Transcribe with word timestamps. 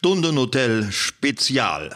Stundenhotel 0.00 0.90
Spezial 0.92 1.94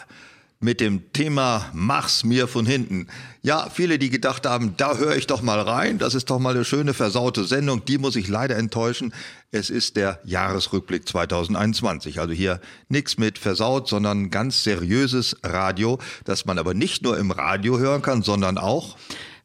mit 0.60 0.78
dem 0.82 1.10
Thema 1.14 1.70
Mach's 1.72 2.22
mir 2.22 2.48
von 2.48 2.66
hinten. 2.66 3.06
Ja, 3.40 3.70
viele, 3.70 3.98
die 3.98 4.10
gedacht 4.10 4.44
haben, 4.44 4.76
da 4.76 4.98
höre 4.98 5.16
ich 5.16 5.26
doch 5.26 5.40
mal 5.40 5.58
rein, 5.58 5.96
das 5.96 6.14
ist 6.14 6.28
doch 6.28 6.38
mal 6.38 6.54
eine 6.54 6.66
schöne 6.66 6.92
versaute 6.92 7.44
Sendung, 7.44 7.82
die 7.86 7.96
muss 7.96 8.14
ich 8.16 8.28
leider 8.28 8.58
enttäuschen. 8.58 9.14
Es 9.52 9.70
ist 9.70 9.96
der 9.96 10.20
Jahresrückblick 10.24 11.08
2021. 11.08 12.20
Also 12.20 12.34
hier 12.34 12.60
nichts 12.90 13.16
mit 13.16 13.38
versaut, 13.38 13.88
sondern 13.88 14.28
ganz 14.28 14.64
seriöses 14.64 15.38
Radio, 15.42 15.98
das 16.24 16.44
man 16.44 16.58
aber 16.58 16.74
nicht 16.74 17.02
nur 17.04 17.16
im 17.16 17.30
Radio 17.30 17.78
hören 17.78 18.02
kann, 18.02 18.20
sondern 18.20 18.58
auch 18.58 18.98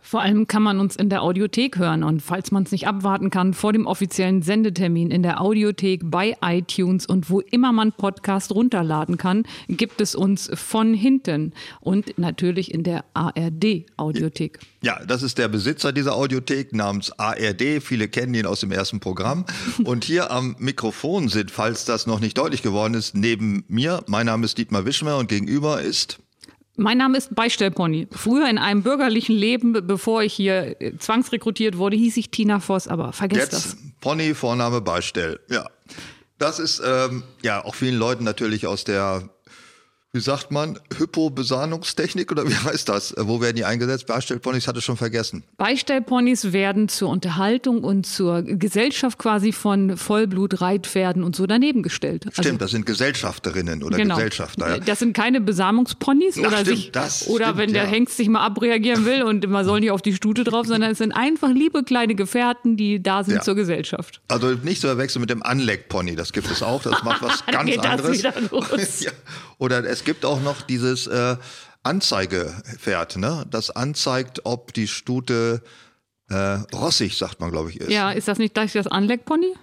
vor 0.10 0.21
allem 0.23 0.48
kann 0.48 0.64
man 0.64 0.80
uns 0.80 0.96
in 0.96 1.10
der 1.10 1.21
Audiothek 1.21 1.78
hören 1.78 2.04
und 2.04 2.23
falls 2.23 2.50
man 2.50 2.64
es 2.64 2.71
nicht 2.71 2.88
abwarten 2.88 3.30
kann, 3.30 3.54
vor 3.54 3.73
dem 3.73 3.86
offiziellen 3.86 4.42
Sendetermin 4.42 5.12
in 5.12 5.21
der 5.21 5.39
Audiothek 5.39 6.02
bei 6.04 6.36
iTunes 6.42 7.05
und 7.05 7.30
wo 7.30 7.42
immer 7.42 7.71
man 7.71 7.92
Podcast 7.92 8.52
runterladen 8.52 9.18
kann, 9.18 9.43
gibt 9.68 10.02
es 10.02 10.16
uns 10.16 10.50
von 10.56 10.96
hinten 10.96 11.54
und 11.80 12.18
natürlich 12.18 12.74
in 12.74 12.82
der 12.82 13.06
ARD 13.14 13.86
Audiothek. 13.97 14.57
Ja, 14.82 15.00
das 15.06 15.21
ist 15.21 15.38
der 15.38 15.47
Besitzer 15.47 15.93
dieser 15.93 16.16
Audiothek 16.16 16.74
namens 16.74 17.11
ARD. 17.11 17.80
Viele 17.80 18.07
kennen 18.07 18.33
ihn 18.33 18.47
aus 18.47 18.61
dem 18.61 18.71
ersten 18.71 19.00
Programm. 19.00 19.46
Und 19.83 20.05
hier 20.05 20.32
am 20.32 20.55
Mikrofon 20.57 21.28
sind, 21.28 21.52
falls 21.52 21.83
das 21.86 22.07
noch 22.07 22.19
nicht 22.19 22.38
deutlich 22.38 22.64
geworden 22.64 22.94
ist, 22.94 23.14
neben 23.14 23.66
mir, 23.68 24.04
mein 24.07 24.25
Name 24.25 24.46
ist 24.46 24.57
Dietmar 24.57 24.86
Wischmer 24.86 25.18
und 25.18 25.28
gegenüber 25.28 25.82
ist 25.82 26.19
mein 26.79 26.97
Name 26.97 27.18
ist 27.18 27.36
Beistellpony. 27.36 28.07
Früher 28.11 28.50
in 28.50 28.57
einem 28.57 28.83
bürgerlichen 28.83 29.36
Leben, 29.36 29.74
bevor 29.86 30.24
ich 30.24 30.33
hier 30.33 30.82
äh, 30.82 30.97
zwangsrekrutiert 30.97 31.78
wurde, 31.78 31.97
hieß 31.97 32.17
ich 32.17 32.31
Tina 32.31 32.59
Voss, 32.59 32.88
aber 32.88 33.14
vergesst 33.14 33.52
Jetzt 33.52 33.66
das. 33.66 33.78
Pony, 34.02 34.33
Vorname 34.33 34.81
Beistell. 34.81 35.39
Ja. 35.50 35.69
Das 36.38 36.58
ist 36.58 36.81
ähm, 36.83 37.23
ja 37.44 37.64
auch 37.64 37.75
vielen 37.75 37.97
Leuten 37.97 38.23
natürlich 38.23 38.66
aus 38.66 38.86
der 38.86 39.30
wie 40.11 40.22
sagt 40.22 40.49
man, 40.49 40.80
Hypobesahnungstechnik 40.97 42.31
oder 42.31 42.47
wie 42.49 42.55
heißt 42.55 42.89
das? 42.89 43.11
Äh, 43.11 43.27
wo 43.27 43.41
werden 43.41 43.55
die 43.55 43.65
eingesetzt? 43.65 44.07
Beistellponys 44.07 44.67
hatte 44.67 44.79
ich 44.79 44.85
schon 44.85 44.97
vergessen. 44.97 45.43
Beistellponys 45.57 46.51
werden 46.51 46.89
zur 46.89 47.09
Unterhaltung 47.09 47.83
und 47.83 48.05
zur 48.05 48.41
Gesellschaft 48.41 49.19
quasi 49.19 49.51
von 49.51 49.97
Vollblut-Reitpferden 49.97 51.23
und 51.23 51.35
so 51.35 51.45
daneben 51.45 51.83
gestellt. 51.83 52.25
Also 52.25 52.41
stimmt, 52.41 52.61
also, 52.61 52.66
das 52.66 52.71
sind 52.71 52.85
Gesellschafterinnen 52.88 53.83
oder 53.83 53.97
genau. 53.97 54.16
Gesellschafter. 54.16 54.77
Ja. 54.77 54.79
Das 54.79 54.97
sind 54.97 55.13
keine 55.13 55.41
Besamungsponys 55.41 56.38
Ach, 56.39 56.47
oder, 56.47 56.57
stimmt, 56.59 56.77
sich, 56.77 56.91
das 56.91 57.27
oder 57.27 57.45
stimmt, 57.45 57.57
wenn 57.59 57.73
der 57.73 57.83
ja. 57.83 57.89
Hengst 57.89 58.17
sich 58.17 58.29
mal 58.29 58.44
abreagieren 58.44 59.05
will 59.05 59.21
und 59.21 59.47
man 59.47 59.63
soll 59.63 59.79
nicht 59.79 59.91
auf 59.91 60.01
die 60.01 60.13
Stute 60.13 60.44
drauf, 60.44 60.66
sondern 60.67 60.91
es 60.91 60.97
sind 60.97 61.11
einfach 61.11 61.49
liebe 61.49 61.83
kleine 61.83 62.16
Gefährten, 62.16 62.77
die 62.77 63.01
da 63.03 63.23
sind 63.23 63.35
ja. 63.35 63.41
zur 63.41 63.53
Gesellschaft. 63.53 64.21
Also 64.27 64.55
nicht 64.63 64.81
zu 64.81 64.88
verwechseln 64.88 65.21
mit 65.21 65.29
dem 65.29 65.44
Anleckpony, 65.44 66.16
das 66.16 66.33
gibt 66.33 66.49
es 66.49 66.63
auch, 66.63 66.81
das 66.81 67.03
macht 67.03 67.21
was 67.21 67.45
ganz 67.51 67.77
anderes. 67.77 68.23
Oder 69.59 69.83
es 69.83 69.98
gibt 70.03 70.25
auch 70.25 70.42
noch 70.42 70.61
dieses 70.61 71.08
äh, 71.08 71.38
Anzeigepferd, 71.83 73.17
ne? 73.17 73.45
das 73.50 73.72
anzeigt, 73.72 74.41
ob 74.44 74.73
die 74.73 74.88
Stute 74.88 75.61
äh, 76.30 76.36
rossig, 76.73 77.17
sagt 77.17 77.39
man, 77.39 77.52
glaube 77.52 77.72
ich, 77.72 77.80
ist. 77.80 77.89
Ja, 77.89 78.11
ist 78.11 78.28
das 78.28 78.38
nicht 78.38 78.53
gleich 78.53 78.73
das 78.73 78.88
Anleckpony? 78.88 79.53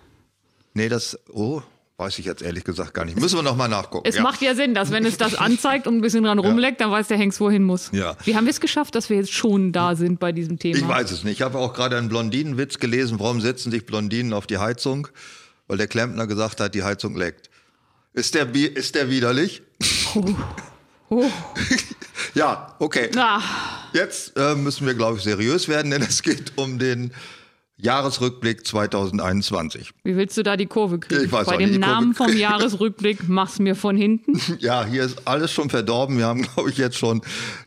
Nee, 0.75 0.89
das, 0.89 1.19
oh, 1.33 1.63
weiß 1.99 2.19
ich 2.19 2.27
jetzt 2.27 2.43
ehrlich 2.43 2.65
gesagt 2.65 2.93
gar 2.95 3.05
nicht. 3.05 3.19
Müssen 3.19 3.37
wir 3.37 3.43
noch 3.43 3.57
mal 3.57 3.69
nachgucken. 3.69 4.07
Es 4.07 4.17
ja. 4.17 4.23
macht 4.23 4.43
ja 4.43 4.55
Sinn, 4.55 4.75
dass 4.75 4.91
wenn 4.91 5.07
es 5.07 5.17
das 5.17 5.35
anzeigt 5.39 5.87
und 5.87 5.97
ein 5.97 6.01
bisschen 6.01 6.25
dran 6.25 6.39
rumleckt, 6.39 6.81
dann 6.81 6.91
weiß 6.91 7.09
der 7.09 7.17
Hengst, 7.17 7.41
wohin 7.41 7.63
muss. 7.63 7.91
Ja. 7.93 8.17
Wie 8.25 8.37
haben 8.37 8.45
wir 8.45 8.51
es 8.51 8.61
geschafft, 8.61 8.95
dass 8.95 9.09
wir 9.09 9.17
jetzt 9.17 9.33
schon 9.33 9.73
da 9.73 9.95
sind 9.95 10.21
bei 10.21 10.33
diesem 10.33 10.59
Thema? 10.59 10.77
Ich 10.77 10.87
weiß 10.87 11.11
es 11.11 11.25
nicht. 11.25 11.35
Ich 11.35 11.43
habe 11.43 11.59
auch 11.59 11.73
gerade 11.73 11.97
einen 11.97 12.09
Blondinenwitz 12.09 12.79
gelesen. 12.79 13.19
Warum 13.19 13.41
setzen 13.41 13.71
sich 13.71 13.87
Blondinen 13.87 14.33
auf 14.33 14.47
die 14.47 14.59
Heizung? 14.59 15.09
Weil 15.69 15.79
der 15.79 15.89
Klempner 15.89 16.27
gesagt 16.27 16.61
hat, 16.61 16.75
die 16.75 16.83
Heizung 16.83 17.17
leckt. 17.17 17.51
Ist 18.13 18.35
der, 18.35 18.55
ist 18.55 18.95
der 18.95 19.11
widerlich? 19.11 19.63
Oh. 21.09 21.25
Ja, 22.35 22.75
okay. 22.79 23.11
Na. 23.15 23.41
Jetzt 23.93 24.37
äh, 24.37 24.55
müssen 24.55 24.87
wir, 24.87 24.95
glaube 24.95 25.19
ich, 25.19 25.25
seriös 25.25 25.69
werden, 25.69 25.91
denn 25.91 26.03
es 26.03 26.23
geht 26.23 26.53
um 26.57 26.79
den 26.79 27.13
Jahresrückblick 27.79 28.67
2021. 28.67 29.93
Wie 30.03 30.17
willst 30.17 30.39
du 30.39 30.43
da 30.43 30.57
die 30.57 30.65
Kurve 30.65 30.99
kriegen? 30.99 31.25
Ich 31.27 31.31
weiß 31.31 31.47
Bei 31.47 31.59
dem 31.59 31.79
Namen 31.79 32.15
vom 32.15 32.35
Jahresrückblick 32.37 33.29
mach's 33.29 33.59
mir 33.59 33.75
von 33.75 33.99
hinten. 33.99 34.41
Ja, 34.61 34.87
hier 34.87 35.05
ist 35.05 35.29
alles 35.29 35.53
schon 35.53 35.69
verdorben. 35.69 36.17
Wir 36.17 36.25
haben, 36.25 36.43
glaube 36.55 36.71
ich, 36.71 36.79
jetzt 36.79 36.97
schon 36.97 37.21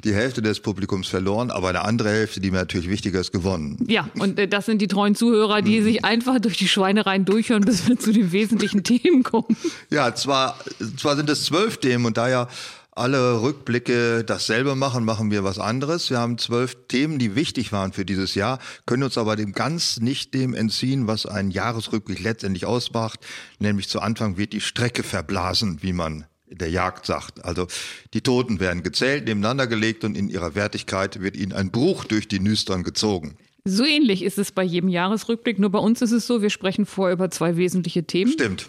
die 0.04 0.14
Hälfte 0.14 0.42
des 0.42 0.62
Publikums 0.62 1.08
verloren, 1.08 1.52
aber 1.52 1.70
eine 1.70 1.82
andere 1.82 2.10
Hälfte, 2.10 2.40
die 2.40 2.50
mir 2.50 2.58
natürlich 2.58 2.90
wichtiger 2.90 3.20
ist, 3.20 3.32
gewonnen. 3.32 3.78
Ja, 3.88 4.10
und 4.18 4.40
äh, 4.40 4.48
das 4.48 4.66
sind 4.66 4.82
die 4.82 4.88
treuen 4.88 5.14
Zuhörer, 5.14 5.62
die 5.62 5.80
mhm. 5.80 5.84
sich 5.84 6.06
einfach 6.06 6.40
durch 6.40 6.58
die 6.58 6.68
Schweinereien 6.68 7.26
durchhören, 7.26 7.62
bis 7.62 7.88
wir 7.88 8.00
zu 8.00 8.12
den 8.12 8.32
wesentlichen 8.32 8.84
Themen 8.90 9.22
kommen. 9.22 9.56
Ja, 9.92 10.16
zwar, 10.16 10.58
zwar 10.98 11.18
sind 11.18 11.30
es 11.30 11.46
zwölf 11.46 11.78
Themen 11.78 12.06
und 12.06 12.18
daher 12.18 12.48
alle 12.92 13.42
Rückblicke 13.42 14.24
dasselbe 14.24 14.76
machen, 14.76 15.06
machen 15.06 15.32
wir 15.32 15.44
was 15.44 15.60
anderes. 15.60 16.10
Wir 16.10 16.20
haben 16.20 16.38
zwölf 16.38 16.76
Themen, 16.88 17.20
die 17.20 17.36
wichtig 17.36 17.72
waren 17.72 17.94
für 17.94 18.06
dieses 18.06 18.36
Jahr, 18.36 18.60
können 18.86 19.04
uns 19.04 19.18
aber 19.18 19.36
dem 19.36 19.54
ganz 19.54 20.00
nicht 20.00 20.34
dem 20.34 20.54
entziehen, 20.54 21.08
was 21.08 21.26
ein 21.26 21.52
Jahresrückblick 21.52 22.20
letztendlich 22.20 22.66
ausmacht. 22.66 23.20
Nämlich 23.60 23.88
zu 23.88 24.02
Anfang 24.02 24.38
wird 24.38 24.54
die 24.54 24.62
Strecke 24.62 25.04
verblasen, 25.04 25.80
wie 25.82 25.94
man 25.94 26.26
in 26.48 26.58
der 26.58 26.72
Jagd 26.72 27.06
sagt. 27.06 27.46
Also 27.46 27.68
die 28.14 28.22
Toten 28.22 28.60
werden 28.60 28.84
gezählt, 28.84 29.26
nebeneinander 29.26 29.68
gelegt 29.68 30.04
und 30.04 30.18
in 30.18 30.30
ihrer 30.30 30.56
Wertigkeit 30.56 31.22
wird 31.22 31.38
ihnen 31.38 31.54
ein 31.54 31.72
Bruch 31.72 32.06
durch 32.06 32.28
die 32.28 32.40
Nüstern 32.40 32.84
gezogen. 32.84 33.38
So 33.66 33.86
ähnlich 33.86 34.24
ist 34.24 34.38
es 34.38 34.52
bei 34.52 34.64
jedem 34.64 34.90
Jahresrückblick, 34.90 35.60
nur 35.60 35.70
bei 35.70 35.80
uns 35.80 36.02
ist 36.02 36.12
es 36.12 36.26
so, 36.26 36.42
wir 36.42 36.50
sprechen 36.50 36.86
vor 36.86 37.12
über 37.12 37.30
zwei 37.30 37.56
wesentliche 37.58 38.04
Themen. 38.04 38.32
Stimmt. 38.32 38.68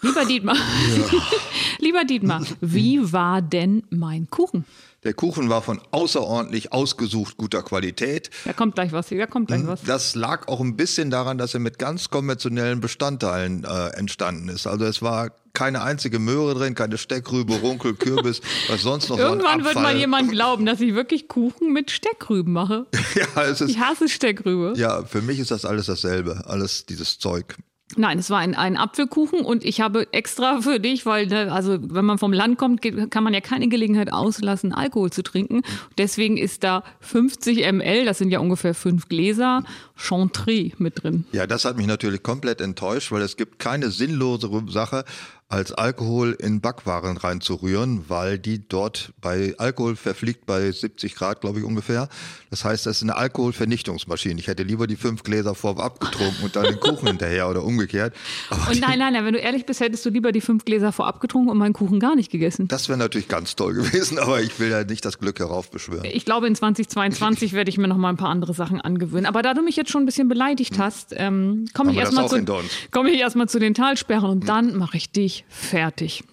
Lieber 0.00 0.24
Dietmar, 0.24 0.56
ja. 0.56 1.22
lieber 1.78 2.04
Dietmar, 2.04 2.44
wie 2.60 3.12
war 3.12 3.42
denn 3.42 3.82
mein 3.90 4.28
Kuchen? 4.30 4.64
Der 5.04 5.12
Kuchen 5.12 5.48
war 5.48 5.62
von 5.62 5.80
außerordentlich 5.90 6.72
ausgesucht 6.72 7.36
guter 7.36 7.62
Qualität. 7.62 8.30
Da 8.44 8.52
kommt 8.52 8.74
gleich 8.74 8.92
was, 8.92 9.08
da 9.08 9.26
kommt 9.26 9.48
gleich 9.48 9.60
hm, 9.60 9.68
was. 9.68 9.82
Das 9.82 10.14
lag 10.14 10.48
auch 10.48 10.60
ein 10.60 10.76
bisschen 10.76 11.10
daran, 11.10 11.38
dass 11.38 11.54
er 11.54 11.60
mit 11.60 11.78
ganz 11.78 12.10
konventionellen 12.10 12.80
Bestandteilen 12.80 13.64
äh, 13.64 13.88
entstanden 13.96 14.48
ist. 14.48 14.66
Also 14.66 14.84
es 14.84 15.02
war 15.02 15.30
keine 15.52 15.82
einzige 15.82 16.20
Möhre 16.20 16.54
drin, 16.54 16.76
keine 16.76 16.98
Steckrübe, 16.98 17.54
Runkel, 17.54 17.94
Kürbis, 17.94 18.40
was 18.68 18.82
sonst 18.82 19.08
noch 19.08 19.18
Irgendwann 19.18 19.64
wird 19.64 19.74
mal 19.74 19.96
jemand 19.96 20.30
glauben, 20.30 20.66
dass 20.66 20.80
ich 20.80 20.94
wirklich 20.94 21.26
Kuchen 21.26 21.72
mit 21.72 21.90
Steckrüben 21.90 22.52
mache. 22.52 22.86
ja, 23.14 23.42
es 23.42 23.60
ist, 23.60 23.70
ich 23.70 23.78
hasse 23.78 24.08
Steckrübe. 24.08 24.74
Ja, 24.76 25.04
für 25.04 25.22
mich 25.22 25.40
ist 25.40 25.50
das 25.50 25.64
alles 25.64 25.86
dasselbe, 25.86 26.44
alles 26.46 26.86
dieses 26.86 27.18
Zeug. 27.18 27.56
Nein, 27.96 28.18
es 28.18 28.28
war 28.28 28.38
ein, 28.38 28.54
ein 28.54 28.76
Apfelkuchen 28.76 29.40
und 29.40 29.64
ich 29.64 29.80
habe 29.80 30.12
extra 30.12 30.60
für 30.60 30.78
dich, 30.78 31.06
weil, 31.06 31.26
ne, 31.26 31.50
also 31.50 31.78
wenn 31.80 32.04
man 32.04 32.18
vom 32.18 32.34
Land 32.34 32.58
kommt, 32.58 32.82
kann 33.10 33.24
man 33.24 33.32
ja 33.32 33.40
keine 33.40 33.68
Gelegenheit 33.68 34.12
auslassen, 34.12 34.72
Alkohol 34.72 35.10
zu 35.10 35.22
trinken. 35.22 35.62
Deswegen 35.96 36.36
ist 36.36 36.64
da 36.64 36.84
50 37.00 37.64
ml, 37.72 38.04
das 38.04 38.18
sind 38.18 38.30
ja 38.30 38.40
ungefähr 38.40 38.74
fünf 38.74 39.08
Gläser, 39.08 39.64
Chantre 39.96 40.70
mit 40.76 41.02
drin. 41.02 41.24
Ja, 41.32 41.46
das 41.46 41.64
hat 41.64 41.78
mich 41.78 41.86
natürlich 41.86 42.22
komplett 42.22 42.60
enttäuscht, 42.60 43.10
weil 43.10 43.22
es 43.22 43.36
gibt 43.36 43.58
keine 43.58 43.90
sinnlosere 43.90 44.70
Sache, 44.70 45.04
als 45.50 45.72
Alkohol 45.72 46.36
in 46.38 46.60
Backwaren 46.60 47.16
reinzurühren, 47.16 48.04
weil 48.08 48.38
die 48.38 48.68
dort 48.68 49.14
bei 49.22 49.54
Alkohol 49.56 49.96
verfliegt 49.96 50.44
bei 50.44 50.70
70 50.70 51.14
Grad, 51.14 51.40
glaube 51.40 51.60
ich 51.60 51.64
ungefähr. 51.64 52.10
Das 52.50 52.64
heißt, 52.64 52.84
das 52.84 52.98
ist 52.98 53.02
eine 53.02 53.16
Alkoholvernichtungsmaschine. 53.16 54.38
Ich 54.38 54.46
hätte 54.46 54.62
lieber 54.62 54.86
die 54.86 54.96
fünf 54.96 55.22
Gläser 55.22 55.54
vorab 55.54 56.00
getrunken 56.00 56.44
und 56.44 56.54
dann 56.54 56.64
den 56.64 56.78
Kuchen 56.78 57.06
hinterher 57.06 57.48
oder 57.48 57.64
umgekehrt. 57.64 58.14
Aber 58.50 58.70
und 58.70 58.80
nein, 58.80 58.98
nein, 58.98 59.14
nein, 59.14 59.24
wenn 59.24 59.32
du 59.32 59.38
ehrlich 59.38 59.64
bist, 59.64 59.80
hättest 59.80 60.04
du 60.04 60.10
lieber 60.10 60.32
die 60.32 60.42
fünf 60.42 60.66
Gläser 60.66 60.92
vorab 60.92 61.18
getrunken 61.20 61.48
und 61.48 61.56
meinen 61.56 61.72
Kuchen 61.72 61.98
gar 61.98 62.14
nicht 62.14 62.30
gegessen. 62.30 62.68
Das 62.68 62.90
wäre 62.90 62.98
natürlich 62.98 63.28
ganz 63.28 63.56
toll 63.56 63.72
gewesen, 63.72 64.18
aber 64.18 64.42
ich 64.42 64.60
will 64.60 64.68
ja 64.68 64.84
nicht 64.84 65.02
das 65.06 65.18
Glück 65.18 65.38
heraufbeschwören. 65.38 66.04
Ich 66.12 66.26
glaube, 66.26 66.46
in 66.46 66.56
2022 66.56 67.54
werde 67.54 67.70
ich 67.70 67.78
mir 67.78 67.88
noch 67.88 67.96
mal 67.96 68.10
ein 68.10 68.18
paar 68.18 68.28
andere 68.28 68.52
Sachen 68.52 68.82
angewöhnen. 68.82 69.24
Aber 69.24 69.40
da 69.40 69.54
du 69.54 69.62
mich 69.62 69.76
jetzt 69.76 69.90
schon 69.90 70.02
ein 70.02 70.06
bisschen 70.06 70.28
beleidigt 70.28 70.78
hast, 70.78 71.14
ähm, 71.16 71.64
komme 71.72 71.92
ich 71.92 71.96
erstmal 71.96 72.28
zu, 72.28 72.44
komm 72.90 73.06
erst 73.06 73.38
zu 73.48 73.58
den 73.58 73.72
Talsperren 73.72 74.28
und 74.28 74.48
dann 74.48 74.76
mache 74.76 74.98
ich 74.98 75.10
dich 75.10 75.37
fertig. 75.48 76.24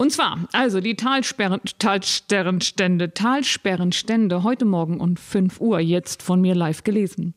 Und 0.00 0.12
zwar, 0.12 0.48
also 0.52 0.80
die 0.80 0.94
Talsperren, 0.94 1.60
Talsperrenstände, 1.80 3.14
Talsperrenstände 3.14 4.44
heute 4.44 4.64
Morgen 4.64 5.00
um 5.00 5.16
5 5.16 5.60
Uhr, 5.60 5.80
jetzt 5.80 6.22
von 6.22 6.40
mir 6.40 6.54
live 6.54 6.84
gelesen. 6.84 7.34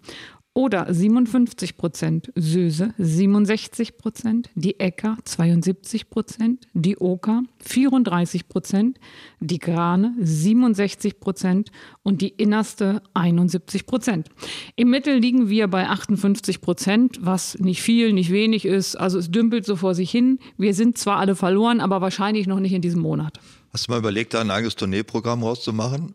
Oder 0.54 0.94
57 0.94 1.78
Prozent 1.78 2.30
Söse, 2.36 2.94
67 2.98 3.98
Prozent, 3.98 4.50
die 4.54 4.82
Äcker 4.82 5.18
72 5.24 6.10
Prozent, 6.10 6.68
die 6.74 6.98
Oker 7.00 7.44
34 7.64 8.50
Prozent, 8.50 9.00
die 9.40 9.60
Grane 9.60 10.14
67 10.20 11.22
Prozent 11.22 11.72
und 12.04 12.20
die 12.20 12.28
Innerste 12.28 13.02
71 13.14 13.86
Prozent. 13.86 14.28
Im 14.76 14.90
Mittel 14.90 15.20
liegen 15.20 15.48
wir 15.48 15.70
bei 15.70 15.88
58 15.88 16.60
Prozent, 16.60 17.20
was 17.22 17.58
nicht 17.58 17.82
viel, 17.82 18.12
nicht 18.12 18.32
wenig 18.34 18.66
ist. 18.66 18.98
Also 18.98 19.20
es 19.20 19.32
dümpelt 19.32 19.66
so 19.66 19.78
vor 19.78 19.96
sich 19.96 20.12
hin. 20.12 20.38
Wir 20.58 20.74
sind 20.74 20.98
zwar 20.98 21.16
alle 21.20 21.38
verloren, 21.38 21.80
aber 21.80 22.02
wahrscheinlich 22.02 22.46
noch 22.46 22.60
nicht 22.60 22.74
in 22.74 22.82
diesem 22.82 23.02
Monat. 23.02 23.40
Hast 23.72 23.88
du 23.88 23.94
mal 23.94 24.00
überlegt, 24.00 24.34
da 24.34 24.42
ein 24.42 24.52
eigenes 24.52 24.76
Tourneeprogramm 24.76 25.44
rauszumachen? 25.44 26.14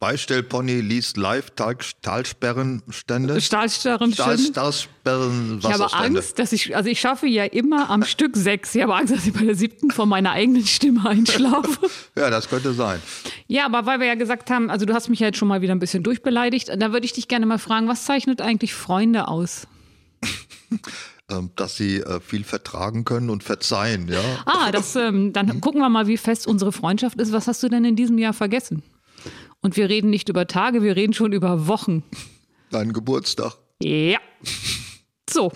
Beistellpony 0.00 0.80
liest 0.80 1.18
live 1.18 1.50
Tal 1.50 1.76
Talsperrenstände. 2.00 3.38
Stahlsperrenstände. 3.38 4.38
Stahlsperren 4.44 5.58
ich 5.58 5.66
habe 5.66 5.92
Angst, 5.92 6.38
dass 6.38 6.52
ich, 6.52 6.74
also 6.74 6.88
ich 6.88 6.98
schaffe 6.98 7.26
ja 7.26 7.44
immer 7.44 7.90
am 7.90 8.04
Stück 8.04 8.34
sechs. 8.34 8.74
Ich 8.74 8.82
habe 8.82 8.94
Angst, 8.94 9.12
dass 9.12 9.26
ich 9.26 9.34
bei 9.34 9.44
der 9.44 9.54
siebten 9.54 9.90
von 9.90 10.08
meiner 10.08 10.30
eigenen 10.30 10.66
Stimme 10.66 11.06
einschlafe. 11.06 11.90
ja, 12.16 12.30
das 12.30 12.48
könnte 12.48 12.72
sein. 12.72 12.98
Ja, 13.46 13.66
aber 13.66 13.84
weil 13.84 14.00
wir 14.00 14.06
ja 14.06 14.14
gesagt 14.14 14.50
haben, 14.50 14.70
also 14.70 14.86
du 14.86 14.94
hast 14.94 15.10
mich 15.10 15.20
ja 15.20 15.26
jetzt 15.26 15.36
schon 15.36 15.48
mal 15.48 15.60
wieder 15.60 15.74
ein 15.74 15.80
bisschen 15.80 16.02
durchbeleidigt, 16.02 16.70
da 16.78 16.92
würde 16.92 17.04
ich 17.04 17.12
dich 17.12 17.28
gerne 17.28 17.44
mal 17.44 17.58
fragen, 17.58 17.86
was 17.86 18.06
zeichnet 18.06 18.40
eigentlich 18.40 18.74
Freunde 18.74 19.28
aus? 19.28 19.66
Ähm, 21.30 21.50
dass 21.54 21.76
sie 21.76 21.98
äh, 21.98 22.18
viel 22.18 22.42
vertragen 22.42 23.04
können 23.04 23.30
und 23.30 23.44
verzeihen, 23.44 24.08
ja. 24.08 24.20
Ah, 24.46 24.72
das, 24.72 24.96
ähm, 24.96 25.32
dann 25.32 25.60
gucken 25.60 25.80
wir 25.80 25.88
mal, 25.88 26.08
wie 26.08 26.16
fest 26.16 26.48
unsere 26.48 26.72
Freundschaft 26.72 27.20
ist. 27.20 27.30
Was 27.30 27.46
hast 27.46 27.62
du 27.62 27.68
denn 27.68 27.84
in 27.84 27.94
diesem 27.94 28.18
Jahr 28.18 28.32
vergessen? 28.32 28.82
Und 29.62 29.76
wir 29.76 29.88
reden 29.88 30.10
nicht 30.10 30.28
über 30.28 30.46
Tage, 30.46 30.82
wir 30.82 30.96
reden 30.96 31.12
schon 31.12 31.32
über 31.32 31.66
Wochen. 31.66 32.02
Dein 32.70 32.92
Geburtstag. 32.92 33.56
Ja. 33.82 34.18
So. 35.28 35.52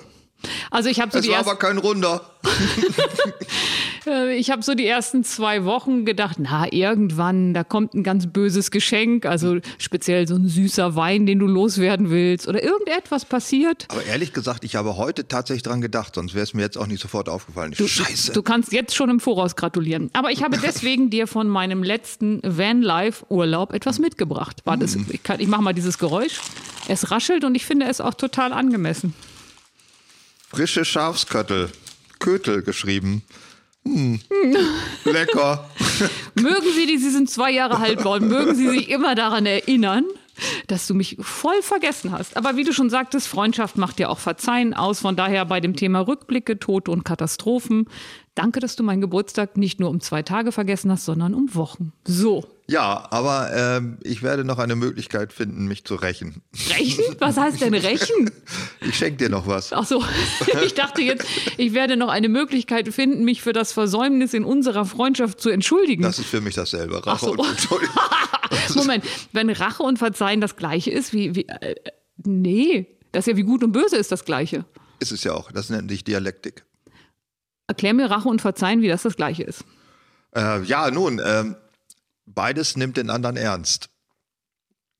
Also 0.70 0.90
ich 0.90 1.00
habe 1.00 1.10
so 1.10 1.18
es 1.18 1.24
die 1.24 1.30
war 1.30 1.38
aber 1.38 1.56
kein 1.56 1.78
Runder. 1.78 2.20
Äh, 4.06 4.36
ich 4.36 4.50
habe 4.50 4.62
so 4.62 4.74
die 4.74 4.86
ersten 4.86 5.24
zwei 5.24 5.64
Wochen 5.64 6.04
gedacht, 6.04 6.36
na, 6.38 6.72
irgendwann, 6.72 7.54
da 7.54 7.64
kommt 7.64 7.94
ein 7.94 8.02
ganz 8.02 8.26
böses 8.26 8.70
Geschenk, 8.70 9.26
also 9.26 9.58
speziell 9.78 10.26
so 10.26 10.34
ein 10.34 10.48
süßer 10.48 10.96
Wein, 10.96 11.26
den 11.26 11.38
du 11.38 11.46
loswerden 11.46 12.10
willst 12.10 12.48
oder 12.48 12.62
irgendetwas 12.62 13.24
passiert. 13.24 13.86
Aber 13.88 14.04
ehrlich 14.04 14.32
gesagt, 14.32 14.64
ich 14.64 14.76
habe 14.76 14.96
heute 14.96 15.28
tatsächlich 15.28 15.62
dran 15.62 15.80
gedacht, 15.80 16.14
sonst 16.14 16.34
wäre 16.34 16.44
es 16.44 16.54
mir 16.54 16.62
jetzt 16.62 16.76
auch 16.76 16.86
nicht 16.86 17.00
sofort 17.00 17.28
aufgefallen. 17.28 17.74
Du, 17.76 17.86
Scheiße. 17.86 18.32
Du 18.32 18.42
kannst 18.42 18.72
jetzt 18.72 18.94
schon 18.94 19.10
im 19.10 19.20
Voraus 19.20 19.56
gratulieren. 19.56 20.10
Aber 20.12 20.30
ich 20.30 20.42
habe 20.42 20.58
deswegen 20.58 21.10
dir 21.10 21.26
von 21.26 21.48
meinem 21.48 21.82
letzten 21.82 22.40
Vanlife-Urlaub 22.42 23.72
etwas 23.72 23.98
mitgebracht. 23.98 24.62
War 24.64 24.76
das, 24.76 24.94
hm. 24.94 25.06
ich, 25.10 25.20
ich 25.38 25.48
mache 25.48 25.62
mal 25.62 25.72
dieses 25.72 25.98
Geräusch. 25.98 26.40
Es 26.88 27.10
raschelt 27.10 27.44
und 27.44 27.54
ich 27.54 27.64
finde 27.64 27.86
es 27.86 28.00
auch 28.00 28.14
total 28.14 28.52
angemessen. 28.52 29.14
Frische 30.48 30.84
Schafsköttel. 30.84 31.70
Kötel 32.18 32.62
geschrieben. 32.62 33.22
Hm. 33.86 34.18
Lecker. 35.04 35.68
mögen 36.34 36.66
Sie 36.74 36.86
die, 36.86 36.98
Sie 36.98 37.10
sind 37.10 37.28
zwei 37.28 37.50
Jahre 37.50 37.78
alt 37.78 38.04
worden, 38.04 38.28
mögen 38.28 38.54
Sie 38.54 38.68
sich 38.68 38.88
immer 38.88 39.14
daran 39.14 39.44
erinnern, 39.44 40.04
dass 40.66 40.86
du 40.86 40.94
mich 40.94 41.16
voll 41.20 41.60
vergessen 41.60 42.10
hast. 42.10 42.36
Aber 42.36 42.56
wie 42.56 42.64
du 42.64 42.72
schon 42.72 42.90
sagtest, 42.90 43.28
Freundschaft 43.28 43.76
macht 43.76 44.00
ja 44.00 44.08
auch 44.08 44.18
Verzeihen 44.18 44.74
aus. 44.74 45.00
Von 45.00 45.16
daher 45.16 45.44
bei 45.44 45.60
dem 45.60 45.76
Thema 45.76 46.00
Rückblicke, 46.00 46.58
Tote 46.58 46.90
und 46.90 47.04
Katastrophen. 47.04 47.86
Danke, 48.34 48.60
dass 48.60 48.74
du 48.74 48.82
meinen 48.82 49.00
Geburtstag 49.00 49.56
nicht 49.56 49.80
nur 49.80 49.90
um 49.90 50.00
zwei 50.00 50.22
Tage 50.22 50.50
vergessen 50.50 50.90
hast, 50.90 51.04
sondern 51.04 51.34
um 51.34 51.54
Wochen. 51.54 51.92
So. 52.04 52.44
Ja, 52.66 53.06
aber 53.10 53.50
ähm, 53.54 53.98
ich 54.02 54.22
werde 54.22 54.42
noch 54.44 54.58
eine 54.58 54.74
Möglichkeit 54.74 55.34
finden, 55.34 55.66
mich 55.66 55.84
zu 55.84 55.96
rächen. 55.96 56.42
Rächen? 56.70 57.04
Was 57.18 57.36
heißt 57.36 57.60
denn 57.60 57.74
rächen? 57.74 58.30
Ich 58.80 58.96
schenke 58.96 59.18
dir 59.18 59.28
noch 59.28 59.46
was. 59.46 59.72
Ach 59.72 59.86
so, 59.86 60.02
ich 60.64 60.72
dachte 60.72 61.02
jetzt, 61.02 61.26
ich 61.58 61.74
werde 61.74 61.98
noch 61.98 62.08
eine 62.08 62.28
Möglichkeit 62.28 62.88
finden, 62.88 63.24
mich 63.24 63.42
für 63.42 63.52
das 63.52 63.72
Versäumnis 63.72 64.32
in 64.32 64.44
unserer 64.44 64.86
Freundschaft 64.86 65.40
zu 65.40 65.50
entschuldigen. 65.50 66.02
Das 66.02 66.18
ist 66.18 66.28
für 66.28 66.40
mich 66.40 66.54
dasselbe. 66.54 67.06
Rache 67.06 67.26
so. 67.26 67.32
und 67.32 67.46
Entschuldigung. 67.46 67.94
Moment, 68.76 69.04
wenn 69.32 69.50
Rache 69.50 69.82
und 69.82 69.98
Verzeihen 69.98 70.40
das 70.40 70.56
gleiche 70.56 70.90
ist, 70.90 71.12
wie, 71.12 71.34
wie 71.34 71.46
äh, 71.46 71.74
nee, 72.24 72.98
das 73.12 73.26
ist 73.26 73.32
ja 73.32 73.36
wie 73.36 73.42
gut 73.42 73.62
und 73.62 73.72
böse 73.72 73.96
ist 73.96 74.10
das 74.10 74.24
gleiche. 74.24 74.64
Ist 75.00 75.12
es 75.12 75.22
ja 75.22 75.34
auch, 75.34 75.52
das 75.52 75.68
nennt 75.68 75.90
sich 75.90 76.02
Dialektik. 76.02 76.64
Erklär 77.66 77.92
mir 77.92 78.10
Rache 78.10 78.28
und 78.28 78.40
Verzeihen, 78.40 78.80
wie 78.80 78.88
das 78.88 79.02
das 79.02 79.16
gleiche 79.16 79.42
ist. 79.42 79.64
Äh, 80.34 80.62
ja, 80.62 80.90
nun, 80.90 81.20
ähm, 81.24 81.56
beides 82.26 82.76
nimmt 82.76 82.96
den 82.96 83.10
anderen 83.10 83.36
ernst. 83.36 83.90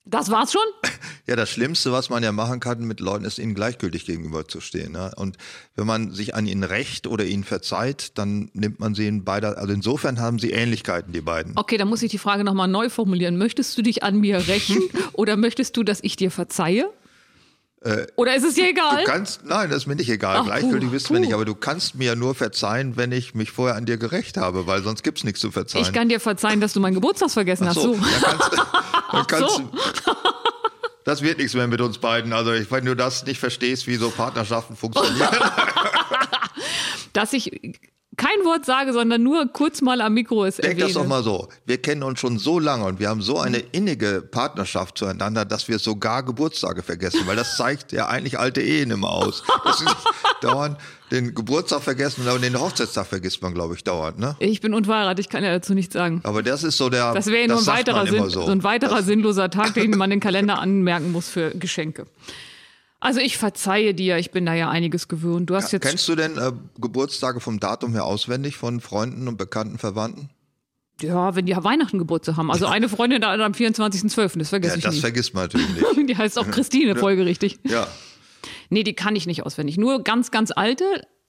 Das 0.05 0.31
war's 0.31 0.53
schon? 0.53 0.63
Ja, 1.27 1.37
das 1.37 1.49
Schlimmste, 1.49 1.91
was 1.91 2.11
man 2.11 2.23
ja 2.23 2.33
machen 2.33 2.61
kann 2.61 2.85
mit 2.85 3.01
Leuten, 3.01 3.25
ist 3.25 3.39
ihnen 3.39 3.55
gleichgültig 3.55 4.05
gegenüberzustehen. 4.05 4.93
Ne? 4.93 5.11
Und 5.17 5.39
wenn 5.75 5.87
man 5.87 6.13
sich 6.13 6.35
an 6.35 6.47
ihnen 6.47 6.65
rächt 6.65 7.07
oder 7.07 7.25
ihnen 7.25 7.45
verzeiht, 7.45 8.19
dann 8.19 8.51
nimmt 8.53 8.79
man 8.79 8.95
sie 8.95 9.07
in 9.07 9.25
beider. 9.25 9.57
Also 9.57 9.73
insofern 9.73 10.21
haben 10.21 10.39
sie 10.39 10.51
Ähnlichkeiten, 10.51 11.15
die 11.15 11.23
beiden. 11.23 11.57
Okay, 11.57 11.79
dann 11.79 11.89
muss 11.89 12.03
ich 12.03 12.11
die 12.11 12.19
Frage 12.19 12.45
nochmal 12.45 12.69
neu 12.69 12.91
formulieren. 12.91 13.39
Möchtest 13.39 13.79
du 13.79 13.81
dich 13.81 14.03
an 14.03 14.21
mir 14.21 14.47
rächen 14.49 14.83
oder 15.15 15.39
möchtest 15.39 15.79
du, 15.79 15.83
dass 15.83 16.01
ich 16.03 16.17
dir 16.17 16.31
verzeihe? 16.31 16.91
Äh, 17.85 18.07
Oder 18.17 18.35
ist 18.35 18.45
es 18.45 18.55
dir 18.55 18.69
egal? 18.69 19.05
Du 19.05 19.11
kannst, 19.11 19.45
nein, 19.45 19.69
das 19.69 19.79
ist 19.79 19.87
mir 19.87 19.95
nicht 19.95 20.09
egal. 20.09 20.39
Ach, 20.41 20.45
Gleichgültig 20.45 20.91
bist 20.91 21.09
du 21.09 21.13
mir 21.13 21.21
nicht. 21.21 21.35
Aber 21.35 21.45
du 21.45 21.55
kannst 21.55 21.95
mir 21.95 22.17
nur 22.17 22.35
verzeihen, 22.35 22.97
wenn 22.97 23.13
ich 23.13 23.35
mich 23.35 23.51
vorher 23.51 23.77
an 23.77 23.85
dir 23.85 23.99
gerecht 23.99 24.39
habe, 24.39 24.67
weil 24.67 24.83
sonst 24.83 25.03
gibt 25.05 25.19
es 25.19 25.25
nichts 25.25 25.41
zu 25.41 25.51
verzeihen. 25.51 25.85
Ich 25.85 25.93
kann 25.93 26.09
dir 26.09 26.19
verzeihen, 26.19 26.61
dass 26.61 26.73
du 26.73 26.81
meinen 26.81 26.95
Geburtstag 26.95 27.31
vergessen 27.31 27.69
Ach 27.69 27.75
so, 27.75 27.99
hast. 27.99 28.03
So. 28.03 28.11
Ja, 28.11 28.21
kannst, 28.23 28.51
Ach 29.09 29.27
kannst, 29.27 29.57
so. 29.57 29.71
Das 31.05 31.21
wird 31.21 31.37
nichts 31.37 31.53
mehr 31.53 31.67
mit 31.67 31.83
uns 31.83 31.99
beiden. 31.99 32.33
Also, 32.33 32.53
wenn 32.71 32.85
du 32.87 32.97
das 32.97 33.27
nicht 33.27 33.39
verstehst, 33.39 33.87
wie 33.87 33.97
so 33.97 34.09
Partnerschaften 34.09 34.77
funktionieren. 34.77 35.29
dass 37.13 37.33
ich 37.33 37.51
kein 38.17 38.45
Wort 38.45 38.65
sage, 38.65 38.93
sondern 38.93 39.23
nur 39.23 39.47
kurz 39.53 39.83
mal 39.83 40.01
am 40.01 40.15
Mikro 40.15 40.45
ist. 40.45 40.63
Denk 40.63 40.79
das 40.79 40.93
doch 40.93 41.07
mal 41.07 41.23
so. 41.23 41.49
Wir 41.67 41.79
kennen 41.79 42.03
uns 42.03 42.21
schon 42.21 42.39
so 42.39 42.59
lange 42.59 42.85
und 42.85 43.01
wir 43.01 43.09
haben 43.09 43.23
so 43.23 43.39
eine 43.39 43.59
innige 43.59 44.23
Partnerschaft 44.23 44.99
zueinander, 44.99 45.45
dass 45.45 45.69
wir 45.69 45.79
sogar 45.79 46.23
Geburtstage 46.23 46.83
vergessen, 46.83 47.21
weil 47.27 47.37
das 47.37 47.57
zeigt 47.57 47.93
ja 47.93 48.09
eigentlich 48.09 48.39
alte 48.39 48.61
Ehen 48.61 48.91
immer 48.91 49.11
aus. 49.11 49.43
Dass 49.65 49.79
sie 49.79 49.87
dauernd 50.43 50.79
den 51.11 51.35
Geburtstag 51.35 51.83
vergessen 51.83 52.27
und 52.27 52.43
den 52.43 52.59
Hochzeitstag 52.59 53.07
vergisst 53.07 53.43
man, 53.43 53.55
glaube 53.55 53.75
ich, 53.75 53.85
dauernd. 53.85 54.19
Ne? 54.19 54.37
Ich 54.39 54.61
bin 54.61 54.75
unverheiratet, 54.75 55.27
ich 55.27 55.29
kann 55.29 55.45
ja 55.45 55.53
dazu 55.53 55.75
nichts 55.75 55.95
sagen. 55.95 56.21
Aber 56.25 56.43
das 56.43 56.65
ist 56.65 56.77
so 56.77 56.89
der. 56.89 57.13
Das 57.15 57.27
wäre 57.27 57.43
ja 57.43 57.49
nur 57.49 57.59
ein 57.59 57.67
weiterer, 57.67 58.07
Sinn, 58.07 58.31
so. 58.31 58.43
so. 58.43 58.51
ein 58.51 58.63
weiterer 58.65 58.97
das 58.97 59.07
sinnloser 59.07 59.51
Tag, 59.51 59.75
den 59.75 59.91
man 59.93 60.11
den 60.11 60.21
Kalender 60.21 60.59
anmerken 60.59 61.13
muss 61.13 61.29
für 61.29 61.51
Geschenke. 61.51 62.07
Also 63.05 63.21
ich 63.21 63.37
verzeihe 63.37 63.93
dir, 63.93 64.17
ich 64.17 64.31
bin 64.31 64.47
da 64.47 64.55
ja 64.55 64.71
einiges 64.71 65.09
gewöhnt. 65.09 65.51
Du 65.51 65.55
hast 65.55 65.73
jetzt 65.73 65.83
Kennst 65.83 66.09
du 66.09 66.15
denn 66.15 66.39
äh, 66.39 66.53
Geburtstage 66.81 67.39
vom 67.39 67.61
Datum 67.61 67.93
her 67.93 68.07
auswendig 68.07 68.57
von 68.57 68.81
Freunden 68.81 69.29
und 69.29 69.37
bekannten 69.37 69.77
Verwandten? 69.77 70.31
Ja, 71.03 71.37
wenn 71.37 71.45
die 71.45 71.55
Weihnachten 71.55 71.99
Geburtstag 71.99 72.39
haben. 72.39 72.51
Also 72.51 72.65
eine 72.65 72.89
Freundin 72.89 73.21
da 73.21 73.35
am 73.35 73.53
24.12., 73.53 74.39
das 74.39 74.49
vergesse 74.49 74.73
ja, 74.73 74.79
ich 74.79 74.85
das 74.85 74.95
nicht. 74.95 75.05
Das 75.05 75.11
vergisst 75.11 75.35
man 75.35 75.45
natürlich 75.45 75.69
nicht. 75.69 76.09
die 76.09 76.17
heißt 76.17 76.39
auch 76.39 76.51
Christine, 76.51 76.97
folgerichtig. 76.97 77.59
Ja. 77.65 77.87
Nee, 78.71 78.85
die 78.85 78.95
kann 78.95 79.15
ich 79.17 79.27
nicht 79.27 79.45
auswendig. 79.45 79.77
Nur 79.77 80.03
ganz, 80.03 80.31
ganz 80.31 80.51
alte, 80.51 80.85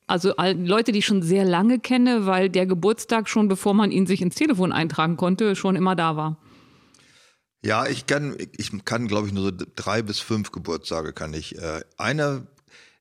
also 0.08 0.34
Leute, 0.38 0.94
die 0.94 1.00
ich 1.00 1.06
schon 1.06 1.24
sehr 1.24 1.44
lange 1.44 1.80
kenne, 1.80 2.26
weil 2.26 2.50
der 2.50 2.68
Geburtstag 2.68 3.28
schon, 3.28 3.50
bevor 3.50 3.74
man 3.74 3.92
ihn 3.92 4.08
sich 4.08 4.22
ins 4.22 4.36
Telefon 4.36 4.72
eintragen 4.72 5.18
konnte, 5.18 5.58
schon 5.58 5.76
immer 5.76 5.98
da 5.98 6.16
war. 6.16 6.38
Ja, 7.66 7.88
ich 7.88 8.06
kann, 8.06 8.38
ich 8.56 8.86
kann, 8.86 9.08
glaube 9.08 9.26
ich, 9.26 9.34
nur 9.34 9.46
so 9.46 9.52
drei 9.76 10.04
bis 10.04 10.20
fünf 10.20 10.52
Geburtstage 10.52 11.14
kann 11.14 11.34
ich. 11.34 11.58
Äh, 11.58 11.82
eine, 11.98 12.46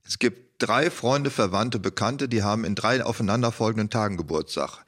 es 0.07 0.19
gibt 0.19 0.55
drei 0.57 0.91
Freunde, 0.91 1.31
Verwandte, 1.31 1.79
Bekannte, 1.79 2.31
die 2.31 2.43
haben 2.43 2.65
in 2.65 2.75
drei 2.75 3.05
aufeinanderfolgenden 3.05 3.91
Tagen 3.91 4.17
Geburtstag. 4.17 4.79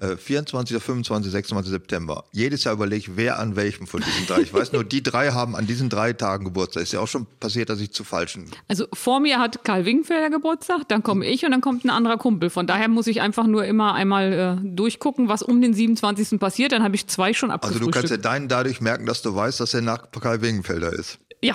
24., 0.00 0.82
25., 0.82 1.30
26. 1.30 1.70
September. 1.70 2.24
Jedes 2.32 2.64
Jahr 2.64 2.74
überlege 2.74 2.98
ich, 2.98 3.16
wer 3.16 3.38
an 3.38 3.56
welchem 3.56 3.86
von 3.86 4.02
diesen 4.02 4.26
drei. 4.26 4.40
Ich 4.40 4.52
weiß 4.52 4.72
nur, 4.72 4.84
die 4.84 5.02
drei 5.02 5.30
haben 5.30 5.54
an 5.54 5.66
diesen 5.66 5.88
drei 5.88 6.12
Tagen 6.12 6.44
Geburtstag. 6.44 6.82
Ist 6.82 6.92
ja 6.92 7.00
auch 7.00 7.08
schon 7.08 7.26
passiert, 7.38 7.70
dass 7.70 7.80
ich 7.80 7.92
zu 7.92 8.02
falschen. 8.02 8.50
Also 8.68 8.86
vor 8.92 9.20
mir 9.20 9.38
hat 9.38 9.64
Karl 9.64 9.84
Wingenfelder 9.84 10.30
Geburtstag, 10.30 10.88
dann 10.88 11.02
komme 11.02 11.26
ich 11.26 11.44
und 11.44 11.52
dann 11.52 11.60
kommt 11.60 11.84
ein 11.84 11.90
anderer 11.90 12.18
Kumpel. 12.18 12.50
Von 12.50 12.66
daher 12.66 12.88
muss 12.88 13.06
ich 13.06 13.20
einfach 13.20 13.46
nur 13.46 13.64
immer 13.64 13.94
einmal 13.94 14.32
äh, 14.62 14.68
durchgucken, 14.68 15.28
was 15.28 15.42
um 15.42 15.62
den 15.62 15.74
27. 15.74 16.40
passiert. 16.40 16.72
Dann 16.72 16.82
habe 16.82 16.96
ich 16.96 17.06
zwei 17.06 17.32
schon 17.32 17.50
abgefrühstückt. 17.50 17.96
Also 17.96 18.00
du 18.00 18.08
kannst 18.08 18.24
ja 18.24 18.30
deinen 18.30 18.48
dadurch 18.48 18.80
merken, 18.80 19.06
dass 19.06 19.22
du 19.22 19.34
weißt, 19.34 19.60
dass 19.60 19.74
er 19.74 19.82
nach 19.82 20.10
Karl 20.10 20.42
Wingenfelder 20.42 20.92
ist. 20.92 21.18
Ja, 21.40 21.54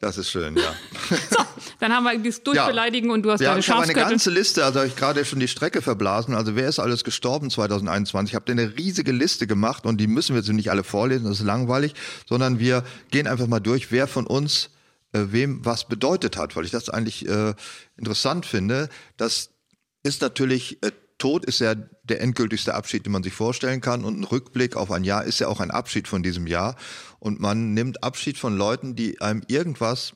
das 0.00 0.16
ist 0.16 0.30
schön, 0.30 0.56
ja. 0.56 0.74
So, 1.30 1.36
dann 1.78 1.92
haben 1.92 2.04
wir 2.04 2.18
das 2.18 2.42
Durchbeleidigen 2.42 3.10
ja. 3.10 3.14
und 3.14 3.22
du 3.22 3.30
hast 3.30 3.40
ja, 3.40 3.50
deine 3.50 3.60
ich 3.60 3.70
habe 3.70 3.82
eine 3.82 3.92
ganze 3.92 4.30
Liste, 4.30 4.64
also 4.64 4.80
habe 4.80 4.88
ich 4.88 4.96
gerade 4.96 5.24
schon 5.24 5.40
die 5.40 5.48
Strecke 5.48 5.82
verblasen. 5.82 6.34
Also 6.34 6.56
wer 6.56 6.68
ist 6.68 6.78
alles 6.78 7.04
gestorben 7.04 7.50
2021? 7.50 8.32
Ich 8.32 8.34
habe 8.34 8.50
eine 8.50 8.76
riesige 8.76 9.12
Liste 9.12 9.46
gemacht 9.46 9.84
und 9.84 9.98
die 9.98 10.06
müssen 10.06 10.34
wir 10.34 10.40
jetzt 10.40 10.50
nicht 10.50 10.70
alle 10.70 10.84
vorlesen, 10.84 11.24
das 11.24 11.40
ist 11.40 11.46
langweilig, 11.46 11.94
sondern 12.26 12.58
wir 12.58 12.82
gehen 13.10 13.26
einfach 13.26 13.46
mal 13.46 13.60
durch, 13.60 13.92
wer 13.92 14.06
von 14.06 14.26
uns 14.26 14.70
äh, 15.12 15.26
wem 15.30 15.64
was 15.64 15.86
bedeutet 15.86 16.36
hat, 16.36 16.56
weil 16.56 16.64
ich 16.64 16.70
das 16.70 16.88
eigentlich 16.88 17.28
äh, 17.28 17.54
interessant 17.96 18.46
finde. 18.46 18.88
Das 19.16 19.50
ist 20.02 20.22
natürlich 20.22 20.82
äh, 20.82 20.92
Tod 21.20 21.44
ist 21.44 21.60
ja 21.60 21.76
der 21.76 22.20
endgültigste 22.20 22.74
Abschied, 22.74 23.06
den 23.06 23.12
man 23.12 23.22
sich 23.22 23.32
vorstellen 23.32 23.80
kann. 23.80 24.04
Und 24.04 24.18
ein 24.18 24.24
Rückblick 24.24 24.74
auf 24.74 24.90
ein 24.90 25.04
Jahr 25.04 25.22
ist 25.22 25.38
ja 25.38 25.46
auch 25.46 25.60
ein 25.60 25.70
Abschied 25.70 26.08
von 26.08 26.24
diesem 26.24 26.48
Jahr. 26.48 26.74
Und 27.20 27.38
man 27.38 27.74
nimmt 27.74 28.02
Abschied 28.02 28.38
von 28.38 28.56
Leuten, 28.56 28.96
die 28.96 29.20
einem 29.20 29.42
irgendwas 29.46 30.14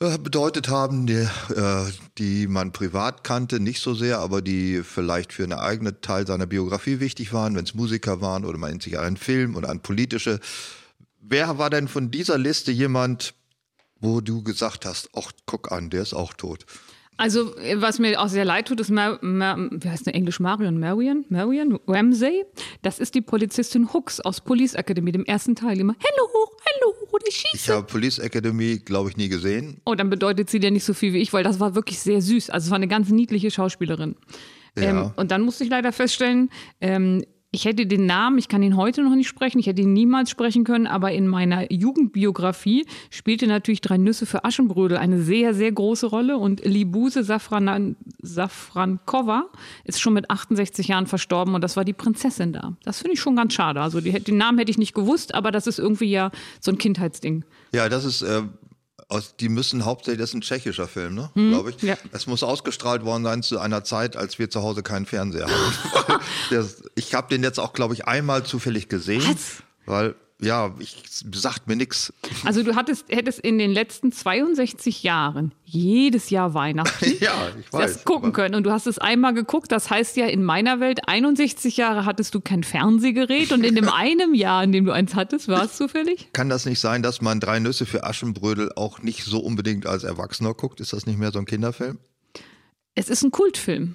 äh, 0.00 0.18
bedeutet 0.18 0.68
haben, 0.68 1.06
die, 1.06 1.26
äh, 1.54 1.92
die 2.18 2.46
man 2.46 2.72
privat 2.72 3.24
kannte, 3.24 3.60
nicht 3.60 3.80
so 3.80 3.94
sehr, 3.94 4.18
aber 4.18 4.42
die 4.42 4.82
vielleicht 4.82 5.32
für 5.32 5.44
einen 5.44 5.52
eigenen 5.54 6.00
Teil 6.00 6.26
seiner 6.26 6.46
Biografie 6.46 7.00
wichtig 7.00 7.32
waren, 7.32 7.54
wenn 7.56 7.64
es 7.64 7.74
Musiker 7.74 8.20
waren 8.20 8.44
oder 8.44 8.58
man 8.58 8.70
nennt 8.70 8.82
sich 8.82 8.98
an 8.98 9.04
einen 9.04 9.16
Film 9.16 9.56
oder 9.56 9.70
an 9.70 9.80
politische. 9.80 10.40
Wer 11.20 11.58
war 11.58 11.70
denn 11.70 11.88
von 11.88 12.10
dieser 12.10 12.38
Liste 12.38 12.70
jemand, 12.70 13.34
wo 14.00 14.20
du 14.20 14.42
gesagt 14.42 14.84
hast, 14.84 15.08
ach, 15.16 15.32
guck 15.46 15.72
an, 15.72 15.90
der 15.90 16.02
ist 16.02 16.12
auch 16.12 16.34
tot? 16.34 16.66
Also, 17.16 17.54
was 17.76 17.98
mir 17.98 18.20
auch 18.20 18.28
sehr 18.28 18.44
leid 18.44 18.68
tut, 18.68 18.80
ist, 18.80 18.90
Mar 18.90 19.18
Mar 19.22 19.56
wie 19.70 19.88
heißt 19.88 20.06
der 20.06 20.14
Englisch, 20.14 20.40
Marion, 20.40 20.80
Marion, 20.80 21.24
Marion 21.28 21.78
Ramsey. 21.86 22.44
Das 22.82 22.98
ist 22.98 23.14
die 23.14 23.20
Polizistin 23.20 23.92
Hooks 23.92 24.20
aus 24.20 24.40
Police 24.40 24.74
Academy, 24.74 25.12
dem 25.12 25.24
ersten 25.24 25.54
Teil. 25.54 25.76
Die 25.76 25.82
immer, 25.82 25.94
hello, 25.98 26.28
hello, 26.64 26.94
ich 27.26 27.36
schieße. 27.36 27.56
Ich 27.56 27.70
habe 27.70 27.86
Police 27.86 28.18
Academy, 28.18 28.78
glaube 28.84 29.10
ich, 29.10 29.16
nie 29.16 29.28
gesehen. 29.28 29.80
Oh, 29.84 29.94
dann 29.94 30.10
bedeutet 30.10 30.50
sie 30.50 30.60
dir 30.60 30.70
nicht 30.70 30.84
so 30.84 30.94
viel 30.94 31.12
wie 31.12 31.18
ich, 31.18 31.32
weil 31.32 31.44
das 31.44 31.60
war 31.60 31.74
wirklich 31.74 31.98
sehr 31.98 32.20
süß. 32.20 32.50
Also, 32.50 32.66
es 32.66 32.70
war 32.70 32.76
eine 32.76 32.88
ganz 32.88 33.10
niedliche 33.10 33.50
Schauspielerin. 33.50 34.16
Ja. 34.76 34.90
Ähm, 34.90 35.10
und 35.16 35.30
dann 35.30 35.42
musste 35.42 35.64
ich 35.64 35.70
leider 35.70 35.92
feststellen, 35.92 36.50
ähm, 36.80 37.24
ich 37.54 37.64
hätte 37.64 37.86
den 37.86 38.04
Namen, 38.04 38.36
ich 38.38 38.48
kann 38.48 38.62
ihn 38.62 38.76
heute 38.76 39.02
noch 39.02 39.14
nicht 39.14 39.28
sprechen, 39.28 39.60
ich 39.60 39.66
hätte 39.66 39.80
ihn 39.82 39.92
niemals 39.92 40.28
sprechen 40.28 40.64
können, 40.64 40.88
aber 40.88 41.12
in 41.12 41.28
meiner 41.28 41.72
Jugendbiografie 41.72 42.84
spielte 43.10 43.46
natürlich 43.46 43.80
Drei 43.80 43.96
Nüsse 43.96 44.26
für 44.26 44.44
Aschenbrödel 44.44 44.98
eine 44.98 45.22
sehr, 45.22 45.54
sehr 45.54 45.70
große 45.70 46.06
Rolle 46.06 46.36
und 46.36 46.64
Libuse 46.64 47.22
Safran 47.22 47.96
Safrankova 48.20 49.46
ist 49.84 50.00
schon 50.00 50.14
mit 50.14 50.30
68 50.30 50.88
Jahren 50.88 51.06
verstorben 51.06 51.54
und 51.54 51.62
das 51.62 51.76
war 51.76 51.84
die 51.84 51.92
Prinzessin 51.92 52.52
da. 52.52 52.76
Das 52.82 52.98
finde 52.98 53.14
ich 53.14 53.20
schon 53.20 53.36
ganz 53.36 53.52
schade. 53.54 53.80
Also 53.80 54.00
die, 54.00 54.12
den 54.12 54.36
Namen 54.36 54.58
hätte 54.58 54.72
ich 54.72 54.78
nicht 54.78 54.94
gewusst, 54.94 55.34
aber 55.34 55.52
das 55.52 55.68
ist 55.68 55.78
irgendwie 55.78 56.10
ja 56.10 56.32
so 56.60 56.72
ein 56.72 56.78
Kindheitsding. 56.78 57.44
Ja, 57.72 57.88
das 57.88 58.04
ist 58.04 58.22
äh, 58.22 58.42
aus, 59.08 59.36
die 59.36 59.48
müssen 59.48 59.84
hauptsächlich, 59.84 60.20
das 60.20 60.30
ist 60.30 60.34
ein 60.34 60.40
tschechischer 60.40 60.88
Film, 60.88 61.14
ne? 61.14 61.30
Hm, 61.34 61.50
glaube 61.50 61.70
ich. 61.70 61.82
Ja. 61.82 61.96
Es 62.12 62.26
muss 62.26 62.42
ausgestrahlt 62.42 63.04
worden 63.04 63.24
sein 63.24 63.42
zu 63.42 63.58
einer 63.58 63.84
Zeit, 63.84 64.16
als 64.16 64.38
wir 64.38 64.50
zu 64.50 64.62
Hause 64.62 64.82
keinen 64.82 65.06
Fernseher 65.06 65.46
hatten. 65.46 66.20
ich 66.94 67.14
habe 67.14 67.28
den 67.28 67.42
jetzt 67.42 67.60
auch, 67.60 67.72
glaube 67.72 67.94
ich, 67.94 68.06
einmal 68.06 68.44
zufällig 68.44 68.88
gesehen. 68.88 69.22
Was? 69.26 69.62
Weil 69.86 70.14
ja, 70.40 70.74
ich, 70.80 70.96
sagt 71.32 71.68
mir 71.68 71.76
nichts. 71.76 72.12
Also 72.44 72.62
du 72.62 72.74
hattest, 72.74 73.06
hättest 73.08 73.38
in 73.38 73.58
den 73.58 73.70
letzten 73.70 74.10
62 74.10 75.04
Jahren 75.04 75.52
jedes 75.64 76.28
Jahr 76.30 76.54
Weihnachten 76.54 77.04
ja, 77.20 77.32
ich 77.58 77.72
weiß, 77.72 77.94
das 77.94 78.04
gucken 78.04 78.32
können. 78.32 78.54
Und 78.56 78.64
du 78.64 78.72
hast 78.72 78.86
es 78.86 78.98
einmal 78.98 79.32
geguckt. 79.32 79.70
Das 79.70 79.90
heißt 79.90 80.16
ja, 80.16 80.26
in 80.26 80.42
meiner 80.42 80.80
Welt 80.80 81.08
61 81.08 81.76
Jahre 81.76 82.04
hattest 82.04 82.34
du 82.34 82.40
kein 82.40 82.64
Fernsehgerät 82.64 83.52
und 83.52 83.64
in 83.64 83.76
dem 83.76 83.88
einem 83.92 84.34
Jahr, 84.34 84.64
in 84.64 84.72
dem 84.72 84.84
du 84.84 84.92
eins 84.92 85.14
hattest, 85.14 85.48
war 85.48 85.64
es 85.64 85.76
zufällig? 85.76 86.28
Kann 86.32 86.48
das 86.48 86.66
nicht 86.66 86.80
sein, 86.80 87.02
dass 87.02 87.20
man 87.20 87.38
Drei 87.38 87.60
Nüsse 87.60 87.86
für 87.86 88.04
Aschenbrödel 88.04 88.72
auch 88.74 89.00
nicht 89.02 89.24
so 89.24 89.38
unbedingt 89.38 89.86
als 89.86 90.02
Erwachsener 90.02 90.54
guckt? 90.54 90.80
Ist 90.80 90.92
das 90.92 91.06
nicht 91.06 91.18
mehr 91.18 91.30
so 91.30 91.38
ein 91.38 91.46
Kinderfilm? 91.46 91.98
Es 92.96 93.08
ist 93.08 93.22
ein 93.22 93.30
Kultfilm. 93.30 93.94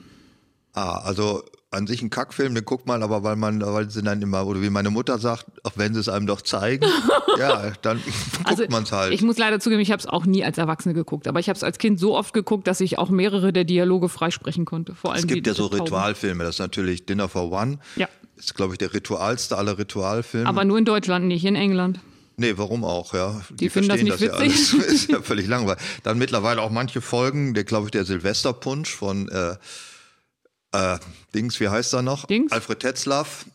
Ah, 0.74 1.00
also 1.00 1.43
an 1.71 1.85
sich 1.85 2.01
ein 2.01 2.09
Kackfilm, 2.09 2.55
den 2.55 2.65
guckt 2.65 2.88
man, 2.88 3.03
aber 3.03 3.23
weil 3.23 3.35
man, 3.35 3.61
weil 3.61 3.89
sie 3.91 4.01
dann 4.01 4.21
immer, 4.21 4.45
oder 4.47 4.61
wie 4.61 4.71
meine 4.71 4.89
Mutter 4.89 5.19
sagt, 5.19 5.45
auch 5.63 5.73
wenn 5.75 5.93
sie 5.93 5.99
es 5.99 6.09
einem 6.09 6.25
doch 6.25 6.41
zeigen, 6.41 6.85
ja, 7.38 7.71
dann 7.81 8.01
also, 8.43 8.63
guckt 8.63 8.71
man 8.71 8.83
es 8.83 8.91
halt. 8.91 9.13
Ich 9.13 9.21
muss 9.21 9.38
leider 9.38 9.59
zugeben, 9.59 9.81
ich 9.81 9.91
habe 9.91 9.99
es 9.99 10.07
auch 10.07 10.25
nie 10.25 10.43
als 10.43 10.57
Erwachsene 10.57 10.95
geguckt, 10.95 11.27
aber 11.27 11.39
ich 11.39 11.47
habe 11.47 11.57
es 11.57 11.63
als 11.63 11.77
Kind 11.77 11.99
so 11.99 12.17
oft 12.17 12.33
geguckt, 12.33 12.65
dass 12.67 12.81
ich 12.81 12.97
auch 12.97 13.09
mehrere 13.09 13.53
der 13.53 13.65
Dialoge 13.65 14.09
freisprechen 14.09 14.65
konnte. 14.65 14.95
Vor 14.95 15.13
allem 15.13 15.19
es 15.19 15.27
gibt 15.27 15.45
ja 15.45 15.53
so 15.53 15.67
Ritualfilme, 15.67 16.43
das 16.43 16.55
ist 16.55 16.59
natürlich 16.59 17.05
Dinner 17.05 17.29
for 17.29 17.51
One. 17.51 17.77
Ja. 17.95 18.07
Ist, 18.35 18.55
glaube 18.55 18.73
ich, 18.73 18.77
der 18.77 18.93
ritualste 18.93 19.57
aller 19.57 19.77
Ritualfilme. 19.77 20.47
Aber 20.47 20.63
nur 20.63 20.77
in 20.77 20.85
Deutschland, 20.85 21.25
nicht 21.25 21.45
in 21.45 21.55
England. 21.55 21.99
Nee, 22.38 22.53
warum 22.55 22.85
auch, 22.85 23.13
ja. 23.13 23.41
Die, 23.49 23.55
Die 23.55 23.69
finden 23.69 23.89
das 23.89 24.01
nicht 24.01 24.13
das 24.13 24.21
witzig. 24.21 24.73
Ja 24.73 24.85
ist 24.88 25.11
ja 25.11 25.21
völlig 25.21 25.47
langweilig. 25.47 25.83
Dann 26.03 26.17
mittlerweile 26.17 26.61
auch 26.61 26.71
manche 26.71 27.01
Folgen, 27.01 27.53
der, 27.53 27.65
glaube 27.65 27.88
ich, 27.88 27.91
der 27.91 28.05
Silvesterpunsch 28.05 28.95
von 28.95 29.27
äh, 29.27 29.55
äh, 30.71 30.97
Dings, 31.33 31.59
wie 31.59 31.69
heißt 31.69 31.93
er 31.93 32.01
noch? 32.01 32.25
Dings? 32.25 32.51
Alfred 32.51 32.79
Tetzlaff. 32.79 33.45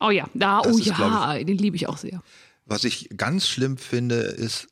Oh 0.00 0.10
ja, 0.10 0.28
da, 0.34 0.60
oh 0.60 0.68
ist, 0.68 0.84
ja, 0.84 1.36
ich, 1.36 1.46
den 1.46 1.58
liebe 1.58 1.76
ich 1.76 1.88
auch 1.88 1.96
sehr. 1.96 2.22
Was 2.66 2.84
ich 2.84 3.08
ganz 3.16 3.48
schlimm 3.48 3.76
finde, 3.76 4.16
ist, 4.16 4.68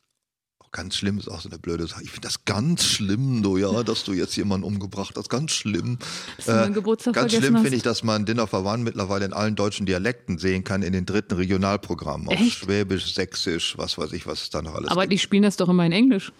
oh, 0.60 0.66
ganz 0.72 0.96
schlimm 0.96 1.18
ist 1.18 1.28
auch 1.28 1.40
so 1.40 1.48
eine 1.48 1.58
blöde 1.58 1.86
Sache. 1.86 2.02
Ich 2.02 2.10
finde 2.10 2.28
das 2.28 2.44
ganz 2.44 2.84
schlimm, 2.84 3.42
du, 3.42 3.56
ja, 3.56 3.82
dass 3.84 4.04
du 4.04 4.12
jetzt 4.12 4.36
jemanden 4.36 4.66
umgebracht 4.66 5.14
hast. 5.16 5.28
Ganz 5.28 5.52
schlimm. 5.52 5.98
Äh, 6.46 6.70
ganz 7.12 7.32
schlimm 7.32 7.56
finde 7.58 7.76
ich, 7.76 7.82
dass 7.82 8.02
man 8.02 8.26
Dinner 8.26 8.46
for 8.46 8.64
One 8.64 8.82
mittlerweile 8.82 9.24
in 9.24 9.32
allen 9.32 9.54
deutschen 9.54 9.86
Dialekten 9.86 10.38
sehen 10.38 10.64
kann, 10.64 10.82
in 10.82 10.92
den 10.92 11.06
dritten 11.06 11.34
Regionalprogrammen. 11.34 12.28
Auf 12.28 12.34
Echt? 12.34 12.58
Schwäbisch, 12.58 13.14
Sächsisch, 13.14 13.76
was 13.78 13.96
weiß 13.96 14.12
ich, 14.12 14.26
was 14.26 14.42
es 14.42 14.50
da 14.50 14.62
noch 14.62 14.74
alles 14.74 14.90
Aber 14.90 15.02
gibt. 15.02 15.12
die 15.12 15.18
spielen 15.18 15.44
das 15.44 15.56
doch 15.56 15.68
immer 15.68 15.86
in 15.86 15.92
Englisch. 15.92 16.32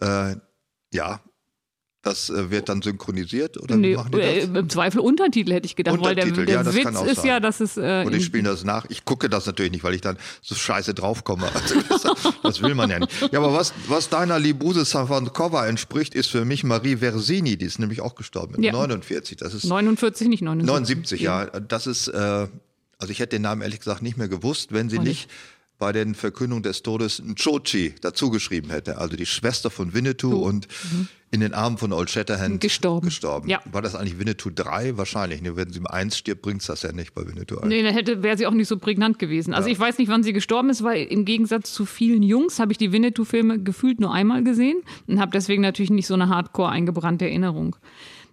Äh, 0.00 0.36
ja, 0.92 1.20
das 2.02 2.30
äh, 2.30 2.50
wird 2.50 2.68
dann 2.68 2.82
synchronisiert 2.82 3.56
oder 3.56 3.76
nee, 3.76 3.94
machen 3.94 4.10
die 4.12 4.18
das? 4.18 4.44
Im 4.44 4.68
Zweifel 4.68 5.00
Untertitel 5.00 5.52
hätte 5.52 5.66
ich 5.66 5.76
gedacht, 5.76 6.00
weil 6.00 6.16
der, 6.16 6.26
der 6.26 6.46
ja, 6.46 6.66
Witz 6.66 7.00
ist 7.06 7.16
sein. 7.16 7.26
ja, 7.26 7.40
dass 7.40 7.60
es. 7.60 7.76
Äh, 7.76 8.02
und 8.04 8.12
ich 8.14 8.24
spiele 8.24 8.42
das 8.42 8.64
nach. 8.64 8.86
Ich 8.88 9.04
gucke 9.04 9.28
das 9.28 9.46
natürlich 9.46 9.70
nicht, 9.70 9.84
weil 9.84 9.94
ich 9.94 10.00
dann 10.00 10.18
so 10.40 10.56
scheiße 10.56 10.94
draufkomme. 10.94 11.48
Also 11.54 11.80
das, 11.88 12.34
das, 12.42 12.62
will 12.62 12.74
man 12.74 12.90
ja 12.90 12.98
nicht. 12.98 13.12
Ja, 13.32 13.38
aber 13.38 13.52
was, 13.54 13.72
was 13.86 14.08
deiner 14.08 14.40
Libuse 14.40 14.84
Savankova 14.84 15.66
entspricht, 15.66 16.14
ist 16.14 16.28
für 16.28 16.44
mich 16.44 16.64
Marie 16.64 16.96
Versini. 16.96 17.56
Die 17.56 17.66
ist 17.66 17.78
nämlich 17.78 18.00
auch 18.00 18.16
gestorben 18.16 18.54
mit 18.56 18.64
ja. 18.64 18.72
49. 18.72 19.36
Das 19.36 19.54
ist 19.54 19.64
49, 19.64 20.28
nicht 20.28 20.42
79. 20.42 21.20
79, 21.20 21.20
ja. 21.20 21.46
Das 21.46 21.86
ist, 21.86 22.08
äh, 22.08 22.48
also 22.98 23.10
ich 23.10 23.20
hätte 23.20 23.36
den 23.36 23.42
Namen 23.42 23.62
ehrlich 23.62 23.78
gesagt 23.78 24.02
nicht 24.02 24.16
mehr 24.16 24.28
gewusst, 24.28 24.72
wenn 24.72 24.90
sie 24.90 24.98
nicht, 24.98 25.08
nicht 25.08 25.30
bei 25.78 25.92
den 25.92 26.16
Verkündungen 26.16 26.64
des 26.64 26.82
Todes 26.82 27.22
Chochi 27.36 27.94
dazugeschrieben 28.00 28.70
hätte, 28.70 28.98
also 28.98 29.16
die 29.16 29.26
Schwester 29.26 29.70
von 29.70 29.94
Winnetou 29.94 30.30
du. 30.30 30.36
und 30.38 30.68
mhm. 30.92 31.08
In 31.32 31.40
den 31.40 31.54
Armen 31.54 31.78
von 31.78 31.94
Old 31.94 32.10
Shatterhand 32.10 32.60
gestorben. 32.60 33.06
gestorben. 33.06 33.48
Ja. 33.48 33.60
War 33.72 33.80
das 33.80 33.94
eigentlich 33.94 34.18
Winnetou 34.18 34.50
3? 34.50 34.98
Wahrscheinlich. 34.98 35.40
Ne? 35.40 35.56
Wenn 35.56 35.72
sie 35.72 35.78
im 35.78 35.86
1 35.86 36.18
stirbt, 36.18 36.42
bringt 36.42 36.60
es 36.60 36.66
das 36.66 36.82
ja 36.82 36.92
nicht 36.92 37.14
bei 37.14 37.26
Winnetou 37.26 37.56
1. 37.56 37.68
Nee, 37.68 37.82
dann 37.82 37.94
hätte, 37.94 38.22
wäre 38.22 38.36
sie 38.36 38.46
auch 38.46 38.52
nicht 38.52 38.68
so 38.68 38.78
prägnant 38.78 39.18
gewesen. 39.18 39.54
Also 39.54 39.68
ja. 39.68 39.72
ich 39.72 39.80
weiß 39.80 39.96
nicht, 39.96 40.10
wann 40.10 40.22
sie 40.22 40.34
gestorben 40.34 40.68
ist, 40.68 40.84
weil 40.84 41.04
im 41.06 41.24
Gegensatz 41.24 41.72
zu 41.72 41.86
vielen 41.86 42.22
Jungs 42.22 42.58
habe 42.58 42.72
ich 42.72 42.78
die 42.78 42.92
Winnetou-Filme 42.92 43.62
gefühlt 43.62 43.98
nur 43.98 44.12
einmal 44.12 44.44
gesehen 44.44 44.82
und 45.06 45.20
habe 45.20 45.32
deswegen 45.32 45.62
natürlich 45.62 45.90
nicht 45.90 46.06
so 46.06 46.14
eine 46.14 46.28
hardcore 46.28 46.68
eingebrannte 46.68 47.24
Erinnerung. 47.24 47.76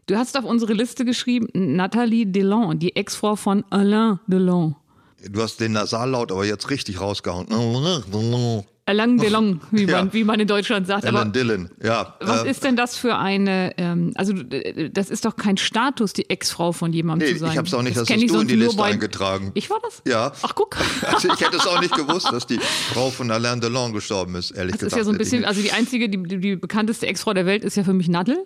Du 0.07 0.17
hast 0.17 0.37
auf 0.37 0.43
unsere 0.43 0.73
Liste 0.73 1.05
geschrieben, 1.05 1.47
Nathalie 1.53 2.25
Delon, 2.25 2.79
die 2.79 2.97
Ex-Frau 2.97 3.37
von 3.37 3.63
Alain 3.69 4.19
Delon. 4.27 4.75
Du 5.29 5.41
hast 5.41 5.61
den 5.61 5.71
Nasallaut 5.71 6.31
aber 6.33 6.45
jetzt 6.45 6.69
richtig 6.69 6.99
rausgehauen. 6.99 7.47
Alain 8.89 9.17
Delon, 9.19 9.61
wie 9.69 9.85
man, 9.85 10.07
ja. 10.07 10.13
wie 10.13 10.23
man 10.23 10.39
in 10.39 10.47
Deutschland 10.47 10.87
sagt. 10.87 11.05
Alan 11.05 11.31
Dillon, 11.31 11.69
ja. 11.83 12.15
Was 12.21 12.43
äh, 12.43 12.49
ist 12.49 12.63
denn 12.63 12.75
das 12.75 12.97
für 12.97 13.15
eine, 13.17 13.73
ähm, 13.77 14.11
also 14.15 14.33
das 14.33 15.11
ist 15.11 15.25
doch 15.25 15.35
kein 15.35 15.57
Status, 15.57 16.13
die 16.13 16.29
Ex-Frau 16.29 16.71
von 16.71 16.91
jemandem 16.91 17.27
nee, 17.27 17.33
zu 17.35 17.41
sein. 17.41 17.51
ich 17.51 17.57
habe 17.57 17.67
es 17.67 17.73
auch 17.73 17.83
nicht, 17.83 17.95
das 17.95 18.07
dass 18.07 18.19
du 18.19 18.39
in 18.39 18.47
die 18.47 18.55
Liste 18.55 18.77
bei... 18.77 18.91
eingetragen. 18.91 19.51
Ich 19.53 19.69
war 19.69 19.77
das? 19.83 20.01
Ja. 20.07 20.31
Ach, 20.41 20.55
guck. 20.55 20.77
Also 21.01 21.27
ich 21.33 21.39
hätte 21.39 21.57
es 21.57 21.67
auch 21.67 21.81
nicht 21.81 21.95
gewusst, 21.95 22.31
dass 22.31 22.47
die 22.47 22.59
Frau 22.93 23.09
von 23.09 23.29
Alain 23.31 23.61
Delon 23.61 23.93
gestorben 23.93 24.35
ist, 24.35 24.51
ehrlich 24.51 24.73
das 24.73 24.79
gesagt. 24.79 24.91
Das 24.91 24.93
ist 24.93 24.97
ja 24.97 25.03
so 25.03 25.11
ein 25.11 25.17
bisschen, 25.17 25.45
also 25.45 25.61
die 25.61 25.71
einzige, 25.71 26.09
die, 26.09 26.39
die 26.39 26.55
bekannteste 26.55 27.07
Ex-Frau 27.07 27.33
der 27.33 27.45
Welt 27.45 27.63
ist 27.63 27.77
ja 27.77 27.83
für 27.83 27.93
mich 27.93 28.07
Nadel. 28.07 28.37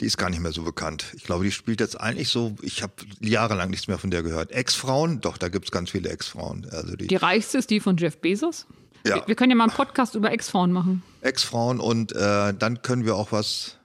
Die 0.00 0.06
ist 0.06 0.16
gar 0.16 0.30
nicht 0.30 0.40
mehr 0.40 0.52
so 0.52 0.62
bekannt. 0.62 1.06
Ich 1.16 1.24
glaube, 1.24 1.44
die 1.44 1.50
spielt 1.50 1.80
jetzt 1.80 2.00
eigentlich 2.00 2.28
so, 2.28 2.54
ich 2.62 2.82
habe 2.82 2.92
jahrelang 3.20 3.70
nichts 3.70 3.88
mehr 3.88 3.98
von 3.98 4.10
der 4.10 4.22
gehört. 4.22 4.52
Ex-Frauen, 4.52 5.20
doch, 5.20 5.38
da 5.38 5.48
gibt 5.48 5.66
es 5.66 5.70
ganz 5.70 5.90
viele 5.90 6.08
Ex-Frauen. 6.08 6.68
Also 6.70 6.96
die, 6.96 7.08
die 7.08 7.16
reichste 7.16 7.58
ist 7.58 7.70
die 7.70 7.80
von 7.80 7.96
Jeff 7.96 8.18
Bezos. 8.18 8.66
Ja. 9.06 9.16
Wir, 9.16 9.28
wir 9.28 9.34
können 9.34 9.50
ja 9.50 9.56
mal 9.56 9.64
einen 9.64 9.72
Podcast 9.72 10.14
über 10.14 10.30
Ex-Frauen 10.32 10.72
machen. 10.72 11.02
Ex-Frauen 11.20 11.80
und 11.80 12.12
äh, 12.12 12.54
dann 12.54 12.82
können 12.82 13.04
wir 13.04 13.16
auch 13.16 13.32
was 13.32 13.76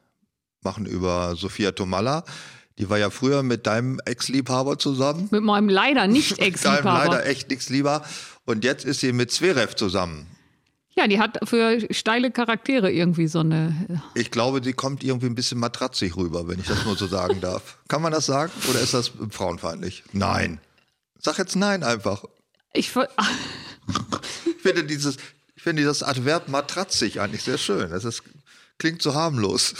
machen 0.61 0.85
über 0.85 1.35
Sophia 1.35 1.71
Tomalla. 1.71 2.23
Die 2.79 2.89
war 2.89 2.97
ja 2.97 3.09
früher 3.09 3.43
mit 3.43 3.67
deinem 3.67 3.99
Ex-Liebhaber 4.03 4.79
zusammen. 4.79 5.27
Mit 5.31 5.43
meinem 5.43 5.69
leider 5.69 6.07
nicht 6.07 6.39
Ex-Liebhaber. 6.39 6.81
deinem 6.81 7.11
leider 7.11 7.25
echt 7.25 7.49
nichts 7.49 7.69
lieber. 7.69 8.03
Und 8.45 8.63
jetzt 8.63 8.83
ist 8.85 8.99
sie 9.01 9.13
mit 9.13 9.31
Zverev 9.31 9.75
zusammen. 9.75 10.27
Ja, 10.95 11.07
die 11.07 11.19
hat 11.19 11.39
für 11.47 11.79
steile 11.91 12.29
Charaktere 12.29 12.91
irgendwie 12.91 13.27
so 13.27 13.39
eine. 13.39 14.01
Ich 14.13 14.29
glaube, 14.29 14.61
die 14.61 14.73
kommt 14.73 15.03
irgendwie 15.03 15.25
ein 15.25 15.35
bisschen 15.35 15.59
matratzig 15.59 16.15
rüber, 16.15 16.47
wenn 16.47 16.59
ich 16.59 16.67
das 16.67 16.85
nur 16.85 16.95
so 16.95 17.07
sagen 17.07 17.41
darf. 17.41 17.79
Kann 17.87 18.01
man 18.01 18.11
das 18.11 18.27
sagen? 18.27 18.51
Oder 18.69 18.79
ist 18.79 18.93
das 18.93 19.11
frauenfeindlich? 19.31 20.03
Nein. 20.11 20.59
Sag 21.19 21.37
jetzt 21.39 21.55
nein 21.55 21.83
einfach. 21.83 22.25
Ich, 22.73 22.91
ich 24.45 24.61
finde 24.61 24.83
dieses, 24.83 25.17
ich 25.55 25.63
finde 25.63 25.81
dieses 25.81 26.03
Adverb 26.03 26.47
matratzig 26.49 27.19
eigentlich 27.19 27.43
sehr 27.43 27.57
schön. 27.57 27.89
Das 27.89 28.05
ist, 28.05 28.23
klingt 28.77 29.01
so 29.01 29.13
harmlos. 29.13 29.75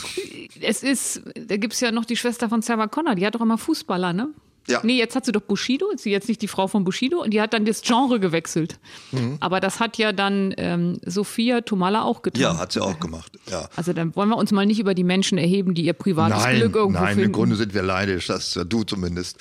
Es 0.61 0.83
ist, 0.83 1.21
da 1.35 1.57
gibt 1.57 1.73
es 1.73 1.79
ja 1.79 1.91
noch 1.91 2.05
die 2.05 2.17
Schwester 2.17 2.49
von 2.49 2.61
Sarah 2.61 2.87
Connor, 2.87 3.15
die 3.15 3.25
hat 3.25 3.35
doch 3.35 3.41
immer 3.41 3.57
Fußballer, 3.57 4.13
ne? 4.13 4.29
Ja. 4.67 4.79
Nee, 4.81 4.97
jetzt 4.97 5.15
hat 5.15 5.25
sie 5.25 5.33
doch 5.33 5.41
Bushido, 5.41 5.89
ist 5.91 6.03
sie 6.03 6.11
jetzt 6.11 6.29
nicht 6.29 6.41
die 6.41 6.47
Frau 6.47 6.67
von 6.67 6.85
Bushido 6.85 7.21
und 7.21 7.31
die 7.31 7.41
hat 7.41 7.53
dann 7.53 7.65
das 7.65 7.81
Genre 7.81 8.19
gewechselt. 8.19 8.79
Mhm. 9.11 9.37
Aber 9.41 9.59
das 9.59 9.79
hat 9.79 9.97
ja 9.97 10.13
dann 10.13 10.53
ähm, 10.57 10.99
Sophia 11.05 11.61
Tomala 11.61 12.03
auch 12.03 12.21
getan. 12.21 12.41
Ja, 12.41 12.57
hat 12.57 12.71
sie 12.71 12.81
auch 12.81 12.99
gemacht, 12.99 13.37
ja. 13.51 13.67
Also 13.75 13.91
dann 13.91 14.15
wollen 14.15 14.29
wir 14.29 14.37
uns 14.37 14.51
mal 14.51 14.65
nicht 14.65 14.79
über 14.79 14.93
die 14.93 15.03
Menschen 15.03 15.37
erheben, 15.37 15.73
die 15.73 15.83
ihr 15.83 15.93
privates 15.93 16.43
nein, 16.43 16.57
Glück 16.57 16.75
irgendwo 16.75 16.99
nein, 16.99 17.07
finden. 17.09 17.21
Nein, 17.21 17.25
im 17.25 17.31
Grunde 17.33 17.55
sind 17.57 17.73
wir 17.73 17.83
leidisch, 17.83 18.27
das 18.27 18.57
du 18.67 18.83
zumindest. 18.83 19.37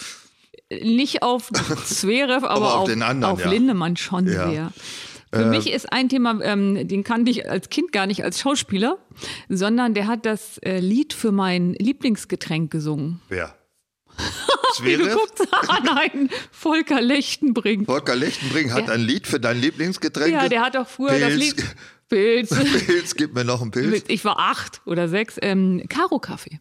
Nicht 0.83 1.23
auf 1.23 1.51
Zverev, 1.85 2.45
aber, 2.45 2.51
aber, 2.51 2.75
auf, 2.75 2.81
auf, 2.83 2.89
den 2.89 3.03
anderen, 3.03 3.35
auf 3.35 3.41
ja. 3.41 3.51
Lindemann 3.51 3.97
schon 3.97 4.27
ja. 4.27 4.51
sehr. 4.51 4.73
Für 5.35 5.45
äh, 5.45 5.47
mich 5.47 5.71
ist 5.71 5.93
ein 5.93 6.09
Thema, 6.09 6.41
ähm, 6.43 6.87
den 6.87 7.05
kannte 7.05 7.31
ich 7.31 7.49
als 7.49 7.71
Kind 7.71 7.93
gar 7.93 8.07
nicht 8.07 8.23
als 8.23 8.41
Schauspieler, 8.41 8.99
sondern 9.49 9.95
der 9.95 10.07
hat 10.07 10.27
das 10.27 10.59
äh, 10.59 10.79
Lied 10.79 11.15
für 11.15 11.33
mein 11.33 11.73
Lieblingsgetränk 11.75 12.71
gesungen. 12.71 13.21
Wer? 13.29 13.55
Zverev? 14.75 15.17
ah, 15.69 15.79
nein, 15.85 16.29
Volker 16.51 17.01
Lechtenbrink. 17.01 17.87
Volker 17.87 18.15
Lechtenbrink 18.15 18.73
hat 18.73 18.89
der, 18.89 18.95
ein 18.95 19.01
Lied 19.01 19.27
für 19.27 19.41
dein 19.41 19.59
Lieblingsgetränk. 19.59 20.33
Ja, 20.33 20.49
der 20.49 20.61
hat 20.61 20.77
auch 20.77 20.89
früher 20.89 21.11
Pilz, 21.11 21.23
das 21.23 21.35
Lied. 21.37 21.77
Pilz. 22.09 22.85
Pilz, 22.87 23.15
gib 23.15 23.35
mir 23.35 23.45
noch 23.45 23.63
einen 23.63 23.71
Pilz. 23.71 24.05
Ich 24.09 24.25
war 24.27 24.39
acht 24.39 24.83
oder 24.85 25.09
sechs. 25.09 25.37
Ähm, 25.41 25.83
Karo-Kaffee. 25.89 26.61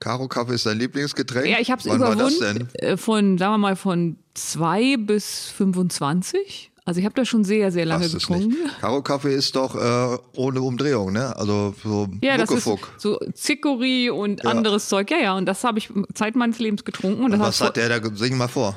Karo-Kaffee 0.00 0.54
ist 0.54 0.66
dein 0.66 0.78
Lieblingsgetränk? 0.78 1.46
Ja, 1.46 1.58
ich 1.60 1.70
habe 1.70 1.80
es 1.80 1.86
überwunden. 1.86 2.68
Äh, 2.74 2.96
von, 2.96 3.38
sagen 3.38 3.52
wir 3.52 3.58
mal, 3.58 3.76
von 3.76 4.16
zwei 4.34 4.96
bis 4.96 5.48
25. 5.50 6.72
Also 6.86 6.98
ich 6.98 7.04
habe 7.04 7.14
das 7.14 7.28
schon 7.28 7.44
sehr, 7.44 7.70
sehr 7.70 7.84
lange 7.84 8.08
getrunken. 8.08 8.56
Karo-Kaffee 8.80 9.34
ist 9.34 9.54
doch 9.54 9.76
äh, 9.76 10.18
ohne 10.34 10.62
Umdrehung, 10.62 11.12
ne? 11.12 11.36
Also 11.36 11.74
so 11.82 12.08
Ja, 12.22 12.38
das 12.38 12.50
ist 12.50 12.68
so 12.96 13.18
Zickory 13.34 14.10
und 14.10 14.42
ja. 14.42 14.50
anderes 14.50 14.88
Zeug. 14.88 15.10
Ja, 15.10 15.18
ja, 15.18 15.36
und 15.36 15.46
das 15.46 15.62
habe 15.62 15.78
ich 15.78 15.90
Zeit 16.14 16.34
meines 16.34 16.58
Lebens 16.58 16.84
getrunken. 16.84 17.22
Und, 17.22 17.34
und 17.34 17.40
was 17.40 17.60
hat 17.60 17.76
der 17.76 18.00
da? 18.00 18.16
Sing 18.16 18.36
mal 18.36 18.48
vor. 18.48 18.76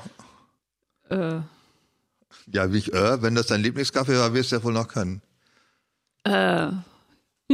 Äh. 1.10 1.38
Ja, 2.51 2.72
wie 2.72 2.77
ich, 2.77 2.94
äh, 2.94 3.22
wenn 3.22 3.36
das 3.36 3.48
dein 3.48 3.62
Lieblingskaffee 3.62 4.18
war, 4.18 4.34
wirst 4.34 4.51
du 4.51 4.58
ja 4.58 4.63
wohl 4.63 4.74
noch 4.74 4.89
können. 4.89 5.22
Äh, 6.25 6.68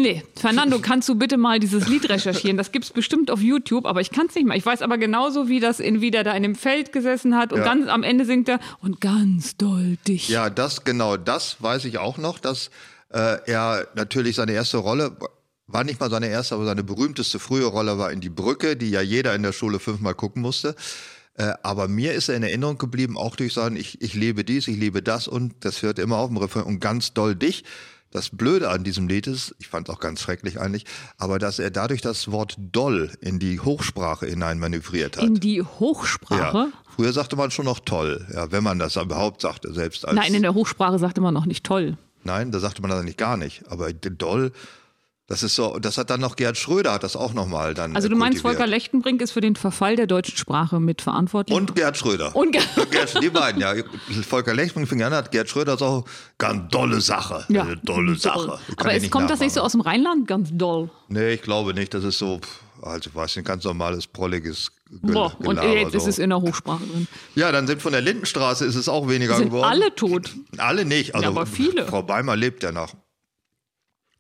nee. 0.01 0.23
Fernando, 0.35 0.79
kannst 0.79 1.07
du 1.09 1.15
bitte 1.15 1.37
mal 1.37 1.59
dieses 1.59 1.87
Lied 1.87 2.09
recherchieren? 2.09 2.57
Das 2.57 2.71
gibt's 2.71 2.91
bestimmt 2.91 3.31
auf 3.31 3.41
YouTube, 3.41 3.85
aber 3.85 4.01
ich 4.01 4.11
kann 4.11 4.27
es 4.27 4.35
nicht 4.35 4.45
mehr. 4.45 4.57
Ich 4.57 4.65
weiß 4.65 4.81
aber 4.81 4.97
genauso, 4.97 5.47
wie 5.47 5.59
das 5.59 5.79
in 5.79 6.01
wieder 6.01 6.23
da 6.23 6.33
in 6.33 6.43
dem 6.43 6.55
Feld 6.55 6.91
gesessen 6.91 7.35
hat 7.35 7.53
und 7.53 7.59
ja. 7.59 7.65
ganz 7.65 7.87
am 7.87 8.03
Ende 8.03 8.25
singt 8.25 8.49
er 8.49 8.59
und 8.81 9.01
ganz 9.01 9.57
doll 9.57 9.97
dich. 10.07 10.29
Ja, 10.29 10.49
das 10.49 10.83
genau, 10.83 11.17
das 11.17 11.61
weiß 11.61 11.85
ich 11.85 11.97
auch 11.97 12.17
noch, 12.17 12.39
dass 12.39 12.69
äh, 13.09 13.37
er 13.45 13.87
natürlich 13.95 14.35
seine 14.35 14.53
erste 14.53 14.77
Rolle 14.77 15.17
war 15.71 15.83
nicht 15.83 15.99
mal 15.99 16.09
seine 16.09 16.27
erste, 16.27 16.55
aber 16.55 16.65
seine 16.65 16.83
berühmteste 16.83 17.37
frühe 17.39 17.65
Rolle 17.65 17.97
war 17.97 18.11
in 18.11 18.21
Die 18.21 18.29
Brücke, 18.29 18.75
die 18.75 18.89
ja 18.89 19.01
jeder 19.01 19.35
in 19.35 19.43
der 19.43 19.53
Schule 19.53 19.79
fünfmal 19.79 20.15
gucken 20.15 20.41
musste. 20.41 20.75
Äh, 21.35 21.53
aber 21.63 21.87
mir 21.87 22.13
ist 22.13 22.27
er 22.27 22.35
in 22.35 22.43
Erinnerung 22.43 22.77
geblieben, 22.77 23.17
auch 23.17 23.35
durch 23.35 23.53
sein 23.53 23.75
Ich, 23.75 24.01
ich 24.01 24.13
lebe 24.13 24.43
dies, 24.43 24.67
ich 24.67 24.77
lebe 24.77 25.01
das 25.01 25.27
und 25.27 25.53
das 25.61 25.81
hört 25.81 25.99
immer 25.99 26.17
auf 26.17 26.29
dem 26.29 26.37
Refrain 26.37 26.63
und 26.63 26.79
ganz 26.79 27.13
doll 27.13 27.35
dich. 27.35 27.63
Das 28.11 28.29
Blöde 28.29 28.69
an 28.69 28.83
diesem 28.83 29.07
Lied 29.07 29.27
ist, 29.27 29.55
ich 29.59 29.67
fand 29.67 29.87
es 29.87 29.95
auch 29.95 29.99
ganz 29.99 30.21
schrecklich 30.21 30.59
eigentlich, 30.59 30.85
aber 31.17 31.37
dass 31.37 31.59
er 31.59 31.69
dadurch 31.69 32.01
das 32.01 32.31
Wort 32.31 32.55
doll 32.57 33.11
in 33.21 33.37
die 33.37 33.59
Hochsprache 33.59 34.25
hinein 34.25 34.57
manövriert 34.57 35.17
hat. 35.17 35.23
In 35.23 35.35
die 35.35 35.61
Hochsprache? 35.61 36.57
Ja. 36.57 36.71
Früher 36.95 37.13
sagte 37.13 37.35
man 37.35 37.51
schon 37.51 37.65
noch 37.65 37.79
toll, 37.79 38.27
ja, 38.33 38.51
wenn 38.51 38.63
man 38.63 38.79
das 38.79 38.95
überhaupt 38.95 39.41
sagte, 39.41 39.71
selbst 39.73 40.07
als. 40.07 40.15
Nein, 40.15 40.33
in 40.33 40.41
der 40.41 40.55
Hochsprache 40.55 40.97
sagte 40.97 41.21
man 41.21 41.33
noch 41.33 41.45
nicht 41.45 41.63
toll. 41.63 41.97
Nein, 42.23 42.51
da 42.51 42.59
sagte 42.59 42.81
man 42.81 42.91
das 42.91 43.03
nicht 43.03 43.17
gar 43.17 43.37
nicht. 43.37 43.63
Aber 43.69 43.93
doll 43.93 44.51
das 45.29 45.43
ist 45.43 45.55
so, 45.55 45.77
das 45.77 45.99
hat 45.99 46.09
dann 46.09 46.21
noch 46.21 46.35
Gerd 46.35 46.57
Schröder 46.57 46.91
hat 46.91 47.03
das 47.03 47.15
auch 47.15 47.33
nochmal 47.33 47.75
dann. 47.75 47.95
Also 47.95 48.09
du 48.09 48.15
meinst, 48.15 48.41
Volker 48.41 48.65
Lechtenbrink 48.65 49.21
ist 49.21 49.31
für 49.31 49.41
den 49.41 49.55
Verfall 49.55 49.95
der 49.95 50.07
deutschen 50.07 50.35
Sprache 50.35 50.79
mitverantwortlich? 50.79 51.55
Und 51.55 51.75
Gerd 51.75 51.97
Schröder. 51.97 52.35
Und 52.35 52.51
Gerd, 52.51 52.67
Gerd 52.89 53.21
die 53.21 53.29
beiden, 53.29 53.61
ja. 53.61 53.75
Volker 54.27 54.55
Lechtenbrink 54.55 54.89
fing 54.89 55.03
an, 55.03 55.13
hat 55.13 55.31
Gerd 55.31 55.47
Schröder 55.47 55.75
ist 55.75 55.83
auch 55.83 56.05
ganz 56.39 56.71
dolle 56.71 56.99
Sache. 56.99 57.45
Ja, 57.47 57.61
eine 57.61 57.77
dolle 57.77 58.15
Sache. 58.15 58.57
Aber 58.75 58.93
es 58.93 59.07
kommt 59.11 59.29
das 59.29 59.39
nicht 59.39 59.53
so 59.53 59.61
aus 59.61 59.73
dem 59.73 59.81
Rheinland, 59.81 60.27
ganz 60.27 60.49
doll? 60.51 60.89
Nee, 61.09 61.33
ich 61.33 61.43
glaube 61.43 61.75
nicht. 61.75 61.93
Das 61.93 62.03
ist 62.03 62.17
so, 62.17 62.41
also 62.81 63.11
was 63.13 63.37
ein 63.37 63.43
ganz 63.43 63.63
normales, 63.65 64.07
prolliges 64.07 64.71
Boah, 64.89 65.31
und 65.41 65.61
jetzt 65.61 65.91
so. 65.91 65.97
ist 65.99 66.07
es 66.07 66.17
in 66.17 66.31
der 66.31 66.41
Hochsprache 66.41 66.83
drin. 66.87 67.07
Ja, 67.35 67.51
dann 67.51 67.67
sind 67.67 67.83
von 67.83 67.91
der 67.91 68.01
Lindenstraße 68.01 68.65
ist 68.65 68.73
es 68.73 68.89
auch 68.89 69.07
weniger 69.07 69.35
sind 69.35 69.49
geworden. 69.49 69.69
alle 69.69 69.93
tot? 69.93 70.31
Alle 70.57 70.85
nicht. 70.85 71.13
Also 71.13 71.25
ja, 71.25 71.29
aber 71.29 71.45
viele. 71.45 71.85
Frau 71.85 72.01
Beimer 72.01 72.35
lebt 72.35 72.63
ja 72.63 72.71
noch. 72.71 72.95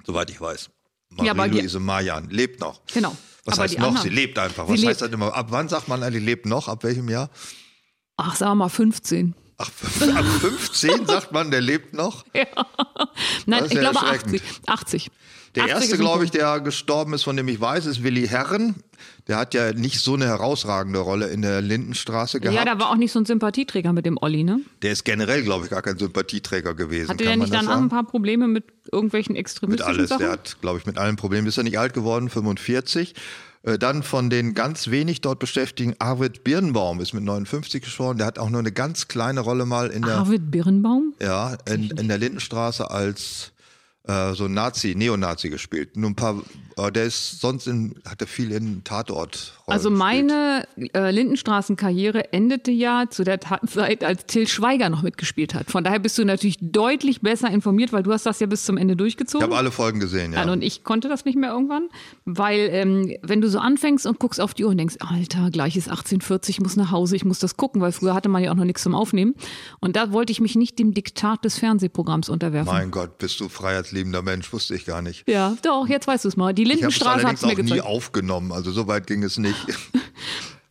Soweit 0.05 0.29
ich 0.29 0.39
weiß. 0.39 0.69
Marie-Louise 1.09 1.77
ja, 1.77 1.79
Mayan 1.79 2.29
lebt 2.29 2.59
noch. 2.59 2.81
Genau. 2.93 3.15
Was 3.45 3.55
aber 3.55 3.63
heißt 3.63 3.79
noch? 3.79 3.87
Anderen. 3.87 4.03
Sie 4.03 4.13
lebt 4.13 4.37
einfach. 4.37 4.67
Was 4.67 4.85
heißt 4.85 5.01
das 5.01 5.11
immer? 5.11 5.33
Ab 5.33 5.47
wann 5.49 5.69
sagt 5.69 5.87
man 5.87 6.03
eigentlich 6.03 6.23
lebt 6.23 6.45
noch? 6.45 6.67
Ab 6.67 6.83
welchem 6.83 7.09
Jahr? 7.09 7.29
Ach, 8.17 8.35
sagen 8.35 8.51
wir 8.51 8.55
mal 8.55 8.69
15. 8.69 9.33
Ach, 9.57 9.67
ab 9.67 10.25
15 10.39 11.05
sagt 11.05 11.31
man, 11.31 11.51
der 11.51 11.61
lebt 11.61 11.93
noch? 11.93 12.25
Ja. 12.33 12.45
Nein, 13.45 13.65
ich 13.65 13.71
glaube 13.71 13.99
80. 13.99 14.41
80. 14.67 15.11
Der 15.55 15.67
erste, 15.67 15.97
glaube 15.97 16.25
ich, 16.25 16.31
der 16.31 16.59
gestorben 16.59 17.13
ist, 17.13 17.23
von 17.23 17.35
dem 17.35 17.47
ich 17.47 17.59
weiß, 17.59 17.85
ist 17.85 18.03
Willi 18.03 18.27
Herren. 18.27 18.75
Der 19.27 19.37
hat 19.37 19.53
ja 19.53 19.73
nicht 19.73 19.99
so 19.99 20.15
eine 20.15 20.25
herausragende 20.25 20.99
Rolle 20.99 21.27
in 21.27 21.41
der 21.41 21.61
Lindenstraße 21.61 22.39
gehabt. 22.39 22.57
Ja, 22.57 22.65
da 22.65 22.79
war 22.79 22.89
auch 22.89 22.95
nicht 22.95 23.11
so 23.11 23.19
ein 23.19 23.25
Sympathieträger 23.25 23.93
mit 23.93 24.05
dem 24.05 24.17
Olli, 24.19 24.43
ne? 24.43 24.61
Der 24.81 24.91
ist 24.91 25.05
generell, 25.05 25.43
glaube 25.43 25.65
ich, 25.65 25.71
gar 25.71 25.81
kein 25.81 25.97
Sympathieträger 25.97 26.73
gewesen. 26.73 27.09
Hatte 27.09 27.23
der 27.23 27.37
nicht 27.37 27.53
dann 27.53 27.67
auch 27.67 27.77
ein 27.77 27.89
paar 27.89 28.05
Probleme 28.05 28.47
mit 28.47 28.65
irgendwelchen 28.91 29.35
extremistischen 29.35 29.91
Mit 29.91 29.99
alles. 29.99 30.09
Sachen? 30.09 30.21
Der 30.21 30.31
hat, 30.31 30.57
glaube 30.61 30.79
ich, 30.79 30.85
mit 30.85 30.97
allen 30.97 31.15
Problemen. 31.15 31.47
Ist 31.47 31.57
er 31.57 31.63
nicht 31.63 31.79
alt 31.79 31.93
geworden, 31.93 32.29
45. 32.29 33.13
Äh, 33.63 33.77
dann 33.77 34.03
von 34.03 34.29
den 34.29 34.53
ganz 34.53 34.89
wenig 34.89 35.21
dort 35.21 35.39
Beschäftigten, 35.39 35.95
Arvid 35.99 36.43
Birnbaum 36.43 36.99
ist 36.99 37.13
mit 37.13 37.23
59 37.23 37.83
gestorben. 37.83 38.17
Der 38.17 38.27
hat 38.27 38.39
auch 38.39 38.49
nur 38.49 38.59
eine 38.59 38.71
ganz 38.71 39.07
kleine 39.07 39.41
Rolle 39.41 39.65
mal 39.65 39.89
in 39.89 40.01
der. 40.01 40.15
Arvid 40.17 40.49
Birnbaum? 40.49 41.13
Ja, 41.21 41.57
in, 41.67 41.91
in 41.91 42.07
der 42.07 42.17
Lindenstraße 42.17 42.89
als 42.89 43.51
äh, 44.09 44.33
so 44.33 44.47
Nazi, 44.47 44.95
Neonazi 44.95 45.49
gespielt. 45.49 45.95
Nur 45.95 46.09
ein 46.09 46.15
paar, 46.15 46.41
äh, 46.87 46.91
der 46.91 47.05
ist 47.05 47.41
sonst 47.41 47.67
in, 47.67 47.95
hat 48.07 48.21
er 48.21 48.27
viel 48.27 48.51
in 48.51 48.83
Tatort. 48.83 49.53
Also 49.67 49.89
meine 49.89 50.67
äh, 50.93 51.11
Lindenstraßen-Karriere 51.11 52.33
endete 52.33 52.71
ja 52.71 53.05
zu 53.09 53.23
der 53.23 53.39
Zeit, 53.41 54.03
als 54.03 54.25
Till 54.25 54.47
Schweiger 54.47 54.89
noch 54.89 55.03
mitgespielt 55.03 55.53
hat. 55.53 55.69
Von 55.69 55.83
daher 55.83 55.99
bist 55.99 56.17
du 56.17 56.25
natürlich 56.25 56.57
deutlich 56.61 57.21
besser 57.21 57.49
informiert, 57.49 57.93
weil 57.93 58.03
du 58.03 58.11
hast 58.11 58.25
das 58.25 58.39
ja 58.39 58.47
bis 58.47 58.65
zum 58.65 58.77
Ende 58.77 58.95
durchgezogen. 58.95 59.45
Ich 59.45 59.51
habe 59.51 59.57
alle 59.57 59.71
Folgen 59.71 59.99
gesehen, 59.99 60.33
ja. 60.33 60.49
Und 60.49 60.63
ich 60.63 60.83
konnte 60.83 61.09
das 61.09 61.25
nicht 61.25 61.37
mehr 61.37 61.51
irgendwann, 61.51 61.89
weil 62.25 62.69
ähm, 62.71 63.15
wenn 63.21 63.41
du 63.41 63.49
so 63.49 63.59
anfängst 63.59 64.07
und 64.07 64.19
guckst 64.19 64.41
auf 64.41 64.53
die 64.53 64.63
Uhr 64.63 64.71
und 64.71 64.77
denkst, 64.77 64.95
Alter, 64.99 65.51
gleich 65.51 65.75
ist 65.75 65.89
1840, 65.89 66.57
ich 66.57 66.61
muss 66.61 66.75
nach 66.75 66.91
Hause, 66.91 67.15
ich 67.15 67.25
muss 67.25 67.39
das 67.39 67.57
gucken, 67.57 67.81
weil 67.81 67.91
früher 67.91 68.15
hatte 68.15 68.29
man 68.29 68.43
ja 68.43 68.51
auch 68.51 68.55
noch 68.55 68.65
nichts 68.65 68.83
zum 68.83 68.95
Aufnehmen. 68.95 69.35
Und 69.79 69.95
da 69.95 70.11
wollte 70.11 70.31
ich 70.31 70.41
mich 70.41 70.55
nicht 70.55 70.79
dem 70.79 70.93
Diktat 70.93 71.45
des 71.45 71.59
Fernsehprogramms 71.59 72.29
unterwerfen. 72.29 72.73
Mein 72.73 72.91
Gott, 72.91 73.17
bist 73.19 73.39
du 73.39 73.49
freiheitsliebender 73.49 74.21
Mensch, 74.21 74.51
wusste 74.51 74.75
ich 74.75 74.85
gar 74.85 75.01
nicht. 75.01 75.27
Ja, 75.27 75.55
doch, 75.61 75.87
jetzt 75.87 76.07
weißt 76.07 76.25
du 76.25 76.29
es 76.29 76.37
mal. 76.37 76.53
Die 76.53 76.63
Lindenstraße 76.69 77.27
hat 77.27 77.35
es 77.35 77.41
mir 77.41 77.55
gezeigt. 77.55 77.71
nie 77.71 77.81
aufgenommen, 77.81 78.51
also 78.51 78.71
so 78.71 78.87
weit 78.87 79.07
ging 79.07 79.23
es 79.23 79.37
nicht. 79.37 79.57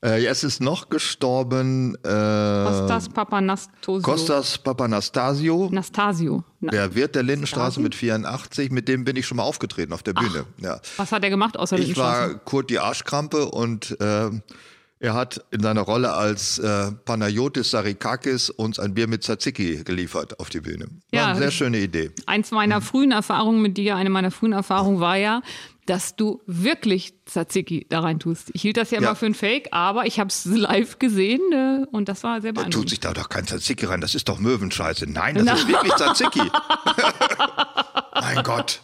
Äh, 0.01 0.27
es 0.27 0.45
ist 0.45 0.61
noch 0.61 0.91
gestorben. 0.91 1.97
Äh, 2.05 2.09
Kostas 2.09 3.09
Papanastasio. 3.09 4.01
Kostas 4.01 4.59
Papanastasio. 4.59 5.69
Nastasio. 5.73 6.45
Der 6.61 6.95
Wirt 6.95 7.17
der 7.17 7.25
Lindenstraße 7.25 7.81
mit 7.81 7.97
84, 7.97 8.71
mit 8.71 8.87
dem 8.87 9.05
bin 9.05 9.17
ich 9.17 9.27
schon 9.27 9.39
mal 9.39 9.43
aufgetreten 9.43 9.93
auf 9.93 10.05
der 10.05 10.13
Bühne. 10.13 10.45
Ach, 10.59 10.63
ja. 10.63 10.81
Was 10.99 11.11
hat 11.11 11.25
er 11.25 11.31
gemacht 11.31 11.59
außer 11.59 11.77
Ich 11.79 11.97
war 11.97 12.35
Kurt 12.35 12.71
die 12.71 12.79
Arschkrampe 12.79 13.47
und 13.47 14.01
äh, 14.01 14.31
er 15.01 15.15
hat 15.15 15.45
in 15.51 15.63
seiner 15.63 15.83
Rolle 15.83 16.13
als 16.13 16.59
äh, 16.59 16.91
Panayotis 17.05 17.71
Sarikakis 17.71 18.51
uns 18.51 18.79
ein 18.79 18.95
Bier 18.95 19.07
mit 19.07 19.23
Tzatziki 19.23 19.83
geliefert 19.85 20.39
auf 20.41 20.49
die 20.49 20.61
Bühne. 20.61 20.87
War 20.87 21.21
ja, 21.21 21.27
eine 21.29 21.39
sehr 21.39 21.51
schöne 21.51 21.79
Idee. 21.79 22.11
Eins 22.27 22.51
meiner 22.51 22.81
frühen 22.81 23.13
Erfahrungen 23.13 23.63
mit 23.63 23.77
dir, 23.77 23.97
eine 23.97 24.11
meiner 24.11 24.31
frühen 24.31 24.53
Erfahrungen 24.53 25.01
war 25.01 25.17
ja, 25.17 25.43
dass 25.89 26.17
du 26.17 26.43
wirklich 26.47 27.15
Tzatziki 27.25 27.87
da 27.89 28.01
rein 28.01 28.19
tust. 28.19 28.51
Ich 28.53 28.63
hielt 28.63 28.77
das 28.77 28.91
ja, 28.91 29.01
ja. 29.01 29.07
immer 29.09 29.17
für 29.17 29.27
ein 29.27 29.35
Fake, 29.35 29.69
aber 29.73 30.07
ich 30.07 30.21
habe 30.21 30.29
es 30.29 30.45
live 30.45 30.99
gesehen 30.99 31.41
äh, 31.53 31.87
und 31.91 32.09
das 32.09 32.23
war 32.25 32.43
sehr 32.43 32.53
beeindruckend. 32.53 32.75
Da 32.75 32.79
tut 32.79 32.91
sich 32.91 33.01
da 33.01 33.13
doch 33.15 33.29
kein 33.29 33.47
Tzatziki 33.47 33.87
rein, 33.87 34.01
das 34.01 34.15
ist 34.15 34.29
doch 34.29 34.39
Möwenscheiße. 34.39 35.07
Nein, 35.07 35.37
das 35.37 35.45
Na. 35.45 35.55
ist 35.55 35.69
wirklich 35.69 35.95
Tzatziki. 35.95 36.43
mein 38.21 38.43
Gott. 38.43 38.83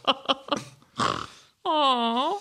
Oh. 1.65 2.39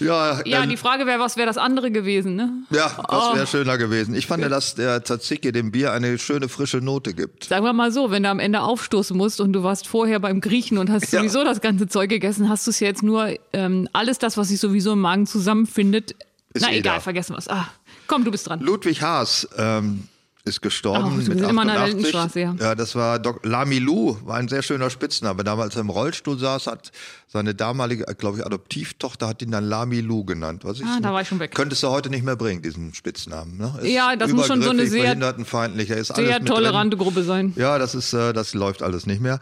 Ja, 0.00 0.40
ja 0.44 0.62
ähm, 0.62 0.68
die 0.68 0.76
Frage 0.76 1.06
wäre, 1.06 1.20
was 1.20 1.36
wäre 1.36 1.46
das 1.46 1.58
andere 1.58 1.90
gewesen, 1.90 2.36
ne? 2.36 2.52
Ja, 2.70 2.90
was 3.08 3.34
wäre 3.34 3.44
oh. 3.44 3.46
schöner 3.46 3.78
gewesen. 3.78 4.14
Ich 4.14 4.26
fand 4.26 4.42
ja, 4.42 4.48
dass 4.48 4.74
der 4.74 5.02
Tzatziki 5.02 5.52
dem 5.52 5.72
Bier 5.72 5.92
eine 5.92 6.18
schöne 6.18 6.48
frische 6.48 6.78
Note 6.78 7.14
gibt. 7.14 7.44
Sagen 7.44 7.64
wir 7.64 7.72
mal 7.72 7.92
so, 7.92 8.10
wenn 8.10 8.22
du 8.22 8.28
am 8.28 8.38
Ende 8.38 8.60
aufstoßen 8.60 9.16
musst 9.16 9.40
und 9.40 9.52
du 9.52 9.62
warst 9.62 9.86
vorher 9.86 10.20
beim 10.20 10.40
Griechen 10.40 10.78
und 10.78 10.90
hast 10.90 11.12
ja. 11.12 11.20
sowieso 11.20 11.44
das 11.44 11.60
ganze 11.60 11.88
Zeug 11.88 12.10
gegessen, 12.10 12.48
hast 12.48 12.66
du 12.66 12.70
es 12.70 12.80
jetzt 12.80 13.02
nur 13.02 13.34
ähm, 13.52 13.88
alles 13.92 14.18
das, 14.18 14.36
was 14.36 14.48
sich 14.48 14.60
sowieso 14.60 14.92
im 14.92 15.00
Magen 15.00 15.26
zusammenfindet. 15.26 16.14
Ist 16.52 16.62
Na 16.62 16.72
eh 16.72 16.78
egal, 16.78 17.00
vergessen 17.00 17.36
was. 17.36 17.48
Ah, 17.48 17.68
komm, 18.06 18.24
du 18.24 18.30
bist 18.30 18.48
dran. 18.48 18.60
Ludwig 18.60 19.02
Haas, 19.02 19.48
ähm, 19.56 20.08
ist 20.46 20.62
gestorben. 20.62 21.04
Oh, 21.06 21.28
mit 21.28 21.40
immer 21.40 21.66
88. 21.66 22.34
ja. 22.36 22.54
ja, 22.58 22.74
das 22.74 22.94
war 22.94 23.18
Doc 23.18 23.44
Lamilou, 23.44 24.16
war 24.24 24.36
ein 24.36 24.48
sehr 24.48 24.62
schöner 24.62 24.90
Spitzname. 24.90 25.42
Damals 25.44 25.74
er 25.74 25.80
im 25.80 25.90
Rollstuhl 25.90 26.38
saß, 26.38 26.68
hat 26.68 26.92
seine 27.26 27.54
damalige, 27.54 28.04
glaube 28.16 28.38
ich, 28.38 28.46
Adoptivtochter 28.46 29.26
hat 29.26 29.42
ihn 29.42 29.50
dann 29.50 29.64
Lamilou 29.64 30.24
genannt. 30.24 30.64
Was 30.64 30.78
ich 30.78 30.86
ah, 30.86 31.00
da 31.02 31.12
war 31.12 31.22
ich 31.22 31.28
schon 31.28 31.40
weg. 31.40 31.52
Könntest 31.54 31.82
du 31.82 31.88
heute 31.88 32.10
nicht 32.10 32.24
mehr 32.24 32.36
bringen, 32.36 32.62
diesen 32.62 32.94
Spitznamen. 32.94 33.58
Ne? 33.58 33.74
ja, 33.82 34.14
das 34.14 34.32
muss 34.32 34.46
schon 34.46 34.62
so 34.62 34.70
eine 34.70 34.86
sehr, 34.86 35.16
sehr 35.16 36.44
tolerante 36.44 36.96
Gruppe 36.96 37.24
sein. 37.24 37.52
Ja, 37.56 37.78
das 37.78 37.94
ist, 37.94 38.12
äh, 38.12 38.32
das 38.32 38.54
läuft 38.54 38.82
alles 38.82 39.06
nicht 39.06 39.20
mehr. 39.20 39.40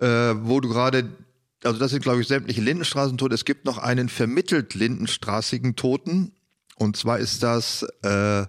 Äh, 0.00 0.06
wo 0.06 0.60
du 0.60 0.68
gerade 0.68 1.08
also 1.64 1.78
das 1.80 1.90
sind, 1.90 2.02
glaube 2.02 2.20
ich, 2.20 2.28
sämtliche 2.28 2.60
Lindenstraßentote. 2.60 3.34
Es 3.34 3.44
gibt 3.44 3.64
noch 3.64 3.78
einen 3.78 4.08
vermittelt 4.08 4.74
lindenstraßigen 4.74 5.74
Toten. 5.74 6.32
Und 6.76 6.96
zwar 6.96 7.18
ist 7.18 7.42
das 7.42 7.84
äh, 8.02 8.44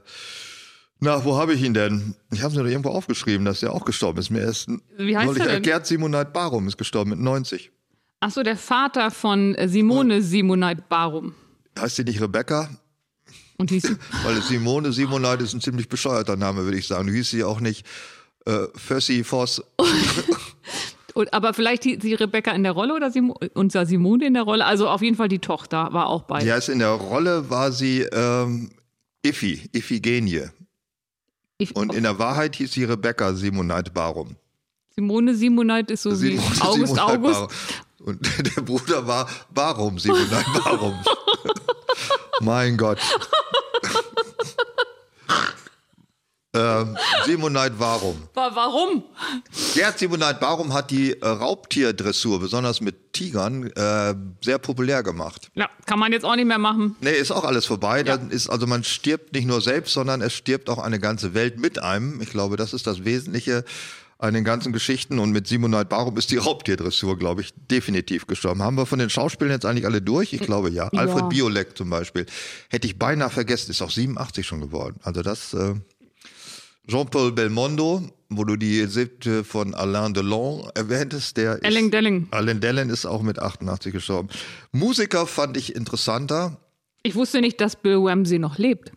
na, 0.99 1.23
wo 1.23 1.37
habe 1.37 1.53
ich 1.53 1.63
ihn 1.63 1.73
denn? 1.73 2.15
Ich 2.31 2.41
habe 2.41 2.51
es 2.51 2.57
mir 2.57 2.63
doch 2.63 2.69
irgendwo 2.69 2.89
aufgeschrieben, 2.89 3.45
dass 3.45 3.63
er 3.63 3.73
auch 3.73 3.85
gestorben 3.85 4.19
ist. 4.19 4.29
Mir 4.29 4.41
erst 4.41 4.67
Wie 4.97 5.15
heißt 5.15 5.37
er 5.37 5.47
denn? 5.47 5.63
Gerd 5.63 5.87
Simonite 5.87 6.31
Barum 6.31 6.67
ist 6.67 6.77
gestorben 6.77 7.11
mit 7.11 7.19
90. 7.19 7.71
Ach 8.19 8.31
so, 8.31 8.43
der 8.43 8.57
Vater 8.57 9.11
von 9.11 9.55
Simone 9.65 10.15
ja. 10.15 10.21
Simonite 10.21 10.83
Barum. 10.89 11.33
Heißt 11.79 11.95
sie 11.95 12.03
nicht 12.03 12.19
Rebecca? 12.21 12.69
Und 13.57 13.69
hieß 13.69 13.83
sie? 13.87 13.97
Weil 14.23 14.41
Simone 14.41 14.91
Simonite 14.91 15.43
ist 15.43 15.53
ein 15.53 15.61
ziemlich 15.61 15.87
bescheuerter 15.87 16.35
Name, 16.35 16.65
würde 16.65 16.77
ich 16.77 16.87
sagen. 16.87 17.07
Du 17.07 17.13
hieß 17.13 17.29
sie 17.29 17.45
auch 17.45 17.61
nicht 17.61 17.85
äh, 18.45 18.67
Fössi 18.75 19.23
Voss. 19.23 19.63
Und, 21.13 21.33
aber 21.33 21.53
vielleicht 21.53 21.85
die, 21.85 21.97
die, 21.97 22.13
Rebecca 22.13 22.51
in 22.51 22.63
der 22.63 22.71
Rolle 22.71 22.93
oder 22.93 23.09
Sim 23.09 23.33
unser 23.53 23.85
Simone 23.85 24.27
in 24.27 24.33
der 24.35 24.43
Rolle? 24.43 24.65
Also 24.65 24.87
auf 24.87 25.01
jeden 25.01 25.15
Fall 25.15 25.27
die 25.27 25.39
Tochter 25.39 25.91
war 25.91 26.07
auch 26.07 26.23
bei. 26.23 26.43
Ja, 26.43 26.55
ist 26.55 26.69
in 26.69 26.79
der 26.79 26.91
Rolle 26.91 27.49
war 27.49 27.71
sie 27.71 28.01
ähm, 28.01 28.69
Iffy, 29.23 29.69
Iphigenie. 29.73 30.49
Ich, 31.61 31.75
und 31.75 31.93
in 31.93 32.03
der 32.03 32.17
Wahrheit 32.17 32.55
hieß 32.55 32.71
sie 32.71 32.85
Rebecca 32.85 33.33
Simonite 33.33 33.91
Barum. 33.91 34.37
Simone 34.95 35.35
Simonite 35.35 35.93
ist 35.93 36.03
so 36.03 36.15
Simone, 36.15 36.41
wie 36.41 36.61
August 36.61 36.95
Simonite 36.95 37.03
August. 37.03 37.33
Barum. 37.33 37.49
Und 37.99 38.55
der 38.55 38.61
Bruder 38.61 39.05
war 39.05 39.27
Barum 39.53 39.99
Simonite 39.99 40.45
Barum. 40.63 40.95
mein 42.39 42.77
Gott. 42.77 42.99
Ähm, 46.59 46.97
Simonite 47.25 47.75
Warum. 47.77 48.23
Warum? 48.33 49.03
Gerd 49.73 49.97
Simonite 49.97 50.37
Warum 50.41 50.73
hat 50.73 50.91
die 50.91 51.13
äh, 51.13 51.27
Raubtierdressur, 51.27 52.39
besonders 52.39 52.81
mit 52.81 53.13
Tigern, 53.13 53.67
äh, 53.71 54.15
sehr 54.43 54.59
populär 54.59 55.03
gemacht. 55.03 55.49
Ja, 55.55 55.69
kann 55.85 55.99
man 55.99 56.11
jetzt 56.11 56.25
auch 56.25 56.35
nicht 56.35 56.47
mehr 56.47 56.57
machen. 56.57 56.95
Nee, 57.01 57.11
ist 57.11 57.31
auch 57.31 57.45
alles 57.45 57.65
vorbei. 57.65 57.99
Ja. 57.99 58.03
Dann 58.03 58.29
ist, 58.29 58.49
also 58.49 58.67
man 58.67 58.83
stirbt 58.83 59.33
nicht 59.33 59.45
nur 59.45 59.61
selbst, 59.61 59.93
sondern 59.93 60.21
es 60.21 60.33
stirbt 60.33 60.69
auch 60.69 60.79
eine 60.79 60.99
ganze 60.99 61.33
Welt 61.33 61.59
mit 61.59 61.81
einem. 61.81 62.21
Ich 62.21 62.29
glaube, 62.29 62.57
das 62.57 62.73
ist 62.73 62.87
das 62.87 63.05
Wesentliche 63.05 63.63
an 64.17 64.33
den 64.33 64.43
ganzen 64.43 64.73
Geschichten. 64.73 65.17
Und 65.17 65.31
mit 65.31 65.47
Simonite 65.47 65.85
Barum 65.85 66.17
ist 66.17 66.29
die 66.29 66.37
Raubtierdressur, 66.37 67.17
glaube 67.17 67.41
ich, 67.41 67.53
definitiv 67.71 68.27
gestorben. 68.27 68.61
Haben 68.61 68.75
wir 68.75 68.85
von 68.85 68.99
den 68.99 69.09
Schauspielern 69.09 69.53
jetzt 69.53 69.65
eigentlich 69.65 69.85
alle 69.85 70.01
durch? 70.01 70.33
Ich 70.33 70.41
glaube 70.41 70.69
ja. 70.69 70.89
ja. 70.91 70.99
Alfred 70.99 71.29
Biolek 71.29 71.77
zum 71.77 71.89
Beispiel. 71.89 72.25
Hätte 72.69 72.85
ich 72.85 72.99
beinahe 72.99 73.29
vergessen, 73.29 73.71
ist 73.71 73.81
auch 73.81 73.91
87 73.91 74.45
schon 74.45 74.61
geworden. 74.61 74.99
Also 75.03 75.21
das. 75.21 75.53
Äh, 75.53 75.75
Jean-Paul 76.89 77.33
Belmondo, 77.33 78.01
wo 78.29 78.43
du 78.43 78.55
die 78.55 78.83
siebte 78.87 79.43
von 79.43 79.75
Alain 79.75 80.15
Delon 80.15 80.71
erwähntest, 80.73 81.37
der 81.37 81.59
Alain 81.63 81.85
ist, 81.85 81.93
Delling. 81.93 82.27
Alain 82.31 82.59
Delling 82.59 82.89
ist 82.89 83.05
auch 83.05 83.21
mit 83.21 83.37
88 83.37 83.93
gestorben. 83.93 84.29
Musiker 84.71 85.27
fand 85.27 85.55
ich 85.55 85.75
interessanter. 85.75 86.57
Ich 87.03 87.13
wusste 87.13 87.41
nicht, 87.41 87.61
dass 87.61 87.75
Bill 87.75 87.99
Ramsey 87.99 88.39
noch 88.39 88.57
lebt. 88.57 88.91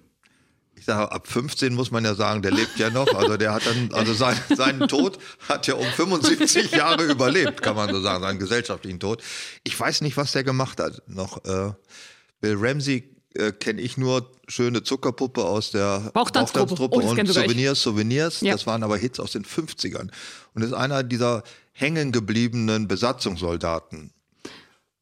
Ich 0.74 0.87
sage, 0.87 1.12
ab 1.12 1.26
15 1.26 1.74
muss 1.74 1.90
man 1.90 2.02
ja 2.05 2.14
sagen, 2.14 2.40
der 2.40 2.50
lebt 2.52 2.78
ja 2.78 2.88
noch. 2.88 3.12
Also 3.14 3.37
der 3.37 3.52
hat 3.52 3.66
dann, 3.66 3.92
also 3.92 4.14
sein, 4.14 4.37
seinen 4.57 4.88
Tod 4.88 5.18
hat 5.46 5.66
ja 5.66 5.74
um 5.74 5.85
75 5.85 6.70
Jahre 6.72 7.05
überlebt, 7.05 7.61
kann 7.61 7.76
man 7.76 7.90
so 7.90 8.00
sagen, 8.00 8.24
seinen 8.24 8.38
gesellschaftlichen 8.38 9.00
Tod. 9.00 9.22
Ich 9.64 9.78
weiß 9.78 10.00
nicht, 10.00 10.16
was 10.16 10.33
der 10.33 10.44
gemacht 10.44 10.81
hat. 10.81 11.02
Noch 11.07 11.44
äh, 11.44 11.72
Bill 12.40 12.57
Ramsey 12.59 13.12
äh, 13.35 13.53
kenne 13.53 13.81
ich 13.81 13.97
nur 13.97 14.31
schöne 14.49 14.83
Zuckerpuppe 14.83 15.45
aus 15.45 15.71
der 15.71 16.11
Bauchtanztruppe, 16.12 16.75
Bauchtanztruppe 16.75 16.97
oh, 16.97 17.11
und 17.11 17.29
Souvenirs, 17.29 17.83
Souvenirs. 17.83 18.40
Ja. 18.40 18.53
Das 18.53 18.66
waren 18.66 18.83
aber 18.83 18.97
Hits 18.97 19.21
aus 19.21 19.33
den 19.33 19.45
50ern. 19.45 20.11
Und 20.55 20.62
ist 20.62 20.73
einer 20.73 21.03
dieser 21.03 21.42
hängen 21.73 22.12
gebliebenen 22.12 22.88
Besatzungssoldaten. 22.88 24.12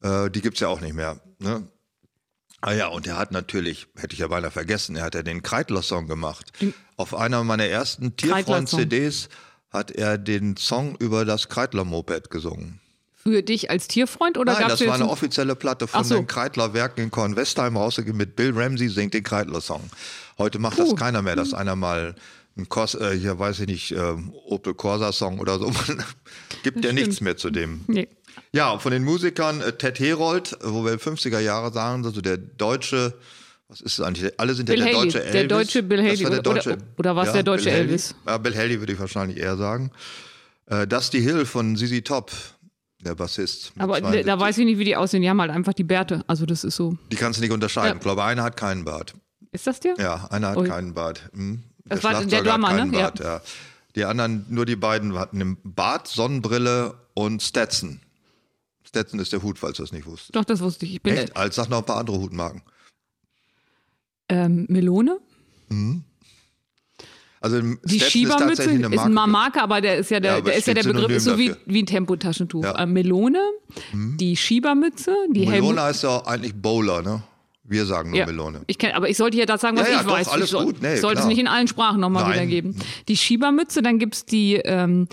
Äh, 0.02 0.30
die 0.30 0.40
gibt's 0.40 0.60
ja 0.60 0.68
auch 0.68 0.80
nicht 0.80 0.94
mehr. 0.94 1.20
Ne? 1.38 1.66
Ah 2.60 2.72
ja, 2.72 2.88
und 2.88 3.06
er 3.06 3.16
hat 3.16 3.32
natürlich, 3.32 3.86
hätte 3.96 4.12
ich 4.12 4.20
ja 4.20 4.28
beinahe 4.28 4.50
vergessen, 4.50 4.94
er 4.94 5.04
hat 5.04 5.14
ja 5.14 5.22
den 5.22 5.42
Kreidler-Song 5.42 6.06
gemacht. 6.08 6.52
Auf 6.96 7.14
einer 7.14 7.42
meiner 7.42 7.64
ersten 7.64 8.16
Tierfreund-CDs 8.16 9.30
hat 9.70 9.90
er 9.90 10.18
den 10.18 10.56
Song 10.56 10.94
über 10.96 11.24
das 11.24 11.48
Kreidler-Moped 11.48 12.28
gesungen. 12.28 12.80
Für 13.22 13.42
dich 13.42 13.70
als 13.70 13.86
Tierfreund 13.86 14.38
oder 14.38 14.54
Nein, 14.54 14.68
das 14.68 14.86
war 14.86 14.94
eine 14.94 15.08
offizielle 15.08 15.54
Platte 15.54 15.86
von 15.86 16.04
so. 16.04 16.14
den 16.14 16.26
Kreidler-Werken 16.26 17.02
in 17.02 17.10
Kornwestheim 17.10 17.76
rausgegeben 17.76 18.16
mit 18.16 18.34
Bill 18.34 18.52
Ramsey 18.54 18.88
singt 18.88 19.12
den 19.12 19.22
Kreidler-Song. 19.22 19.82
Heute 20.38 20.58
macht 20.58 20.78
Puh. 20.78 20.84
das 20.84 20.96
keiner 20.96 21.20
mehr, 21.20 21.36
dass 21.36 21.52
einer 21.52 21.76
mal 21.76 22.14
ein 22.56 22.68
Kos 22.68 22.94
äh, 22.94 23.16
hier 23.18 23.38
weiß 23.38 23.60
ich 23.60 23.66
nicht, 23.66 23.92
äh, 23.92 24.14
Opel 24.46 24.74
Corsa-Song 24.74 25.38
oder 25.38 25.58
so. 25.58 25.70
Gibt 26.62 26.84
ja 26.84 26.92
nichts 26.92 27.20
mehr 27.20 27.36
zu 27.36 27.50
dem. 27.50 27.84
Nee. 27.88 28.08
Ja, 28.52 28.78
von 28.78 28.92
den 28.92 29.04
Musikern 29.04 29.60
äh, 29.60 29.72
Ted 29.72 30.00
Herold, 30.00 30.56
wo 30.62 30.84
wir 30.84 30.98
50er 30.98 31.40
Jahre 31.40 31.72
sagen, 31.72 32.04
also 32.04 32.20
der 32.20 32.38
deutsche 32.38 33.14
was 33.70 33.80
ist 33.80 34.00
es 34.00 34.04
eigentlich? 34.04 34.32
Alle 34.38 34.54
sind 34.54 34.66
Bill 34.66 34.80
ja 34.80 34.86
der 34.86 34.94
Haley, 34.94 35.04
deutsche 35.04 35.20
Elvis. 35.20 35.32
Der 35.32 35.44
deutsche 35.44 35.82
Bill 35.84 35.98
Haley. 35.98 36.16
Der 36.16 36.42
deutsche, 36.42 36.72
oder, 36.72 36.82
oder 36.98 37.16
was 37.16 37.26
ja, 37.28 37.32
der 37.34 37.42
deutsche 37.44 37.64
Bill 37.66 37.74
Elvis? 37.74 38.14
Haley. 38.24 38.34
Ja, 38.34 38.38
Bill 38.38 38.56
Haley 38.56 38.80
würde 38.80 38.92
ich 38.94 38.98
wahrscheinlich 38.98 39.38
eher 39.38 39.56
sagen. 39.56 39.92
Äh, 40.66 40.88
Dusty 40.88 41.22
Hill 41.22 41.46
von 41.46 41.76
ZZ 41.76 42.02
Top 42.02 42.32
der 43.00 43.14
Bassist. 43.14 43.72
Aber 43.78 43.98
72. 43.98 44.26
da 44.26 44.38
weiß 44.38 44.58
ich 44.58 44.64
nicht, 44.64 44.78
wie 44.78 44.84
die 44.84 44.96
aussehen. 44.96 45.22
Die 45.22 45.30
haben 45.30 45.40
halt 45.40 45.50
einfach 45.50 45.72
die 45.72 45.84
Bärte. 45.84 46.22
Also 46.26 46.46
das 46.46 46.64
ist 46.64 46.76
so. 46.76 46.96
Die 47.10 47.16
kannst 47.16 47.38
du 47.38 47.42
nicht 47.42 47.52
unterscheiden. 47.52 47.90
Ja. 47.90 47.96
Ich 47.96 48.02
glaube, 48.02 48.24
einer 48.24 48.42
hat 48.42 48.56
keinen 48.56 48.84
Bart. 48.84 49.14
Ist 49.52 49.66
das 49.66 49.80
der? 49.80 49.94
Ja, 49.98 50.26
einer 50.30 50.50
hat 50.50 50.56
oh. 50.56 50.64
keinen 50.64 50.94
Bart. 50.94 51.30
Hm. 51.32 51.62
Der 51.84 51.96
das 51.96 52.04
war 52.04 52.24
der 52.24 52.42
Drummer, 52.42 52.72
ne? 52.72 52.90
Bart, 52.92 53.18
ja. 53.20 53.36
ja. 53.36 53.42
Die 53.96 54.04
anderen, 54.04 54.46
nur 54.48 54.66
die 54.66 54.76
beiden 54.76 55.18
hatten 55.18 55.40
einen 55.40 55.56
Bart, 55.64 56.06
Sonnenbrille 56.06 56.94
und 57.14 57.42
Stetson. 57.42 58.00
Stetson 58.86 59.18
ist 59.18 59.32
der 59.32 59.42
Hut, 59.42 59.58
falls 59.58 59.76
du 59.76 59.82
das 59.82 59.92
nicht 59.92 60.06
wusstest. 60.06 60.36
Doch, 60.36 60.44
das 60.44 60.60
wusste 60.60 60.86
ich. 60.86 60.94
ich 60.94 61.02
bin 61.02 61.16
Echt? 61.16 61.36
Als 61.36 61.56
sag 61.56 61.68
noch 61.68 61.78
ein 61.78 61.84
paar 61.84 61.98
andere 61.98 62.18
Hutmarken. 62.18 62.62
Ähm, 64.28 64.66
Melone? 64.68 65.18
Mhm. 65.68 66.04
Also 67.42 67.60
die 67.62 67.98
Stetson 67.98 68.10
Schiebermütze 68.10 68.62
ist, 68.64 68.68
eine 68.68 68.94
ist 68.94 69.00
eine 69.00 69.14
Marke, 69.14 69.62
aber 69.62 69.80
der 69.80 69.96
ist 69.96 70.10
ja 70.10 70.20
der, 70.20 70.36
ja, 70.36 70.40
der 70.42 70.54
ist 70.56 70.66
ja 70.66 70.74
der 70.74 70.82
Begriff 70.82 71.10
ist 71.10 71.24
so 71.24 71.38
wie, 71.38 71.54
wie 71.64 71.82
ein 71.82 71.86
Tempotaschentuch. 71.86 72.64
Ja. 72.64 72.78
Äh, 72.82 72.86
Melone, 72.86 73.40
mhm. 73.92 74.18
die 74.18 74.36
Schiebermütze, 74.36 75.14
die 75.30 75.40
Melone 75.40 75.52
Helmut 75.52 75.78
heißt 75.78 76.02
ja 76.02 76.26
eigentlich 76.26 76.54
Bowler, 76.54 77.00
ne? 77.00 77.22
Wir 77.64 77.86
sagen 77.86 78.10
nur 78.10 78.18
ja, 78.18 78.26
Melone. 78.26 78.62
Ich 78.66 78.78
kenn, 78.78 78.92
aber 78.92 79.08
ich 79.08 79.16
sollte 79.16 79.38
ja 79.38 79.46
das 79.46 79.60
sagen, 79.60 79.78
was 79.78 79.88
ja, 79.88 80.00
ich 80.00 80.06
doch, 80.06 80.12
weiß. 80.12 80.28
Alles 80.28 80.46
ich 80.46 80.50
soll, 80.50 80.64
gut. 80.64 80.82
Nee, 80.82 80.96
sollte 80.96 81.20
es 81.20 81.26
nicht 81.26 81.38
in 81.38 81.46
allen 81.46 81.68
Sprachen 81.68 82.00
nochmal 82.00 82.30
wiedergeben. 82.32 82.76
Die 83.06 83.16
Schiebermütze, 83.16 83.80
dann 83.80 83.98
gibt 83.98 84.16
es 84.16 84.24
die 84.26 84.56
ähm, 84.56 85.06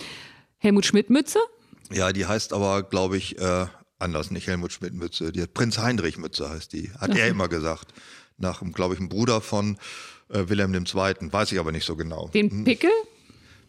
Helmut 0.58 0.86
Schmidt-Mütze. 0.86 1.40
Ja, 1.94 2.12
die 2.12 2.26
heißt 2.26 2.54
aber, 2.54 2.82
glaube 2.82 3.16
ich, 3.16 3.38
äh, 3.40 3.68
anders, 4.00 4.32
nicht 4.32 4.48
Helmut 4.48 4.74
Schmidt-Mütze. 4.74 5.32
Die 5.32 5.46
Prinz 5.46 5.78
Heinrich-Mütze 5.78 6.50
heißt 6.50 6.74
die. 6.74 6.92
Hat 7.00 7.12
Ach. 7.14 7.18
er 7.18 7.28
immer 7.28 7.48
gesagt. 7.48 7.94
Nach, 8.38 8.64
glaube 8.74 8.96
ich, 8.96 9.00
einem 9.00 9.10
Bruder 9.10 9.40
von 9.40 9.78
äh, 10.30 10.48
Wilhelm 10.48 10.74
II. 10.74 10.84
Weiß 10.94 11.52
ich 11.52 11.60
aber 11.60 11.72
nicht 11.72 11.86
so 11.86 11.96
genau. 11.96 12.30
Den 12.34 12.50
hm. 12.50 12.64
Pickel? 12.64 12.92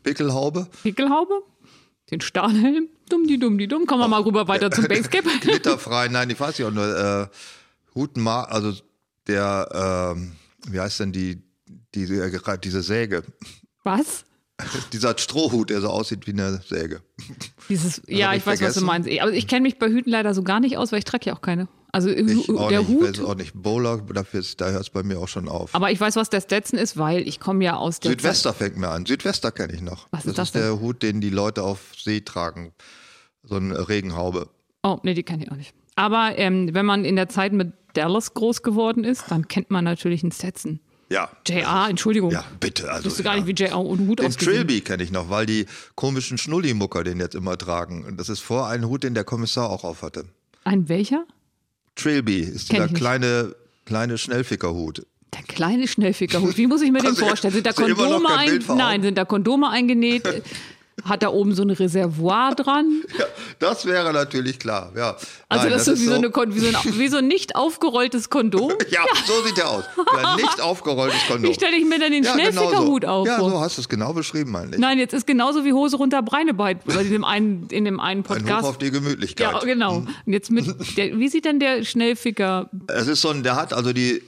Pickelhaube? 0.02 0.68
Pickelhaube? 0.82 1.42
Den 2.10 2.20
Stahlhelm? 2.20 2.88
Dumm, 3.08 3.26
die 3.26 3.38
dumm, 3.38 3.58
die 3.58 3.68
dumm. 3.68 3.86
Kommen 3.86 4.00
wir 4.00 4.08
mal 4.08 4.22
rüber 4.22 4.48
weiter 4.48 4.70
zum 4.70 4.84
Basecap. 4.84 5.24
Glitterfrei, 5.40 6.08
nein, 6.08 6.30
ich 6.30 6.40
weiß 6.40 6.58
nicht 6.58 6.66
auch 6.66 6.72
nur. 6.72 7.28
Äh, 7.30 7.94
Hutenmar, 7.94 8.50
also 8.50 8.72
der, 9.26 10.14
äh, 10.16 10.70
wie 10.72 10.80
heißt 10.80 11.00
denn 11.00 11.12
die, 11.12 11.42
diese, 11.94 12.24
äh, 12.24 12.58
diese 12.58 12.82
Säge? 12.82 13.24
Was? 13.84 14.24
Dieser 14.92 15.16
Strohhut, 15.16 15.70
der 15.70 15.80
so 15.80 15.88
aussieht 15.88 16.26
wie 16.26 16.32
eine 16.32 16.60
Säge. 16.66 17.00
Dieses, 17.68 18.02
ja, 18.08 18.32
ich, 18.32 18.38
ich 18.38 18.46
weiß, 18.46 18.60
was 18.60 18.74
du 18.74 18.84
meinst. 18.84 19.08
Aber 19.20 19.32
ich 19.32 19.46
kenne 19.46 19.62
mich 19.62 19.78
bei 19.78 19.88
Hüten 19.88 20.10
leider 20.10 20.34
so 20.34 20.42
gar 20.42 20.58
nicht 20.58 20.76
aus, 20.76 20.90
weil 20.90 20.98
ich 20.98 21.04
trage 21.04 21.26
ja 21.26 21.36
auch 21.36 21.42
keine. 21.42 21.68
Also 21.90 22.10
ich 22.10 22.48
auch 22.50 22.68
der 22.68 22.80
nicht, 22.80 22.88
Hut. 22.88 23.10
Ich 23.10 23.18
weiß 23.18 23.24
auch 23.24 23.34
nicht. 23.34 23.52
Bowler, 23.54 23.98
dafür 23.98 24.40
ist, 24.40 24.60
da 24.60 24.70
hört 24.70 24.82
es 24.82 24.90
bei 24.90 25.02
mir 25.02 25.18
auch 25.18 25.28
schon 25.28 25.48
auf. 25.48 25.74
Aber 25.74 25.90
ich 25.90 25.98
weiß, 25.98 26.16
was 26.16 26.28
der 26.28 26.40
Stetson 26.40 26.78
ist, 26.78 26.98
weil 26.98 27.26
ich 27.26 27.40
komme 27.40 27.64
ja 27.64 27.76
aus 27.76 28.00
der. 28.00 28.10
Südwester 28.10 28.52
fängt 28.52 28.76
mir 28.76 28.88
an. 28.88 29.06
Südwester 29.06 29.50
kenne 29.52 29.72
ich 29.72 29.80
noch. 29.80 30.06
Was 30.10 30.24
das 30.24 30.30
ist 30.30 30.38
das? 30.38 30.48
ist 30.48 30.54
der 30.54 30.80
Hut, 30.80 31.02
den 31.02 31.20
die 31.20 31.30
Leute 31.30 31.62
auf 31.62 31.92
See 31.96 32.20
tragen. 32.20 32.72
So 33.42 33.56
eine 33.56 33.88
Regenhaube. 33.88 34.48
Oh, 34.82 34.98
nee, 35.02 35.14
die 35.14 35.22
kenne 35.22 35.44
ich 35.44 35.50
auch 35.50 35.56
nicht. 35.56 35.74
Aber 35.96 36.36
ähm, 36.36 36.74
wenn 36.74 36.86
man 36.86 37.04
in 37.04 37.16
der 37.16 37.28
Zeit 37.28 37.52
mit 37.52 37.72
Dallas 37.94 38.34
groß 38.34 38.62
geworden 38.62 39.04
ist, 39.04 39.24
dann 39.28 39.48
kennt 39.48 39.70
man 39.70 39.84
natürlich 39.84 40.22
einen 40.22 40.32
Stetson. 40.32 40.80
Ja. 41.10 41.30
JR, 41.46 41.86
Entschuldigung. 41.88 42.30
Ja, 42.30 42.44
bitte. 42.60 42.90
Also, 42.90 43.00
ich 43.00 43.06
wusste 43.06 43.22
gar 43.22 43.36
ja. 43.36 43.42
nicht, 43.42 43.48
wie 43.48 43.62
JR 43.64 43.78
und 43.78 44.06
Hut 44.06 44.18
Den 44.18 44.30
Trilby 44.30 44.82
kenne 44.82 45.02
ich 45.02 45.10
noch, 45.10 45.30
weil 45.30 45.46
die 45.46 45.66
komischen 45.94 46.36
Schnullimucker 46.36 47.02
den 47.02 47.18
jetzt 47.18 47.34
immer 47.34 47.56
tragen. 47.56 48.04
Und 48.04 48.20
das 48.20 48.28
ist 48.28 48.40
vor 48.40 48.68
ein 48.68 48.86
Hut, 48.86 49.04
den 49.04 49.14
der 49.14 49.24
Kommissar 49.24 49.70
auch 49.70 49.84
auf 49.84 50.02
hatte. 50.02 50.26
Ein 50.64 50.88
welcher? 50.88 51.24
Trilby 51.98 52.40
ist 52.40 52.72
dieser 52.72 52.88
kleine, 52.88 53.54
kleine 53.84 54.18
Schnellfickerhut. 54.18 55.06
Der 55.34 55.42
kleine 55.42 55.86
Schnellfickerhut, 55.86 56.56
wie 56.56 56.66
muss 56.66 56.80
ich 56.80 56.90
mir 56.90 57.00
den 57.00 57.08
also, 57.08 57.26
vorstellen? 57.26 57.54
Sind 57.54 57.66
da 57.66 57.72
Kondome, 57.72 58.28
ein, 58.30 58.64
nein, 58.76 59.02
sind 59.02 59.18
da 59.18 59.24
Kondome 59.24 59.68
eingenäht? 59.68 60.22
Hat 61.04 61.22
da 61.22 61.28
oben 61.28 61.54
so 61.54 61.62
ein 61.62 61.70
Reservoir 61.70 62.54
dran? 62.54 63.02
Ja, 63.18 63.24
das 63.58 63.86
wäre 63.86 64.12
natürlich 64.12 64.58
klar, 64.58 64.92
ja. 64.96 65.16
Also 65.48 65.64
Nein, 65.64 65.72
das, 65.72 65.84
das 65.84 65.94
ist, 65.94 66.02
wie, 66.02 66.06
so 66.06 66.14
eine, 66.14 66.28
wie, 66.28 66.60
so 66.60 66.66
ein, 66.66 66.98
wie 66.98 67.08
so 67.08 67.16
ein 67.18 67.28
nicht 67.28 67.56
aufgerolltes 67.56 68.30
Kondom? 68.30 68.72
ja, 68.90 69.00
ja, 69.06 69.22
so 69.26 69.46
sieht 69.46 69.56
der 69.56 69.70
aus. 69.70 69.84
Ein 70.16 70.36
nicht 70.36 70.60
aufgerolltes 70.60 71.20
Kondom. 71.26 71.50
Wie 71.50 71.54
stelle 71.54 71.76
ich 71.76 71.84
mir 71.84 71.98
denn 71.98 72.12
den 72.12 72.24
ja, 72.24 72.32
Schnellfickerhut 72.32 73.02
genau 73.02 73.24
so. 73.24 73.30
auf? 73.32 73.38
Ja, 73.38 73.50
so 73.50 73.60
hast 73.60 73.78
du 73.78 73.82
es 73.82 73.88
genau 73.88 74.12
beschrieben, 74.12 74.50
meine 74.50 74.72
ich. 74.72 74.78
Nein, 74.78 74.98
jetzt 74.98 75.14
ist 75.14 75.26
genauso 75.26 75.64
wie 75.64 75.72
Hose 75.72 75.96
runter 75.96 76.22
Breinebein 76.22 76.80
in 76.86 77.10
dem 77.10 77.24
einen, 77.24 77.68
in 77.70 77.84
dem 77.84 78.00
einen 78.00 78.22
Podcast. 78.22 78.50
Ein 78.50 78.62
Hoch 78.62 78.68
auf 78.68 78.78
die 78.78 78.90
Gemütlichkeit. 78.90 79.52
Ja, 79.52 79.58
genau. 79.60 79.98
Und 79.98 80.32
jetzt 80.32 80.50
mit, 80.50 80.66
der, 80.96 81.18
wie 81.18 81.28
sieht 81.28 81.44
denn 81.44 81.60
der 81.60 81.84
Schnellficker? 81.84 82.70
Es 82.88 83.06
ist 83.06 83.20
so 83.20 83.30
ein, 83.30 83.42
der 83.42 83.56
hat 83.56 83.72
also 83.72 83.92
die 83.92 84.22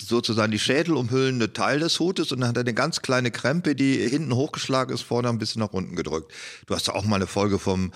sozusagen 0.00 0.52
die 0.52 0.58
schädelumhüllende 0.58 1.52
Teil 1.52 1.80
des 1.80 2.00
Hutes 2.00 2.32
und 2.32 2.40
dann 2.40 2.50
hat 2.50 2.56
er 2.56 2.60
eine 2.60 2.74
ganz 2.74 3.02
kleine 3.02 3.30
Krempe, 3.30 3.74
die 3.74 3.96
hinten 3.96 4.34
hochgeschlagen 4.34 4.94
ist, 4.94 5.02
vorne 5.02 5.28
ein 5.28 5.38
bisschen 5.38 5.60
nach 5.60 5.72
unten 5.72 5.96
gedrückt. 5.96 6.32
Du 6.66 6.74
hast 6.74 6.86
ja 6.86 6.94
auch 6.94 7.04
mal 7.04 7.16
eine 7.16 7.26
Folge 7.26 7.58
vom 7.58 7.92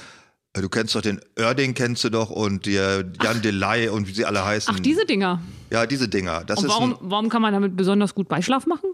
äh, 0.53 0.61
Du 0.61 0.69
kennst 0.69 0.95
doch 0.95 1.03
den 1.03 1.21
Oerding, 1.39 1.75
kennst 1.75 2.05
du 2.05 2.11
doch, 2.11 2.31
und 2.31 2.67
der 2.67 3.05
Jan 3.23 3.43
Delay 3.43 3.89
und 3.89 4.09
wie 4.09 4.13
sie 4.13 4.25
alle 4.25 4.45
heißen. 4.45 4.75
Ach, 4.77 4.81
diese 4.81 5.07
Dinger. 5.07 5.41
Ja, 5.71 5.87
diese 5.87 6.09
Dinger. 6.09 6.45
Das 6.45 6.59
und 6.59 6.69
warum, 6.69 6.97
warum 7.01 7.29
kann 7.29 7.43
man 7.43 7.53
damit 7.53 7.77
besonders 7.77 8.15
gut 8.15 8.29
Beischlaf 8.29 8.67
machen? 8.67 8.91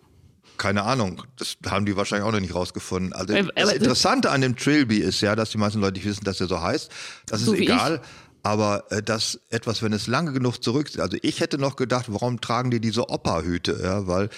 Keine 0.58 0.84
Ahnung, 0.84 1.22
das 1.36 1.58
haben 1.66 1.84
die 1.84 1.96
wahrscheinlich 1.96 2.26
auch 2.26 2.32
noch 2.32 2.40
nicht 2.40 2.54
rausgefunden. 2.54 3.12
Also 3.12 3.34
äh, 3.34 3.46
das 3.54 3.72
Interessante 3.74 4.30
an 4.30 4.40
dem 4.40 4.56
Trilby 4.56 4.98
ist 4.98 5.20
ja, 5.20 5.36
dass 5.36 5.50
die 5.50 5.58
meisten 5.58 5.80
Leute 5.80 5.94
nicht 5.94 6.06
wissen, 6.06 6.24
dass 6.24 6.40
er 6.40 6.46
so 6.46 6.62
heißt. 6.62 6.90
Das 7.26 7.40
ist 7.40 7.46
so 7.46 7.54
egal. 7.54 8.00
Aber 8.46 8.84
äh, 8.90 9.02
das 9.02 9.40
etwas, 9.50 9.82
wenn 9.82 9.92
es 9.92 10.06
lange 10.06 10.32
genug 10.32 10.62
zurück 10.62 10.88
ist, 10.88 11.00
also 11.00 11.16
ich 11.20 11.40
hätte 11.40 11.58
noch 11.58 11.74
gedacht, 11.74 12.06
warum 12.08 12.40
tragen 12.40 12.70
die 12.70 12.78
diese 12.78 13.10
Opa-Hüte? 13.10 13.80
Ja, 13.82 14.06
weil 14.06 14.30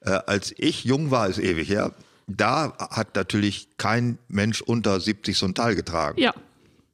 äh, 0.00 0.18
als 0.26 0.52
ich 0.58 0.82
jung 0.82 1.12
war, 1.12 1.28
ist 1.28 1.38
ewig 1.38 1.68
her, 1.68 1.92
ja, 1.96 2.04
da 2.26 2.76
hat 2.90 3.14
natürlich 3.14 3.68
kein 3.76 4.18
Mensch 4.26 4.62
unter 4.62 4.98
70 4.98 5.38
so 5.38 5.46
ein 5.46 5.54
Teil 5.54 5.76
getragen. 5.76 6.20
Ja, 6.20 6.34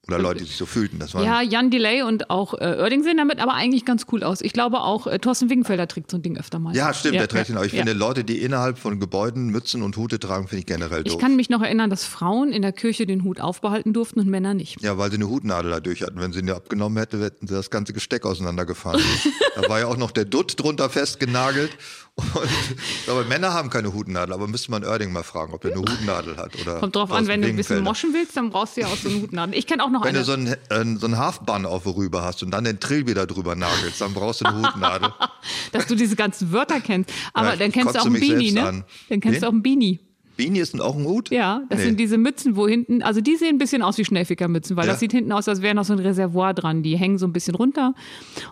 oder 0.08 0.18
Leute, 0.18 0.40
die 0.40 0.46
sich 0.46 0.56
so 0.56 0.64
fühlten. 0.64 0.98
Das 0.98 1.12
ja, 1.12 1.42
Jan 1.42 1.70
Delay 1.70 2.02
und 2.02 2.30
auch 2.30 2.54
äh, 2.54 2.76
Oerding 2.80 3.02
sehen 3.02 3.18
damit 3.18 3.40
aber 3.40 3.54
eigentlich 3.54 3.84
ganz 3.84 4.06
cool 4.10 4.24
aus. 4.24 4.40
Ich 4.40 4.54
glaube 4.54 4.80
auch, 4.80 5.06
äh, 5.06 5.18
Thorsten 5.18 5.50
Wingenfelder 5.50 5.86
trägt 5.86 6.10
so 6.10 6.16
ein 6.16 6.22
Ding 6.22 6.38
öfter 6.38 6.58
mal. 6.58 6.74
Ja, 6.74 6.94
stimmt, 6.94 7.14
ja, 7.14 7.20
der 7.20 7.28
trägt 7.28 7.50
ja, 7.50 7.54
ihn 7.54 7.58
auch. 7.58 7.64
Ich 7.64 7.72
ja. 7.72 7.78
finde, 7.78 7.92
Leute, 7.92 8.24
die 8.24 8.38
innerhalb 8.38 8.78
von 8.78 9.00
Gebäuden 9.00 9.48
Mützen 9.48 9.82
und 9.82 9.96
Hute 9.98 10.18
tragen, 10.18 10.48
finde 10.48 10.60
ich 10.60 10.66
generell 10.66 11.04
doof. 11.04 11.12
Ich 11.12 11.18
kann 11.18 11.36
mich 11.36 11.50
noch 11.50 11.60
erinnern, 11.60 11.90
dass 11.90 12.04
Frauen 12.04 12.52
in 12.52 12.62
der 12.62 12.72
Kirche 12.72 13.06
den 13.06 13.22
Hut 13.22 13.40
aufbehalten 13.40 13.92
durften 13.92 14.20
und 14.20 14.28
Männer 14.28 14.54
nicht. 14.54 14.80
Ja, 14.80 14.96
weil 14.96 15.10
sie 15.10 15.16
eine 15.16 15.28
Hutnadel 15.28 15.70
da 15.70 15.80
durch 15.80 16.02
hatten. 16.02 16.20
Wenn 16.20 16.32
sie 16.32 16.40
ihn 16.40 16.50
abgenommen 16.50 16.96
hätte, 16.98 17.20
hätten 17.20 17.46
sie 17.46 17.54
das 17.54 17.70
ganze 17.70 17.92
Gesteck 17.92 18.24
auseinandergefahren. 18.24 19.02
da 19.56 19.68
war 19.68 19.80
ja 19.80 19.86
auch 19.86 19.98
noch 19.98 20.10
der 20.10 20.24
Dutt 20.24 20.58
drunter 20.58 20.88
festgenagelt 20.88 21.76
und, 22.18 23.08
aber 23.08 23.24
Männer 23.24 23.54
haben 23.54 23.70
keine 23.70 23.94
Hutnadel, 23.94 24.34
aber 24.34 24.48
müsste 24.48 24.72
man 24.72 24.84
Oerding 24.84 25.12
mal 25.12 25.22
fragen, 25.22 25.54
ob 25.54 25.64
er 25.64 25.70
eine 25.72 25.80
Hutnadel 25.80 26.36
hat. 26.36 26.60
Oder 26.60 26.80
Kommt 26.80 26.96
drauf 26.96 27.12
an, 27.12 27.28
wenn 27.28 27.42
du 27.42 27.48
ein 27.48 27.54
bisschen 27.54 27.84
moschen 27.84 28.12
willst, 28.12 28.36
dann 28.36 28.50
brauchst 28.50 28.76
du 28.76 28.80
ja 28.80 28.88
auch 28.88 28.96
so 28.96 29.08
eine 29.08 29.22
Hutnadel. 29.22 29.56
Ich 29.56 29.68
kenne 29.68 29.84
auch 29.84 29.90
noch 29.90 29.97
wenn 30.02 30.10
eine. 30.10 30.18
Du 30.18 30.24
so 30.24 30.32
einen, 30.32 30.46
äh, 30.46 30.98
so 30.98 31.06
einen 31.06 31.18
Halfbun 31.18 31.66
auf 31.66 31.86
rüber 31.86 32.22
hast 32.22 32.42
und 32.42 32.50
dann 32.50 32.64
den 32.64 32.80
Trill 32.80 33.06
wieder 33.06 33.26
drüber 33.26 33.54
nagelst, 33.54 34.00
dann 34.00 34.14
brauchst 34.14 34.40
du 34.40 34.46
eine 34.46 34.58
Hutnadel. 34.58 35.10
Dass 35.72 35.86
du 35.86 35.94
diese 35.94 36.16
ganzen 36.16 36.52
Wörter 36.52 36.80
kennst. 36.80 37.12
Aber 37.32 37.50
ja, 37.50 37.56
dann 37.56 37.72
kennst 37.72 37.94
du 37.94 38.00
auch 38.00 38.06
einen 38.06 38.20
Beanie, 38.20 38.52
ne? 38.52 38.62
An. 38.62 38.84
Dann 39.08 39.20
kennst 39.20 39.36
nee? 39.36 39.40
du 39.40 39.46
auch 39.46 39.52
einen 39.52 39.62
Beanie. 39.62 40.00
Beanie 40.38 40.60
ist 40.60 40.80
auch 40.80 40.96
ein 40.96 41.04
Hut? 41.04 41.30
Ja, 41.30 41.62
das 41.68 41.80
nee. 41.80 41.86
sind 41.86 42.00
diese 42.00 42.16
Mützen, 42.16 42.54
wo 42.54 42.68
hinten, 42.68 43.02
also 43.02 43.20
die 43.20 43.34
sehen 43.34 43.56
ein 43.56 43.58
bisschen 43.58 43.82
aus 43.82 43.98
wie 43.98 44.04
Schnellfickermützen, 44.04 44.76
weil 44.76 44.86
ja. 44.86 44.92
das 44.92 45.00
sieht 45.00 45.10
hinten 45.10 45.32
aus, 45.32 45.48
als 45.48 45.62
wäre 45.62 45.74
noch 45.74 45.84
so 45.84 45.92
ein 45.92 45.98
Reservoir 45.98 46.54
dran. 46.54 46.84
Die 46.84 46.96
hängen 46.96 47.18
so 47.18 47.26
ein 47.26 47.32
bisschen 47.32 47.56
runter. 47.56 47.92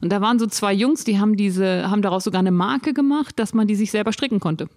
Und 0.00 0.10
da 0.10 0.20
waren 0.20 0.40
so 0.40 0.46
zwei 0.46 0.72
Jungs, 0.72 1.04
die 1.04 1.20
haben 1.20 1.36
diese, 1.36 1.88
haben 1.88 2.02
daraus 2.02 2.24
sogar 2.24 2.40
eine 2.40 2.50
Marke 2.50 2.92
gemacht, 2.92 3.38
dass 3.38 3.54
man 3.54 3.68
die 3.68 3.76
sich 3.76 3.92
selber 3.92 4.12
stricken 4.12 4.40
konnte. 4.40 4.68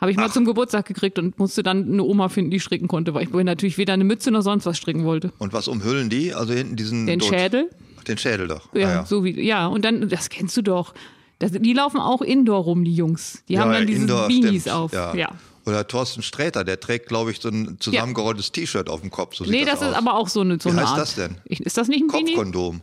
Habe 0.00 0.10
ich 0.10 0.16
mal 0.16 0.28
Ach. 0.28 0.32
zum 0.32 0.44
Geburtstag 0.46 0.86
gekriegt 0.86 1.18
und 1.18 1.38
musste 1.38 1.62
dann 1.62 1.92
eine 1.92 2.02
Oma 2.02 2.28
finden, 2.30 2.50
die 2.50 2.60
stricken 2.60 2.88
konnte, 2.88 3.12
weil 3.12 3.24
ich 3.24 3.30
natürlich 3.30 3.76
weder 3.76 3.92
eine 3.92 4.04
Mütze 4.04 4.30
noch 4.30 4.40
sonst 4.40 4.64
was 4.64 4.78
stricken 4.78 5.04
wollte. 5.04 5.32
Und 5.38 5.52
was 5.52 5.68
umhüllen 5.68 6.08
die? 6.08 6.32
Also 6.32 6.54
hinten 6.54 6.76
diesen. 6.76 7.06
Den 7.06 7.18
Dot. 7.18 7.28
Schädel. 7.28 7.70
Den 8.08 8.16
Schädel 8.16 8.48
doch. 8.48 8.74
Ja, 8.74 8.88
ah, 8.88 8.92
ja, 8.92 9.04
so 9.04 9.24
wie, 9.24 9.38
ja, 9.40 9.66
und 9.66 9.84
dann, 9.84 10.08
das 10.08 10.30
kennst 10.30 10.56
du 10.56 10.62
doch. 10.62 10.94
Das, 11.38 11.52
die 11.52 11.72
laufen 11.74 12.00
auch 12.00 12.22
indoor 12.22 12.64
rum, 12.64 12.84
die 12.84 12.94
Jungs. 12.94 13.42
Die 13.48 13.54
ja, 13.54 13.60
haben 13.60 13.72
dann 13.72 13.86
diese 13.86 14.06
Beanies 14.06 14.68
auf. 14.68 14.92
Ja. 14.92 15.14
ja. 15.14 15.30
Oder 15.66 15.86
Thorsten 15.86 16.22
Sträter, 16.22 16.64
der 16.64 16.80
trägt, 16.80 17.08
glaube 17.08 17.30
ich, 17.30 17.40
so 17.40 17.50
ein 17.50 17.76
zusammengerolltes. 17.78 18.52
T-Shirt 18.52 18.88
auf 18.88 19.02
dem 19.02 19.10
Kopf. 19.10 19.36
So 19.36 19.44
nee, 19.44 19.64
das, 19.64 19.80
das 19.80 19.90
ist 19.90 19.96
aber 19.96 20.14
auch 20.14 20.28
so 20.28 20.40
eine, 20.40 20.58
so 20.60 20.70
Wie 20.70 20.72
eine 20.72 20.82
heißt 20.82 20.92
Art. 20.92 21.00
das 21.00 21.14
denn? 21.14 21.36
Ich, 21.44 21.60
ist 21.60 21.76
das 21.76 21.88
nicht 21.88 22.02
ein 22.02 22.08
Kopfkondom. 22.08 22.80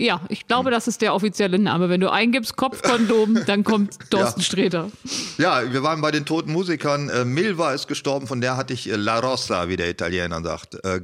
Ja, 0.00 0.22
ich 0.30 0.46
glaube, 0.46 0.70
das 0.70 0.88
ist 0.88 1.02
der 1.02 1.14
offizielle 1.14 1.58
Name. 1.58 1.90
Wenn 1.90 2.00
du 2.00 2.10
eingibst 2.10 2.56
Kopfkondom, 2.56 3.44
dann 3.44 3.64
kommt 3.64 3.98
Thorsten 4.10 4.40
ja. 4.40 4.44
Sträter. 4.44 4.90
Ja, 5.36 5.70
wir 5.70 5.82
waren 5.82 6.00
bei 6.00 6.10
den 6.10 6.24
toten 6.24 6.52
Musikern. 6.52 7.10
Äh, 7.10 7.26
Milva 7.26 7.74
ist 7.74 7.86
gestorben, 7.86 8.26
von 8.26 8.40
der 8.40 8.56
hatte 8.56 8.72
ich 8.72 8.88
äh, 8.88 8.96
La 8.96 9.18
Rossa, 9.18 9.68
wie 9.68 9.76
der 9.76 9.90
Italiener 9.90 10.42
sagt. 10.42 10.82
Äh, 10.84 11.02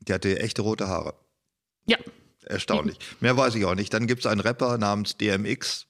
die 0.00 0.14
hatte 0.14 0.40
echte 0.40 0.62
rote 0.62 0.88
Haare. 0.88 1.12
Ja. 1.84 1.98
Erstaunlich. 2.46 2.98
Mehr 3.20 3.36
weiß 3.36 3.54
ich 3.54 3.66
auch 3.66 3.74
nicht. 3.74 3.92
Dann 3.92 4.06
gibt 4.06 4.24
es 4.24 4.26
einen 4.26 4.40
Rapper 4.40 4.78
namens 4.78 5.18
DMX, 5.18 5.88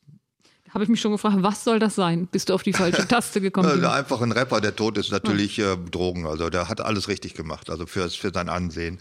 habe 0.70 0.84
ich 0.84 0.90
mich 0.90 1.00
schon 1.00 1.12
gefragt, 1.12 1.36
was 1.40 1.64
soll 1.64 1.78
das 1.78 1.94
sein? 1.94 2.26
Bist 2.26 2.50
du 2.50 2.54
auf 2.54 2.62
die 2.62 2.74
falsche 2.74 3.04
Taste 3.08 3.40
gekommen? 3.40 3.84
Einfach 3.84 4.20
ein 4.20 4.32
Rapper, 4.32 4.60
der 4.60 4.76
tot 4.76 4.98
ist, 4.98 5.10
natürlich 5.10 5.56
ja. 5.56 5.76
Drogen. 5.76 6.26
Also 6.26 6.50
der 6.50 6.68
hat 6.68 6.80
alles 6.80 7.08
richtig 7.08 7.34
gemacht, 7.34 7.70
also 7.70 7.86
für, 7.86 8.10
für 8.10 8.30
sein 8.32 8.48
Ansehen. 8.50 9.00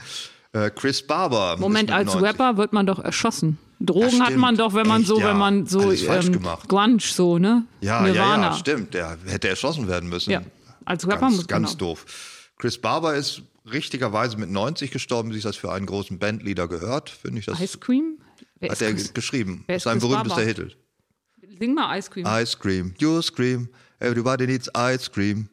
Äh, 0.65 0.71
Chris 0.71 1.05
Barber. 1.05 1.57
Moment, 1.57 1.91
als 1.91 2.13
90. 2.13 2.29
Rapper 2.29 2.57
wird 2.57 2.73
man 2.73 2.85
doch 2.85 2.99
erschossen. 2.99 3.57
Drogen 3.79 4.23
hat 4.23 4.35
man 4.35 4.55
doch, 4.55 4.73
wenn 4.73 4.87
man 4.87 5.01
Echt, 5.01 5.09
so, 5.09 5.19
ja. 5.19 5.29
wenn 5.29 5.37
man 5.37 5.65
so 5.67 5.91
ähm, 5.91 6.41
Grunge 6.67 6.99
so, 6.99 7.37
ne? 7.37 7.65
Ja, 7.81 8.01
Nirvana. 8.01 8.47
ja, 8.47 8.51
ja, 8.51 8.53
stimmt. 8.53 8.93
Der 8.93 9.17
hätte 9.27 9.49
erschossen 9.49 9.87
werden 9.87 10.09
müssen. 10.09 10.31
Ja, 10.31 10.41
als 10.85 11.05
Rapper 11.05 11.21
ganz, 11.21 11.35
muss 11.35 11.47
ganz 11.47 11.77
genau. 11.77 11.91
doof. 11.91 12.05
Chris 12.57 12.79
Barber 12.79 13.13
ist 13.15 13.43
richtigerweise 13.71 14.37
mit 14.37 14.49
90 14.49 14.89
gestorben, 14.89 15.29
wie 15.29 15.35
sich 15.35 15.43
das 15.43 15.57
für 15.57 15.71
einen 15.71 15.85
großen 15.85 16.17
Bandleader 16.17 16.67
gehört, 16.67 17.09
finde 17.09 17.39
ich 17.39 17.45
das. 17.45 17.59
Ice 17.59 17.77
Cream? 17.77 18.17
Wer 18.59 18.71
hat 18.71 18.81
er 18.81 18.93
geschrieben. 18.93 19.63
Wer 19.67 19.75
ist 19.75 19.83
sein 19.83 19.99
berühmtester 19.99 20.41
Hit. 20.41 20.77
Sing 21.59 21.73
mal 21.73 21.97
Ice 21.97 22.09
Cream. 22.09 22.25
Ice 22.27 22.57
Cream, 22.57 22.95
you 22.97 23.21
scream, 23.21 23.69
everybody 23.99 24.47
needs 24.47 24.69
ice 24.75 25.11
cream. 25.11 25.49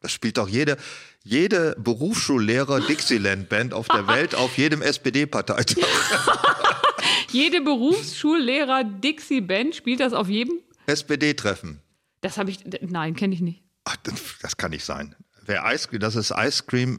Das 0.00 0.12
spielt 0.12 0.38
doch 0.38 0.48
jede, 0.48 0.78
jede 1.24 1.76
Berufsschullehrer 1.78 2.80
Dixieland 2.80 3.48
Band 3.48 3.74
auf 3.74 3.88
der 3.88 4.06
Welt 4.06 4.34
auf 4.34 4.56
jedem 4.56 4.82
SPD-Parteitag. 4.82 5.76
jede 7.30 7.60
Berufsschullehrer 7.60 8.84
Dixie 8.84 9.40
Band 9.40 9.74
spielt 9.74 10.00
das 10.00 10.12
auf 10.12 10.28
jedem 10.28 10.60
SPD-Treffen. 10.86 11.80
Das 12.20 12.38
habe 12.38 12.50
ich, 12.50 12.60
nein, 12.82 13.14
kenne 13.14 13.34
ich 13.34 13.40
nicht. 13.40 13.62
Ach, 13.84 13.96
das 14.42 14.56
kann 14.56 14.70
nicht 14.70 14.84
sein. 14.84 15.14
Wer 15.44 15.64
Ice 15.72 15.88
Cream, 15.88 16.00
das 16.00 16.16
ist 16.16 16.32
Ice 16.36 16.64
Cream. 16.66 16.98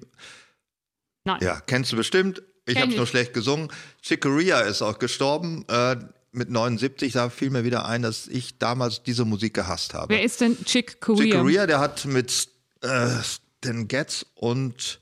Nein. 1.23 1.39
Ja, 1.41 1.59
kennst 1.59 1.91
du 1.91 1.95
bestimmt. 1.95 2.41
Ich 2.65 2.77
habe 2.77 2.91
es 2.91 2.97
nur 2.97 3.07
schlecht 3.07 3.33
gesungen. 3.33 3.71
Chicoria 4.01 4.61
ist 4.61 4.81
auch 4.81 4.99
gestorben. 4.99 5.65
Äh, 5.67 5.97
mit 6.31 6.49
79, 6.49 7.13
da 7.13 7.29
fiel 7.29 7.49
mir 7.49 7.63
wieder 7.63 7.85
ein, 7.85 8.03
dass 8.03 8.27
ich 8.27 8.57
damals 8.57 9.03
diese 9.03 9.25
Musik 9.25 9.53
gehasst 9.53 9.93
habe. 9.93 10.13
Wer 10.13 10.23
ist 10.23 10.39
denn 10.39 10.63
Chick 10.63 11.01
Corea? 11.01 11.23
Chick 11.23 11.33
Corea, 11.33 11.67
der 11.67 11.79
hat 11.79 12.05
mit 12.05 12.47
äh, 12.81 13.09
Stan 13.63 13.87
Getz 13.87 14.25
und 14.35 14.99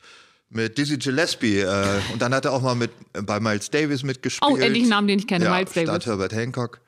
mit 0.50 0.78
Dizzy 0.78 0.98
Gillespie 0.98 1.60
äh, 1.60 2.02
und 2.12 2.22
dann 2.22 2.34
hat 2.34 2.46
er 2.46 2.52
auch 2.52 2.62
mal 2.62 2.76
mit 2.76 2.92
bei 3.14 3.40
Miles 3.40 3.70
Davis 3.70 4.04
mitgespielt. 4.04 4.52
Oh, 4.52 4.58
endlich 4.58 4.84
einen 4.84 4.90
Namen, 4.90 5.08
den 5.08 5.20
ich 5.20 5.28
kenne, 5.28 5.46
ja, 5.46 5.56
Miles 5.56 5.72
Davis. 5.72 5.90
Statt 5.90 6.06
Herbert 6.06 6.34
Hancock. 6.34 6.82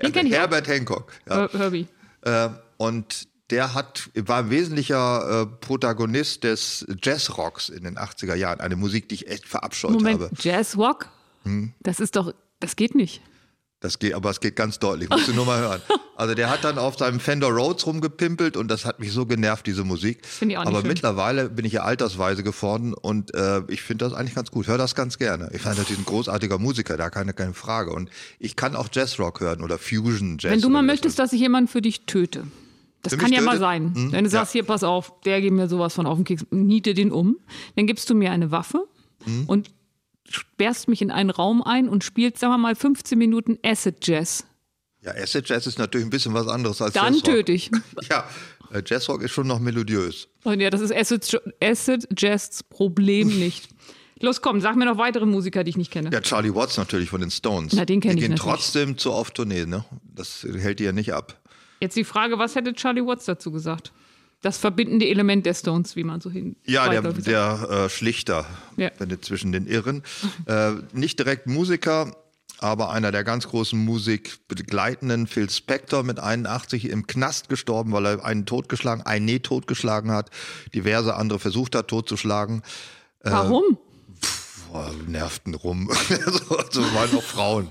Den 0.00 0.12
Her 0.12 0.24
ich 0.24 0.32
Herbert 0.32 0.66
auch. 0.66 0.72
Hancock. 0.72 1.12
Ja. 1.28 1.48
Herbie. 1.50 1.86
Äh, 2.22 2.50
und 2.76 3.28
der 3.50 3.74
hat, 3.74 4.10
war 4.14 4.40
ein 4.40 4.50
wesentlicher 4.50 5.42
äh, 5.42 5.46
Protagonist 5.46 6.44
des 6.44 6.86
Jazzrocks 7.02 7.70
in 7.70 7.84
den 7.84 7.96
80er 7.96 8.34
Jahren. 8.34 8.60
Eine 8.60 8.76
Musik, 8.76 9.08
die 9.08 9.16
ich 9.16 9.28
echt 9.28 9.46
verabscheut 9.46 9.92
Moment, 9.92 10.20
habe. 10.20 10.30
Jazzrock? 10.38 11.08
Hm? 11.44 11.72
Das 11.80 12.00
ist 12.00 12.16
doch, 12.16 12.34
das 12.60 12.76
geht 12.76 12.94
nicht. 12.94 13.22
Das 13.80 13.98
geht, 13.98 14.14
aber 14.14 14.30
es 14.30 14.40
geht 14.40 14.56
ganz 14.56 14.78
deutlich, 14.78 15.08
musst 15.08 15.28
du 15.28 15.32
nur 15.32 15.46
mal 15.46 15.58
hören. 15.58 15.82
Also 16.16 16.34
der 16.34 16.48
hat 16.48 16.64
dann 16.64 16.78
auf 16.78 16.96
seinem 16.96 17.20
Fender 17.20 17.48
Rhodes 17.48 17.86
rumgepimpelt 17.86 18.56
und 18.56 18.68
das 18.68 18.86
hat 18.86 19.00
mich 19.00 19.12
so 19.12 19.26
genervt, 19.26 19.66
diese 19.66 19.84
Musik. 19.84 20.24
Finde 20.24 20.54
ich 20.54 20.58
auch 20.58 20.62
nicht 20.62 20.68
aber 20.70 20.80
schön. 20.80 20.88
mittlerweile 20.88 21.50
bin 21.50 21.66
ich 21.66 21.74
ja 21.74 21.82
altersweise 21.82 22.42
geworden 22.42 22.94
und 22.94 23.34
äh, 23.34 23.60
ich 23.68 23.82
finde 23.82 24.06
das 24.06 24.14
eigentlich 24.14 24.34
ganz 24.34 24.50
gut. 24.50 24.66
Hör 24.66 24.78
das 24.78 24.94
ganz 24.94 25.18
gerne. 25.18 25.50
Ich 25.52 25.60
fand 25.60 25.76
natürlich 25.76 26.00
ein 26.00 26.06
großartiger 26.06 26.58
Musiker, 26.58 26.96
da 26.96 27.10
keine, 27.10 27.34
keine 27.34 27.52
Frage. 27.52 27.92
Und 27.92 28.08
ich 28.38 28.56
kann 28.56 28.76
auch 28.76 28.88
Jazzrock 28.90 29.40
hören 29.40 29.62
oder 29.62 29.78
Fusion 29.78 30.38
Jazz. 30.40 30.52
Wenn 30.52 30.62
du 30.62 30.70
mal 30.70 30.82
möchtest, 30.82 31.18
dass 31.18 31.34
ich 31.34 31.40
jemanden 31.40 31.68
für 31.68 31.82
dich 31.82 32.06
töte. 32.06 32.44
Das 33.02 33.18
kann 33.18 33.30
ja 33.30 33.40
töte? 33.40 33.50
mal 33.50 33.58
sein. 33.58 33.94
Hm? 33.94 34.12
Wenn 34.12 34.24
du 34.24 34.30
sagst, 34.30 34.54
ja. 34.54 34.60
hier, 34.60 34.66
pass 34.66 34.84
auf, 34.84 35.12
der 35.26 35.42
geht 35.42 35.52
mir 35.52 35.68
sowas 35.68 35.92
von 35.92 36.06
auf 36.06 36.16
den 36.16 36.24
Keks, 36.24 36.46
niete 36.50 36.94
den 36.94 37.12
um. 37.12 37.36
Dann 37.76 37.86
gibst 37.86 38.08
du 38.08 38.14
mir 38.14 38.30
eine 38.30 38.50
Waffe 38.50 38.88
hm? 39.24 39.44
und 39.46 39.70
sperrst 40.30 40.88
mich 40.88 41.02
in 41.02 41.10
einen 41.10 41.30
Raum 41.30 41.62
ein 41.62 41.90
und 41.90 42.04
spielst, 42.04 42.38
sagen 42.38 42.54
wir 42.54 42.58
mal, 42.58 42.74
15 42.74 43.18
Minuten 43.18 43.58
Acid 43.62 43.96
Jazz. 44.00 44.46
Ja, 45.06 45.12
Acid 45.14 45.48
Jazz 45.48 45.66
ist 45.68 45.78
natürlich 45.78 46.04
ein 46.06 46.10
bisschen 46.10 46.34
was 46.34 46.48
anderes 46.48 46.82
als 46.82 46.94
Dann 46.94 47.14
Jazzrock. 47.14 47.34
töte 47.34 47.52
ich. 47.52 47.70
Ja, 48.10 48.28
äh, 48.72 48.82
Jazzrock 48.84 49.22
ist 49.22 49.30
schon 49.30 49.46
noch 49.46 49.60
melodiös. 49.60 50.26
Und 50.42 50.60
ja, 50.60 50.68
das 50.68 50.80
ist 50.80 50.92
Acid, 50.92 51.40
Acid 51.62 52.08
Jazz 52.16 52.64
Problem 52.64 53.28
nicht. 53.38 53.68
Los, 54.20 54.42
komm, 54.42 54.60
sag 54.60 54.76
mir 54.76 54.86
noch 54.86 54.98
weitere 54.98 55.26
Musiker, 55.26 55.62
die 55.62 55.70
ich 55.70 55.76
nicht 55.76 55.92
kenne. 55.92 56.10
Ja, 56.12 56.20
Charlie 56.20 56.52
Watts 56.54 56.76
natürlich 56.76 57.10
von 57.10 57.20
den 57.20 57.30
Stones. 57.30 57.74
Na, 57.74 57.84
den 57.84 58.00
kenne 58.00 58.14
ich 58.14 58.20
Die 58.20 58.22
gehen 58.22 58.32
natürlich. 58.32 58.56
trotzdem 58.56 58.98
zu 58.98 59.12
oft 59.12 59.34
Tournee, 59.34 59.66
ne? 59.66 59.84
Das 60.02 60.42
hält 60.42 60.80
die 60.80 60.84
ja 60.84 60.92
nicht 60.92 61.12
ab. 61.12 61.40
Jetzt 61.80 61.96
die 61.96 62.04
Frage, 62.04 62.38
was 62.38 62.56
hätte 62.56 62.72
Charlie 62.72 63.06
Watts 63.06 63.26
dazu 63.26 63.52
gesagt? 63.52 63.92
das 64.42 64.58
verbindende 64.58 65.08
Element 65.08 65.44
der 65.46 65.54
Stones, 65.54 65.96
wie 65.96 66.04
man 66.04 66.20
so 66.20 66.30
hin. 66.30 66.56
Ja, 66.64 66.88
der, 66.88 67.02
der 67.02 67.68
äh, 67.86 67.88
Schlichter 67.88 68.46
ja. 68.76 68.90
zwischen 69.20 69.50
den 69.50 69.66
Irren. 69.66 70.02
äh, 70.46 70.72
nicht 70.92 71.18
direkt 71.18 71.46
Musiker, 71.46 72.14
aber 72.58 72.90
einer 72.90 73.12
der 73.12 73.24
ganz 73.24 73.48
großen 73.48 73.78
Musikbegleitenden, 73.78 75.26
Phil 75.26 75.50
Spector 75.50 76.02
mit 76.02 76.18
81 76.18 76.88
im 76.88 77.06
Knast 77.06 77.48
gestorben, 77.48 77.92
weil 77.92 78.06
er 78.06 78.24
einen 78.24 78.46
totgeschlagen, 78.46 79.04
einen 79.04 79.42
totgeschlagen 79.42 80.10
hat, 80.10 80.30
diverse 80.74 81.14
andere 81.14 81.38
versucht 81.38 81.74
hat 81.74 81.88
totzuschlagen. 81.88 82.62
Äh, 83.24 83.30
Warum? 83.30 83.78
boah, 84.76 84.90
nervten 85.06 85.54
rum. 85.54 85.90
so, 86.08 86.58
so 86.70 86.82
waren 86.94 87.16
auch 87.16 87.22
Frauen. 87.22 87.70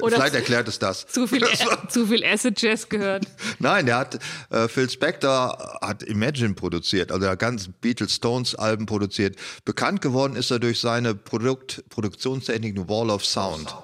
Oder 0.00 0.16
Vielleicht 0.16 0.34
erklärt 0.34 0.68
es 0.68 0.78
das. 0.78 1.06
Zu 1.06 1.26
viel, 1.26 1.44
zu 1.88 2.06
viel 2.06 2.24
Acid 2.24 2.60
Jazz 2.60 2.88
gehört. 2.88 3.26
Nein, 3.58 3.86
der 3.86 3.98
hat, 3.98 4.18
äh, 4.50 4.68
Phil 4.68 4.88
Spector 4.88 5.78
hat 5.80 6.02
Imagine 6.02 6.54
produziert, 6.54 7.12
also 7.12 7.26
er 7.26 7.36
ganz 7.36 7.68
Beatles 7.80 8.14
Stones 8.14 8.54
Alben 8.54 8.86
produziert. 8.86 9.36
Bekannt 9.64 10.00
geworden 10.00 10.36
ist 10.36 10.50
er 10.50 10.58
durch 10.58 10.80
seine 10.80 11.14
Produkt, 11.14 11.84
Produktionstechnik 11.88 12.88
Wall 12.88 13.10
of 13.10 13.24
Sound. 13.24 13.74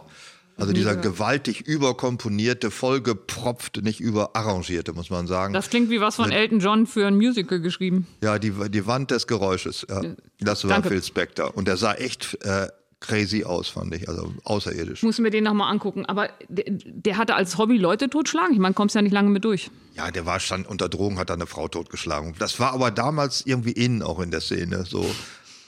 Also 0.57 0.73
dieser 0.73 0.97
gewaltig 0.97 1.63
überkomponierte, 1.63 2.71
vollgepropfte, 2.71 3.83
nicht 3.83 4.01
überarrangierte, 4.01 4.93
muss 4.93 5.11
man 5.11 5.27
sagen. 5.27 5.55
Das 5.55 5.71
klingt 5.71 5.91
wie 5.91 6.01
was 6.01 6.17
von 6.17 6.31
Elton 6.31 6.61
John 6.61 6.87
für 6.87 7.07
ein 7.07 7.17
Musical 7.17 7.61
geschrieben. 7.61 8.07
Ja, 8.23 8.39
die, 8.39 8.53
die 8.69 8.87
Wand 8.87 9.11
des 9.11 9.27
Geräusches. 9.27 9.87
Ja. 9.89 10.03
Das 10.41 10.65
war 10.65 10.71
Danke. 10.71 10.91
Phil 10.91 11.03
Spector. 11.03 11.57
Und 11.57 11.69
der 11.69 11.77
sah 11.77 11.95
echt 11.95 12.39
äh, 12.45 12.69
crazy 13.03 13.45
aus, 13.45 13.69
fand 13.69 13.95
ich. 13.95 14.09
Also 14.09 14.33
außerirdisch. 14.45 15.03
Muss 15.03 15.19
mir 15.19 15.31
den 15.31 15.45
nochmal 15.45 15.71
angucken. 15.71 16.07
Aber 16.07 16.29
der, 16.49 16.65
der, 16.69 17.17
hatte 17.19 17.35
als 17.35 17.59
Hobby 17.59 17.77
Leute 17.77 18.09
totschlagen. 18.09 18.53
Ich 18.53 18.61
meine, 18.61 18.75
kommst 18.75 18.95
ja 18.95 19.03
nicht 19.03 19.13
lange 19.13 19.31
mit 19.31 19.45
durch. 19.45 19.71
Ja, 19.95 20.11
der 20.11 20.25
war 20.25 20.41
stand 20.41 20.67
unter 20.67 20.89
Drogen, 20.89 21.19
hat 21.19 21.31
da 21.31 21.35
eine 21.35 21.47
Frau 21.47 21.69
totgeschlagen. 21.69 22.35
Das 22.39 22.59
war 22.61 22.73
aber 22.73 22.91
damals 22.91 23.45
irgendwie 23.45 23.73
innen 23.73 24.03
auch 24.03 24.21
in 24.21 24.31
der 24.31 24.41
Szene. 24.41 24.85
So, 24.85 25.05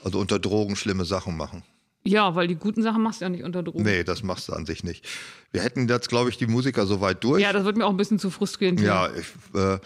also 0.02 0.18
unter 0.18 0.38
Drogen 0.38 0.76
schlimme 0.76 1.04
Sachen 1.04 1.36
machen. 1.36 1.62
Ja, 2.06 2.34
weil 2.34 2.48
die 2.48 2.56
guten 2.56 2.82
Sachen 2.82 3.02
machst 3.02 3.20
du 3.20 3.24
ja 3.24 3.28
nicht 3.30 3.44
unter 3.44 3.62
Drogen. 3.62 3.82
Nee, 3.82 4.04
das 4.04 4.22
machst 4.22 4.48
du 4.48 4.52
an 4.52 4.66
sich 4.66 4.84
nicht. 4.84 5.06
Wir 5.52 5.62
hätten 5.62 5.88
jetzt, 5.88 6.08
glaube 6.08 6.28
ich, 6.28 6.36
die 6.36 6.46
Musiker 6.46 6.86
soweit 6.86 7.24
durch. 7.24 7.40
Ja, 7.42 7.52
das 7.52 7.64
wird 7.64 7.76
mir 7.76 7.86
auch 7.86 7.90
ein 7.90 7.96
bisschen 7.96 8.18
zu 8.18 8.30
frustrierend. 8.30 8.80
Ja, 8.80 9.08
ich, 9.14 9.26
äh, 9.58 9.78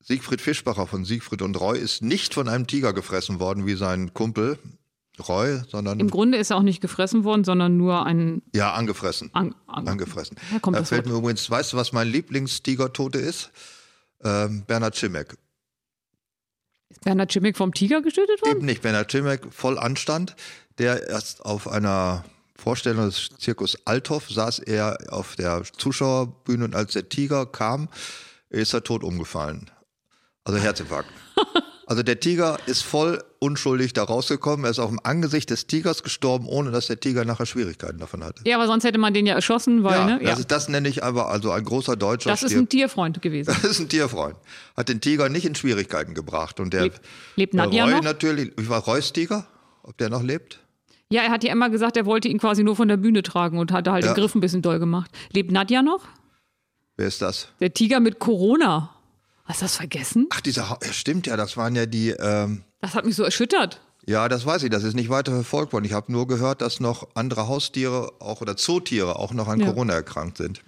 Siegfried 0.00 0.40
Fischbacher 0.40 0.86
von 0.86 1.04
Siegfried 1.04 1.40
und 1.42 1.58
Roy 1.58 1.78
ist 1.78 2.02
nicht 2.02 2.34
von 2.34 2.48
einem 2.48 2.66
Tiger 2.66 2.92
gefressen 2.92 3.40
worden 3.40 3.66
wie 3.66 3.74
sein 3.74 4.12
Kumpel 4.12 4.58
Roy, 5.28 5.60
sondern. 5.68 6.00
Im 6.00 6.10
Grunde 6.10 6.38
ist 6.38 6.50
er 6.50 6.56
auch 6.56 6.62
nicht 6.62 6.80
gefressen 6.80 7.24
worden, 7.24 7.44
sondern 7.44 7.76
nur 7.76 8.06
ein. 8.06 8.42
Ja, 8.54 8.72
angefressen. 8.72 9.30
An, 9.32 9.54
an, 9.66 9.86
angefressen. 9.86 10.36
Da 10.52 10.58
kommt 10.58 10.76
da 10.76 10.80
das 10.80 10.88
fällt 10.88 11.04
Wort. 11.06 11.12
mir 11.14 11.18
übrigens, 11.18 11.50
weißt 11.50 11.72
du, 11.72 11.76
was 11.76 11.92
mein 11.92 12.08
Lieblingstigertote 12.08 13.18
ist? 13.18 13.50
Ähm, 14.22 14.64
Bernhard 14.66 14.96
Schimek. 14.96 15.36
Ist 16.90 17.04
Bernhard 17.04 17.32
Schimek 17.32 17.56
vom 17.56 17.72
Tiger 17.72 18.02
getötet 18.02 18.42
worden? 18.42 18.58
Eben 18.58 18.66
nicht. 18.66 18.82
Bernhard 18.82 19.10
Schimek, 19.10 19.52
voll 19.52 19.78
Anstand 19.78 20.36
der 20.80 21.08
erst 21.08 21.44
auf 21.44 21.68
einer 21.68 22.24
Vorstellung 22.56 23.06
des 23.06 23.30
Zirkus 23.38 23.76
Althoff 23.86 24.30
saß 24.30 24.60
er 24.60 24.98
auf 25.10 25.36
der 25.36 25.62
Zuschauerbühne 25.76 26.64
und 26.64 26.74
als 26.74 26.94
der 26.94 27.08
Tiger 27.08 27.46
kam, 27.46 27.88
ist 28.48 28.72
er 28.72 28.82
tot 28.82 29.04
umgefallen. 29.04 29.70
Also 30.44 30.58
Herzinfarkt. 30.58 31.10
Also 31.90 32.04
der 32.04 32.20
Tiger 32.20 32.56
ist 32.66 32.82
voll 32.82 33.20
unschuldig 33.40 33.92
da 33.94 34.04
rausgekommen. 34.04 34.64
Er 34.64 34.70
ist 34.70 34.78
auf 34.78 34.90
dem 34.90 35.00
Angesicht 35.02 35.50
des 35.50 35.66
Tigers 35.66 36.04
gestorben, 36.04 36.46
ohne 36.46 36.70
dass 36.70 36.86
der 36.86 37.00
Tiger 37.00 37.24
nachher 37.24 37.46
Schwierigkeiten 37.46 37.98
davon 37.98 38.22
hatte. 38.22 38.44
Ja, 38.46 38.58
aber 38.58 38.68
sonst 38.68 38.84
hätte 38.84 38.98
man 38.98 39.12
den 39.12 39.26
ja 39.26 39.34
erschossen, 39.34 39.82
weil, 39.82 39.98
ja, 39.98 40.06
ne? 40.06 40.22
Ja. 40.22 40.30
Das, 40.30 40.38
ist, 40.38 40.52
das 40.52 40.68
nenne 40.68 40.88
ich 40.88 41.02
aber 41.02 41.30
also 41.30 41.50
ein 41.50 41.64
großer 41.64 41.96
Deutscher. 41.96 42.30
Das 42.30 42.44
ist 42.44 42.54
ein 42.54 42.68
Tierfreund 42.68 43.20
gewesen. 43.20 43.52
Das 43.60 43.72
ist 43.72 43.80
ein 43.80 43.88
Tierfreund. 43.88 44.36
Hat 44.76 44.88
den 44.88 45.00
Tiger 45.00 45.28
nicht 45.28 45.44
in 45.44 45.56
Schwierigkeiten 45.56 46.14
gebracht. 46.14 46.60
Und 46.60 46.72
der 46.72 46.82
lebt, 46.82 47.00
lebt 47.34 47.54
Nadja 47.54 47.86
Roy 47.86 47.94
noch? 47.94 48.02
natürlich, 48.02 48.52
wie 48.56 48.68
war 48.68 48.84
Reus 48.84 49.12
Tiger? 49.12 49.48
Ob 49.82 49.98
der 49.98 50.10
noch 50.10 50.22
lebt? 50.22 50.60
Ja, 51.10 51.22
er 51.22 51.30
hat 51.32 51.42
ja 51.42 51.50
immer 51.50 51.70
gesagt, 51.70 51.96
er 51.96 52.06
wollte 52.06 52.28
ihn 52.28 52.38
quasi 52.38 52.62
nur 52.62 52.76
von 52.76 52.86
der 52.86 52.98
Bühne 52.98 53.24
tragen 53.24 53.58
und 53.58 53.72
hatte 53.72 53.90
halt 53.90 54.04
ja. 54.04 54.12
den 54.12 54.20
Griff 54.20 54.36
ein 54.36 54.40
bisschen 54.40 54.62
doll 54.62 54.78
gemacht. 54.78 55.10
Lebt 55.32 55.50
Nadja 55.50 55.82
noch? 55.82 56.06
Wer 56.96 57.08
ist 57.08 57.20
das? 57.20 57.48
Der 57.58 57.74
Tiger 57.74 57.98
mit 57.98 58.20
Corona. 58.20 58.94
Hast 59.50 59.62
du 59.62 59.64
das 59.64 59.76
vergessen? 59.76 60.28
Ach, 60.30 60.40
dieser, 60.40 60.78
ja, 60.80 60.92
stimmt 60.92 61.26
ja, 61.26 61.36
das 61.36 61.56
waren 61.56 61.74
ja 61.74 61.84
die. 61.84 62.10
Ähm 62.10 62.62
das 62.80 62.94
hat 62.94 63.04
mich 63.04 63.16
so 63.16 63.24
erschüttert. 63.24 63.80
Ja, 64.06 64.28
das 64.28 64.46
weiß 64.46 64.62
ich. 64.62 64.70
Das 64.70 64.84
ist 64.84 64.94
nicht 64.94 65.08
weiter 65.08 65.32
verfolgt 65.32 65.72
worden. 65.72 65.84
Ich 65.84 65.92
habe 65.92 66.12
nur 66.12 66.28
gehört, 66.28 66.62
dass 66.62 66.78
noch 66.78 67.08
andere 67.14 67.48
Haustiere 67.48 68.12
auch 68.20 68.40
oder 68.40 68.56
Zootiere 68.56 69.16
auch 69.16 69.32
noch 69.32 69.48
an 69.48 69.58
ja. 69.58 69.66
Corona 69.66 69.94
erkrankt 69.94 70.38
sind. 70.38 70.62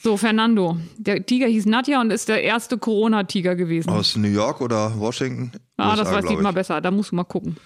So, 0.00 0.16
Fernando. 0.16 0.78
Der 0.96 1.26
Tiger 1.26 1.48
hieß 1.48 1.66
Nadja 1.66 2.00
und 2.00 2.12
ist 2.12 2.28
der 2.28 2.44
erste 2.44 2.78
Corona-Tiger 2.78 3.56
gewesen. 3.56 3.90
Aus 3.90 4.14
New 4.14 4.28
York 4.28 4.60
oder 4.60 4.96
Washington? 4.96 5.50
Ah, 5.76 5.90
USA, 5.90 6.04
das 6.04 6.12
weiß 6.12 6.30
ich 6.30 6.38
mal 6.38 6.52
besser. 6.52 6.80
Da 6.80 6.92
musst 6.92 7.10
du 7.10 7.16
mal 7.16 7.24
gucken. 7.24 7.56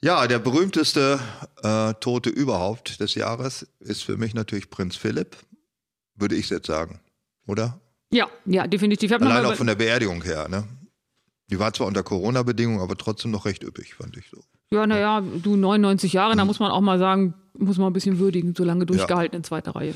Ja, 0.00 0.28
der 0.28 0.38
berühmteste 0.38 1.18
äh, 1.64 1.94
Tote 1.94 2.30
überhaupt 2.30 3.00
des 3.00 3.16
Jahres 3.16 3.66
ist 3.80 4.04
für 4.04 4.16
mich 4.16 4.32
natürlich 4.32 4.70
Prinz 4.70 4.94
Philipp, 4.94 5.36
würde 6.14 6.36
ich 6.36 6.50
jetzt 6.50 6.68
sagen, 6.68 7.00
oder? 7.48 7.80
Ja, 8.14 8.28
ja, 8.46 8.66
definitiv. 8.66 9.10
Allein 9.12 9.44
auch 9.44 9.54
von 9.54 9.66
der 9.66 9.74
Beerdigung 9.74 10.22
her, 10.22 10.48
ne? 10.48 10.64
Die 11.50 11.58
war 11.58 11.72
zwar 11.72 11.88
unter 11.88 12.02
Corona-Bedingungen, 12.02 12.80
aber 12.80 12.96
trotzdem 12.96 13.30
noch 13.30 13.44
recht 13.44 13.62
üppig, 13.62 13.94
fand 13.94 14.16
ich 14.16 14.30
so. 14.30 14.42
Ja, 14.70 14.86
naja, 14.86 15.20
du 15.20 15.56
99 15.56 16.12
Jahre, 16.12 16.34
mhm. 16.34 16.38
da 16.38 16.44
muss 16.44 16.60
man 16.60 16.70
auch 16.70 16.80
mal 16.80 16.98
sagen, 16.98 17.34
muss 17.58 17.76
man 17.76 17.88
ein 17.88 17.92
bisschen 17.92 18.18
würdigen, 18.18 18.54
so 18.56 18.64
lange 18.64 18.86
durchgehalten 18.86 19.34
ja. 19.34 19.38
in 19.38 19.44
zweiter 19.44 19.74
Reihe. 19.74 19.94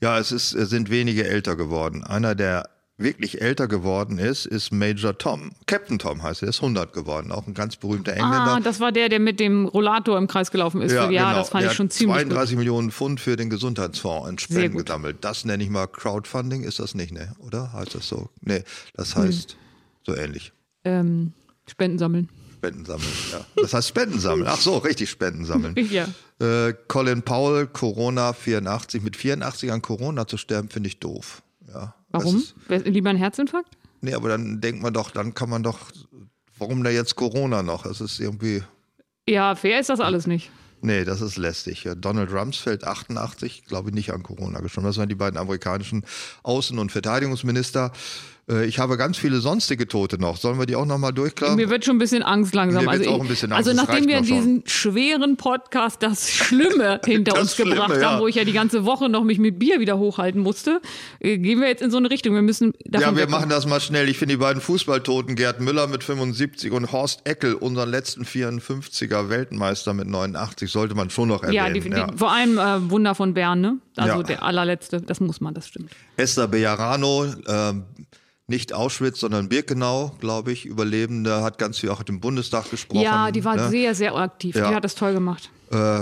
Ja, 0.00 0.18
es, 0.18 0.32
ist, 0.32 0.54
es 0.54 0.70
sind 0.70 0.90
wenige 0.90 1.26
älter 1.26 1.56
geworden. 1.56 2.04
Einer 2.04 2.34
der 2.34 2.68
wirklich 2.98 3.40
älter 3.40 3.68
geworden 3.68 4.18
ist, 4.18 4.44
ist 4.44 4.72
Major 4.72 5.16
Tom. 5.16 5.52
Captain 5.66 5.98
Tom 5.98 6.22
heißt 6.22 6.42
er, 6.42 6.48
ist 6.48 6.60
100 6.60 6.92
geworden, 6.92 7.32
auch 7.32 7.46
ein 7.46 7.54
ganz 7.54 7.76
berühmter 7.76 8.12
Engländer. 8.12 8.56
Ah, 8.56 8.60
das 8.60 8.80
war 8.80 8.92
der, 8.92 9.08
der 9.08 9.20
mit 9.20 9.40
dem 9.40 9.66
Rollator 9.66 10.18
im 10.18 10.26
Kreis 10.26 10.50
gelaufen 10.50 10.82
ist. 10.82 10.92
Ja, 10.92 11.08
ja 11.08 11.28
genau. 11.28 11.38
das 11.38 11.50
fand 11.50 11.64
er 11.64 11.70
ich 11.70 11.76
schon 11.76 11.90
ziemlich 11.90 12.16
32 12.16 12.50
gut. 12.50 12.58
Millionen 12.58 12.90
Pfund 12.90 13.20
für 13.20 13.36
den 13.36 13.48
Gesundheitsfonds 13.48 14.28
in 14.28 14.38
Spenden 14.38 14.76
gesammelt. 14.76 15.18
Das 15.20 15.44
nenne 15.44 15.62
ich 15.62 15.70
mal 15.70 15.86
Crowdfunding, 15.86 16.64
ist 16.64 16.80
das 16.80 16.94
nicht, 16.94 17.12
ne? 17.12 17.34
Oder 17.38 17.72
heißt 17.72 17.94
das 17.94 18.08
so? 18.08 18.28
Nee, 18.40 18.64
das 18.94 19.14
heißt 19.16 19.52
hm. 19.52 19.58
so 20.04 20.14
ähnlich. 20.16 20.52
Ähm, 20.84 21.32
Spenden 21.68 21.98
sammeln. 21.98 22.28
Spenden 22.56 22.84
sammeln, 22.84 23.12
ja. 23.30 23.46
Das 23.62 23.72
heißt 23.72 23.88
Spenden 23.88 24.18
sammeln. 24.18 24.48
Ach 24.50 24.60
so, 24.60 24.78
richtig 24.78 25.08
Spenden 25.08 25.44
sammeln. 25.44 25.76
ja. 25.90 26.08
Äh, 26.44 26.74
Colin 26.88 27.22
Powell, 27.22 27.68
Corona 27.68 28.32
84. 28.32 29.02
Mit 29.02 29.16
84 29.16 29.70
an 29.70 29.82
Corona 29.82 30.26
zu 30.26 30.36
sterben, 30.36 30.68
finde 30.68 30.88
ich 30.88 30.98
doof. 30.98 31.42
Ja. 31.72 31.94
Warum? 32.10 32.42
Lieber 32.68 33.10
ein 33.10 33.16
Herzinfarkt? 33.16 33.76
Nee, 34.00 34.14
aber 34.14 34.28
dann 34.28 34.60
denkt 34.60 34.82
man 34.82 34.92
doch, 34.92 35.10
dann 35.10 35.34
kann 35.34 35.50
man 35.50 35.62
doch, 35.62 35.90
warum 36.58 36.84
da 36.84 36.90
jetzt 36.90 37.16
Corona 37.16 37.62
noch? 37.62 37.82
Das 37.82 38.00
ist 38.00 38.20
irgendwie. 38.20 38.62
Ja, 39.28 39.54
fair 39.54 39.80
ist 39.80 39.90
das 39.90 40.00
alles 40.00 40.26
nicht. 40.26 40.50
Nee, 40.80 41.04
das 41.04 41.20
ist 41.20 41.36
lästig. 41.36 41.88
Donald 41.96 42.32
Rumsfeld, 42.32 42.84
88, 42.84 43.64
glaube 43.64 43.88
ich, 43.90 43.94
nicht 43.94 44.12
an 44.12 44.22
Corona 44.22 44.60
gestorben. 44.60 44.86
Das 44.86 44.96
waren 44.96 45.08
die 45.08 45.16
beiden 45.16 45.36
amerikanischen 45.38 46.04
Außen- 46.44 46.78
und 46.78 46.92
Verteidigungsminister. 46.92 47.92
Äh, 48.48 48.66
ich 48.66 48.78
habe 48.78 48.96
ganz 48.96 49.16
viele 49.16 49.40
sonstige 49.40 49.86
Tote 49.86 50.18
noch. 50.18 50.36
Sollen 50.36 50.58
wir 50.58 50.66
die 50.66 50.76
auch 50.76 50.86
nochmal 50.86 51.12
durchklappen? 51.12 51.56
Mir 51.56 51.70
wird 51.70 51.84
schon 51.84 51.96
ein 51.96 51.98
bisschen 51.98 52.22
Angst 52.22 52.54
langsam. 52.54 52.84
Mir 52.84 52.90
also, 52.90 53.10
auch 53.10 53.20
ein 53.20 53.28
bisschen 53.28 53.52
Angst. 53.52 53.68
also 53.68 53.80
nachdem 53.80 54.08
wir 54.08 54.20
diesen 54.20 54.62
schweren 54.66 55.36
Podcast 55.36 56.02
das 56.02 56.30
Schlimme 56.30 57.00
hinter 57.04 57.32
das 57.32 57.42
uns 57.42 57.54
Schlimme, 57.54 57.72
gebracht 57.72 58.00
ja. 58.00 58.12
haben, 58.12 58.20
wo 58.20 58.26
ich 58.26 58.36
ja 58.36 58.44
die 58.44 58.52
ganze 58.52 58.84
Woche 58.84 59.08
noch 59.08 59.24
mich 59.24 59.38
mit 59.38 59.58
Bier 59.58 59.80
wieder 59.80 59.98
hochhalten 59.98 60.42
musste, 60.42 60.80
äh, 61.20 61.38
gehen 61.38 61.60
wir 61.60 61.68
jetzt 61.68 61.82
in 61.82 61.90
so 61.90 61.98
eine 61.98 62.10
Richtung. 62.10 62.34
Wir 62.34 62.42
müssen 62.42 62.72
Ja, 62.86 63.14
wir 63.14 63.28
machen 63.28 63.50
das 63.50 63.66
mal 63.66 63.80
schnell. 63.80 64.08
Ich 64.08 64.18
finde 64.18 64.34
die 64.34 64.40
beiden 64.40 64.62
Fußballtoten, 64.62 65.36
Gerd 65.36 65.60
Müller 65.60 65.86
mit 65.86 66.04
75 66.04 66.72
und 66.72 66.92
Horst 66.92 67.22
Eckel, 67.24 67.54
unseren 67.54 67.90
letzten 67.90 68.24
54er 68.24 69.28
Weltmeister 69.28 69.92
mit 69.94 70.08
89, 70.08 70.70
sollte 70.70 70.94
man 70.94 71.10
schon 71.10 71.28
noch 71.28 71.42
erwähnen. 71.42 71.54
Ja, 71.54 71.70
die, 71.70 71.90
ja. 71.90 72.12
vor 72.16 72.32
allem 72.32 72.58
äh, 72.58 72.90
Wunder 72.90 73.14
von 73.14 73.34
Bern, 73.34 73.60
ne? 73.60 73.78
Also 73.96 74.18
ja. 74.18 74.22
der 74.22 74.42
allerletzte, 74.42 75.00
das 75.00 75.20
muss 75.20 75.40
man, 75.40 75.54
das 75.54 75.66
stimmt. 75.66 75.90
Esther 76.16 76.46
Bejarano, 76.46 77.24
äh, 77.24 77.72
nicht 78.48 78.72
Auschwitz, 78.72 79.20
sondern 79.20 79.48
Birkenau, 79.48 80.16
glaube 80.20 80.52
ich, 80.52 80.64
Überlebende, 80.64 81.42
hat 81.42 81.58
ganz 81.58 81.78
viel 81.78 81.90
auch 81.90 82.02
im 82.06 82.18
Bundestag 82.18 82.70
gesprochen. 82.70 83.02
Ja, 83.02 83.30
die 83.30 83.44
war 83.44 83.56
ne? 83.56 83.68
sehr, 83.68 83.94
sehr 83.94 84.16
aktiv. 84.16 84.56
Ja. 84.56 84.70
Die 84.70 84.74
hat 84.74 84.84
das 84.84 84.94
toll 84.94 85.12
gemacht. 85.12 85.50
Äh, 85.70 86.00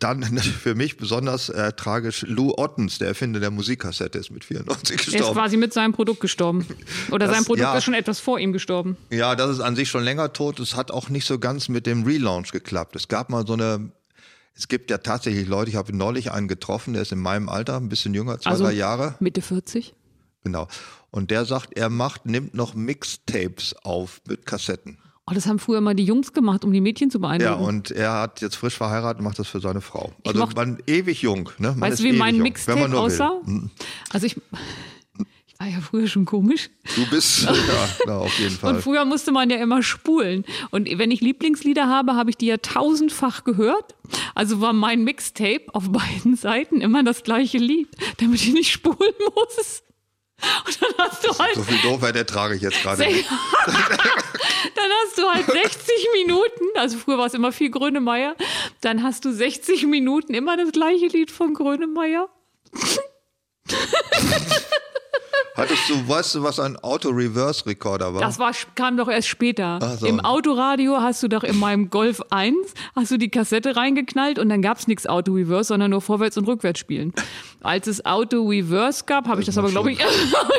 dann 0.00 0.24
für 0.38 0.74
mich 0.74 0.96
besonders 0.96 1.48
äh, 1.50 1.72
tragisch, 1.72 2.24
Lou 2.28 2.52
Ottens, 2.56 2.98
der 2.98 3.08
Erfinder 3.08 3.38
der 3.38 3.52
Musikkassette, 3.52 4.18
ist 4.18 4.32
mit 4.32 4.44
94 4.44 4.96
gestorben. 4.96 5.22
Er 5.22 5.28
ist 5.28 5.32
quasi 5.34 5.56
mit 5.56 5.72
seinem 5.72 5.92
Produkt 5.92 6.20
gestorben. 6.20 6.66
Oder 7.12 7.26
das, 7.26 7.36
sein 7.36 7.44
Produkt 7.44 7.62
ja, 7.62 7.76
ist 7.76 7.84
schon 7.84 7.94
etwas 7.94 8.18
vor 8.18 8.40
ihm 8.40 8.52
gestorben. 8.52 8.96
Ja, 9.10 9.36
das 9.36 9.50
ist 9.50 9.60
an 9.60 9.76
sich 9.76 9.88
schon 9.88 10.02
länger 10.02 10.32
tot. 10.32 10.58
Es 10.58 10.74
hat 10.74 10.90
auch 10.90 11.08
nicht 11.08 11.26
so 11.26 11.38
ganz 11.38 11.68
mit 11.68 11.86
dem 11.86 12.02
Relaunch 12.02 12.50
geklappt. 12.50 12.96
Es 12.96 13.06
gab 13.06 13.30
mal 13.30 13.46
so 13.46 13.52
eine 13.52 13.92
es 14.56 14.68
gibt 14.68 14.88
ja 14.90 14.98
tatsächlich 14.98 15.48
Leute, 15.48 15.70
ich 15.70 15.76
habe 15.76 15.94
neulich 15.96 16.30
einen 16.30 16.46
getroffen, 16.46 16.92
der 16.92 17.02
ist 17.02 17.10
in 17.10 17.18
meinem 17.18 17.48
Alter, 17.48 17.76
ein 17.76 17.88
bisschen 17.88 18.14
jünger, 18.14 18.38
zwei, 18.38 18.50
also 18.50 18.64
drei 18.64 18.72
Jahre. 18.72 19.16
Mitte 19.18 19.42
40? 19.42 19.94
Genau. 20.44 20.68
Und 21.14 21.30
der 21.30 21.44
sagt, 21.44 21.78
er 21.78 21.90
macht, 21.90 22.26
nimmt 22.26 22.54
noch 22.54 22.74
Mixtapes 22.74 23.76
auf 23.84 24.20
mit 24.26 24.46
Kassetten. 24.46 24.98
Oh, 25.30 25.32
das 25.32 25.46
haben 25.46 25.60
früher 25.60 25.80
mal 25.80 25.94
die 25.94 26.02
Jungs 26.02 26.32
gemacht, 26.32 26.64
um 26.64 26.72
die 26.72 26.80
Mädchen 26.80 27.08
zu 27.08 27.20
beeindrucken. 27.20 27.62
Ja, 27.62 27.68
und 27.68 27.92
er 27.92 28.12
hat 28.14 28.40
jetzt 28.40 28.56
frisch 28.56 28.74
verheiratet 28.74 29.20
und 29.20 29.24
macht 29.24 29.38
das 29.38 29.46
für 29.46 29.60
seine 29.60 29.80
Frau. 29.80 30.10
Also 30.26 30.40
mochte, 30.40 30.56
man 30.56 30.78
ewig 30.88 31.22
jung. 31.22 31.50
Ne? 31.58 31.68
Man 31.68 31.82
weißt 31.82 32.00
du, 32.00 32.04
wie 32.04 32.14
mein 32.14 32.38
Mixtape 32.38 32.98
aussah? 32.98 33.40
Will. 33.44 33.70
Also 34.10 34.26
ich, 34.26 34.36
ich 35.46 35.60
war 35.60 35.68
ja 35.68 35.80
früher 35.80 36.08
schon 36.08 36.24
komisch. 36.24 36.68
Du 36.96 37.08
bist, 37.08 37.42
ja, 37.44 37.54
na, 38.08 38.18
auf 38.18 38.36
jeden 38.40 38.56
Fall. 38.56 38.74
Und 38.74 38.82
früher 38.82 39.04
musste 39.04 39.30
man 39.30 39.48
ja 39.50 39.58
immer 39.58 39.84
spulen. 39.84 40.44
Und 40.72 40.88
wenn 40.98 41.12
ich 41.12 41.20
Lieblingslieder 41.20 41.88
habe, 41.88 42.16
habe 42.16 42.30
ich 42.30 42.38
die 42.38 42.46
ja 42.46 42.56
tausendfach 42.56 43.44
gehört. 43.44 43.94
Also 44.34 44.60
war 44.60 44.72
mein 44.72 45.04
Mixtape 45.04 45.66
auf 45.74 45.92
beiden 45.92 46.34
Seiten 46.34 46.80
immer 46.80 47.04
das 47.04 47.22
gleiche 47.22 47.58
Lied, 47.58 47.88
damit 48.16 48.42
ich 48.42 48.52
nicht 48.52 48.72
spulen 48.72 49.14
muss. 49.36 49.84
Und 50.66 50.82
dann 50.82 50.92
hast 50.98 51.24
du 51.24 51.38
halt. 51.38 51.54
So 51.54 51.62
viel 51.62 51.78
Doofheit 51.78 52.16
ertrage 52.16 52.56
ich 52.56 52.62
jetzt 52.62 52.82
gerade 52.82 53.04
dann 54.74 54.90
hast 55.02 55.18
du 55.18 55.28
halt 55.28 55.46
60 55.46 56.08
Minuten, 56.12 56.64
also 56.76 56.98
früher 56.98 57.18
war 57.18 57.26
es 57.26 57.34
immer 57.34 57.52
viel 57.52 57.70
Grönemeyer, 57.70 58.36
dann 58.80 59.02
hast 59.02 59.24
du 59.24 59.32
60 59.32 59.86
Minuten 59.86 60.34
immer 60.34 60.56
das 60.56 60.72
gleiche 60.72 61.06
Lied 61.06 61.30
von 61.30 61.54
Grönemeyer. 61.54 62.28
Hattest 65.56 65.88
du, 65.88 66.08
weißt 66.08 66.34
du, 66.34 66.42
was 66.42 66.58
ein 66.58 66.76
Auto-Reverse-Recorder 66.76 68.12
war? 68.14 68.20
Das 68.20 68.40
war, 68.40 68.52
kam 68.74 68.96
doch 68.96 69.08
erst 69.08 69.28
später. 69.28 69.78
So. 70.00 70.06
Im 70.06 70.18
Autoradio 70.18 70.96
hast 71.00 71.22
du 71.22 71.28
doch 71.28 71.44
in 71.44 71.58
meinem 71.58 71.90
Golf 71.90 72.20
1 72.30 72.56
hast 72.96 73.12
du 73.12 73.18
die 73.18 73.28
Kassette 73.28 73.76
reingeknallt 73.76 74.40
und 74.40 74.48
dann 74.48 74.62
gab 74.62 74.78
es 74.78 74.88
nichts 74.88 75.06
Auto-Reverse, 75.06 75.68
sondern 75.68 75.92
nur 75.92 76.00
Vorwärts- 76.00 76.36
und 76.36 76.48
Rückwärts 76.48 76.80
spielen. 76.80 77.12
Als 77.60 77.86
es 77.86 78.04
Auto-Reverse 78.04 79.04
gab, 79.06 79.28
habe 79.28 79.40
ich 79.40 79.46
das 79.46 79.56
aber, 79.56 79.70
glaube 79.70 79.92
ich, 79.92 79.98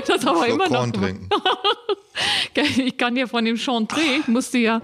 das 0.07 0.25
aber 0.25 0.47
immer 0.47 0.69
noch. 0.69 0.89
Trinken. 0.91 1.29
Ich 2.77 2.97
kann 2.97 3.15
dir 3.15 3.27
von 3.27 3.45
dem 3.45 3.57
Chantre, 3.57 3.99
ich 4.19 4.27
musste 4.27 4.57
ja 4.57 4.81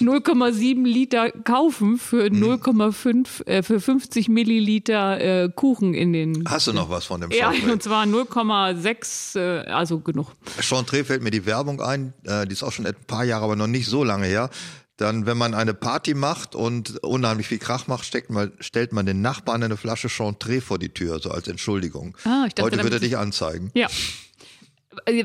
0,7 0.00 0.84
Liter 0.84 1.30
kaufen 1.30 1.98
für 1.98 2.26
0,5, 2.26 3.46
äh, 3.46 3.62
für 3.62 3.80
50 3.80 4.28
Milliliter 4.28 5.44
äh, 5.44 5.50
Kuchen 5.54 5.94
in 5.94 6.12
den. 6.12 6.44
Hast 6.48 6.66
du 6.66 6.72
noch 6.72 6.90
was 6.90 7.04
von 7.04 7.20
dem 7.20 7.30
Chantre? 7.30 7.66
Ja, 7.66 7.72
und 7.72 7.82
zwar 7.82 8.04
0,6, 8.04 9.38
äh, 9.38 9.66
also 9.70 10.00
genug. 10.00 10.32
Chantre 10.60 11.04
fällt 11.04 11.22
mir 11.22 11.30
die 11.30 11.46
Werbung 11.46 11.80
ein, 11.80 12.12
äh, 12.24 12.46
die 12.46 12.52
ist 12.52 12.62
auch 12.62 12.72
schon 12.72 12.86
ein 12.86 12.94
paar 13.06 13.24
Jahre, 13.24 13.44
aber 13.44 13.56
noch 13.56 13.66
nicht 13.66 13.86
so 13.86 14.04
lange 14.04 14.26
her. 14.26 14.50
Dann, 14.98 15.26
wenn 15.26 15.36
man 15.36 15.52
eine 15.52 15.74
Party 15.74 16.14
macht 16.14 16.54
und 16.54 17.02
unheimlich 17.04 17.48
viel 17.48 17.58
Krach 17.58 17.86
macht, 17.86 18.06
steckt 18.06 18.30
man, 18.30 18.52
stellt 18.60 18.94
man 18.94 19.04
den 19.04 19.20
Nachbarn 19.20 19.62
eine 19.62 19.76
Flasche 19.76 20.08
Chantre 20.08 20.62
vor 20.62 20.78
die 20.78 20.88
Tür, 20.88 21.18
so 21.18 21.30
als 21.30 21.48
Entschuldigung. 21.48 22.16
Ah, 22.24 22.44
ich 22.46 22.54
dachte, 22.54 22.62
Heute 22.62 22.82
würde 22.82 22.96
er 22.96 23.00
dich 23.00 23.18
anzeigen. 23.18 23.70
Ja. 23.74 23.88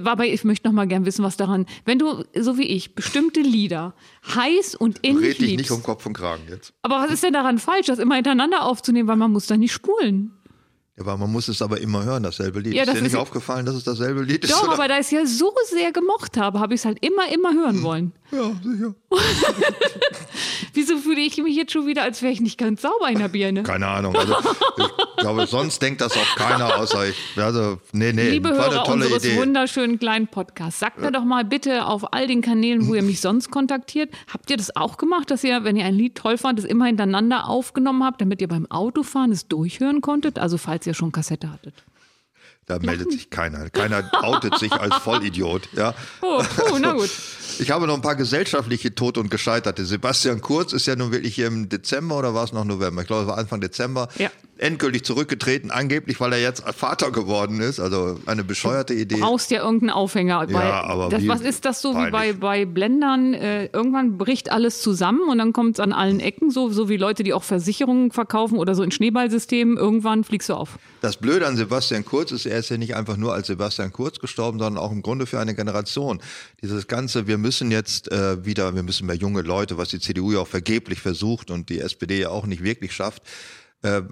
Aber 0.06 0.26
ich 0.26 0.44
möchte 0.44 0.68
noch 0.68 0.74
mal 0.74 0.88
gern 0.88 1.06
wissen, 1.06 1.24
was 1.24 1.38
daran, 1.38 1.66
wenn 1.86 2.00
du, 2.00 2.24
so 2.40 2.58
wie 2.58 2.68
ich, 2.68 2.96
bestimmte 2.96 3.42
Lieder 3.42 3.94
heiß 4.36 4.76
und 4.76 5.00
innig 5.00 5.24
Red 5.24 5.32
dich 5.34 5.40
liebst, 5.40 5.58
nicht 5.58 5.72
um 5.72 5.84
Kopf 5.84 6.06
und 6.06 6.14
Kragen 6.14 6.44
jetzt. 6.50 6.74
Aber 6.82 6.96
was 6.96 7.12
ist 7.12 7.24
denn 7.24 7.34
daran 7.34 7.58
falsch, 7.58 7.88
das 7.88 8.00
immer 8.00 8.16
hintereinander 8.16 8.64
aufzunehmen, 8.66 9.08
weil 9.08 9.18
man 9.18 9.32
muss 9.32 9.48
da 9.48 9.58
nicht 9.58 9.72
spulen? 9.72 10.32
Ja, 10.98 11.04
aber 11.04 11.18
man 11.18 11.32
muss 11.32 11.48
es 11.48 11.62
aber 11.62 11.80
immer 11.80 12.04
hören, 12.04 12.24
dasselbe 12.24 12.60
Lied. 12.60 12.74
Ja, 12.74 12.86
das 12.86 12.96
ist 12.96 13.02
dir 13.02 13.04
nicht 13.06 13.16
aufgefallen, 13.16 13.66
dass 13.66 13.76
es 13.76 13.84
dasselbe 13.84 14.24
Lied 14.24 14.44
ist? 14.44 14.52
Doch, 14.52 14.64
oder? 14.64 14.74
aber 14.74 14.88
da 14.88 14.96
ich 14.96 15.06
es 15.06 15.12
ja 15.12 15.26
so 15.26 15.54
sehr 15.70 15.92
gemocht 15.92 16.38
habe, 16.38 16.60
habe 16.60 16.74
ich 16.74 16.82
es 16.82 16.86
halt 16.86 16.98
immer, 17.02 17.32
immer 17.32 17.54
hören 17.54 17.78
hm. 17.78 17.84
wollen. 17.84 18.12
Ja, 18.32 18.52
sicher. 18.62 18.96
Wieso 20.74 20.98
fühle 20.98 21.22
ich 21.22 21.38
mich 21.38 21.56
jetzt 21.56 21.72
schon 21.72 21.88
wieder, 21.88 22.04
als 22.04 22.22
wäre 22.22 22.32
ich 22.34 22.42
nicht 22.42 22.58
ganz 22.58 22.82
sauber 22.82 23.10
in 23.10 23.20
der 23.20 23.28
Birne? 23.28 23.64
Keine 23.64 23.88
Ahnung. 23.88 24.16
Also, 24.16 24.36
ich 24.78 24.88
glaube, 25.18 25.48
sonst 25.48 25.82
denkt 25.82 26.02
das 26.02 26.14
auch 26.18 26.36
keiner 26.36 26.78
außer 26.78 27.10
ich. 27.10 27.16
Also, 27.38 27.80
nee, 27.92 28.14
nee, 28.14 28.30
Liebe 28.30 28.50
war 28.50 28.72
Hörer 28.72 28.86
eine 28.86 28.94
unseres 28.94 29.24
Idee. 29.24 29.38
wunderschönen 29.38 30.00
kleinen 30.00 30.28
Podcasts, 30.28 30.80
sagt 30.80 31.00
mir 31.00 31.12
doch 31.12 31.24
mal 31.24 31.46
bitte 31.46 31.86
auf 31.86 32.14
all 32.14 32.28
den 32.28 32.42
Kanälen, 32.42 32.88
wo 32.88 32.96
ihr 32.96 33.04
mich 33.04 33.22
sonst 33.22 33.52
kontaktiert, 33.52 34.12
habt 34.32 34.50
ihr 34.50 34.58
das 34.58 34.76
auch 34.76 34.98
gemacht, 34.98 35.32
dass 35.32 35.44
ihr, 35.44 35.64
wenn 35.64 35.76
ihr 35.76 35.86
ein 35.86 35.96
Lied 35.96 36.16
toll 36.16 36.38
fandet, 36.38 36.66
es 36.66 36.72
immer 36.72 36.86
hintereinander 36.86 37.48
aufgenommen 37.48 38.04
habt, 38.04 38.22
damit 38.22 38.42
ihr 38.42 38.48
beim 38.48 38.70
Autofahren 38.70 39.32
es 39.32 39.48
durchhören 39.48 40.02
konntet? 40.02 40.40
Also, 40.40 40.58
falls 40.58 40.88
ihr 40.88 40.94
schon 40.94 41.12
Kassette 41.12 41.52
hattet. 41.52 41.74
Da 42.72 42.80
meldet 42.80 43.12
sich 43.12 43.30
keiner. 43.30 43.70
Keiner 43.70 44.10
outet 44.22 44.58
sich 44.58 44.72
als 44.72 44.96
Vollidiot. 44.96 45.68
Ja. 45.74 45.94
Oh, 46.22 46.42
oh, 46.72 46.78
na 46.80 46.94
gut. 46.94 47.10
Ich 47.60 47.70
habe 47.70 47.86
noch 47.86 47.96
ein 47.96 48.02
paar 48.02 48.16
gesellschaftliche 48.16 48.96
Tote 48.96 49.20
und 49.20 49.30
Gescheiterte. 49.30 49.84
Sebastian 49.86 50.40
Kurz 50.40 50.72
ist 50.72 50.88
ja 50.88 50.96
nun 50.96 51.12
wirklich 51.12 51.38
im 51.40 51.68
Dezember 51.68 52.18
oder 52.18 52.34
war 52.34 52.46
es 52.46 52.54
noch 52.54 52.64
November? 52.64 53.02
Ich 53.02 53.08
glaube, 53.08 53.24
es 53.24 53.28
war 53.28 53.38
Anfang 53.38 53.60
Dezember. 53.60 54.08
Ja. 54.18 54.32
Endgültig 54.62 55.04
zurückgetreten, 55.04 55.72
angeblich, 55.72 56.20
weil 56.20 56.34
er 56.34 56.40
jetzt 56.40 56.64
Vater 56.76 57.10
geworden 57.12 57.62
ist. 57.62 57.80
Also 57.80 58.20
eine 58.28 58.44
bescheuerte 58.44 58.94
Idee. 58.94 59.16
Du 59.16 59.22
brauchst 59.22 59.50
ja 59.50 59.64
irgendeinen 59.64 59.90
Aufhänger. 59.90 60.48
Ja, 60.50 60.84
aber 60.84 61.10
das, 61.10 61.28
was 61.28 61.42
ist 61.42 61.66
das 61.66 61.82
so 61.82 61.96
wie 61.96 62.12
bei, 62.12 62.34
bei 62.34 62.66
Blendern? 62.66 63.34
Äh, 63.34 63.66
irgendwann 63.74 64.20
bricht 64.20 64.52
alles 64.52 64.82
zusammen 64.82 65.22
und 65.30 65.40
dann 65.40 65.52
kommt 65.52 65.78
es 65.78 65.80
an 65.80 65.94
allen 65.94 66.20
Ecken, 66.20 66.52
so, 66.52 66.70
so 66.70 66.90
wie 66.90 66.98
Leute, 66.98 67.24
die 67.24 67.34
auch 67.34 67.42
Versicherungen 67.42 68.12
verkaufen 68.12 68.60
oder 68.60 68.76
so 68.76 68.84
in 68.84 68.92
Schneeballsystemen. 68.92 69.78
Irgendwann 69.78 70.24
fliegst 70.24 70.50
du 70.50 70.54
auf. 70.54 70.78
Das 71.02 71.18
Blöde 71.18 71.48
an 71.48 71.58
Sebastian 71.58 72.06
Kurz 72.06 72.32
ist, 72.32 72.46
er 72.46 72.60
ist 72.60 72.70
ja 72.70 72.78
nicht 72.78 72.96
einfach 72.96 73.18
nur 73.18 73.34
als 73.34 73.48
Sebastian 73.48 73.92
Kurz 73.92 74.20
gestorben, 74.20 74.60
sondern 74.60 74.82
auch 74.82 74.92
im 74.92 75.02
Grunde 75.02 75.26
für 75.26 75.40
eine 75.40 75.56
Generation. 75.56 76.22
Dieses 76.62 76.86
ganze, 76.86 77.26
wir 77.26 77.40
müssen 77.40 77.72
jetzt 77.72 78.12
äh, 78.12 78.46
wieder, 78.46 78.76
wir 78.76 78.84
müssen 78.84 79.08
mehr 79.08 79.16
junge 79.16 79.42
Leute, 79.42 79.80
was 79.80 79.90
die 79.90 80.00
CDU 80.00 80.34
ja 80.34 80.40
auch 80.40 80.48
vergeblich 80.48 81.02
versucht 81.02 81.50
und 81.50 81.70
die 81.70 81.80
SPD 81.80 82.20
ja 82.20 82.30
auch 82.30 82.46
nicht 82.46 82.64
wirklich 82.64 82.94
schafft. 82.94 83.24
Äh, 83.82 84.04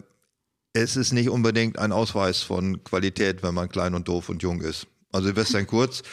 es 0.74 0.96
ist 0.96 1.14
nicht 1.14 1.30
unbedingt 1.30 1.80
ein 1.80 1.92
Ausweis 1.92 2.42
von 2.42 2.84
Qualität, 2.84 3.44
wenn 3.44 3.54
man 3.54 3.70
klein 3.70 3.96
und 3.96 4.08
doof 4.08 4.30
und 4.30 4.44
jung 4.44 4.62
ist. 4.62 4.88
Also 5.12 5.28
Sebastian 5.28 5.68
Kurz, 5.68 6.04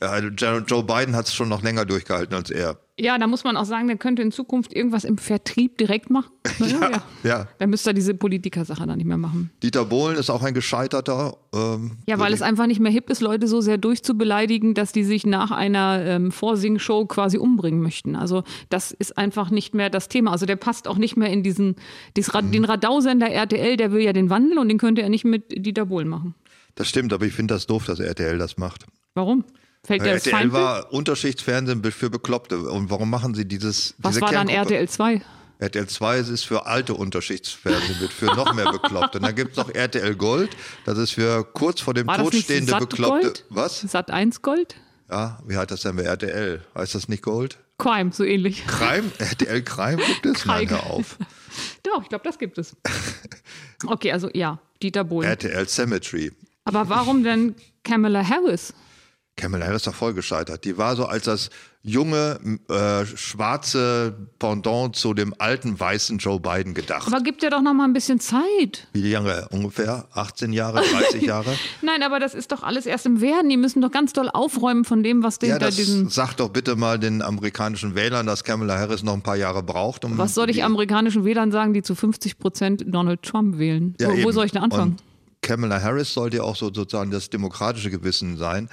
Joe 0.00 0.82
Biden 0.82 1.14
hat 1.14 1.26
es 1.26 1.34
schon 1.34 1.50
noch 1.50 1.62
länger 1.62 1.84
durchgehalten 1.84 2.34
als 2.34 2.50
er. 2.50 2.78
Ja, 2.98 3.18
da 3.18 3.26
muss 3.26 3.44
man 3.44 3.56
auch 3.56 3.64
sagen, 3.64 3.86
der 3.86 3.96
könnte 3.96 4.22
in 4.22 4.32
Zukunft 4.32 4.74
irgendwas 4.74 5.04
im 5.04 5.18
Vertrieb 5.18 5.78
direkt 5.78 6.10
machen. 6.10 6.30
ja, 6.58 6.90
ja. 6.90 7.02
ja. 7.22 7.48
Dann 7.58 7.70
müsste 7.70 7.90
er 7.90 7.94
diese 7.94 8.14
Politikersache 8.14 8.86
dann 8.86 8.96
nicht 8.96 9.06
mehr 9.06 9.18
machen. 9.18 9.50
Dieter 9.62 9.84
Bohlen 9.86 10.16
ist 10.16 10.30
auch 10.30 10.42
ein 10.42 10.54
gescheiterter. 10.54 11.36
Ähm, 11.54 11.92
ja, 12.06 12.18
weil 12.18 12.32
es 12.32 12.42
einfach 12.42 12.66
nicht 12.66 12.80
mehr 12.80 12.92
hip 12.92 13.10
ist, 13.10 13.20
Leute 13.20 13.46
so 13.46 13.60
sehr 13.60 13.78
durchzubeleidigen, 13.78 14.74
dass 14.74 14.92
die 14.92 15.04
sich 15.04 15.26
nach 15.26 15.50
einer 15.50 16.02
ähm, 16.04 16.30
Vorsingshow 16.30 17.06
quasi 17.06 17.38
umbringen 17.38 17.82
möchten. 17.82 18.16
Also 18.16 18.42
das 18.68 18.92
ist 18.92 19.16
einfach 19.18 19.50
nicht 19.50 19.74
mehr 19.74 19.90
das 19.90 20.08
Thema. 20.08 20.32
Also 20.32 20.46
der 20.46 20.56
passt 20.56 20.88
auch 20.88 20.98
nicht 20.98 21.16
mehr 21.16 21.30
in 21.30 21.42
diesen, 21.42 21.76
dies, 22.16 22.32
mhm. 22.32 22.52
den 22.52 22.64
Radausender 22.64 23.30
RTL, 23.30 23.76
der 23.76 23.92
will 23.92 24.02
ja 24.02 24.12
den 24.12 24.28
Wandel 24.28 24.58
und 24.58 24.68
den 24.68 24.78
könnte 24.78 25.02
er 25.02 25.08
nicht 25.10 25.24
mit 25.24 25.44
Dieter 25.64 25.86
Bohlen 25.86 26.08
machen. 26.08 26.34
Das 26.74 26.88
stimmt, 26.88 27.12
aber 27.12 27.26
ich 27.26 27.32
finde 27.32 27.54
das 27.54 27.66
doof, 27.66 27.86
dass 27.86 27.98
RTL 27.98 28.38
das 28.38 28.56
macht. 28.56 28.86
Warum? 29.14 29.44
Fällt 29.84 30.02
dir 30.02 30.10
RTL 30.10 30.52
war 30.52 30.92
Unterschichtsfernsehen 30.92 31.82
für 31.90 32.10
Bekloppte. 32.10 32.58
Und 32.58 32.90
warum 32.90 33.10
machen 33.10 33.34
sie 33.34 33.46
dieses? 33.46 33.94
Was 33.98 34.14
diese 34.14 34.22
war 34.22 34.32
dann 34.32 34.48
RTL 34.48 34.88
2? 34.88 35.22
RTL 35.58 35.86
2 35.86 36.18
ist 36.18 36.44
für 36.44 36.66
alte 36.66 36.94
Unterschichtsfernsehen, 36.94 38.08
für 38.08 38.26
noch 38.26 38.54
mehr 38.54 38.72
Bekloppte. 38.72 39.18
Und 39.18 39.24
dann 39.24 39.34
gibt 39.34 39.52
es 39.52 39.56
noch 39.58 39.74
RTL 39.74 40.14
Gold, 40.16 40.56
das 40.86 40.96
ist 40.96 41.12
für 41.12 41.44
kurz 41.44 41.82
vor 41.82 41.92
dem 41.92 42.06
war 42.06 42.16
Tod 42.16 42.34
stehende 42.34 42.76
Bekloppte. 42.76 43.26
Gold? 43.26 43.44
Was? 43.50 43.80
Sat 43.80 44.10
1 44.10 44.40
Gold? 44.40 44.76
Ja, 45.10 45.38
wie 45.46 45.56
heißt 45.56 45.70
das 45.70 45.82
denn 45.82 45.96
bei 45.96 46.04
RTL? 46.04 46.62
Heißt 46.74 46.94
das 46.94 47.08
nicht 47.08 47.22
Gold? 47.22 47.58
Crime, 47.76 48.10
so 48.12 48.24
ähnlich. 48.24 48.66
Crime? 48.66 49.10
RTL 49.18 49.62
Crime 49.62 50.02
gibt 50.06 50.26
es? 50.26 50.46
Nein, 50.46 50.70
hör 50.70 50.86
auf. 50.86 51.18
Doch, 51.82 52.02
ich 52.02 52.08
glaube, 52.08 52.24
das 52.24 52.38
gibt 52.38 52.56
es. 52.58 52.76
Okay, 53.86 54.12
also 54.12 54.30
ja, 54.32 54.60
Dieter 54.82 55.04
Bohlen. 55.04 55.28
RTL 55.28 55.66
Cemetery. 55.68 56.32
Aber 56.64 56.88
warum 56.88 57.24
denn 57.24 57.54
Kamala 57.82 58.26
Harris? 58.26 58.72
Kamala 59.36 59.66
Harris 59.66 59.78
ist 59.78 59.86
doch 59.86 59.94
voll 59.94 60.12
gescheitert. 60.12 60.64
Die 60.64 60.76
war 60.76 60.96
so 60.96 61.06
als 61.06 61.24
das 61.24 61.50
junge, 61.82 62.38
äh, 62.68 63.06
schwarze 63.06 64.14
Pendant 64.38 64.94
zu 64.94 65.14
dem 65.14 65.34
alten, 65.38 65.80
weißen 65.80 66.18
Joe 66.18 66.38
Biden 66.38 66.74
gedacht. 66.74 67.06
Aber 67.06 67.22
gibt 67.22 67.42
ja 67.42 67.48
doch 67.48 67.62
noch 67.62 67.72
mal 67.72 67.84
ein 67.84 67.94
bisschen 67.94 68.20
Zeit. 68.20 68.86
Wie 68.92 69.12
lange? 69.12 69.48
Ungefähr 69.50 70.06
18 70.12 70.52
Jahre, 70.52 70.82
30 70.82 71.22
Jahre? 71.26 71.56
Nein, 71.80 72.02
aber 72.02 72.20
das 72.20 72.34
ist 72.34 72.52
doch 72.52 72.62
alles 72.62 72.84
erst 72.84 73.06
im 73.06 73.22
Werden. 73.22 73.48
Die 73.48 73.56
müssen 73.56 73.80
doch 73.80 73.90
ganz 73.90 74.12
doll 74.12 74.28
aufräumen 74.28 74.84
von 74.84 75.02
dem, 75.02 75.22
was 75.22 75.38
ja, 75.42 75.54
hinter 75.54 75.70
diesen... 75.70 76.10
Sag 76.10 76.34
doch 76.34 76.50
bitte 76.50 76.76
mal 76.76 76.98
den 76.98 77.22
amerikanischen 77.22 77.94
Wählern, 77.94 78.26
dass 78.26 78.44
Kamala 78.44 78.78
Harris 78.78 79.02
noch 79.02 79.14
ein 79.14 79.22
paar 79.22 79.36
Jahre 79.36 79.62
braucht. 79.62 80.04
Um 80.04 80.18
was 80.18 80.34
soll 80.34 80.50
ich 80.50 80.62
amerikanischen 80.62 81.24
Wählern 81.24 81.50
sagen, 81.50 81.72
die 81.72 81.82
zu 81.82 81.94
50 81.94 82.38
Prozent 82.38 82.84
Donald 82.86 83.22
Trump 83.22 83.56
wählen? 83.58 83.94
Ja, 83.98 84.10
wo, 84.10 84.24
wo 84.24 84.32
soll 84.32 84.44
ich 84.44 84.52
denn 84.52 84.62
anfangen? 84.62 84.92
Und 84.92 85.02
Kamala 85.40 85.80
Harris 85.80 86.12
sollte 86.12 86.38
ja 86.38 86.42
auch 86.42 86.56
so 86.56 86.66
sozusagen 86.66 87.10
das 87.10 87.30
demokratische 87.30 87.90
Gewissen 87.90 88.36
sein. 88.36 88.68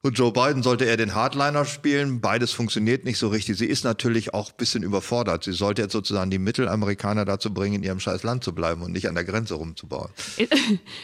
Und 0.00 0.16
Joe 0.16 0.32
Biden 0.32 0.62
sollte 0.62 0.84
er 0.84 0.96
den 0.96 1.14
Hardliner 1.14 1.64
spielen. 1.64 2.20
Beides 2.20 2.52
funktioniert 2.52 3.04
nicht 3.04 3.18
so 3.18 3.28
richtig. 3.28 3.58
Sie 3.58 3.66
ist 3.66 3.82
natürlich 3.82 4.32
auch 4.32 4.50
ein 4.50 4.56
bisschen 4.56 4.84
überfordert. 4.84 5.42
Sie 5.42 5.52
sollte 5.52 5.82
jetzt 5.82 5.92
sozusagen 5.92 6.30
die 6.30 6.38
Mittelamerikaner 6.38 7.24
dazu 7.24 7.52
bringen, 7.52 7.76
in 7.76 7.82
ihrem 7.82 7.98
scheiß 7.98 8.22
Land 8.22 8.44
zu 8.44 8.54
bleiben 8.54 8.82
und 8.82 8.92
nicht 8.92 9.08
an 9.08 9.16
der 9.16 9.24
Grenze 9.24 9.54
rumzubauen. 9.54 10.10
Ist 10.36 10.52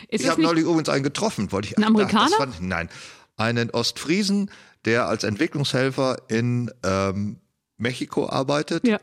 ich 0.08 0.28
habe 0.28 0.40
neulich 0.40 0.64
übrigens 0.64 0.88
einen 0.88 1.02
getroffen. 1.02 1.50
Wollte 1.50 1.68
ich, 1.68 1.78
ein 1.78 1.84
Amerikaner? 1.84 2.30
Ach, 2.34 2.38
fand, 2.38 2.62
nein, 2.62 2.88
einen 3.36 3.70
Ostfriesen, 3.70 4.48
der 4.84 5.08
als 5.08 5.24
Entwicklungshelfer 5.24 6.22
in 6.28 6.70
ähm, 6.84 7.40
Mexiko 7.78 8.28
arbeitet 8.28 8.86
ja. 8.86 9.00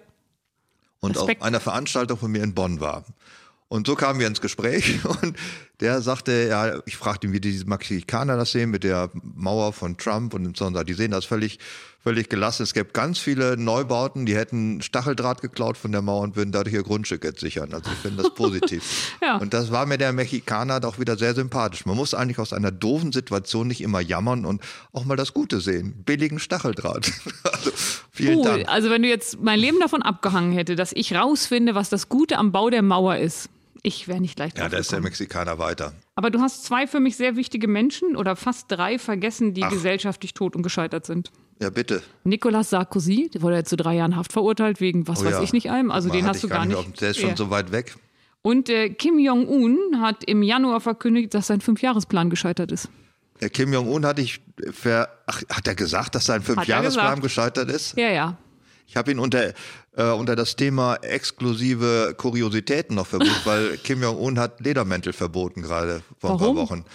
und 1.02 1.18
Respekt. 1.18 1.42
auf 1.42 1.48
einer 1.48 1.60
Veranstaltung 1.60 2.18
von 2.18 2.32
mir 2.32 2.44
in 2.44 2.54
Bonn 2.54 2.80
war. 2.80 3.04
Und 3.68 3.88
so 3.88 3.96
kamen 3.96 4.20
wir 4.20 4.28
ins 4.28 4.42
Gespräch 4.42 5.04
und 5.22 5.36
der 5.82 6.02
sagte, 6.02 6.48
ja, 6.48 6.80
ich 6.86 6.96
fragte 6.96 7.28
ihn, 7.28 7.34
wie 7.34 7.42
die 7.42 7.64
Mexikaner 7.66 8.38
das 8.38 8.52
sehen 8.52 8.70
mit 8.70 8.84
der 8.84 9.10
Mauer 9.14 9.74
von 9.74 9.98
Trump 9.98 10.34
und 10.36 10.56
so. 10.56 10.70
Die 10.70 10.94
sehen 10.94 11.10
das 11.10 11.26
völlig, 11.26 11.58
völlig 12.04 12.30
gelassen. 12.30 12.62
Es 12.62 12.74
gäbe 12.74 12.92
ganz 12.94 13.18
viele 13.18 13.58
Neubauten, 13.58 14.28
die 14.28 14.36
hätten 14.36 14.82
Stacheldraht 14.84 15.42
geklaut 15.42 15.78
von 15.78 15.92
der 15.92 16.04
Mauer 16.04 16.22
und 16.22 16.36
würden 16.36 16.52
dadurch 16.52 16.76
ihr 16.76 16.84
Grundstück 16.84 17.24
jetzt 17.24 17.40
sichern. 17.40 17.74
Also 17.74 17.90
ich 17.92 17.98
finde 17.98 18.22
das 18.22 18.34
positiv. 18.36 19.18
ja. 19.24 19.38
Und 19.38 19.56
das 19.56 19.72
war 19.72 19.88
mir 19.88 19.98
der 19.98 20.14
Mexikaner 20.14 20.80
doch 20.80 21.00
wieder 21.00 21.18
sehr 21.18 21.34
sympathisch. 21.34 21.86
Man 21.88 21.98
muss 21.98 22.14
eigentlich 22.14 22.38
aus 22.38 22.54
einer 22.54 22.72
doofen 22.72 23.12
Situation 23.12 23.68
nicht 23.68 23.82
immer 23.82 24.02
jammern 24.02 24.46
und 24.46 24.62
auch 24.94 25.06
mal 25.06 25.18
das 25.18 25.34
Gute 25.34 25.62
sehen. 25.62 26.04
Billigen 26.06 26.38
Stacheldraht. 26.38 27.12
also, 27.44 27.72
vielen 28.12 28.36
Puh, 28.36 28.44
Dank. 28.44 28.70
Also 28.70 28.92
wenn 28.92 29.02
du 29.02 29.10
jetzt 29.10 29.42
mein 29.42 29.60
Leben 29.60 29.80
davon 29.80 30.04
abgehangen 30.04 30.52
hätte, 30.52 30.76
dass 30.76 30.92
ich 30.94 31.16
rausfinde, 31.16 31.74
was 31.74 31.90
das 31.90 32.08
Gute 32.08 32.38
am 32.38 32.52
Bau 32.52 32.70
der 32.70 32.84
Mauer 32.84 33.18
ist, 33.18 33.50
ich 33.84 34.08
wäre 34.08 34.22
nicht 34.22 34.38
leicht 34.38 34.58
Ja, 34.58 34.70
da 34.70 34.78
ist 34.78 34.92
der 34.92 35.02
Mexikaner 35.02 35.58
weiter. 35.58 35.94
Aber 36.16 36.30
du 36.30 36.40
hast 36.40 36.66
zwei 36.66 36.88
für 36.88 37.00
mich 37.00 37.18
sehr 37.18 37.36
wichtige 37.36 37.68
Menschen 37.68 38.16
oder 38.16 38.36
fast 38.36 38.72
drei 38.72 39.00
vergessen, 39.00 39.54
die 39.54 39.64
Ach. 39.64 39.70
gesellschaftlich 39.70 40.34
tot 40.34 40.56
und 40.56 40.64
gescheitert 40.64 41.06
sind. 41.06 41.32
Ja, 41.60 41.70
bitte. 41.70 42.02
Nicolas 42.24 42.70
Sarkozy, 42.72 43.30
der 43.34 43.42
wurde 43.42 43.56
ja 43.56 43.64
zu 43.64 43.76
drei 43.76 43.96
Jahren 43.96 44.16
Haft 44.16 44.34
verurteilt, 44.34 44.82
wegen 44.82 45.08
was 45.08 45.22
oh, 45.22 45.26
weiß 45.26 45.34
ja. 45.34 45.42
ich 45.44 45.54
nicht 45.54 45.70
einem. 45.70 45.92
Also 45.92 46.10
den 46.10 46.26
hast 46.26 46.44
du 46.44 46.48
gar 46.48 46.66
nicht. 46.66 46.88
nicht. 46.88 47.02
Der 47.02 47.12
ist 47.12 47.20
schon 47.20 47.30
ja. 47.30 47.38
so 47.38 47.50
weit 47.50 47.72
weg. 47.72 47.96
Und 48.42 48.70
äh, 48.70 48.90
Kim 48.90 49.20
Jong-un 49.20 50.02
hat 50.02 50.24
im 50.24 50.42
Januar 50.42 50.82
verkündigt, 50.82 51.34
dass 51.34 51.48
sein 51.48 51.62
Fünfjahresplan 51.62 52.30
gescheitert 52.30 52.72
ist. 52.72 52.90
Kim 53.54 53.74
Jong-un 53.74 54.06
hatte 54.06 54.22
ich, 54.22 54.42
ver, 54.72 55.10
ach, 55.26 55.42
hat 55.50 55.68
er 55.68 55.76
gesagt, 55.76 56.16
dass 56.16 56.26
sein 56.26 56.42
Fünfjahresplan 56.42 57.22
gescheitert 57.22 57.70
ist? 57.70 57.98
Ja, 57.98 58.10
ja. 58.10 58.38
Ich 58.92 58.98
habe 58.98 59.10
ihn 59.10 59.20
unter, 59.20 59.54
äh, 59.96 60.04
unter 60.04 60.36
das 60.36 60.58
Thema 60.58 60.96
exklusive 60.96 62.14
Kuriositäten 62.18 62.98
noch 62.98 63.08
verbucht, 63.08 63.42
weil 63.46 63.78
Kim 63.78 64.04
Jong-un 64.04 64.38
hat 64.38 64.60
Ledermäntel 64.60 65.14
verboten 65.14 65.62
gerade 65.62 66.02
vor 66.20 66.32
Warum? 66.32 66.42
ein 66.42 66.56
paar 66.56 66.64
Wochen. 66.64 66.86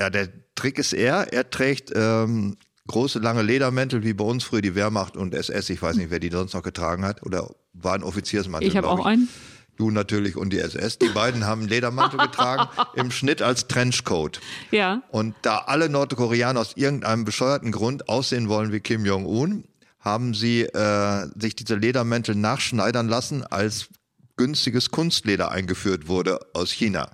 Ja, 0.00 0.08
der 0.08 0.30
Trick 0.54 0.78
ist 0.78 0.94
er, 0.94 1.30
er 1.30 1.50
trägt 1.50 1.92
ähm, 1.94 2.56
große, 2.86 3.18
lange 3.18 3.42
Ledermäntel, 3.42 4.02
wie 4.04 4.14
bei 4.14 4.24
uns 4.24 4.42
früher 4.42 4.62
die 4.62 4.74
Wehrmacht 4.74 5.18
und 5.18 5.34
SS. 5.34 5.68
Ich 5.68 5.82
weiß 5.82 5.96
nicht, 5.96 6.10
wer 6.10 6.18
die 6.18 6.30
sonst 6.30 6.54
noch 6.54 6.62
getragen 6.62 7.04
hat. 7.04 7.22
Oder 7.24 7.50
war 7.74 7.92
ein 7.92 8.04
Offiziersmantel. 8.04 8.66
Ich 8.66 8.78
habe 8.78 8.88
auch 8.88 9.04
einen. 9.04 9.28
Du 9.76 9.90
natürlich 9.90 10.36
und 10.36 10.50
die 10.50 10.60
SS. 10.60 10.98
Die 10.98 11.08
beiden 11.10 11.46
haben 11.46 11.68
Ledermantel 11.68 12.20
getragen, 12.20 12.70
im 12.94 13.10
Schnitt 13.10 13.42
als 13.42 13.68
Trenchcoat. 13.68 14.40
Ja. 14.70 15.02
Und 15.10 15.34
da 15.42 15.58
alle 15.66 15.90
Nordkoreaner 15.90 16.58
aus 16.58 16.72
irgendeinem 16.74 17.26
bescheuerten 17.26 17.70
Grund 17.70 18.08
aussehen 18.08 18.48
wollen 18.48 18.72
wie 18.72 18.80
Kim 18.80 19.04
Jong-un, 19.04 19.64
haben 20.02 20.34
sie 20.34 20.62
äh, 20.62 21.28
sich 21.38 21.56
diese 21.56 21.76
Ledermäntel 21.76 22.34
nachschneidern 22.34 23.08
lassen, 23.08 23.44
als 23.44 23.88
günstiges 24.36 24.90
Kunstleder 24.90 25.50
eingeführt 25.50 26.08
wurde 26.08 26.40
aus 26.52 26.72
China. 26.72 27.10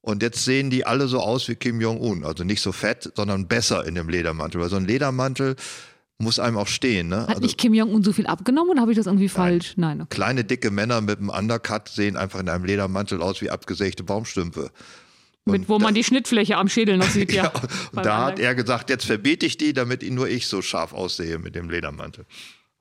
Und 0.00 0.22
jetzt 0.22 0.44
sehen 0.44 0.70
die 0.70 0.84
alle 0.86 1.06
so 1.06 1.20
aus 1.20 1.48
wie 1.48 1.54
Kim 1.54 1.80
Jong-un. 1.80 2.24
Also 2.24 2.44
nicht 2.44 2.60
so 2.60 2.72
fett, 2.72 3.12
sondern 3.14 3.46
besser 3.46 3.86
in 3.86 3.94
dem 3.94 4.08
Ledermantel. 4.08 4.60
Weil 4.60 4.68
so 4.68 4.76
ein 4.76 4.84
Ledermantel 4.84 5.56
muss 6.18 6.38
einem 6.38 6.56
auch 6.56 6.66
stehen. 6.66 7.08
Ne? 7.08 7.22
Hat 7.22 7.28
also, 7.30 7.40
nicht 7.42 7.58
Kim 7.58 7.74
Jong-un 7.74 8.02
so 8.02 8.12
viel 8.12 8.26
abgenommen 8.26 8.70
oder 8.70 8.80
habe 8.80 8.92
ich 8.92 8.96
das 8.96 9.06
irgendwie 9.06 9.28
falsch? 9.28 9.74
Nein. 9.76 9.98
nein 9.98 10.06
okay. 10.06 10.16
Kleine, 10.16 10.44
dicke 10.44 10.70
Männer 10.70 11.00
mit 11.00 11.18
einem 11.18 11.28
Undercut 11.28 11.88
sehen 11.88 12.16
einfach 12.16 12.40
in 12.40 12.48
einem 12.48 12.64
Ledermantel 12.64 13.22
aus 13.22 13.40
wie 13.42 13.50
abgesägte 13.50 14.02
Baumstümpfe. 14.02 14.70
Mit, 15.44 15.68
wo 15.68 15.78
das, 15.78 15.82
man 15.82 15.94
die 15.94 16.04
Schnittfläche 16.04 16.56
am 16.56 16.68
Schädel 16.68 16.96
noch 16.96 17.10
sieht, 17.10 17.32
ja. 17.32 17.44
ja 17.44 17.52
und 17.92 18.06
da 18.06 18.26
hat 18.26 18.38
er 18.38 18.54
gesagt, 18.54 18.90
jetzt 18.90 19.04
verbiete 19.04 19.44
ich 19.46 19.56
die, 19.56 19.72
damit 19.72 20.02
ihn 20.02 20.14
nur 20.14 20.28
ich 20.28 20.46
so 20.46 20.62
scharf 20.62 20.92
aussehe 20.92 21.38
mit 21.38 21.54
dem 21.54 21.68
Ledermantel. 21.68 22.26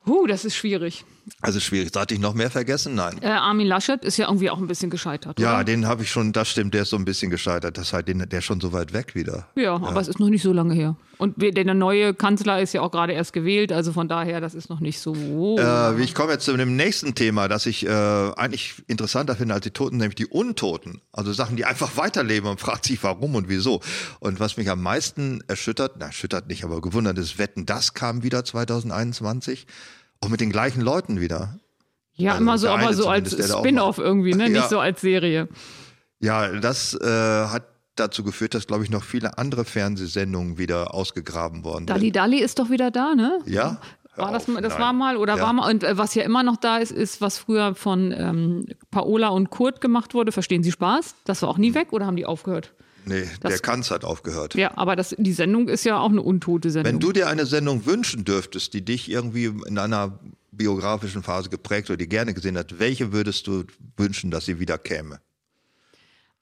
Huh, 0.05 0.27
das 0.27 0.45
ist 0.45 0.55
schwierig. 0.55 1.05
Also 1.41 1.59
schwierig. 1.59 1.91
Sollte 1.93 2.13
ich 2.13 2.19
noch 2.19 2.33
mehr 2.33 2.51
vergessen? 2.51 2.95
Nein. 2.95 3.19
Äh, 3.21 3.27
Armin 3.27 3.67
Laschet 3.67 4.03
ist 4.03 4.17
ja 4.17 4.27
irgendwie 4.27 4.49
auch 4.49 4.57
ein 4.57 4.67
bisschen 4.67 4.89
gescheitert. 4.89 5.39
Ja, 5.39 5.55
oder? 5.55 5.63
den 5.63 5.87
habe 5.87 6.03
ich 6.03 6.11
schon, 6.11 6.33
das 6.33 6.49
stimmt, 6.49 6.73
der 6.73 6.83
ist 6.83 6.89
so 6.89 6.97
ein 6.97 7.05
bisschen 7.05 7.29
gescheitert. 7.31 7.77
Das 7.77 7.93
heißt, 7.93 8.07
der 8.07 8.39
ist 8.39 8.45
schon 8.45 8.61
so 8.61 8.73
weit 8.73 8.93
weg 8.93 9.15
wieder. 9.15 9.47
Ja, 9.55 9.63
ja, 9.63 9.75
aber 9.75 10.01
es 10.01 10.07
ist 10.07 10.19
noch 10.19 10.29
nicht 10.29 10.43
so 10.43 10.53
lange 10.53 10.73
her. 10.73 10.95
Und 11.17 11.35
der 11.37 11.73
neue 11.75 12.15
Kanzler 12.15 12.61
ist 12.61 12.73
ja 12.73 12.81
auch 12.81 12.89
gerade 12.89 13.13
erst 13.13 13.31
gewählt, 13.31 13.71
also 13.71 13.93
von 13.93 14.07
daher, 14.07 14.41
das 14.41 14.55
ist 14.55 14.71
noch 14.71 14.79
nicht 14.79 14.99
so. 14.99 15.55
Äh, 15.59 16.01
ich 16.01 16.15
komme 16.15 16.31
jetzt 16.33 16.45
zu 16.45 16.57
dem 16.57 16.75
nächsten 16.75 17.13
Thema, 17.13 17.47
das 17.47 17.67
ich 17.67 17.85
äh, 17.85 17.89
eigentlich 17.89 18.81
interessanter 18.87 19.35
finde 19.35 19.53
als 19.53 19.63
die 19.63 19.69
Toten, 19.69 19.97
nämlich 19.97 20.15
die 20.15 20.25
Untoten. 20.25 20.99
Also 21.11 21.31
Sachen, 21.31 21.57
die 21.57 21.65
einfach 21.65 21.95
weiterleben 21.95 22.49
und 22.49 22.59
fragt 22.59 22.85
sich, 22.85 23.03
warum 23.03 23.35
und 23.35 23.49
wieso. 23.49 23.81
Und 24.19 24.39
was 24.39 24.57
mich 24.57 24.69
am 24.71 24.81
meisten 24.81 25.43
erschüttert, 25.47 25.97
na, 25.99 26.07
erschüttert 26.07 26.47
nicht, 26.47 26.63
aber 26.63 26.81
gewundert 26.81 27.19
ist, 27.19 27.37
Wetten, 27.37 27.67
das 27.67 27.93
kam 27.93 28.23
wieder 28.23 28.43
2021. 28.43 29.67
Auch 30.21 30.29
mit 30.29 30.39
den 30.39 30.51
gleichen 30.51 30.81
Leuten 30.81 31.19
wieder. 31.19 31.59
Ja, 32.13 32.31
also 32.31 32.41
immer 32.43 32.57
so, 32.57 32.69
aber 32.69 32.93
so 32.93 33.07
als 33.07 33.31
Spin-off 33.31 33.97
irgendwie, 33.97 34.33
ne? 34.33 34.43
Ja. 34.49 34.49
Nicht 34.49 34.69
so 34.69 34.79
als 34.79 35.01
Serie. 35.01 35.49
Ja, 36.19 36.47
das 36.59 36.93
äh, 36.93 37.07
hat 37.07 37.63
dazu 37.95 38.23
geführt, 38.23 38.53
dass, 38.53 38.67
glaube 38.67 38.83
ich, 38.83 38.89
noch 38.89 39.03
viele 39.03 39.37
andere 39.37 39.65
Fernsehsendungen 39.65 40.57
wieder 40.57 40.93
ausgegraben 40.93 41.63
worden 41.63 41.87
sind. 41.87 41.89
Dali 41.89 42.11
Dali 42.11 42.39
ist 42.39 42.59
doch 42.59 42.69
wieder 42.69 42.91
da, 42.91 43.15
ne? 43.15 43.39
Ja. 43.45 43.79
War 44.17 44.33
das, 44.33 44.45
das 44.45 44.77
war 44.77 44.91
mal 44.91 45.15
oder 45.15 45.37
ja. 45.37 45.41
war 45.41 45.53
mal 45.53 45.71
und 45.71 45.83
äh, 45.83 45.97
was 45.97 46.15
ja 46.15 46.23
immer 46.23 46.43
noch 46.43 46.57
da 46.57 46.77
ist, 46.77 46.91
ist 46.91 47.21
was 47.21 47.37
früher 47.37 47.75
von 47.75 48.11
ähm, 48.11 48.65
Paola 48.91 49.29
und 49.29 49.49
Kurt 49.51 49.79
gemacht 49.79 50.13
wurde. 50.13 50.33
Verstehen 50.33 50.63
Sie 50.63 50.71
Spaß? 50.71 51.15
Das 51.23 51.41
war 51.41 51.49
auch 51.49 51.57
nie 51.57 51.73
weg 51.73 51.87
oder 51.91 52.05
haben 52.05 52.17
die 52.17 52.25
aufgehört? 52.25 52.73
Nee, 53.05 53.23
das, 53.39 53.51
der 53.51 53.59
Kanz 53.59 53.91
hat 53.91 54.03
aufgehört. 54.03 54.55
Ja, 54.55 54.77
aber 54.77 54.95
das, 54.95 55.15
die 55.17 55.33
Sendung 55.33 55.67
ist 55.67 55.83
ja 55.83 55.99
auch 55.99 56.09
eine 56.09 56.21
untote 56.21 56.69
Sendung. 56.69 56.93
Wenn 56.93 56.99
du 56.99 57.11
dir 57.11 57.27
eine 57.27 57.45
Sendung 57.45 57.85
wünschen 57.85 58.25
dürftest, 58.25 58.73
die 58.73 58.83
dich 58.83 59.09
irgendwie 59.09 59.45
in 59.45 59.77
einer 59.77 60.19
biografischen 60.51 61.23
Phase 61.23 61.49
geprägt 61.49 61.89
oder 61.89 61.97
die 61.97 62.09
gerne 62.09 62.33
gesehen 62.33 62.57
hat, 62.57 62.79
welche 62.79 63.11
würdest 63.13 63.47
du 63.47 63.63
wünschen, 63.97 64.31
dass 64.31 64.45
sie 64.45 64.59
wieder 64.59 64.77
käme? 64.77 65.19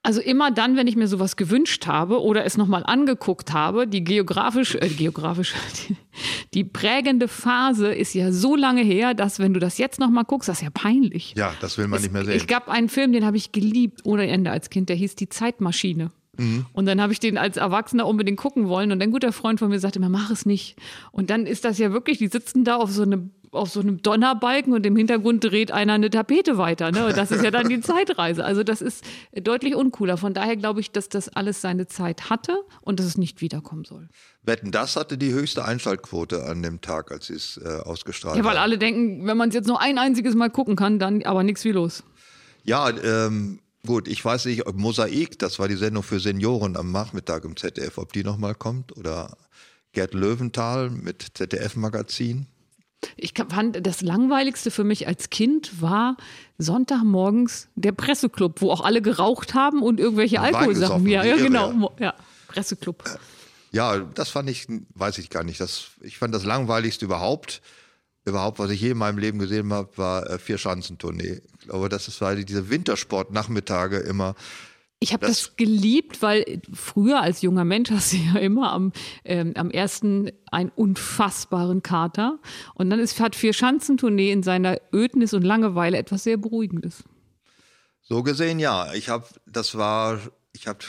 Also 0.01 0.21
immer 0.21 0.49
dann, 0.49 0.77
wenn 0.77 0.87
ich 0.87 0.95
mir 0.95 1.09
sowas 1.09 1.35
gewünscht 1.35 1.85
habe 1.85 2.21
oder 2.21 2.45
es 2.45 2.55
nochmal 2.55 2.83
angeguckt 2.85 3.51
habe, 3.51 3.85
die 3.85 4.01
geografisch, 4.03 4.75
äh, 4.75 4.87
geografisch, 4.87 5.53
die, 5.89 5.97
die, 6.53 6.63
prägende 6.63 7.27
Phase 7.27 7.93
ist 7.93 8.13
ja 8.13 8.31
so 8.31 8.55
lange 8.55 8.81
her, 8.81 9.13
dass 9.13 9.39
wenn 9.39 9.53
du 9.53 9.59
das 9.59 9.77
jetzt 9.77 9.99
nochmal 9.99 10.23
guckst, 10.23 10.47
das 10.47 10.59
ist 10.59 10.63
ja 10.63 10.69
peinlich. 10.69 11.33
Ja, 11.37 11.53
das 11.59 11.77
will 11.77 11.87
man 11.87 11.97
es, 11.97 12.03
nicht 12.03 12.13
mehr 12.13 12.23
sehen. 12.23 12.37
Ich 12.37 12.47
gab 12.47 12.69
einen 12.69 12.87
Film, 12.87 13.11
den 13.11 13.25
habe 13.25 13.35
ich 13.35 13.51
geliebt 13.51 13.99
ohne 14.05 14.27
Ende 14.27 14.51
als 14.51 14.69
Kind, 14.69 14.87
der 14.87 14.95
hieß 14.95 15.15
Die 15.15 15.27
Zeitmaschine. 15.27 16.11
Mhm. 16.39 16.65
Und 16.73 16.85
dann 16.85 17.01
habe 17.01 17.13
ich 17.13 17.19
den 17.19 17.37
als 17.37 17.57
Erwachsener 17.57 18.07
unbedingt 18.07 18.37
gucken 18.37 18.67
wollen. 18.67 18.91
Und 18.91 19.01
ein 19.01 19.11
guter 19.11 19.31
Freund 19.31 19.59
von 19.59 19.69
mir 19.69 19.79
sagte 19.79 19.99
immer, 19.99 20.09
mach 20.09 20.31
es 20.31 20.45
nicht. 20.45 20.75
Und 21.11 21.29
dann 21.29 21.45
ist 21.45 21.65
das 21.65 21.77
ja 21.77 21.91
wirklich, 21.91 22.17
die 22.17 22.27
sitzen 22.27 22.63
da 22.63 22.77
auf 22.77 22.91
so 22.91 23.03
einem 23.03 23.31
auf 23.51 23.69
so 23.69 23.79
einem 23.79 24.01
Donnerbalken 24.01 24.73
und 24.73 24.85
im 24.85 24.95
Hintergrund 24.95 25.43
dreht 25.43 25.71
einer 25.71 25.93
eine 25.93 26.09
Tapete 26.09 26.57
weiter. 26.57 26.91
Ne? 26.91 27.07
Und 27.07 27.17
das 27.17 27.31
ist 27.31 27.43
ja 27.43 27.51
dann 27.51 27.67
die 27.67 27.81
Zeitreise. 27.81 28.45
Also 28.45 28.63
das 28.63 28.81
ist 28.81 29.03
deutlich 29.33 29.75
uncooler. 29.75 30.17
Von 30.17 30.33
daher 30.33 30.55
glaube 30.55 30.79
ich, 30.79 30.91
dass 30.91 31.09
das 31.09 31.29
alles 31.29 31.61
seine 31.61 31.87
Zeit 31.87 32.29
hatte 32.29 32.63
und 32.81 32.99
dass 32.99 33.07
es 33.07 33.17
nicht 33.17 33.41
wiederkommen 33.41 33.85
soll. 33.85 34.09
Wetten, 34.43 34.71
das 34.71 34.95
hatte 34.95 35.17
die 35.17 35.33
höchste 35.33 35.65
Einschaltquote 35.65 36.45
an 36.45 36.61
dem 36.61 36.81
Tag, 36.81 37.11
als 37.11 37.27
sie 37.27 37.33
es 37.33 37.59
äh, 37.63 37.67
ausgestrahlt 37.67 38.37
haben. 38.37 38.43
Ja, 38.43 38.49
weil 38.49 38.57
alle 38.57 38.77
denken, 38.77 39.25
wenn 39.25 39.37
man 39.37 39.49
es 39.49 39.55
jetzt 39.55 39.67
nur 39.67 39.81
ein 39.81 39.97
einziges 39.97 40.35
Mal 40.35 40.49
gucken 40.49 40.75
kann, 40.75 40.99
dann 40.99 41.23
aber 41.23 41.43
nichts 41.43 41.63
wie 41.65 41.71
los. 41.71 42.03
Ja, 42.63 42.89
ähm, 42.89 43.59
Gut, 43.85 44.07
ich 44.07 44.23
weiß 44.23 44.45
nicht, 44.45 44.67
ob 44.67 44.75
Mosaik, 44.75 45.39
das 45.39 45.57
war 45.59 45.67
die 45.67 45.75
Sendung 45.75 46.03
für 46.03 46.19
Senioren 46.19 46.75
am 46.75 46.91
Nachmittag 46.91 47.45
im 47.45 47.55
ZDF, 47.55 47.97
ob 47.97 48.11
die 48.11 48.23
nochmal 48.23 48.55
kommt 48.55 48.95
oder 48.97 49.37
Gerd 49.93 50.13
Löwenthal 50.13 50.89
mit 50.89 51.25
ZDF-Magazin. 51.33 52.47
Ich 53.15 53.33
fand, 53.49 53.85
das 53.85 54.01
Langweiligste 54.01 54.71
für 54.71 54.83
mich 54.83 55.07
als 55.07 55.29
Kind 55.29 55.81
war 55.81 56.17
Sonntagmorgens 56.57 57.69
der 57.75 57.93
Presseclub, 57.93 58.61
wo 58.61 58.71
auch 58.71 58.81
alle 58.81 59.01
geraucht 59.01 59.53
haben 59.53 59.81
und 59.81 59.99
irgendwelche 59.99 60.41
Alkoholsachen. 60.41 61.07
Ja, 61.07 61.23
ja, 61.23 61.37
genau. 61.37 61.93
Ja, 61.99 62.13
Presseclub. 62.47 63.03
Ja, 63.71 63.99
das 63.99 64.29
fand 64.29 64.49
ich, 64.49 64.67
weiß 64.95 65.17
ich 65.19 65.29
gar 65.29 65.43
nicht. 65.43 65.61
Das, 65.61 65.91
ich 66.01 66.17
fand 66.17 66.33
das 66.33 66.43
Langweiligste 66.43 67.05
überhaupt 67.05 67.61
überhaupt, 68.25 68.59
was 68.59 68.71
ich 68.71 68.81
je 68.81 68.91
in 68.91 68.97
meinem 68.97 69.17
Leben 69.17 69.39
gesehen 69.39 69.71
habe, 69.73 69.97
war 69.97 70.29
äh, 70.29 70.39
Vier-Schanzentournee. 70.39 71.41
Ich 71.59 71.67
glaube, 71.67 71.89
das 71.89 72.07
ist, 72.07 72.21
weil 72.21 72.43
diese 72.43 72.69
Wintersport-Nachmittage 72.69 73.97
immer 73.97 74.35
ich 75.01 75.13
habe 75.13 75.25
das, 75.25 75.43
das, 75.43 75.55
geliebt, 75.55 76.21
weil 76.21 76.61
früher 76.73 77.21
als 77.21 77.41
junger 77.41 77.63
Mensch 77.63 77.89
hast 77.89 78.11
du 78.11 78.17
ja 78.17 78.35
immer 78.35 78.73
am, 78.73 78.91
ähm, 79.23 79.53
am 79.55 79.71
ersten 79.71 80.29
einen 80.51 80.71
unfassbaren 80.75 81.81
Kater. 81.81 82.39
Und 82.73 82.89
dann 82.89 82.99
ist, 82.99 83.19
hat 83.21 83.35
Vier 83.35 83.53
Schanzentournee 83.53 84.31
in 84.31 84.43
seiner 84.43 84.77
Ödnis 84.93 85.33
und 85.33 85.43
Langeweile 85.43 85.97
etwas 85.97 86.25
sehr 86.25 86.35
Beruhigendes. 86.35 87.05
So 88.01 88.23
gesehen, 88.23 88.59
ja. 88.59 88.93
Ich 88.93 89.07
habe, 89.07 89.25
das 89.45 89.77
war, 89.77 90.19
ich 90.51 90.67
habe 90.67 90.79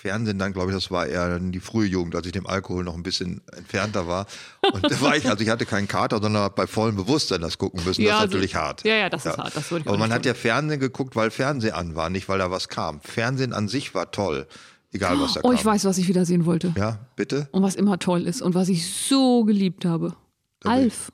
Fernsehen 0.00 0.38
dann, 0.38 0.52
glaube 0.52 0.70
ich, 0.70 0.76
das 0.76 0.92
war 0.92 1.08
eher 1.08 1.40
die 1.40 1.58
frühe 1.58 1.88
Jugend, 1.88 2.14
als 2.14 2.24
ich 2.24 2.30
dem 2.30 2.46
Alkohol 2.46 2.84
noch 2.84 2.94
ein 2.94 3.02
bisschen 3.02 3.40
entfernter 3.56 4.06
war. 4.06 4.26
Und 4.72 4.84
da 4.84 5.00
war 5.00 5.16
ich, 5.16 5.28
also 5.28 5.42
ich 5.42 5.50
hatte 5.50 5.66
keinen 5.66 5.88
Kater, 5.88 6.22
sondern 6.22 6.52
bei 6.54 6.68
vollem 6.68 6.94
Bewusstsein 6.94 7.40
das 7.40 7.58
gucken 7.58 7.82
müssen. 7.84 8.02
Ja, 8.02 8.10
das 8.10 8.16
ist 8.16 8.22
also, 8.22 8.34
natürlich 8.36 8.54
hart. 8.54 8.84
Ja, 8.84 8.94
ja, 8.94 9.10
das 9.10 9.24
ja. 9.24 9.32
ist 9.32 9.38
hart. 9.38 9.56
Das 9.56 9.72
würde 9.72 9.82
ich 9.82 9.88
Aber 9.88 9.98
man 9.98 10.12
hat 10.12 10.24
ja 10.24 10.34
Fernsehen 10.34 10.78
geguckt, 10.78 11.16
weil 11.16 11.32
Fernsehen 11.32 11.72
an 11.74 11.96
war, 11.96 12.10
nicht 12.10 12.28
weil 12.28 12.38
da 12.38 12.48
was 12.52 12.68
kam. 12.68 13.00
Fernsehen 13.00 13.52
an 13.52 13.66
sich 13.66 13.92
war 13.92 14.12
toll. 14.12 14.46
Egal, 14.92 15.18
was 15.18 15.34
da 15.34 15.40
oh, 15.40 15.42
kam. 15.42 15.50
Oh, 15.50 15.54
ich 15.54 15.64
weiß, 15.64 15.84
was 15.84 15.98
ich 15.98 16.06
wieder 16.06 16.24
sehen 16.24 16.46
wollte. 16.46 16.72
Ja, 16.76 17.00
bitte? 17.16 17.48
Und 17.50 17.64
was 17.64 17.74
immer 17.74 17.98
toll 17.98 18.22
ist 18.28 18.40
und 18.40 18.54
was 18.54 18.68
ich 18.68 18.88
so 18.88 19.42
geliebt 19.42 19.84
habe. 19.84 20.14
Da 20.60 20.70
Alf. 20.70 21.10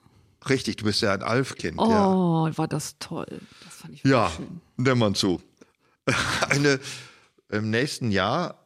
Richtig, 0.47 0.77
du 0.77 0.85
bist 0.85 1.01
ja 1.01 1.15
ein 1.15 1.23
Alf-Kind. 1.23 1.79
Oh, 1.79 2.49
ja. 2.49 2.59
war 2.59 2.69
das 2.69 2.99
toll. 2.99 3.41
Das 3.65 3.77
fand 3.77 3.95
ich 3.95 4.05
ja, 4.05 4.29
schön. 4.29 4.61
Ja, 4.77 4.85
nimm 4.85 4.99
mal 4.99 5.15
zu. 5.15 5.41
Eine, 6.51 6.79
Im 7.49 7.71
nächsten 7.71 8.11
Jahr 8.11 8.64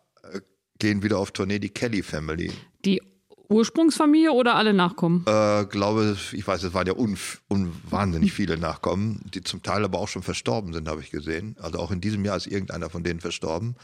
gehen 0.79 1.03
wieder 1.03 1.19
auf 1.19 1.33
Tournee 1.33 1.59
die 1.59 1.71
Kelly 1.71 2.03
Family. 2.03 2.53
Die 2.85 3.01
Ursprungsfamilie 3.49 4.33
oder 4.33 4.57
alle 4.57 4.75
Nachkommen? 4.75 5.25
Äh, 5.27 5.65
glaube, 5.65 6.17
ich 6.33 6.47
weiß, 6.47 6.63
es 6.65 6.75
waren 6.75 6.87
ja 6.87 6.95
un, 6.95 7.17
un, 7.49 7.73
wahnsinnig 7.89 8.33
viele 8.33 8.59
Nachkommen, 8.59 9.21
die 9.33 9.43
zum 9.43 9.63
Teil 9.63 9.85
aber 9.85 9.99
auch 9.99 10.09
schon 10.09 10.23
verstorben 10.23 10.75
sind, 10.75 10.89
habe 10.89 11.01
ich 11.01 11.11
gesehen. 11.11 11.57
Also 11.59 11.79
auch 11.79 11.91
in 11.91 12.01
diesem 12.01 12.25
Jahr 12.25 12.37
ist 12.37 12.47
irgendeiner 12.47 12.91
von 12.91 13.03
denen 13.03 13.21
verstorben. 13.21 13.77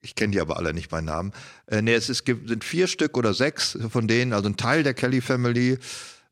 Ich 0.00 0.14
kenne 0.14 0.32
die 0.32 0.40
aber 0.40 0.58
alle 0.58 0.74
nicht 0.74 0.90
bei 0.90 1.00
Namen. 1.00 1.32
Äh, 1.66 1.82
nee, 1.82 1.94
es 1.94 2.08
ist, 2.08 2.24
sind 2.26 2.62
vier 2.62 2.86
Stück 2.86 3.16
oder 3.16 3.34
sechs 3.34 3.76
von 3.90 4.06
denen, 4.06 4.32
also 4.32 4.48
ein 4.48 4.56
Teil 4.56 4.82
der 4.82 4.94
Kelly 4.94 5.20
Family. 5.20 5.78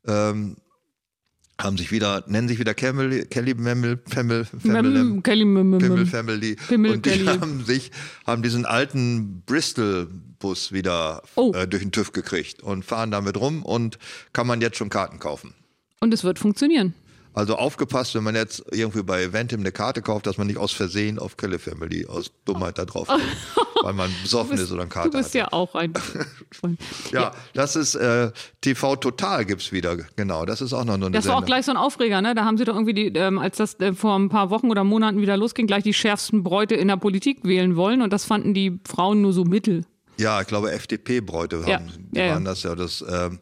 Ähm, 0.05 0.55
haben 1.59 1.77
sich 1.77 1.91
wieder, 1.91 2.23
nennen 2.27 2.47
sich 2.47 2.59
wieder 2.59 2.73
Kelly, 2.73 3.25
Kelly 3.25 3.53
Memmel, 3.53 3.99
Femmel, 4.07 4.45
Femmel, 4.45 5.21
Kelly 5.21 5.45
Memmel, 5.45 6.05
Family. 6.05 6.57
und 6.69 7.05
die 7.05 7.09
Kelly. 7.09 7.25
haben 7.25 7.63
sich, 7.63 7.91
haben 8.25 8.41
diesen 8.41 8.65
alten 8.65 9.43
Bristol-Bus 9.45 10.71
wieder 10.71 11.21
oh. 11.35 11.51
äh, 11.53 11.67
durch 11.67 11.83
den 11.83 11.91
TÜV 11.91 12.11
gekriegt 12.11 12.63
und 12.63 12.83
fahren 12.83 13.11
damit 13.11 13.37
rum 13.37 13.63
und 13.63 13.97
kann 14.33 14.47
man 14.47 14.61
jetzt 14.61 14.77
schon 14.77 14.89
Karten 14.89 15.19
kaufen. 15.19 15.53
Und 15.99 16.13
es 16.13 16.23
wird 16.23 16.39
funktionieren. 16.39 16.93
Also 17.33 17.55
aufgepasst, 17.55 18.13
wenn 18.15 18.23
man 18.23 18.35
jetzt 18.35 18.63
irgendwie 18.71 19.03
bei 19.03 19.23
Eventim 19.23 19.61
eine 19.61 19.71
Karte 19.71 20.01
kauft, 20.01 20.27
dass 20.27 20.37
man 20.37 20.47
nicht 20.47 20.57
aus 20.57 20.71
Versehen 20.71 21.17
auf 21.17 21.35
Kelly 21.37 21.57
Family 21.57 22.05
aus 22.05 22.31
Dummheit 22.45 22.77
da 22.77 22.85
drauf 22.85 23.07
geht. 23.07 23.63
weil 23.83 23.93
man 23.93 24.11
besoffen 24.21 24.51
bist, 24.51 24.63
ist 24.63 24.71
oder 24.71 24.83
ein 24.83 24.89
Kater 24.89 25.09
Du 25.09 25.17
bist 25.17 25.29
hat. 25.29 25.35
ja 25.35 25.47
auch 25.51 25.75
ein. 25.75 25.93
ja, 27.11 27.21
ja, 27.21 27.31
das 27.53 27.75
ist 27.75 27.95
äh, 27.95 28.31
TV 28.61 28.95
Total 28.95 29.45
gibt 29.45 29.61
es 29.61 29.71
wieder. 29.71 29.97
Genau, 30.15 30.45
das 30.45 30.61
ist 30.61 30.73
auch 30.73 30.85
noch 30.85 30.93
eine 30.93 31.11
Das 31.11 31.27
war 31.27 31.37
auch 31.37 31.45
gleich 31.45 31.65
so 31.65 31.71
ein 31.71 31.77
Aufreger, 31.77 32.21
ne? 32.21 32.33
Da 32.33 32.45
haben 32.45 32.57
sie 32.57 32.65
doch 32.65 32.75
irgendwie, 32.75 32.93
die, 32.93 33.07
ähm, 33.07 33.39
als 33.39 33.57
das 33.57 33.79
äh, 33.79 33.93
vor 33.93 34.17
ein 34.17 34.29
paar 34.29 34.49
Wochen 34.49 34.69
oder 34.71 34.83
Monaten 34.83 35.19
wieder 35.21 35.35
losging, 35.35 35.67
gleich 35.67 35.83
die 35.83 35.93
schärfsten 35.93 36.43
Bräute 36.43 36.75
in 36.75 36.87
der 36.87 36.97
Politik 36.97 37.39
wählen 37.43 37.75
wollen 37.75 38.01
und 38.01 38.13
das 38.13 38.25
fanden 38.25 38.53
die 38.53 38.79
Frauen 38.87 39.21
nur 39.21 39.33
so 39.33 39.43
mittel. 39.43 39.85
Ja, 40.17 40.39
ich 40.41 40.47
glaube 40.47 40.71
FDP-Bräute 40.71 41.63
Ja. 41.67 41.81
die 42.11 42.19
Ja, 42.19 42.29
waren 42.33 42.45
das 42.45 42.63
ja. 42.63 42.75
Das, 42.75 43.03
ähm, 43.07 43.39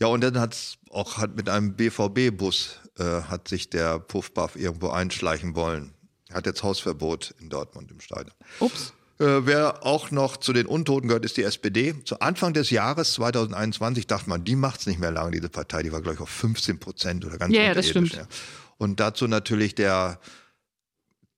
ja, 0.00 0.06
und 0.08 0.22
dann 0.22 0.38
hat's 0.38 0.76
auch 0.90 1.18
hat 1.18 1.34
mit 1.36 1.48
einem 1.48 1.74
BVB-Bus 1.74 2.81
äh, 2.98 3.22
hat 3.22 3.48
sich 3.48 3.70
der 3.70 3.98
Puffbuff 3.98 4.56
irgendwo 4.56 4.88
einschleichen 4.88 5.54
wollen. 5.54 5.94
Hat 6.32 6.46
jetzt 6.46 6.62
Hausverbot 6.62 7.34
in 7.40 7.48
Dortmund 7.48 7.90
im 7.90 8.00
Stadion. 8.00 8.34
Ups. 8.60 8.92
Äh, 9.18 9.46
wer 9.46 9.84
auch 9.86 10.10
noch 10.10 10.36
zu 10.36 10.52
den 10.52 10.66
Untoten 10.66 11.08
gehört, 11.08 11.24
ist 11.24 11.36
die 11.36 11.42
SPD. 11.42 11.94
Zu 12.04 12.20
Anfang 12.20 12.54
des 12.54 12.70
Jahres 12.70 13.12
2021 13.14 14.06
dachte 14.06 14.28
man, 14.28 14.44
die 14.44 14.56
macht's 14.56 14.86
nicht 14.86 14.98
mehr 14.98 15.10
lange, 15.10 15.30
diese 15.32 15.48
Partei. 15.48 15.82
Die 15.82 15.92
war, 15.92 16.00
glaube 16.00 16.14
ich, 16.14 16.20
auf 16.20 16.30
15 16.30 16.80
Prozent 16.80 17.24
oder 17.24 17.38
ganz 17.38 17.54
ja, 17.54 17.72
das 17.74 17.88
stimmt. 17.88 18.18
Und 18.78 18.98
dazu 18.98 19.28
natürlich 19.28 19.74
der 19.74 20.18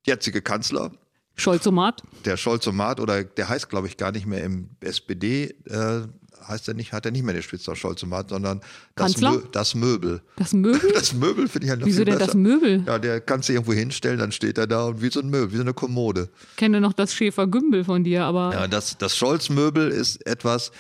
jetzige 0.07 0.41
Kanzler, 0.41 0.93
Scholzomat. 1.37 2.03
der 2.25 2.37
Scholzomat, 2.37 3.01
oder 3.01 3.25
der 3.25 3.49
heißt, 3.49 3.69
glaube 3.69 3.89
ich, 3.89 3.97
gar 3.97 4.13
nicht 4.13 4.25
mehr 4.25 4.45
im 4.45 4.71
SPD, 4.81 5.55
äh, 5.67 6.07
heißt 6.47 6.69
er 6.69 6.75
nicht, 6.75 6.93
hat 6.93 7.05
er 7.07 7.13
nicht 7.13 7.25
mehr 7.25 7.35
den 7.35 7.43
Spitznamen 7.43 7.77
Scholzomat, 7.77 8.31
sondern 8.31 8.61
das? 8.95 9.21
Mö 9.21 9.43
das 9.53 9.75
Möbel. 9.75 10.23
Das 10.37 10.53
Möbel? 10.53 10.93
Das 10.95 11.13
Möbel 11.13 11.49
finde 11.49 11.67
ich 11.67 11.71
ja 11.71 11.77
noch 11.77 11.87
Wieso 11.87 12.05
denn 12.05 12.15
besser. 12.15 12.27
das 12.27 12.35
Möbel? 12.35 12.85
Ja, 12.87 12.99
der 12.99 13.21
kannst 13.21 13.49
du 13.49 13.53
irgendwo 13.53 13.73
hinstellen, 13.73 14.19
dann 14.19 14.33
steht 14.33 14.59
er 14.59 14.67
da 14.67 14.85
und 14.85 15.03
wie 15.03 15.11
so 15.11 15.21
ein 15.21 15.29
Möbel, 15.31 15.53
wie 15.53 15.57
so 15.57 15.63
eine 15.63 15.75
Kommode. 15.75 16.29
Ich 16.53 16.57
kenne 16.57 16.81
noch 16.81 16.93
das 16.93 17.15
Schäfer-Gümbel 17.15 17.85
von 17.85 18.05
dir, 18.05 18.25
aber 18.25 18.53
Ja, 18.53 18.69
das, 18.69 18.97
das 18.99 19.17
Scholz-Möbel 19.17 19.91
ist 19.91 20.27
etwas, 20.27 20.73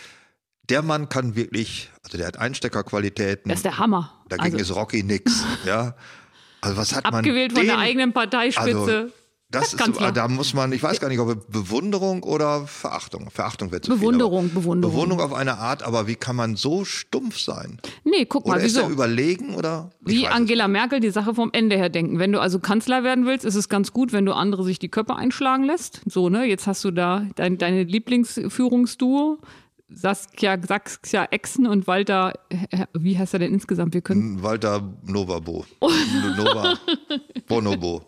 der 0.70 0.82
Mann 0.82 1.08
kann 1.08 1.34
wirklich, 1.36 1.90
also 2.02 2.16
der 2.18 2.26
hat 2.26 2.38
Einsteckerqualitäten. 2.38 3.48
das 3.50 3.58
ist 3.58 3.64
der 3.64 3.78
Hammer. 3.78 4.12
Dagegen 4.28 4.56
Also, 4.58 4.72
ist 4.72 4.76
Rocky 4.78 5.02
nix. 5.02 5.44
ja. 5.66 5.94
Also 6.60 6.76
was 6.78 6.94
hat 6.94 7.04
man 7.04 7.16
abgewählt 7.16 7.52
von 7.52 7.64
der 7.66 7.74
den- 7.76 7.80
eigenen 7.82 8.12
Parteispitze. 8.14 8.68
Also, 9.00 9.12
das 9.54 9.72
ist, 9.72 9.78
Kanzler. 9.78 10.12
da 10.12 10.28
muss 10.28 10.54
man, 10.54 10.72
ich 10.72 10.82
weiß 10.82 11.00
gar 11.00 11.08
nicht, 11.08 11.18
ob 11.18 11.50
Bewunderung 11.50 12.22
oder 12.22 12.66
Verachtung. 12.66 13.30
Verachtung 13.30 13.70
wäre 13.72 13.80
zu 13.80 13.92
viel, 13.92 14.00
Bewunderung, 14.00 14.46
aber 14.46 14.60
Bewunderung. 14.60 14.94
Bewunderung 14.94 15.24
auf 15.24 15.34
eine 15.34 15.58
Art, 15.58 15.82
aber 15.82 16.06
wie 16.06 16.14
kann 16.16 16.36
man 16.36 16.56
so 16.56 16.84
stumpf 16.84 17.38
sein? 17.38 17.80
nee, 18.04 18.24
guck 18.26 18.44
Oder 18.46 18.56
mal, 18.56 18.64
ist 18.64 18.76
er 18.76 18.84
wieso? 18.84 18.92
überlegen 18.92 19.54
oder? 19.54 19.90
Wie 20.00 20.26
Angela 20.26 20.68
Merkel 20.68 21.00
die 21.00 21.10
Sache 21.10 21.34
vom 21.34 21.50
Ende 21.52 21.76
her 21.76 21.88
denken. 21.88 22.18
Wenn 22.18 22.32
du 22.32 22.40
also 22.40 22.58
Kanzler 22.58 23.04
werden 23.04 23.26
willst, 23.26 23.44
ist 23.44 23.54
es 23.54 23.68
ganz 23.68 23.92
gut, 23.92 24.12
wenn 24.12 24.26
du 24.26 24.32
andere 24.32 24.64
sich 24.64 24.78
die 24.78 24.88
Köpfe 24.88 25.16
einschlagen 25.16 25.64
lässt. 25.64 26.00
So, 26.06 26.28
ne? 26.28 26.44
Jetzt 26.44 26.66
hast 26.66 26.84
du 26.84 26.90
da 26.90 27.26
dein, 27.36 27.58
deine 27.58 27.84
Lieblingsführungsduo. 27.84 29.38
Saskia, 29.94 30.58
Saskia 30.66 31.24
Exen 31.30 31.66
und 31.66 31.86
Walter, 31.86 32.32
wie 32.92 33.18
heißt 33.18 33.32
er 33.34 33.38
denn 33.40 33.52
insgesamt? 33.52 33.94
Wir 33.94 34.00
können 34.00 34.42
Walter 34.42 34.82
Novabo. 35.04 35.64
Nova 36.36 36.74
Bonobo. 37.48 38.02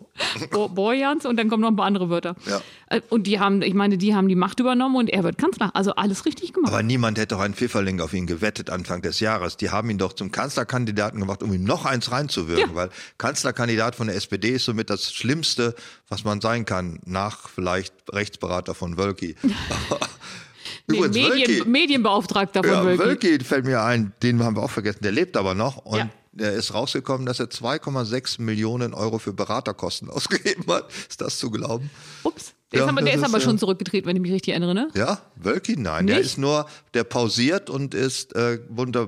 Bo 0.51 0.67
Borjans 0.69 1.25
und 1.25 1.37
dann 1.37 1.47
kommen 1.49 1.61
noch 1.61 1.69
ein 1.69 1.75
paar 1.75 1.85
andere 1.85 2.09
Wörter. 2.09 2.35
Ja. 2.47 2.61
Äh, 2.87 3.01
Und 3.09 3.27
die 3.27 3.39
haben, 3.39 3.61
ich 3.61 3.73
meine, 3.75 3.97
die 3.97 4.15
haben 4.15 4.27
die 4.27 4.35
Macht 4.35 4.59
übernommen 4.59 4.95
und 4.95 5.09
er 5.09 5.23
wird 5.23 5.37
Kanzler. 5.37 5.75
Also 5.75 5.93
alles 5.95 6.25
richtig 6.25 6.53
gemacht. 6.53 6.73
Aber 6.73 6.81
niemand 6.83 7.17
hätte 7.19 7.35
doch 7.35 7.41
einen 7.41 7.53
Pfifferling 7.53 8.01
auf 8.01 8.13
ihn 8.13 8.25
gewettet 8.25 8.69
Anfang 8.69 9.01
des 9.01 9.19
Jahres. 9.19 9.57
Die 9.57 9.69
haben 9.69 9.89
ihn 9.89 9.97
doch 9.99 10.13
zum 10.13 10.31
Kanzlerkandidaten 10.31 11.19
gemacht, 11.19 11.43
um 11.43 11.53
ihm 11.53 11.63
noch 11.63 11.85
eins 11.85 12.11
reinzuwirken, 12.11 12.69
Ja. 12.71 12.75
weil 12.75 12.89
Kanzlerkandidat 13.17 13.95
von 13.95 14.07
der 14.07 14.15
SPD 14.15 14.49
ist 14.49 14.65
somit 14.65 14.89
das 14.89 15.13
Schlimmste, 15.13 15.75
was 16.09 16.23
man 16.23 16.41
sein 16.41 16.65
kann, 16.65 16.99
nach 17.05 17.47
vielleicht 17.49 17.93
Rechtsberater 18.11 18.73
von 18.73 18.97
Wölki. 18.97 19.35
nee, 20.87 20.97
Übrigens, 20.97 21.15
Medien, 21.15 21.49
Wölki, 21.49 21.69
Medienbeauftragter 21.69 22.63
von 22.63 22.71
ja, 22.73 22.83
Wölki. 22.83 22.99
Wölki 23.03 23.43
fällt 23.43 23.65
mir 23.65 23.81
ein, 23.83 24.13
den 24.23 24.43
haben 24.43 24.55
wir 24.55 24.63
auch 24.63 24.71
vergessen, 24.71 24.99
der 25.03 25.11
lebt 25.11 25.37
aber 25.37 25.53
noch 25.55 25.77
und 25.85 25.97
Ja. 25.97 26.09
der 26.31 26.53
ist 26.53 26.73
rausgekommen, 26.73 27.25
dass 27.25 27.39
er 27.39 27.49
2,6 27.49 28.41
Millionen 28.41 28.93
Euro 28.93 29.19
für 29.19 29.33
Beraterkosten 29.33 30.09
ausgegeben 30.11 30.65
hat. 30.71 30.89
Ist 31.09 31.21
das 31.21 31.37
zu 31.39 31.49
glauben? 31.51 31.89
Ups. 32.23 32.53
Der 32.71 32.79
Ja, 32.79 32.85
ist 32.85 32.91
aber, 32.91 33.01
der 33.01 33.13
ist 33.13 33.21
ist, 33.21 33.25
aber 33.29 33.39
schon 33.39 33.57
zurückgetreten, 33.57 34.07
wenn 34.09 34.15
ich 34.17 34.21
mich 34.21 34.31
richtig 34.33 34.51
erinnere. 34.51 34.73
Ne? 34.75 34.89
Ja, 34.93 35.19
Wölki? 35.37 35.77
Nein, 35.77 36.05
der 36.07 36.17
Nicht? 36.17 36.25
ist 36.25 36.37
nur, 36.37 36.67
der 36.93 37.05
pausiert 37.05 37.69
und 37.69 37.93
ist 37.93 38.35
äh, 38.35 38.59
unter, 38.75 39.07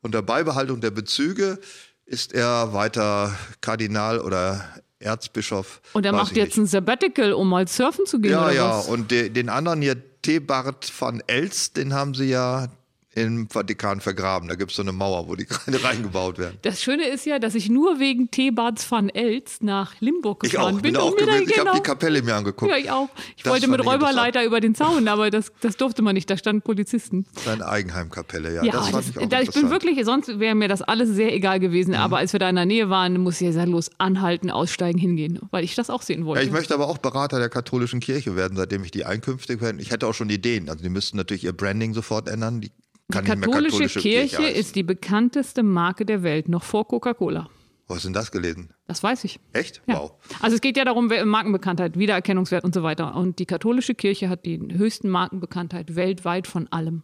unter 0.00 0.22
Beibehaltung 0.22 0.80
der 0.80 0.90
Bezüge 0.90 1.58
ist 2.06 2.32
er 2.32 2.72
weiter 2.72 3.34
Kardinal 3.60 4.20
oder 4.20 4.64
Erzbischof. 4.98 5.80
Und 5.92 6.06
er 6.06 6.12
macht 6.12 6.34
jetzt 6.36 6.56
nicht. 6.56 6.58
ein 6.58 6.66
Sabbatical, 6.66 7.32
um 7.34 7.48
mal 7.48 7.66
surfen 7.68 8.06
zu 8.06 8.20
gehen 8.20 8.32
Ja, 8.32 8.44
oder 8.46 8.52
ja, 8.54 8.78
was? 8.78 8.86
und 8.88 9.10
de, 9.10 9.28
den 9.28 9.48
anderen 9.48 9.82
hier, 9.82 9.96
Thebart 10.22 10.92
van 11.00 11.22
Elst, 11.26 11.76
den 11.76 11.92
haben 11.92 12.14
sie 12.14 12.30
ja 12.30 12.68
im 13.14 13.48
Vatikan 13.48 14.00
vergraben. 14.00 14.48
Da 14.48 14.54
gibt 14.54 14.70
es 14.70 14.76
so 14.76 14.82
eine 14.82 14.92
Mauer, 14.92 15.28
wo 15.28 15.34
die 15.36 15.44
gerade 15.46 15.82
reingebaut 15.84 16.38
werden. 16.38 16.58
Das 16.62 16.82
Schöne 16.82 17.06
ist 17.08 17.26
ja, 17.26 17.38
dass 17.38 17.54
ich 17.54 17.68
nur 17.68 18.00
wegen 18.00 18.30
Thebarts 18.30 18.90
van 18.90 19.08
Elst 19.10 19.62
nach 19.62 20.00
Limburg 20.00 20.42
Ich 20.44 20.52
gefahren 20.52 20.76
auch, 20.76 20.80
bin. 20.80 20.92
bin 20.94 20.96
auch 21.00 21.14
dann- 21.16 21.26
gewesen. 21.26 21.46
Ich 21.50 21.58
habe 21.58 21.64
genau. 21.68 21.74
die 21.76 21.82
Kapelle 21.82 22.22
mir 22.22 22.34
angeguckt. 22.36 22.70
Ja, 22.70 22.78
ich 22.78 22.90
auch. 22.90 23.08
Ich 23.36 23.42
Das 23.42 23.52
wollte 23.52 23.68
mit 23.68 23.80
ich. 23.80 23.86
Räuberleiter 23.86 24.44
über 24.44 24.60
den 24.60 24.74
Zaun, 24.74 25.08
aber 25.08 25.30
das, 25.30 25.52
das 25.60 25.76
durfte 25.76 26.00
man 26.02 26.14
nicht. 26.14 26.30
Da 26.30 26.36
standen 26.36 26.62
Polizisten. 26.62 27.26
Seine 27.44 27.66
Eigenheimkapelle, 27.68 28.54
ja. 28.54 28.64
Ja, 28.64 28.72
das 28.72 28.88
fand 28.88 28.94
das, 28.94 29.10
ich 29.10 29.18
auch 29.18 29.28
da, 29.28 29.40
ich 29.40 29.50
bin. 29.50 29.66
Mhm. 29.66 29.70
wirklich, 29.70 30.04
sonst 30.04 30.38
wäre 30.40 30.54
mir 30.54 30.68
das 30.68 30.80
alles 30.82 31.10
sehr 31.10 31.34
egal 31.34 31.60
gewesen. 31.60 31.94
Aber 31.94 32.16
als 32.18 32.32
wir 32.32 32.40
da 32.40 32.48
in 32.48 32.56
der 32.56 32.66
Nähe 32.66 32.88
waren, 32.88 33.20
muss 33.20 33.40
ich 33.40 33.54
ja 33.54 33.64
los 33.64 33.90
anhalten, 33.98 34.50
aussteigen, 34.50 34.98
hingehen, 34.98 35.38
weil 35.50 35.64
ich 35.64 35.74
das 35.74 35.90
auch 35.90 36.02
sehen 36.02 36.20
Ja, 36.20 36.26
wollte. 36.26 36.44
ich 36.44 36.50
möchte 36.50 36.72
aber 36.74 36.88
auch 36.88 36.98
Berater 36.98 37.38
der 37.38 37.48
katholischen 37.50 38.00
Kirche 38.00 38.36
werden, 38.36 38.56
seitdem 38.56 38.82
ich 38.84 38.90
die 38.90 39.04
Einkünfte 39.04 39.58
Ich 39.78 39.90
hätte 39.90 40.06
auch 40.06 40.14
schon 40.14 40.30
Ideen. 40.30 40.68
Also 40.70 40.82
die 40.82 40.88
müssten 40.88 41.16
natürlich 41.18 41.44
ihr 41.44 41.52
Branding 41.52 41.92
sofort 41.94 42.28
ändern. 42.28 42.60
Die 42.60 42.70
kann 43.12 43.24
die 43.24 43.30
katholische, 43.30 43.70
katholische 43.70 44.00
Kirche, 44.00 44.38
heißen. 44.38 44.54
ist 44.54 44.76
die 44.76 44.82
bekannteste 44.82 45.62
Marke 45.62 46.04
der 46.04 46.22
Welt, 46.22 46.48
noch 46.48 46.62
vor 46.62 46.88
Coca-Cola. 46.88 47.48
Wo 47.88 47.94
hast 47.94 48.04
du 48.04 48.08
denn 48.08 48.14
das 48.14 48.30
gelesen? 48.30 48.70
Das 48.86 49.02
weiß 49.02 49.24
ich. 49.24 49.38
Echt? 49.52 49.82
Ja. 49.86 50.00
Wow. 50.00 50.12
Also 50.40 50.54
es 50.54 50.60
geht 50.60 50.76
ja 50.76 50.84
darum, 50.84 51.10
Markenbekanntheit, 51.24 51.98
Wiedererkennungswert 51.98 52.64
und 52.64 52.74
so 52.74 52.82
weiter. 52.82 53.14
Und 53.14 53.38
die 53.38 53.46
katholische 53.46 53.94
Kirche 53.94 54.28
hat 54.28 54.46
die 54.46 54.58
höchsten 54.72 55.08
Markenbekanntheit 55.08 55.94
weltweit 55.94 56.46
von 56.46 56.68
allem. 56.72 57.02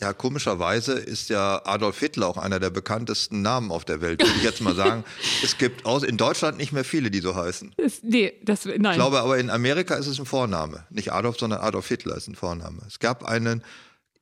Ja, 0.00 0.14
komischerweise 0.14 0.94
ist 0.94 1.28
ja 1.28 1.60
Adolf 1.64 1.98
Hitler 2.00 2.26
auch 2.26 2.38
einer 2.38 2.58
der 2.58 2.70
bekanntesten 2.70 3.42
Namen 3.42 3.70
auf 3.70 3.84
der 3.84 4.00
Welt, 4.00 4.22
würde 4.22 4.34
ich 4.34 4.42
jetzt 4.42 4.62
mal 4.62 4.74
sagen. 4.74 5.04
es 5.44 5.58
gibt 5.58 5.84
aus, 5.84 6.02
in 6.02 6.16
Deutschland 6.16 6.56
nicht 6.56 6.72
mehr 6.72 6.84
viele, 6.84 7.10
die 7.10 7.20
so 7.20 7.34
heißen. 7.34 7.74
Das, 7.76 8.02
nee, 8.02 8.32
das, 8.42 8.64
nein. 8.64 8.92
Ich 8.92 8.92
glaube 8.92 9.20
aber 9.20 9.36
in 9.36 9.50
Amerika 9.50 9.96
ist 9.96 10.06
es 10.06 10.18
ein 10.18 10.24
Vorname. 10.24 10.86
Nicht 10.88 11.12
Adolf, 11.12 11.38
sondern 11.38 11.60
Adolf 11.60 11.86
Hitler 11.88 12.16
ist 12.16 12.28
ein 12.28 12.34
Vorname. 12.34 12.80
Es 12.86 12.98
gab 12.98 13.24
einen, 13.24 13.62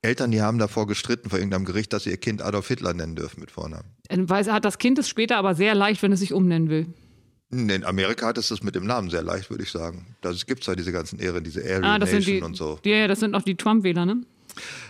Eltern, 0.03 0.31
die 0.31 0.41
haben 0.41 0.59
davor 0.59 0.87
gestritten 0.87 1.29
vor 1.29 1.39
irgendeinem 1.39 1.65
Gericht, 1.65 1.93
dass 1.93 2.05
sie 2.05 2.11
ihr 2.11 2.17
Kind 2.19 2.41
Adolf 2.41 2.69
Hitler 2.69 2.95
nennen 2.95 3.17
dürfen 3.17 3.41
mit 3.41 3.51
Vornamen. 3.51 3.97
Weil 4.11 4.47
hat 4.53 4.65
das 4.65 4.79
Kind 4.79 4.99
es 4.99 5.09
später 5.09 5.37
aber 5.37 5.55
sehr 5.55 5.75
leicht, 5.75 6.03
wenn 6.03 6.13
es 6.13 6.21
sich 6.21 6.33
umnennen 6.33 6.69
will. 6.69 6.87
In 7.51 7.85
Amerika 7.85 8.27
hat 8.27 8.39
es 8.39 8.49
das 8.49 8.63
mit 8.63 8.75
dem 8.75 8.85
Namen 8.87 9.11
sehr 9.11 9.23
leicht, 9.23 9.51
würde 9.51 9.65
ich 9.65 9.71
sagen. 9.71 10.17
Da 10.21 10.33
gibt 10.47 10.61
es 10.61 10.67
ja 10.67 10.75
diese 10.75 10.93
ganzen 10.93 11.19
Ehren, 11.19 11.43
diese 11.43 11.63
Aryan 11.63 11.85
Ah, 11.85 11.99
das 11.99 12.11
Nation 12.13 12.23
sind 12.23 12.35
die, 12.37 12.43
und 12.43 12.55
so. 12.57 12.79
Ja, 12.85 12.97
ja, 12.97 13.09
das 13.09 13.21
sind 13.21 13.35
auch 13.35 13.43
die 13.43 13.57
Trump-Wähler, 13.57 14.05
ne? 14.05 14.23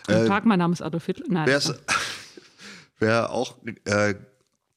Guten 0.07 0.27
Tag, 0.27 0.45
mein 0.45 0.59
Name 0.59 0.73
ist 0.73 0.83
Adolf 0.83 1.07
Hitler. 1.07 1.27
Nein, 1.29 1.61
wer 2.99 3.31
auch 3.31 3.57
äh, 3.85 4.15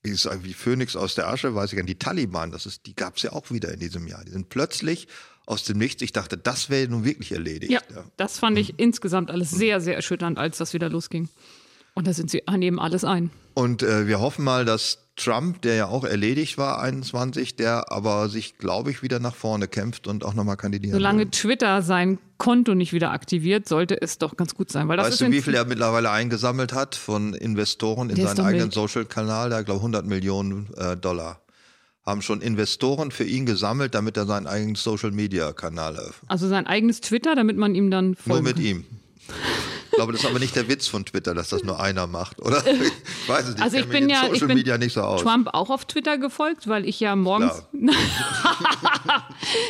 ich 0.04 0.22
sag, 0.22 0.44
wie 0.44 0.54
Phönix 0.54 0.96
aus 0.96 1.16
der 1.16 1.28
Asche, 1.28 1.54
weiß 1.54 1.72
ich 1.72 1.78
gar 1.78 1.84
nicht, 1.84 1.96
die 1.96 2.00
Taliban, 2.00 2.52
das 2.52 2.66
ist, 2.66 2.86
die 2.86 2.96
gab 2.96 3.18
es 3.18 3.24
ja 3.24 3.34
auch 3.34 3.52
wieder 3.52 3.72
in 3.74 3.80
diesem 3.80 4.08
Jahr. 4.08 4.24
Die 4.26 4.32
sind 4.32 4.50
plötzlich 4.50 5.08
aus 5.52 5.64
dem 5.66 5.78
Nichts. 5.78 6.02
Ich 6.02 6.14
dachte, 6.14 6.38
das 6.38 6.70
wäre 6.70 6.88
nun 6.88 7.04
wirklich 7.04 7.34
erledigt. 7.34 7.72
ja, 7.72 7.82
das 8.18 8.40
fand 8.40 8.58
ich 8.58 8.80
insgesamt 8.80 9.30
alles 9.30 9.52
sehr, 9.52 9.82
sehr 9.82 9.96
erschütternd, 9.96 10.38
als 10.38 10.58
das 10.58 10.74
wieder 10.74 10.90
losging. 10.90 11.30
Und 11.94 12.08
da 12.08 12.14
sind 12.14 12.32
sie, 12.32 12.42
nehmen 12.58 12.80
alles 12.80 13.04
ein. 13.04 13.32
Und 13.54 13.84
äh, 13.84 14.08
wir 14.08 14.22
hoffen 14.22 14.46
mal, 14.46 14.64
dass 14.64 15.00
Trump, 15.18 15.62
der 15.62 15.76
ja 15.76 15.88
auch 15.88 16.06
erledigt 16.06 16.58
war, 16.58 16.82
21, 16.82 17.58
der 17.58 17.92
aber 17.92 18.30
sich, 18.30 18.58
glaube 18.58 18.92
ich, 18.92 19.04
wieder 19.04 19.20
nach 19.20 19.36
vorne 19.36 19.68
kämpft 19.68 20.08
und 20.08 20.24
auch 20.24 20.34
nochmal 20.34 20.56
kandidieren 20.56 20.94
Solange 20.94 21.24
will. 21.24 21.32
Twitter 21.32 21.82
sein 21.82 22.18
Konto 22.38 22.74
nicht 22.74 22.94
wieder 22.94 23.12
aktiviert, 23.12 23.68
sollte 23.68 24.02
es 24.02 24.18
doch 24.18 24.38
ganz 24.38 24.56
gut 24.56 24.72
sein. 24.72 24.88
Weil 24.88 24.98
das 24.98 25.08
Weißt 25.08 25.22
du, 25.22 25.32
wie 25.32 25.42
viel 25.42 25.54
er 25.54 25.66
mittlerweile 25.66 26.12
eingesammelt 26.12 26.72
hat 26.72 26.96
von 26.96 27.34
Investoren 27.34 28.10
in 28.10 28.16
seinen 28.16 28.40
eigenen. 28.40 28.72
Social-Kanal? 28.72 29.54
Hat, 29.54 29.66
glaube 29.66 29.80
ich, 29.80 29.82
100 29.82 30.06
Millionen 30.06 30.74
äh, 30.78 30.96
Dollar. 30.96 31.42
Haben 32.06 32.22
schon 32.24 32.42
Investoren 32.42 33.12
für 33.12 33.24
ihn 33.26 33.46
gesammelt, 33.46 33.94
damit 33.94 34.18
er 34.18 34.26
seinen 34.26 34.48
eigenen 34.48 34.76
Social-Media-Kanal 34.76 35.96
eröffnet. 35.96 36.30
Also 36.30 36.48
sein 36.48 36.66
eigenes 36.66 37.02
Twitter, 37.02 37.36
damit 37.36 37.58
man 37.58 37.76
ihm 37.76 37.92
dann 37.92 38.08
Nur 38.08 38.16
folgen 38.16 38.44
mit 38.44 38.56
kann. 38.56 38.66
ihm. 38.66 38.86
Ich 39.92 39.98
glaube, 39.98 40.14
das 40.14 40.22
ist 40.22 40.30
aber 40.30 40.40
nicht 40.40 40.56
der 40.56 40.70
Witz 40.70 40.88
von 40.88 41.06
Twitter, 41.06 41.34
dass 41.34 41.50
das 41.50 41.64
nur 41.64 41.80
einer 41.80 42.08
macht, 42.08 42.42
oder? 42.42 42.64
Ich 43.24 43.30
weiß 43.30 43.50
es 43.50 43.56
nicht. 43.56 43.64
Also 43.64 43.78
ich 43.78 43.88
bin 43.88 44.10
ja, 44.10 44.24
ich 44.24 44.32
Social 44.32 44.48
bin 44.48 44.58
Media 44.58 44.78
nicht 44.78 44.94
so 44.94 45.02
aus. 45.02 45.22
Trump 45.22 45.50
auch 45.54 45.70
auf 45.70 45.86
Twitter 45.86 46.18
gefolgt, 46.18 46.68
weil 46.68 46.88
ich 46.88 47.00
ja 47.00 47.16
morgens. 47.16 47.64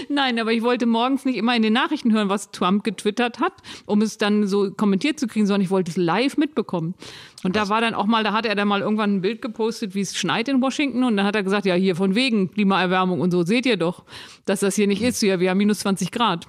Nein, 0.09 0.39
aber 0.39 0.53
ich 0.53 0.61
wollte 0.61 0.86
morgens 0.86 1.26
nicht 1.26 1.38
immer 1.38 1.55
in 1.55 1.61
den 1.61 1.74
Nachrichten 1.74 2.13
hören, 2.13 2.30
was 2.30 2.51
Trump 2.51 2.84
getwittert 2.84 3.39
hat, 3.39 3.53
um 3.86 4.01
es 4.01 4.17
dann 4.17 4.47
so 4.47 4.72
kommentiert 4.72 5.19
zu 5.19 5.28
kriegen, 5.28 5.47
sondern 5.47 5.61
ich 5.61 5.69
wollte 5.69 5.91
es 5.91 5.97
live 5.97 6.38
mitbekommen. 6.38 6.95
Und 7.43 7.55
da 7.55 7.69
war 7.69 7.82
dann 7.82 7.93
auch 7.93 8.05
mal, 8.05 8.24
da 8.24 8.34
hat 8.34 8.45
er 8.45 8.55
dann 8.55 8.67
mal 8.67 8.82
irgendwann 8.82 9.15
ein 9.15 9.22
Bild 9.22 9.41
gepostet, 9.41 9.95
wie 9.95 10.01
es 10.01 10.15
schneit 10.15 10.47
in 10.47 10.61
Washington 10.61 11.03
und 11.03 11.17
dann 11.17 11.26
hat 11.26 11.36
er 11.36 11.43
gesagt, 11.43 11.65
ja, 11.65 11.76
hier 11.76 11.95
von 11.95 12.15
wegen 12.15 12.51
Klimaerwärmung 12.51 13.19
und 13.19 13.32
so, 13.32 13.43
seht 13.43 13.65
ihr 13.65 13.78
doch, 13.78 14.03
dass 14.45 14.61
das 14.61 14.76
hier 14.76 14.88
nicht 14.88 15.01
ist, 15.01 15.22
ja, 15.22 15.39
wir 15.39 15.49
haben 15.49 15.57
minus 15.57 15.80
20 15.80 16.11
Grad. 16.11 16.47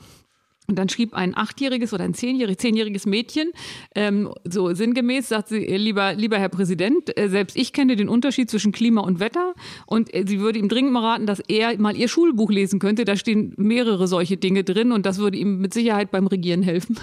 Und 0.69 0.77
dann 0.77 0.89
schrieb 0.89 1.13
ein 1.15 1.37
achtjähriges 1.37 1.93
oder 1.93 2.05
ein 2.05 2.15
zehnjähriges, 2.15 2.63
zehnjähriges 2.63 3.05
Mädchen, 3.05 3.51
ähm, 3.97 4.33
so 4.45 4.73
sinngemäß, 4.73 5.29
sagt 5.29 5.49
sie, 5.49 5.59
lieber, 5.59 6.15
lieber 6.15 6.39
Herr 6.39 6.49
Präsident, 6.49 7.17
äh, 7.19 7.29
selbst 7.29 7.57
ich 7.57 7.73
kenne 7.73 7.97
den 7.97 8.09
Unterschied 8.09 8.49
zwischen 8.49 8.71
Klima 8.71 9.01
und 9.01 9.19
Wetter 9.19 9.55
und 9.87 10.15
äh, 10.15 10.25
sie 10.27 10.39
würde 10.39 10.61
ihm 10.61 10.69
dringend 10.69 10.93
mal 10.93 11.05
raten, 11.05 11.27
dass 11.27 11.41
er 11.41 11.77
mal 11.79 11.97
ihr 11.97 12.07
Schulbuch 12.07 12.51
lesen 12.51 12.79
könnte. 12.79 13.05
Da 13.05 13.17
stehen 13.17 13.55
mehrere 13.57 14.07
solche 14.07 14.37
Dinge 14.37 14.63
drin 14.63 14.93
und 14.93 15.05
das 15.05 15.19
würde 15.19 15.37
ihm 15.37 15.59
mit 15.59 15.75
Sicherheit 15.75 16.13
beim 16.13 16.29
Regieren 16.29 16.63
helfen. 16.63 16.97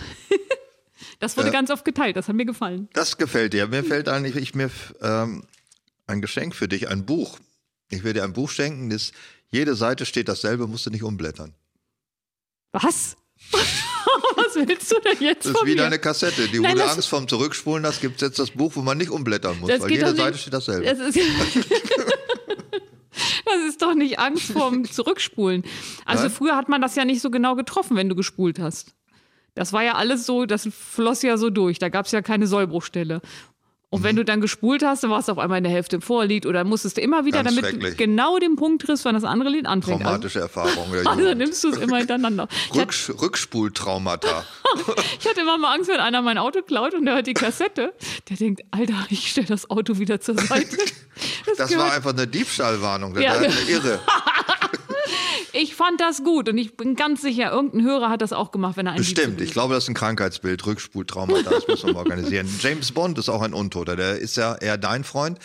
das 1.19 1.35
wurde 1.35 1.49
äh, 1.49 1.51
ganz 1.51 1.69
oft 1.69 1.83
geteilt, 1.83 2.15
das 2.15 2.29
hat 2.29 2.35
mir 2.35 2.45
gefallen. 2.45 2.87
Das 2.93 3.17
gefällt 3.17 3.51
dir. 3.51 3.67
Mir 3.67 3.83
fällt 3.83 4.07
eigentlich 4.07 4.37
ich, 4.37 4.55
mir 4.55 4.71
ähm, 5.01 5.43
ein 6.07 6.21
Geschenk 6.21 6.55
für 6.55 6.69
dich, 6.69 6.87
ein 6.87 7.05
Buch. 7.05 7.39
Ich 7.89 8.05
werde 8.05 8.21
dir 8.21 8.23
ein 8.23 8.33
Buch 8.33 8.49
schenken, 8.49 8.89
das 8.89 9.11
jede 9.51 9.75
Seite 9.75 10.05
steht 10.05 10.29
dasselbe, 10.29 10.65
musst 10.65 10.85
du 10.85 10.91
nicht 10.91 11.03
umblättern. 11.03 11.53
Was? 12.71 13.17
Was 14.35 14.55
willst 14.55 14.91
du 14.91 14.95
denn 15.01 15.17
jetzt? 15.19 15.45
Das 15.45 15.53
ist 15.53 15.65
wie 15.65 15.71
mir? 15.71 15.77
deine 15.77 15.99
Kassette. 15.99 16.47
Die, 16.47 16.59
Nein, 16.59 16.77
du 16.77 16.83
Angst 16.83 17.07
vorm 17.07 17.27
Zurückspulen 17.27 17.85
hast, 17.85 18.01
gibt 18.01 18.15
es 18.15 18.21
jetzt 18.21 18.39
das 18.39 18.51
Buch, 18.51 18.71
wo 18.75 18.81
man 18.81 18.97
nicht 18.97 19.11
umblättern 19.11 19.59
muss, 19.59 19.69
weil 19.69 19.91
jede 19.91 20.15
Seite 20.15 20.37
steht 20.37 20.53
dasselbe. 20.53 20.85
Das 20.85 20.99
ist, 20.99 21.17
das 23.45 23.63
ist 23.67 23.81
doch 23.81 23.93
nicht 23.93 24.19
Angst 24.19 24.51
vorm 24.51 24.89
Zurückspulen. 24.89 25.63
Also 26.05 26.23
Nein? 26.23 26.31
früher 26.31 26.55
hat 26.55 26.69
man 26.69 26.81
das 26.81 26.95
ja 26.95 27.05
nicht 27.05 27.21
so 27.21 27.29
genau 27.29 27.55
getroffen, 27.55 27.97
wenn 27.97 28.09
du 28.09 28.15
gespult 28.15 28.59
hast. 28.59 28.95
Das 29.55 29.73
war 29.73 29.83
ja 29.83 29.95
alles 29.95 30.25
so, 30.25 30.45
das 30.45 30.69
floss 30.71 31.21
ja 31.21 31.35
so 31.37 31.49
durch. 31.49 31.79
Da 31.79 31.89
gab 31.89 32.05
es 32.05 32.11
ja 32.11 32.21
keine 32.21 32.47
Sollbruchstelle. 32.47 33.21
Und 33.91 34.03
wenn 34.03 34.13
mhm. 34.13 34.17
du 34.17 34.25
dann 34.25 34.41
gespult 34.41 34.83
hast, 34.83 35.03
dann 35.03 35.09
warst 35.09 35.29
du 35.29 35.31
auf 35.31 35.39
einmal 35.39 35.57
in 35.57 35.63
der 35.63 35.73
Hälfte 35.73 35.95
im 35.95 36.03
Vorlied 36.03 36.45
oder 36.45 36.63
musstest 36.63 36.97
du 36.97 37.01
immer 37.01 37.25
wieder, 37.25 37.43
Ganz 37.43 37.55
damit 37.55 37.81
du 37.81 37.95
genau 37.95 38.37
den 38.37 38.55
Punkt 38.55 38.85
triffst, 38.85 39.03
wann 39.03 39.15
das 39.15 39.23
andere 39.23 39.49
Lied 39.49 39.65
anfängt. 39.65 40.03
Traumatische 40.03 40.41
also, 40.43 40.59
Erfahrung. 40.59 41.07
also 41.07 41.33
nimmst 41.33 41.63
du 41.63 41.69
es 41.69 41.77
immer 41.77 41.97
hintereinander. 41.97 42.47
Rücks 42.75 43.11
Rückspultraumata. 43.19 44.45
ich 45.19 45.27
hatte 45.27 45.41
immer 45.41 45.57
mal 45.57 45.73
Angst, 45.73 45.89
wenn 45.89 45.99
einer 45.99 46.21
mein 46.21 46.37
Auto 46.37 46.61
klaut 46.61 46.93
und 46.93 47.05
der 47.05 47.15
hört 47.15 47.25
die 47.25 47.33
Kassette. 47.33 47.93
Der 48.29 48.37
denkt, 48.37 48.61
Alter, 48.69 48.93
ich 49.09 49.31
stelle 49.31 49.47
das 49.47 49.69
Auto 49.71 49.97
wieder 49.97 50.21
zur 50.21 50.37
Seite. 50.37 50.77
Das, 51.45 51.57
das 51.57 51.77
war 51.77 51.91
einfach 51.91 52.13
eine 52.13 52.27
Diebstahlwarnung. 52.27 53.13
Das 53.13 53.23
ja. 53.23 53.31
war 53.31 53.39
eine 53.39 53.53
Irre. 53.67 53.99
Ich 55.53 55.75
fand 55.75 55.99
das 55.99 56.23
gut 56.23 56.49
und 56.49 56.57
ich 56.57 56.77
bin 56.77 56.95
ganz 56.95 57.21
sicher, 57.21 57.51
irgendein 57.51 57.83
Hörer 57.83 58.09
hat 58.09 58.21
das 58.21 58.33
auch 58.33 58.51
gemacht, 58.51 58.77
wenn 58.77 58.85
er 58.85 58.91
einen 58.91 58.99
Bestimmt, 58.99 59.41
ich 59.41 59.51
glaube, 59.51 59.73
das 59.73 59.83
ist 59.83 59.89
ein 59.89 59.93
Krankheitsbild, 59.95 60.65
Rückspultrauma, 60.65 61.41
das 61.41 61.67
müssen 61.67 61.89
wir 61.89 61.95
organisieren. 61.95 62.47
James 62.59 62.91
Bond 62.91 63.17
ist 63.17 63.29
auch 63.29 63.41
ein 63.41 63.53
Untoter, 63.53 63.95
der 63.95 64.17
ist 64.17 64.37
ja 64.37 64.55
eher 64.55 64.77
dein 64.77 65.03
Freund. 65.03 65.39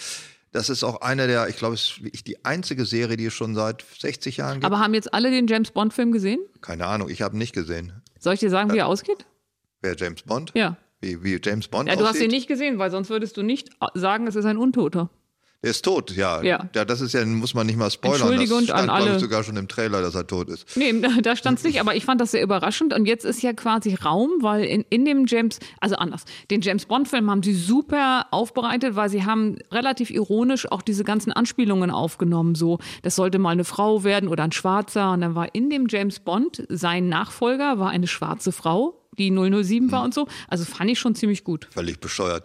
Das 0.52 0.70
ist 0.70 0.84
auch 0.84 1.00
eine 1.00 1.26
der, 1.26 1.48
ich 1.48 1.56
glaube, 1.56 1.74
es 1.74 1.94
ist 2.12 2.28
die 2.28 2.44
einzige 2.44 2.84
Serie, 2.86 3.16
die 3.16 3.26
es 3.26 3.34
schon 3.34 3.54
seit 3.56 3.84
60 3.98 4.36
Jahren 4.36 4.54
gibt. 4.54 4.64
Aber 4.64 4.78
haben 4.78 4.94
jetzt 4.94 5.12
alle 5.12 5.30
den 5.30 5.48
James 5.48 5.72
Bond-Film 5.72 6.12
gesehen? 6.12 6.38
Keine 6.60 6.86
Ahnung, 6.86 7.08
ich 7.08 7.22
habe 7.22 7.34
ihn 7.34 7.38
nicht 7.38 7.54
gesehen. 7.54 7.92
Soll 8.20 8.34
ich 8.34 8.40
dir 8.40 8.50
sagen, 8.50 8.72
wie 8.72 8.78
er 8.78 8.86
ausgeht? 8.86 9.26
Wer 9.82 9.96
James 9.96 10.22
Bond? 10.22 10.52
Ja. 10.54 10.76
Wie, 11.00 11.22
wie 11.24 11.40
James 11.42 11.66
Bond 11.68 11.88
Ja, 11.88 11.96
du 11.96 12.02
aussieht? 12.04 12.14
hast 12.14 12.22
ihn 12.22 12.30
nicht 12.30 12.46
gesehen, 12.46 12.78
weil 12.78 12.90
sonst 12.90 13.10
würdest 13.10 13.36
du 13.36 13.42
nicht 13.42 13.70
sagen, 13.94 14.26
es 14.28 14.36
ist 14.36 14.44
ein 14.44 14.56
Untoter. 14.56 15.10
Er 15.64 15.70
ist 15.70 15.82
tot, 15.82 16.10
ja. 16.14 16.42
ja. 16.42 16.68
Ja, 16.74 16.84
das 16.84 17.00
ist 17.00 17.14
ja, 17.14 17.24
muss 17.24 17.54
man 17.54 17.66
nicht 17.66 17.78
mal 17.78 17.90
spoilern. 17.90 18.20
Entschuldigung 18.20 18.58
das 18.58 18.66
stand, 18.66 18.82
an 18.82 18.90
alle. 18.90 19.14
Ich, 19.14 19.20
sogar 19.22 19.42
schon 19.44 19.56
im 19.56 19.66
Trailer, 19.66 20.02
dass 20.02 20.14
er 20.14 20.26
tot 20.26 20.50
ist. 20.50 20.76
Nee, 20.76 20.92
da 21.22 21.36
stand 21.36 21.56
es 21.56 21.64
nicht, 21.64 21.80
aber 21.80 21.96
ich 21.96 22.04
fand 22.04 22.20
das 22.20 22.32
sehr 22.32 22.42
überraschend. 22.42 22.92
Und 22.92 23.06
jetzt 23.06 23.24
ist 23.24 23.40
ja 23.40 23.54
quasi 23.54 23.94
Raum, 23.94 24.30
weil 24.40 24.64
in, 24.64 24.84
in 24.90 25.06
dem 25.06 25.24
James, 25.26 25.60
also 25.80 25.96
anders, 25.96 26.26
den 26.50 26.60
James 26.60 26.84
Bond-Film 26.84 27.30
haben 27.30 27.42
sie 27.42 27.54
super 27.54 28.26
aufbereitet, 28.30 28.94
weil 28.94 29.08
sie 29.08 29.24
haben 29.24 29.56
relativ 29.72 30.10
ironisch 30.10 30.70
auch 30.70 30.82
diese 30.82 31.02
ganzen 31.02 31.32
Anspielungen 31.32 31.90
aufgenommen. 31.90 32.54
So, 32.54 32.78
das 33.00 33.16
sollte 33.16 33.38
mal 33.38 33.52
eine 33.52 33.64
Frau 33.64 34.04
werden 34.04 34.28
oder 34.28 34.44
ein 34.44 34.52
Schwarzer. 34.52 35.12
Und 35.12 35.22
dann 35.22 35.34
war 35.34 35.54
in 35.54 35.70
dem 35.70 35.86
James 35.88 36.20
Bond, 36.20 36.62
sein 36.68 37.08
Nachfolger 37.08 37.78
war 37.78 37.88
eine 37.88 38.06
schwarze 38.06 38.52
Frau, 38.52 39.00
die 39.16 39.30
007 39.30 39.90
war 39.90 40.00
hm. 40.00 40.04
und 40.04 40.14
so. 40.14 40.28
Also 40.46 40.66
fand 40.66 40.90
ich 40.90 40.98
schon 40.98 41.14
ziemlich 41.14 41.42
gut. 41.42 41.68
Völlig 41.72 42.00
bescheuert. 42.00 42.44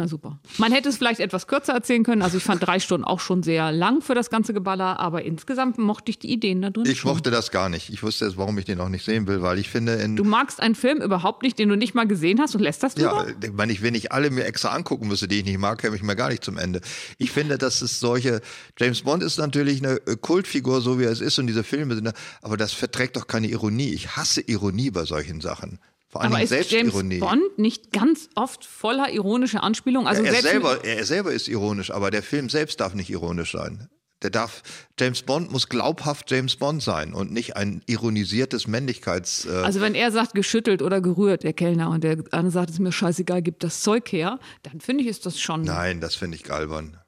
Na 0.00 0.08
super. 0.08 0.38
Man 0.56 0.72
hätte 0.72 0.88
es 0.88 0.96
vielleicht 0.96 1.20
etwas 1.20 1.46
kürzer 1.46 1.74
erzählen 1.74 2.04
können. 2.04 2.22
Also 2.22 2.38
ich 2.38 2.42
fand 2.42 2.66
drei 2.66 2.80
Stunden 2.80 3.04
auch 3.04 3.20
schon 3.20 3.42
sehr 3.42 3.70
lang 3.70 4.00
für 4.00 4.14
das 4.14 4.30
ganze 4.30 4.54
Geballer, 4.54 4.98
aber 4.98 5.26
insgesamt 5.26 5.76
mochte 5.76 6.10
ich 6.10 6.18
die 6.18 6.32
Ideen 6.32 6.62
da 6.62 6.70
drin. 6.70 6.86
Ich 6.86 7.00
schon. 7.00 7.10
mochte 7.10 7.30
das 7.30 7.50
gar 7.50 7.68
nicht. 7.68 7.90
Ich 7.90 8.02
wusste 8.02 8.24
jetzt, 8.24 8.38
warum 8.38 8.56
ich 8.56 8.64
den 8.64 8.80
auch 8.80 8.88
nicht 8.88 9.04
sehen 9.04 9.26
will, 9.26 9.42
weil 9.42 9.58
ich 9.58 9.68
finde. 9.68 10.08
du 10.08 10.24
magst 10.24 10.58
einen 10.58 10.74
Film 10.74 11.02
überhaupt 11.02 11.42
nicht, 11.42 11.58
den 11.58 11.68
du 11.68 11.76
nicht 11.76 11.94
mal 11.94 12.06
gesehen 12.06 12.40
hast 12.40 12.54
und 12.54 12.62
lässt 12.62 12.82
das 12.82 12.94
Ja, 12.96 13.26
ich 13.44 13.52
meine, 13.52 13.78
wenn 13.82 13.94
ich 13.94 14.10
alle 14.10 14.30
mir 14.30 14.46
extra 14.46 14.70
angucken 14.70 15.06
müsste, 15.06 15.28
die 15.28 15.40
ich 15.40 15.44
nicht 15.44 15.58
mag, 15.58 15.76
käme 15.76 15.96
ich 15.96 16.02
mir 16.02 16.16
gar 16.16 16.30
nicht 16.30 16.42
zum 16.42 16.56
Ende. 16.56 16.80
Ich 17.18 17.30
finde, 17.30 17.58
dass 17.58 17.82
es 17.82 18.00
solche. 18.00 18.40
James 18.78 19.02
Bond 19.02 19.22
ist 19.22 19.36
natürlich 19.36 19.84
eine 19.84 19.98
Kultfigur, 19.98 20.80
so 20.80 20.98
wie 20.98 21.04
er 21.04 21.10
es 21.12 21.20
ist, 21.20 21.38
und 21.38 21.46
diese 21.46 21.62
Filme 21.62 21.94
sind. 21.94 22.10
Aber 22.40 22.56
das 22.56 22.72
verträgt 22.72 23.16
doch 23.16 23.26
keine 23.26 23.48
Ironie. 23.48 23.90
Ich 23.90 24.16
hasse 24.16 24.40
Ironie 24.40 24.90
bei 24.90 25.04
solchen 25.04 25.42
Sachen. 25.42 25.78
Vor 26.10 26.22
allem 26.22 26.44
Selbstironie. 26.44 27.18
James 27.18 27.20
Bond 27.20 27.58
nicht 27.58 27.92
ganz 27.92 28.28
oft 28.34 28.64
voller 28.64 29.12
ironischer 29.12 29.62
Anspielungen? 29.62 30.08
Also 30.08 30.24
ja, 30.24 30.32
er, 30.32 30.42
selber, 30.42 30.84
er 30.84 31.04
selber 31.06 31.32
ist 31.32 31.46
ironisch, 31.46 31.92
aber 31.92 32.10
der 32.10 32.24
Film 32.24 32.48
selbst 32.48 32.80
darf 32.80 32.94
nicht 32.94 33.10
ironisch 33.10 33.52
sein. 33.52 33.88
Der 34.22 34.30
darf, 34.30 34.62
James 34.98 35.22
Bond 35.22 35.50
muss 35.50 35.68
glaubhaft 35.68 36.30
James 36.30 36.56
Bond 36.56 36.82
sein 36.82 37.14
und 37.14 37.32
nicht 37.32 37.56
ein 37.56 37.82
ironisiertes 37.86 38.66
Männlichkeits. 38.66 39.46
Äh 39.46 39.50
also 39.62 39.80
wenn 39.80 39.94
er 39.94 40.10
sagt 40.10 40.34
geschüttelt 40.34 40.82
oder 40.82 41.00
gerührt, 41.00 41.44
der 41.44 41.52
Kellner, 41.52 41.88
und 41.90 42.04
der 42.04 42.18
andere 42.32 42.50
sagt, 42.50 42.70
es 42.70 42.76
ist 42.76 42.80
mir 42.80 42.92
scheißegal, 42.92 43.40
gibt 43.40 43.62
das 43.62 43.80
Zeug 43.80 44.10
her, 44.12 44.38
dann 44.64 44.80
finde 44.80 45.04
ich, 45.04 45.08
ist 45.08 45.24
das 45.24 45.40
schon. 45.40 45.62
Nein, 45.62 46.00
das 46.00 46.16
finde 46.16 46.36
ich 46.36 46.42
galbern. 46.42 46.98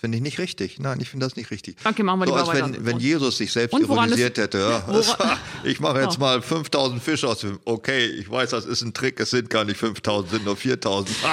Finde 0.00 0.16
ich 0.16 0.22
nicht 0.22 0.38
richtig. 0.38 0.78
Nein, 0.78 0.98
ich 1.00 1.10
finde 1.10 1.26
das 1.26 1.36
nicht 1.36 1.50
richtig. 1.50 1.76
Okay, 1.84 2.02
machen 2.02 2.20
wir 2.20 2.28
so, 2.28 2.34
als 2.34 2.52
wenn, 2.54 2.86
wenn 2.86 2.98
Jesus 2.98 3.36
sich 3.36 3.52
selbst 3.52 3.78
ironisiert 3.78 4.38
hätte. 4.38 4.58
Ja, 4.58 4.88
war, 5.18 5.38
ich 5.62 5.78
mache 5.78 6.00
jetzt 6.00 6.18
mal 6.18 6.40
5000 6.40 7.02
Fische 7.02 7.28
aus 7.28 7.40
dem. 7.40 7.60
Okay, 7.66 8.06
ich 8.06 8.30
weiß, 8.30 8.48
das 8.48 8.64
ist 8.64 8.80
ein 8.80 8.94
Trick. 8.94 9.20
Es 9.20 9.28
sind 9.28 9.50
gar 9.50 9.66
nicht 9.66 9.76
5000, 9.76 10.30
sind 10.30 10.44
nur 10.46 10.56
4000. 10.56 11.16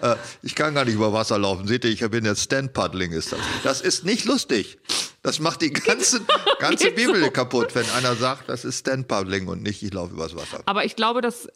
Äh, 0.00 0.14
ich 0.42 0.54
kann 0.54 0.74
gar 0.74 0.84
nicht 0.84 0.94
über 0.94 1.12
Wasser 1.12 1.38
laufen. 1.38 1.66
Seht 1.66 1.84
ihr, 1.84 1.90
ich 1.90 2.08
bin 2.10 2.24
jetzt 2.24 2.42
Stand-Paddling. 2.42 3.12
Ist 3.12 3.32
das. 3.32 3.40
das 3.64 3.80
ist 3.80 4.04
nicht 4.04 4.24
lustig. 4.24 4.78
Das 5.22 5.40
macht 5.40 5.62
die 5.62 5.72
ganze, 5.72 6.20
ganze 6.58 6.90
Bibel 6.90 7.22
so. 7.22 7.30
kaputt, 7.30 7.74
wenn 7.74 7.88
einer 7.90 8.14
sagt, 8.14 8.48
das 8.48 8.64
ist 8.64 8.80
Stand-Paddling 8.80 9.48
und 9.48 9.62
nicht, 9.62 9.82
ich 9.82 9.92
laufe 9.92 10.14
übers 10.14 10.36
Wasser. 10.36 10.62
Aber 10.66 10.84
ich 10.84 10.96
glaube, 10.96 11.20
dass 11.20 11.48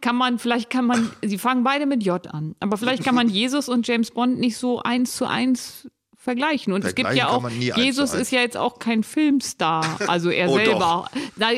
kann 0.00 0.16
man, 0.16 0.38
vielleicht 0.38 0.70
kann 0.70 0.86
man, 0.86 1.10
sie 1.22 1.38
fangen 1.38 1.64
beide 1.64 1.86
mit 1.86 2.02
J 2.02 2.26
an, 2.28 2.54
aber 2.60 2.76
vielleicht 2.76 3.04
kann 3.04 3.14
man 3.14 3.28
Jesus 3.30 3.68
und 3.68 3.86
James 3.86 4.10
Bond 4.10 4.38
nicht 4.38 4.56
so 4.56 4.80
eins 4.80 5.16
zu 5.16 5.26
eins 5.26 5.88
vergleichen. 6.24 6.72
Und 6.72 6.84
es 6.84 6.94
gibt 6.94 7.12
ja 7.14 7.28
auch, 7.28 7.48
Jesus 7.50 8.14
ist 8.14 8.32
ja 8.32 8.40
jetzt 8.40 8.56
auch 8.56 8.78
kein 8.78 9.04
Filmstar, 9.04 10.00
also 10.08 10.30
er 10.30 10.48
oh, 10.50 10.56
selber. 10.56 11.10
Na, 11.36 11.48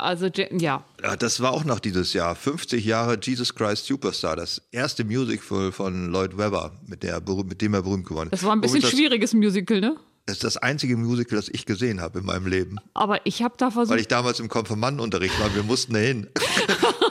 also, 0.00 0.26
ja. 0.26 0.84
ja. 1.02 1.16
Das 1.16 1.40
war 1.40 1.52
auch 1.52 1.64
noch 1.64 1.78
dieses 1.78 2.12
Jahr, 2.12 2.34
50 2.34 2.84
Jahre 2.84 3.18
Jesus 3.22 3.54
Christ 3.54 3.86
Superstar, 3.86 4.36
das 4.36 4.60
erste 4.72 5.04
Musical 5.04 5.70
von 5.70 6.10
Lloyd 6.10 6.36
Webber, 6.36 6.72
mit, 6.86 7.04
der, 7.04 7.22
mit 7.44 7.62
dem 7.62 7.74
er 7.74 7.82
berühmt 7.82 8.06
geworden 8.06 8.30
ist. 8.32 8.40
Das 8.40 8.44
war 8.44 8.56
ein 8.56 8.60
bisschen 8.60 8.82
das, 8.82 8.90
schwieriges 8.90 9.32
Musical, 9.34 9.80
ne? 9.80 9.96
Das 10.26 10.36
ist 10.36 10.44
das 10.44 10.56
einzige 10.56 10.96
Musical, 10.96 11.36
das 11.36 11.48
ich 11.48 11.66
gesehen 11.66 12.00
habe 12.00 12.20
in 12.20 12.24
meinem 12.24 12.46
Leben. 12.46 12.76
Aber 12.94 13.24
ich 13.26 13.42
habe 13.42 13.54
da 13.56 13.70
versucht. 13.70 13.92
Weil 13.92 14.00
ich 14.00 14.08
damals 14.08 14.38
im 14.40 14.48
Konfirmandenunterricht 14.48 15.38
war, 15.40 15.54
wir 15.54 15.62
mussten 15.62 15.94
dahin. 15.94 16.28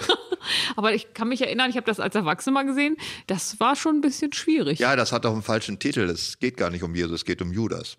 Aber 0.75 0.93
ich 0.93 1.13
kann 1.13 1.27
mich 1.27 1.41
erinnern, 1.41 1.69
ich 1.69 1.75
habe 1.75 1.85
das 1.85 1.99
als 1.99 2.15
Erwachsener 2.15 2.53
mal 2.53 2.65
gesehen. 2.65 2.97
Das 3.27 3.59
war 3.59 3.75
schon 3.75 3.97
ein 3.97 4.01
bisschen 4.01 4.33
schwierig. 4.33 4.79
Ja, 4.79 4.95
das 4.95 5.11
hat 5.11 5.25
auch 5.25 5.33
einen 5.33 5.43
falschen 5.43 5.79
Titel. 5.79 6.01
Es 6.01 6.39
geht 6.39 6.57
gar 6.57 6.69
nicht 6.69 6.83
um 6.83 6.95
Jesus, 6.95 7.21
es 7.21 7.25
geht 7.25 7.41
um 7.41 7.51
Judas. 7.51 7.97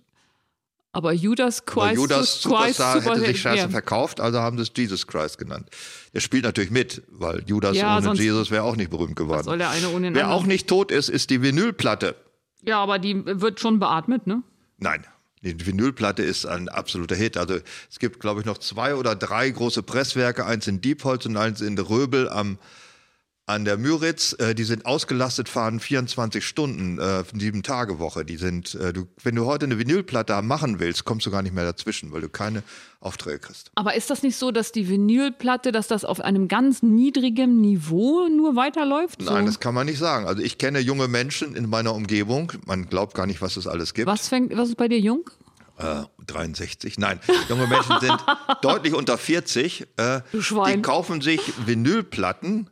Aber 0.95 1.13
Judas 1.13 1.65
Christ, 1.65 1.87
Aber 1.87 1.95
Judas 1.95 2.43
Superstar 2.43 3.01
Super 3.01 3.15
hätte 3.15 3.27
sich 3.27 3.41
scheiße 3.41 3.63
ja. 3.63 3.69
verkauft, 3.71 4.21
also 4.21 4.41
haben 4.41 4.59
sie 4.59 4.65
es 4.65 4.73
Jesus 4.77 5.07
Christ 5.07 5.39
genannt. 5.39 5.71
Er 6.13 6.21
spielt 6.21 6.45
natürlich 6.45 6.71
mit, 6.71 7.03
weil 7.09 7.43
Judas 7.47 7.75
ja, 7.77 7.97
ohne 7.97 8.13
Jesus 8.13 8.51
wäre 8.51 8.65
auch 8.65 8.77
nicht 8.77 8.91
berühmt 8.91 9.17
geworden. 9.17 9.45
Soll 9.45 9.57
der 9.57 9.71
eine 9.71 9.89
ohne 9.89 10.15
Wer 10.15 10.31
auch 10.31 10.45
nicht 10.45 10.69
tot 10.69 10.93
ist, 10.93 11.09
ist 11.09 11.31
die 11.31 11.41
Vinylplatte. 11.41 12.15
Ja, 12.63 12.83
aber 12.83 12.99
die 12.99 13.25
wird 13.25 13.59
schon 13.59 13.79
beatmet, 13.79 14.27
ne? 14.27 14.43
Nein, 14.77 15.07
die 15.43 15.67
Vinylplatte 15.67 16.23
ist 16.23 16.47
ein 16.47 16.69
absoluter 16.69 17.17
Hit. 17.17 17.37
Also 17.37 17.59
es 17.91 17.99
gibt, 17.99 18.21
glaube 18.21 18.41
ich, 18.41 18.47
noch 18.47 18.59
zwei 18.59 18.95
oder 18.95 19.17
drei 19.17 19.51
große 19.51 19.83
Presswerke, 19.83 20.47
eins 20.47 20.67
in 20.69 20.81
Diepholz 20.81 21.27
und 21.27 21.37
eins 21.37 21.61
in 21.61 21.77
Röbel 21.79 22.29
am 22.29 22.59
an 23.53 23.65
der 23.65 23.77
Müritz, 23.77 24.35
äh, 24.39 24.55
die 24.55 24.65
sind 24.65 24.87
ausgelastet, 24.87 25.49
fahren 25.49 25.79
24 25.79 26.45
Stunden, 26.45 26.99
äh, 26.99 27.23
sieben 27.39 27.63
Tage 27.63 27.99
Woche. 27.99 28.25
Die 28.25 28.37
sind, 28.37 28.75
äh, 28.75 28.93
du, 28.93 29.07
wenn 29.23 29.35
du 29.35 29.45
heute 29.45 29.67
eine 29.67 29.79
Vinylplatte 29.79 30.41
machen 30.43 30.81
willst, 30.81 31.05
kommst 31.05 31.27
du 31.27 31.31
gar 31.31 31.43
nicht 31.43 31.55
mehr 31.55 31.65
dazwischen, 31.65 32.13
weil 32.13 32.23
du 32.23 32.29
keine 32.29 32.63
Aufträge 33.01 33.41
kriegst. 33.41 33.71
Aber 33.75 33.95
ist 33.95 34.11
das 34.11 34.23
nicht 34.23 34.37
so, 34.37 34.51
dass 34.51 34.73
die 34.73 34.89
Vinylplatte, 34.89 35.71
dass 35.71 35.87
das 35.89 36.05
auf 36.05 36.21
einem 36.21 36.49
ganz 36.49 36.83
niedrigen 36.83 37.61
Niveau 37.61 38.29
nur 38.29 38.57
weiterläuft? 38.57 39.23
So? 39.23 39.33
Nein, 39.33 39.47
das 39.47 39.61
kann 39.61 39.75
man 39.75 39.87
nicht 39.87 39.99
sagen. 39.99 40.27
Also 40.27 40.43
ich 40.43 40.57
kenne 40.59 40.79
junge 40.81 41.09
Menschen 41.09 41.55
in 41.55 41.69
meiner 41.69 41.95
Umgebung. 41.95 42.53
Man 42.67 42.89
glaubt 42.89 43.15
gar 43.15 43.27
nicht, 43.27 43.43
was 43.43 43.57
es 43.57 43.67
alles 43.67 43.93
gibt. 43.93 44.07
Was 44.07 44.29
fängt, 44.29 44.57
was 44.57 44.71
ist 44.71 44.77
bei 44.77 44.89
dir 44.89 44.99
jung? 44.99 45.29
Äh, 45.79 46.05
63. 46.27 46.99
Nein, 46.99 47.19
junge 47.49 47.67
Menschen 47.67 47.99
sind 48.01 48.17
deutlich 48.63 48.95
unter 48.95 49.19
40. 49.19 49.87
Äh, 49.97 50.21
die 50.33 50.83
kaufen 50.83 51.21
sich 51.21 51.41
Vinylplatten 51.67 52.71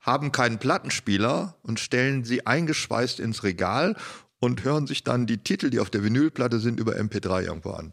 haben 0.00 0.32
keinen 0.32 0.58
Plattenspieler 0.58 1.56
und 1.62 1.80
stellen 1.80 2.24
sie 2.24 2.46
eingeschweißt 2.46 3.20
ins 3.20 3.42
Regal 3.42 3.96
und 4.40 4.64
hören 4.64 4.86
sich 4.86 5.04
dann 5.04 5.26
die 5.26 5.38
Titel, 5.38 5.70
die 5.70 5.80
auf 5.80 5.90
der 5.90 6.04
Vinylplatte 6.04 6.60
sind, 6.60 6.78
über 6.78 6.94
MP3 6.96 7.44
irgendwo 7.44 7.70
an. 7.70 7.92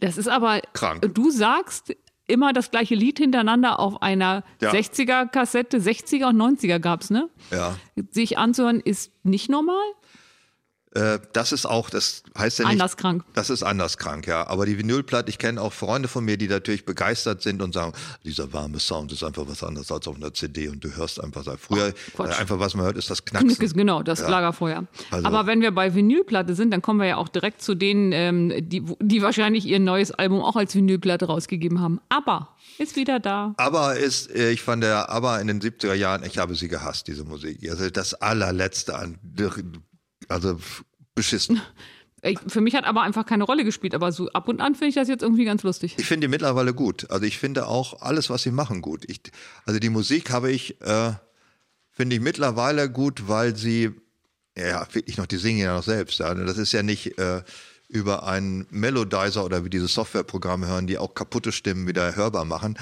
Das 0.00 0.18
ist 0.18 0.28
aber 0.28 0.60
krank. 0.72 1.14
Du 1.14 1.30
sagst, 1.30 1.94
immer 2.26 2.52
das 2.52 2.70
gleiche 2.70 2.94
Lied 2.94 3.18
hintereinander 3.18 3.78
auf 3.78 4.02
einer 4.02 4.44
ja. 4.60 4.72
60er-Kassette, 4.72 5.78
60er 5.78 6.28
und 6.28 6.36
90er 6.36 6.78
gab 6.78 7.02
es, 7.02 7.10
ne? 7.10 7.28
Ja. 7.50 7.76
Sich 8.10 8.38
anzuhören, 8.38 8.80
ist 8.80 9.12
nicht 9.24 9.48
normal. 9.48 9.84
Äh, 10.94 11.20
das 11.32 11.52
ist 11.52 11.64
auch, 11.64 11.88
das 11.88 12.22
heißt 12.36 12.58
ja 12.58 12.66
nicht. 12.66 12.72
Anders 12.72 12.96
krank. 12.96 13.24
Das 13.32 13.48
ist 13.48 13.62
anders 13.62 13.96
krank, 13.96 14.26
ja. 14.26 14.46
Aber 14.46 14.66
die 14.66 14.78
Vinylplatte, 14.78 15.30
ich 15.30 15.38
kenne 15.38 15.60
auch 15.60 15.72
Freunde 15.72 16.06
von 16.08 16.24
mir, 16.24 16.36
die 16.36 16.48
natürlich 16.48 16.84
begeistert 16.84 17.42
sind 17.42 17.62
und 17.62 17.72
sagen, 17.72 17.92
dieser 18.24 18.52
warme 18.52 18.78
Sound 18.78 19.10
ist 19.12 19.24
einfach 19.24 19.44
was 19.46 19.62
anderes 19.62 19.90
als 19.90 20.06
auf 20.06 20.16
einer 20.16 20.34
CD 20.34 20.68
und 20.68 20.84
du 20.84 20.94
hörst 20.94 21.22
einfach, 21.22 21.44
früher 21.58 21.94
oh, 22.18 22.22
einfach 22.22 22.58
was 22.58 22.74
man 22.74 22.84
hört, 22.84 22.98
ist 22.98 23.08
das 23.08 23.24
Knacken. 23.24 23.48
Knickes, 23.48 23.72
genau, 23.72 24.02
das 24.02 24.20
ja. 24.20 24.28
Lagerfeuer. 24.28 24.84
Also. 25.10 25.26
Aber 25.26 25.46
wenn 25.46 25.62
wir 25.62 25.70
bei 25.70 25.94
Vinylplatte 25.94 26.54
sind, 26.54 26.70
dann 26.72 26.82
kommen 26.82 27.00
wir 27.00 27.06
ja 27.06 27.16
auch 27.16 27.28
direkt 27.28 27.62
zu 27.62 27.74
denen, 27.74 28.12
ähm, 28.12 28.52
die, 28.68 28.84
die 29.00 29.22
wahrscheinlich 29.22 29.64
ihr 29.64 29.80
neues 29.80 30.12
Album 30.12 30.42
auch 30.42 30.56
als 30.56 30.74
Vinylplatte 30.74 31.24
rausgegeben 31.24 31.80
haben. 31.80 32.00
Aber 32.10 32.50
ist 32.78 32.96
wieder 32.96 33.18
da. 33.18 33.54
Aber 33.56 33.96
ist, 33.96 34.30
äh, 34.34 34.50
ich 34.50 34.60
fand 34.60 34.82
der 34.82 35.08
Aber 35.08 35.40
in 35.40 35.46
den 35.46 35.60
70er 35.60 35.94
Jahren, 35.94 36.22
ich 36.22 36.38
habe 36.38 36.54
sie 36.54 36.68
gehasst, 36.68 37.08
diese 37.08 37.24
Musik. 37.24 37.58
Also 37.70 37.88
das 37.88 38.14
allerletzte 38.14 38.98
an 38.98 39.18
also 40.28 40.58
beschissen. 41.14 41.60
Für 42.46 42.60
mich 42.60 42.76
hat 42.76 42.84
aber 42.84 43.02
einfach 43.02 43.26
keine 43.26 43.42
Rolle 43.42 43.64
gespielt, 43.64 43.96
aber 43.96 44.12
so 44.12 44.28
ab 44.30 44.46
und 44.46 44.60
an 44.60 44.76
finde 44.76 44.90
ich 44.90 44.94
das 44.94 45.08
jetzt 45.08 45.22
irgendwie 45.22 45.44
ganz 45.44 45.64
lustig. 45.64 45.96
Ich 45.98 46.06
finde 46.06 46.28
die 46.28 46.30
mittlerweile 46.30 46.72
gut. 46.72 47.10
Also 47.10 47.26
ich 47.26 47.36
finde 47.36 47.66
auch 47.66 48.00
alles, 48.00 48.30
was 48.30 48.44
sie 48.44 48.52
machen, 48.52 48.80
gut. 48.80 49.04
Ich, 49.08 49.22
also 49.66 49.80
die 49.80 49.88
Musik 49.88 50.30
habe 50.30 50.52
ich, 50.52 50.80
äh, 50.82 51.14
finde 51.90 52.14
ich 52.14 52.22
mittlerweile 52.22 52.88
gut, 52.88 53.26
weil 53.26 53.56
sie, 53.56 53.90
ja, 54.56 54.86
wirklich 54.92 55.16
noch, 55.16 55.26
die 55.26 55.36
singen 55.36 55.58
ja 55.58 55.74
noch 55.74 55.82
selbst. 55.82 56.20
Ja. 56.20 56.32
Das 56.32 56.58
ist 56.58 56.70
ja 56.70 56.84
nicht 56.84 57.18
äh, 57.18 57.42
über 57.88 58.24
einen 58.24 58.68
Melodizer 58.70 59.44
oder 59.44 59.64
wie 59.64 59.70
diese 59.70 59.88
Softwareprogramme 59.88 60.68
hören, 60.68 60.86
die 60.86 60.98
auch 60.98 61.14
kaputte 61.14 61.50
Stimmen 61.50 61.88
wieder 61.88 62.14
hörbar 62.14 62.44
machen 62.44 62.78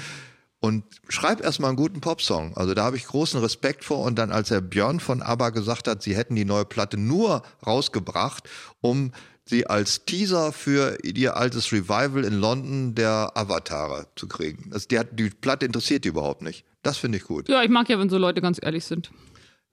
und 0.61 0.83
schreib 1.09 1.41
erstmal 1.41 1.69
einen 1.69 1.77
guten 1.77 2.01
Popsong. 2.01 2.55
Also 2.55 2.75
da 2.75 2.83
habe 2.83 2.95
ich 2.95 3.05
großen 3.05 3.41
Respekt 3.41 3.83
vor. 3.83 4.05
Und 4.05 4.17
dann, 4.17 4.31
als 4.31 4.49
der 4.49 4.61
Björn 4.61 4.99
von 4.99 5.23
ABBA 5.23 5.49
gesagt 5.49 5.87
hat, 5.87 6.03
sie 6.03 6.15
hätten 6.15 6.35
die 6.35 6.45
neue 6.45 6.65
Platte 6.65 6.97
nur 6.97 7.41
rausgebracht, 7.65 8.47
um 8.79 9.11
sie 9.43 9.65
als 9.65 10.05
Teaser 10.05 10.51
für 10.53 10.99
ihr 11.03 11.35
altes 11.35 11.71
Revival 11.71 12.23
in 12.23 12.39
London 12.39 12.93
der 12.93 13.31
Avatare 13.33 14.05
zu 14.15 14.27
kriegen. 14.27 14.69
Also 14.71 14.87
die, 14.87 14.99
hat, 14.99 15.07
die 15.13 15.31
Platte 15.31 15.65
interessiert 15.65 16.05
die 16.05 16.09
überhaupt 16.09 16.43
nicht. 16.43 16.63
Das 16.83 16.97
finde 16.97 17.17
ich 17.17 17.23
gut. 17.23 17.49
Ja, 17.49 17.63
ich 17.63 17.69
mag 17.69 17.89
ja, 17.89 17.97
wenn 17.97 18.09
so 18.09 18.19
Leute 18.19 18.39
ganz 18.39 18.59
ehrlich 18.61 18.85
sind. 18.85 19.11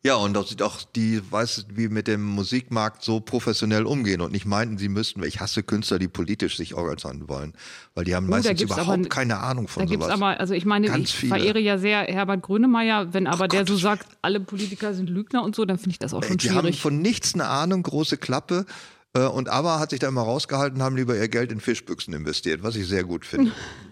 Ja, 0.04 0.14
und 0.14 0.36
auch, 0.36 0.46
auch 0.62 0.82
die, 0.94 1.20
weiß 1.28 1.66
wie 1.74 1.88
mit 1.88 2.06
dem 2.06 2.22
Musikmarkt 2.24 3.02
so 3.02 3.18
professionell 3.18 3.84
umgehen 3.84 4.20
und 4.20 4.30
nicht 4.30 4.46
meinten, 4.46 4.78
sie 4.78 4.88
müssten, 4.88 5.24
ich 5.24 5.40
hasse 5.40 5.64
Künstler, 5.64 5.98
die 5.98 6.06
politisch 6.06 6.56
sich 6.56 6.74
organisieren 6.74 7.28
wollen, 7.28 7.52
weil 7.94 8.04
die 8.04 8.14
haben 8.14 8.26
oh, 8.26 8.30
meistens 8.30 8.62
überhaupt 8.62 8.88
aber, 8.88 9.08
keine 9.08 9.38
Ahnung 9.38 9.66
von 9.66 9.82
da 9.82 9.88
sowas. 9.88 10.06
Gibt's 10.06 10.22
aber, 10.22 10.38
also 10.38 10.54
ich 10.54 10.64
meine, 10.64 10.86
Ganz 10.86 11.08
ich 11.08 11.16
viele. 11.16 11.34
verehre 11.34 11.58
ja 11.58 11.78
sehr 11.78 12.02
Herbert 12.02 12.42
Grönemeyer, 12.42 13.12
wenn 13.12 13.26
aber 13.26 13.46
oh 13.46 13.48
der 13.48 13.60
Gott. 13.60 13.68
so 13.68 13.76
sagt, 13.76 14.06
alle 14.22 14.38
Politiker 14.38 14.94
sind 14.94 15.10
Lügner 15.10 15.42
und 15.42 15.56
so, 15.56 15.64
dann 15.64 15.78
finde 15.78 15.90
ich 15.90 15.98
das 15.98 16.14
auch 16.14 16.22
schon 16.22 16.36
die 16.36 16.46
schwierig. 16.46 16.62
Die 16.62 16.66
haben 16.68 16.74
von 16.74 17.02
nichts 17.02 17.34
eine 17.34 17.46
Ahnung, 17.48 17.82
große 17.82 18.18
Klappe. 18.18 18.66
Äh, 19.14 19.26
und 19.26 19.48
aber 19.48 19.80
hat 19.80 19.90
sich 19.90 19.98
da 19.98 20.06
immer 20.06 20.22
rausgehalten, 20.22 20.80
haben 20.80 20.94
lieber 20.94 21.16
ihr 21.16 21.28
Geld 21.28 21.50
in 21.50 21.60
Fischbüchsen 21.60 22.14
investiert, 22.14 22.62
was 22.62 22.76
ich 22.76 22.86
sehr 22.86 23.02
gut 23.02 23.26
finde. 23.26 23.50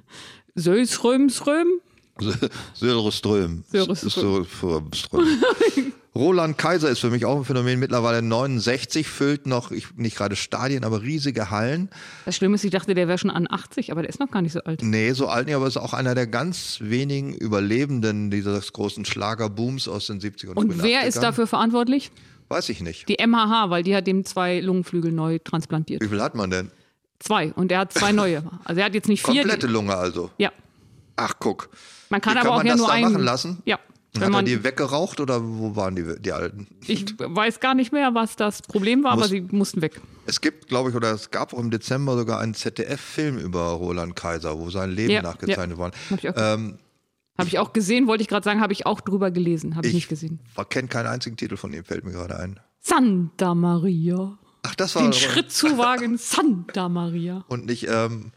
Sösröm, 0.54 1.30
Sröm? 1.30 1.66
Söderström. 2.74 3.64
Söderström. 3.70 4.46
Roland 6.16 6.56
Kaiser 6.56 6.88
ist 6.88 7.00
für 7.00 7.10
mich 7.10 7.24
auch 7.26 7.36
ein 7.36 7.44
Phänomen. 7.44 7.78
Mittlerweile 7.78 8.22
69, 8.22 9.06
füllt 9.06 9.46
noch, 9.46 9.70
ich, 9.70 9.94
nicht 9.96 10.16
gerade 10.16 10.34
Stadien, 10.34 10.84
aber 10.84 11.02
riesige 11.02 11.50
Hallen. 11.50 11.90
Das 12.24 12.36
Schlimme 12.36 12.54
ist, 12.54 12.64
ich 12.64 12.70
dachte, 12.70 12.94
der 12.94 13.06
wäre 13.06 13.18
schon 13.18 13.30
an 13.30 13.46
80, 13.50 13.92
aber 13.92 14.02
der 14.02 14.08
ist 14.08 14.18
noch 14.18 14.30
gar 14.30 14.40
nicht 14.42 14.52
so 14.52 14.60
alt. 14.60 14.82
Nee, 14.82 15.12
so 15.12 15.28
alt 15.28 15.46
nicht, 15.46 15.54
aber 15.54 15.66
ist 15.66 15.76
auch 15.76 15.92
einer 15.92 16.14
der 16.14 16.26
ganz 16.26 16.78
wenigen 16.80 17.34
Überlebenden 17.34 18.30
dieses 18.30 18.72
großen 18.72 19.04
Schlagerbooms 19.04 19.88
aus 19.88 20.06
den 20.06 20.20
70ern 20.20 20.50
und 20.54 20.58
Und 20.58 20.82
wer 20.82 21.06
ist 21.06 21.22
dafür 21.22 21.46
verantwortlich? 21.46 22.10
Weiß 22.48 22.68
ich 22.68 22.80
nicht. 22.80 23.08
Die 23.08 23.16
MHH, 23.24 23.70
weil 23.70 23.82
die 23.82 23.94
hat 23.94 24.06
dem 24.06 24.24
zwei 24.24 24.60
Lungenflügel 24.60 25.12
neu 25.12 25.38
transplantiert. 25.38 26.02
Wie 26.02 26.08
viel 26.08 26.22
hat 26.22 26.34
man 26.34 26.50
denn? 26.50 26.70
Zwei. 27.18 27.52
Und 27.52 27.72
er 27.72 27.80
hat 27.80 27.92
zwei 27.92 28.12
neue. 28.12 28.42
Also 28.64 28.80
er 28.80 28.86
hat 28.86 28.94
jetzt 28.94 29.08
nicht 29.08 29.26
vier. 29.26 29.42
Komplette 29.42 29.66
Lunge 29.66 29.96
also? 29.96 30.30
Ja. 30.38 30.52
Ach, 31.16 31.34
guck. 31.38 31.68
Man 32.08 32.20
kann 32.20 32.34
Wie 32.34 32.38
aber 32.38 32.48
kann 32.48 32.52
auch 32.52 32.58
man 32.58 32.66
ja 32.66 32.72
das 32.72 32.78
nur 32.80 32.88
da 32.88 32.94
einen. 32.94 33.12
machen 33.12 33.24
lassen? 33.24 33.62
Ja. 33.64 33.78
Hat 34.20 34.32
er 34.32 34.42
die 34.42 34.64
weggeraucht 34.64 35.20
oder 35.20 35.42
wo 35.42 35.76
waren 35.76 35.96
die, 35.96 36.20
die 36.20 36.32
alten? 36.32 36.66
Ich 36.86 37.18
weiß 37.18 37.60
gar 37.60 37.74
nicht 37.74 37.92
mehr, 37.92 38.14
was 38.14 38.36
das 38.36 38.62
Problem 38.62 39.04
war, 39.04 39.14
Muss, 39.14 39.24
aber 39.24 39.28
sie 39.30 39.40
mussten 39.40 39.82
weg. 39.82 40.00
Es 40.26 40.40
gibt, 40.40 40.68
glaube 40.68 40.90
ich, 40.90 40.96
oder 40.96 41.12
es 41.12 41.30
gab 41.30 41.52
auch 41.52 41.58
im 41.58 41.70
Dezember 41.70 42.16
sogar 42.16 42.40
einen 42.40 42.54
ZDF-Film 42.54 43.38
über 43.38 43.62
Roland 43.70 44.16
Kaiser, 44.16 44.58
wo 44.58 44.70
sein 44.70 44.90
Leben 44.90 45.12
ja, 45.12 45.22
nachgezeichnet 45.22 45.72
ja. 45.72 45.78
wurde. 45.78 45.96
Habe 46.10 46.20
ich, 46.20 46.34
ähm, 46.36 46.78
hab 47.38 47.46
ich 47.46 47.58
auch 47.58 47.72
gesehen, 47.72 48.06
wollte 48.06 48.22
ich 48.22 48.28
gerade 48.28 48.44
sagen, 48.44 48.60
habe 48.60 48.72
ich 48.72 48.86
auch 48.86 49.00
drüber 49.00 49.30
gelesen, 49.30 49.76
habe 49.76 49.86
ich, 49.86 49.90
ich 49.90 49.94
nicht 49.94 50.08
gesehen. 50.08 50.40
Ich 50.58 50.68
kenne 50.68 50.88
keinen 50.88 51.06
einzigen 51.06 51.36
Titel 51.36 51.56
von 51.56 51.72
ihm, 51.72 51.84
fällt 51.84 52.04
mir 52.04 52.12
gerade 52.12 52.38
ein. 52.38 52.60
Santa 52.80 53.54
Maria. 53.54 54.38
Ach, 54.62 54.74
das 54.74 54.94
war 54.94 55.02
Den 55.02 55.12
Schritt 55.12 55.50
zu 55.50 55.66
wagen, 55.78 56.18
Santa 56.18 56.88
Maria. 56.88 57.44
Und 57.48 57.66
nicht, 57.66 57.88
ähm, 57.88 58.32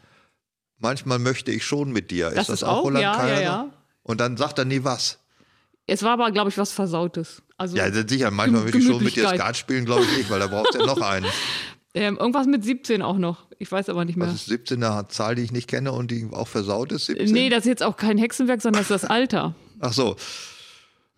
manchmal 0.78 1.18
möchte 1.18 1.50
ich 1.50 1.64
schon 1.64 1.92
mit 1.92 2.10
dir. 2.10 2.30
Das 2.30 2.40
ist 2.40 2.48
das 2.48 2.62
ist 2.62 2.64
auch 2.64 2.84
Roland 2.84 3.02
ja, 3.02 3.16
Kaiser? 3.16 3.34
Ja, 3.34 3.40
ja. 3.40 3.70
Und 4.02 4.20
dann 4.20 4.36
sagt 4.36 4.58
er 4.58 4.64
nie 4.64 4.82
was. 4.82 5.19
Es 5.86 6.02
war 6.02 6.12
aber, 6.12 6.30
glaube 6.30 6.50
ich, 6.50 6.58
was 6.58 6.72
Versautes. 6.72 7.42
Also 7.56 7.76
ja, 7.76 7.92
sicher. 7.92 8.30
Manchmal 8.30 8.64
würde 8.64 8.78
ich 8.78 8.86
schon 8.86 9.02
mit 9.02 9.16
dir 9.16 9.28
Skat 9.28 9.56
spielen, 9.56 9.84
glaube 9.84 10.04
ich 10.04 10.18
nicht, 10.18 10.30
weil 10.30 10.40
da 10.40 10.46
brauchst 10.46 10.74
du 10.74 10.78
ja 10.78 10.86
noch 10.86 11.00
einen. 11.00 11.26
Ähm, 11.92 12.18
irgendwas 12.18 12.46
mit 12.46 12.64
17 12.64 13.02
auch 13.02 13.18
noch. 13.18 13.46
Ich 13.58 13.70
weiß 13.70 13.88
aber 13.88 14.04
nicht 14.04 14.16
mehr. 14.16 14.28
Das 14.28 14.36
ist 14.36 14.46
17 14.46 14.82
eine 14.82 15.08
Zahl, 15.08 15.34
die 15.34 15.42
ich 15.42 15.50
nicht 15.50 15.68
kenne 15.68 15.90
und 15.90 16.10
die 16.12 16.28
auch 16.30 16.46
versaut 16.46 16.92
ist? 16.92 17.06
17? 17.06 17.32
Nee, 17.32 17.48
das 17.48 17.60
ist 17.60 17.66
jetzt 17.66 17.82
auch 17.82 17.96
kein 17.96 18.16
Hexenwerk, 18.16 18.62
sondern 18.62 18.82
das 18.82 18.90
ist 18.90 19.02
das 19.02 19.10
Alter. 19.10 19.56
Ach 19.80 19.92
so. 19.92 20.14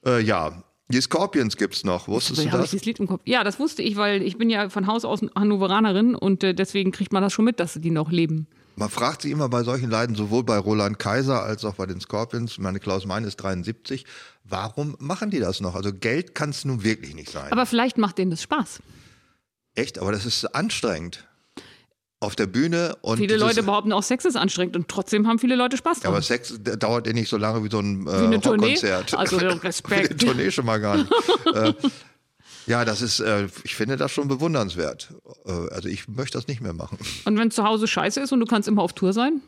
Äh, 0.07 0.23
ja. 0.23 0.63
Die 0.89 1.01
Scorpions 1.01 1.57
gibt 1.57 1.75
es 1.75 1.85
noch. 1.85 2.09
Wusstest 2.09 2.45
ja, 2.45 2.51
du 2.51 2.57
das? 2.57 2.73
Ich 2.73 2.81
das 2.81 2.87
Lied 2.87 3.01
im 3.01 3.07
Kopf. 3.07 3.21
Ja, 3.25 3.45
das 3.45 3.59
wusste 3.59 3.83
ich, 3.83 3.97
weil 3.97 4.23
ich 4.23 4.39
bin 4.39 4.51
ja 4.51 4.69
von 4.71 4.87
Haus 4.87 5.05
aus 5.05 5.21
Hannoveranerin 5.35 6.15
und 6.15 6.43
äh, 6.43 6.55
deswegen 6.55 6.91
kriegt 6.91 7.13
man 7.13 7.23
das 7.23 7.33
schon 7.33 7.45
mit, 7.45 7.61
dass 7.61 7.75
die 7.75 7.91
noch 7.91 8.11
leben. 8.11 8.47
Man 8.77 8.89
fragt 8.89 9.23
sich 9.23 9.31
immer 9.31 9.49
bei 9.49 9.63
solchen 9.65 9.91
Leiden, 9.91 10.17
sowohl 10.17 10.45
bei 10.45 10.57
Roland 10.57 10.99
Kaiser 10.99 11.43
als 11.43 11.65
auch 11.65 11.75
bei 11.75 11.87
den 11.87 12.01
Scorpions, 12.01 12.59
meine 12.59 12.81
Klaus 12.81 13.07
Mein 13.07 13.25
ist 13.25 13.37
73, 13.37 14.05
warum 14.45 14.97
machen 14.99 15.31
die 15.31 15.41
das 15.41 15.61
noch? 15.61 15.75
Also 15.75 15.93
Geld 15.93 16.35
kann 16.35 16.51
es 16.51 16.65
nun 16.65 16.83
wirklich 16.83 17.15
nicht 17.15 17.31
sein. 17.31 17.53
Aber 17.53 17.67
vielleicht 17.67 17.99
macht 17.99 18.19
denen 18.19 18.31
das 18.31 18.43
Spaß. 18.43 18.81
Echt? 19.75 19.99
Aber 19.99 20.13
das 20.13 20.27
ist 20.27 20.45
anstrengend. 20.55 21.27
Auf 22.21 22.37
der 22.37 22.47
Bühne 22.47 22.97
und. 23.01 23.19
Viele 23.19 23.37
Leute 23.37 23.65
behaupten 23.65 23.93
auch, 23.93 24.05
Sex 24.05 24.25
ist 24.25 24.37
anstrengend 24.37 24.77
und 24.77 24.87
trotzdem 24.87 25.27
haben 25.27 25.41
viele 25.41 25.57
Leute 25.57 25.77
Spaß 25.77 25.99
dran. 26.01 26.13
Ja, 26.13 26.17
aber 26.17 26.23
Sex 26.23 26.55
dauert 26.61 27.09
ja 27.09 27.13
nicht 27.13 27.29
so 27.29 27.37
lange 27.37 27.65
wie 27.65 27.69
so 27.69 27.81
ein 27.81 28.07
äh, 28.07 28.11
wie 28.13 28.27
eine 28.27 28.37
Rockkonzert. 28.37 29.15
Also 29.15 29.37
Respekt. 29.39 30.03
wie 30.03 30.09
eine 30.09 30.17
Tournee 30.17 30.51
schon 30.53 30.65
mal 30.67 30.81
gar 30.81 30.99
nicht. 30.99 31.11
äh, 31.53 31.75
ja, 32.67 32.85
das 32.85 33.03
ist, 33.03 33.21
äh, 33.21 33.49
ich 33.65 33.75
finde 33.75 33.97
das 33.97 34.13
schon 34.13 34.29
bewundernswert. 34.29 35.13
Äh, 35.47 35.51
also 35.71 35.89
ich 35.89 36.09
möchte 36.09 36.39
das 36.39 36.49
nicht 36.49 36.61
mehr 36.61 36.73
machen. 36.73 36.99
Und 37.25 37.39
wenn 37.39 37.51
zu 37.51 37.65
Hause 37.65 37.87
scheiße 37.87 38.21
ist 38.21 38.33
und 38.33 38.41
du 38.41 38.47
kannst 38.47 38.69
immer 38.69 38.83
auf 38.83 38.93
Tour 38.93 39.13
sein? 39.13 39.41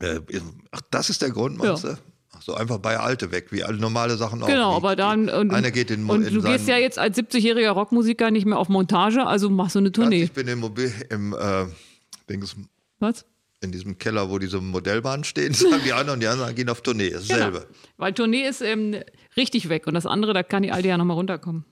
Äh, 0.00 0.20
ach, 0.70 0.80
das 0.90 1.10
ist 1.10 1.22
der 1.22 1.30
Grund, 1.30 1.58
meinst 1.58 1.84
ja. 1.84 1.90
du? 1.92 1.98
Ach 2.32 2.42
so, 2.42 2.54
einfach 2.54 2.78
bei 2.78 2.98
Alte 2.98 3.32
weg, 3.32 3.48
wie 3.50 3.64
alle 3.64 3.78
normale 3.78 4.16
Sachen 4.16 4.42
auch. 4.42 4.46
Genau, 4.46 4.74
aber 4.76 4.96
dann. 4.96 5.28
Und, 5.28 5.52
einer 5.52 5.70
geht 5.70 5.90
in, 5.90 6.08
und 6.08 6.22
in 6.22 6.34
du 6.34 6.42
gehst 6.42 6.68
ja 6.68 6.76
jetzt 6.76 6.98
als 6.98 7.18
70-jähriger 7.18 7.70
Rockmusiker 7.70 8.30
nicht 8.30 8.46
mehr 8.46 8.58
auf 8.58 8.68
Montage, 8.68 9.26
also 9.26 9.50
machst 9.50 9.74
du 9.74 9.80
eine 9.80 9.92
Tournee. 9.92 10.22
Ich 10.22 10.32
bin 10.32 10.46
im, 10.48 10.60
Mobil, 10.60 10.92
im 11.10 11.34
äh, 11.34 11.66
Dings, 12.28 12.56
Was? 12.98 13.24
in 13.62 13.72
diesem 13.72 13.98
Keller, 13.98 14.30
wo 14.30 14.38
diese 14.38 14.60
Modellbahnen 14.60 15.24
stehen, 15.24 15.52
sagen 15.54 15.82
die 15.84 15.92
anderen 15.92 16.16
und 16.16 16.20
die 16.20 16.28
anderen 16.28 16.54
gehen 16.54 16.68
auf 16.68 16.80
Tournee. 16.80 17.10
Dasselbe. 17.10 17.60
Genau. 17.60 17.70
Weil 17.96 18.14
Tournee 18.14 18.46
ist 18.46 18.62
ähm, 18.62 18.96
richtig 19.36 19.68
weg 19.68 19.86
und 19.86 19.94
das 19.94 20.06
andere, 20.06 20.32
da 20.32 20.42
kann 20.42 20.62
die 20.62 20.72
Alte 20.72 20.88
ja 20.88 20.96
nochmal 20.96 21.16
runterkommen. 21.16 21.64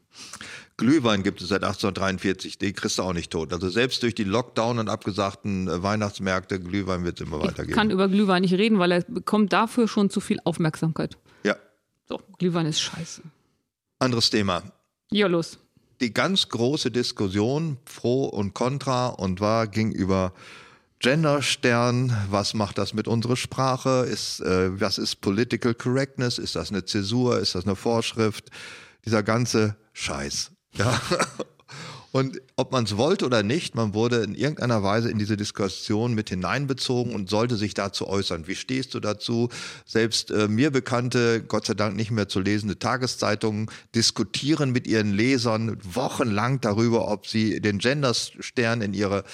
Glühwein 0.78 1.24
gibt 1.24 1.42
es 1.42 1.48
seit 1.48 1.64
1843, 1.64 2.56
den 2.56 2.72
kriegst 2.72 2.98
du 2.98 3.02
auch 3.02 3.12
nicht 3.12 3.32
tot. 3.32 3.52
Also 3.52 3.68
selbst 3.68 4.00
durch 4.04 4.14
die 4.14 4.24
Lockdown 4.24 4.78
und 4.78 4.88
abgesagten 4.88 5.66
äh, 5.66 5.82
Weihnachtsmärkte, 5.82 6.60
Glühwein 6.60 7.04
wird 7.04 7.20
es 7.20 7.26
immer 7.26 7.40
weitergehen. 7.40 7.70
Ich 7.70 7.74
kann 7.74 7.90
über 7.90 8.08
Glühwein 8.08 8.42
nicht 8.42 8.54
reden, 8.54 8.78
weil 8.78 8.92
er 8.92 9.02
bekommt 9.02 9.52
dafür 9.52 9.88
schon 9.88 10.08
zu 10.08 10.20
viel 10.20 10.38
Aufmerksamkeit. 10.44 11.18
Ja. 11.42 11.56
So, 12.08 12.20
Glühwein 12.38 12.66
ist 12.66 12.80
scheiße. 12.80 13.22
Anderes 13.98 14.30
Thema. 14.30 14.62
Ja, 15.10 15.26
los. 15.26 15.58
Die 16.00 16.14
ganz 16.14 16.48
große 16.48 16.92
Diskussion 16.92 17.78
pro 17.84 18.26
und 18.26 18.54
contra 18.54 19.08
und 19.08 19.40
war 19.40 19.66
ging 19.66 19.90
über 19.90 20.32
Genderstern, 21.00 22.16
was 22.30 22.54
macht 22.54 22.78
das 22.78 22.94
mit 22.94 23.08
unserer 23.08 23.36
Sprache? 23.36 24.06
Ist, 24.08 24.40
äh, 24.40 24.80
was 24.80 24.98
ist 24.98 25.16
Political 25.22 25.74
Correctness? 25.74 26.38
Ist 26.38 26.54
das 26.54 26.70
eine 26.70 26.84
Zäsur? 26.84 27.40
Ist 27.40 27.56
das 27.56 27.64
eine 27.64 27.74
Vorschrift? 27.74 28.50
Dieser 29.04 29.24
ganze 29.24 29.76
Scheiß. 29.92 30.52
Ja. 30.78 31.00
Und 32.10 32.40
ob 32.56 32.72
man 32.72 32.84
es 32.84 32.96
wollte 32.96 33.26
oder 33.26 33.42
nicht, 33.42 33.74
man 33.74 33.92
wurde 33.92 34.22
in 34.22 34.34
irgendeiner 34.34 34.82
Weise 34.82 35.10
in 35.10 35.18
diese 35.18 35.36
Diskussion 35.36 36.14
mit 36.14 36.30
hineinbezogen 36.30 37.14
und 37.14 37.28
sollte 37.28 37.56
sich 37.56 37.74
dazu 37.74 38.08
äußern. 38.08 38.46
Wie 38.46 38.54
stehst 38.54 38.94
du 38.94 39.00
dazu? 39.00 39.50
Selbst 39.84 40.30
äh, 40.30 40.48
mir 40.48 40.70
bekannte, 40.70 41.42
Gott 41.42 41.66
sei 41.66 41.74
Dank 41.74 41.96
nicht 41.96 42.10
mehr 42.10 42.26
zu 42.26 42.40
lesende 42.40 42.78
Tageszeitungen 42.78 43.70
diskutieren 43.94 44.70
mit 44.70 44.86
ihren 44.86 45.12
Lesern 45.12 45.76
wochenlang 45.82 46.62
darüber, 46.62 47.08
ob 47.08 47.26
sie 47.26 47.60
den 47.60 47.78
Genderstern 47.78 48.80
in 48.80 48.94
ihre 48.94 49.24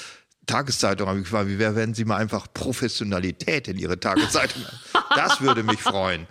Tageszeitung 0.47 1.09
habe 1.09 1.19
ich 1.19 1.25
gefragt, 1.25 1.49
wie 1.49 1.59
wäre, 1.59 1.75
wenn 1.75 1.95
Sie 1.95 2.05
mal 2.05 2.19
einfach 2.19 2.49
Professionalität 2.53 3.67
in 3.67 3.79
Ihre 3.79 3.99
Tageszeitung 3.99 4.63
haben? 4.63 5.05
Das 5.17 5.41
würde 5.41 5.63
mich 5.63 5.81
freuen. 5.81 6.27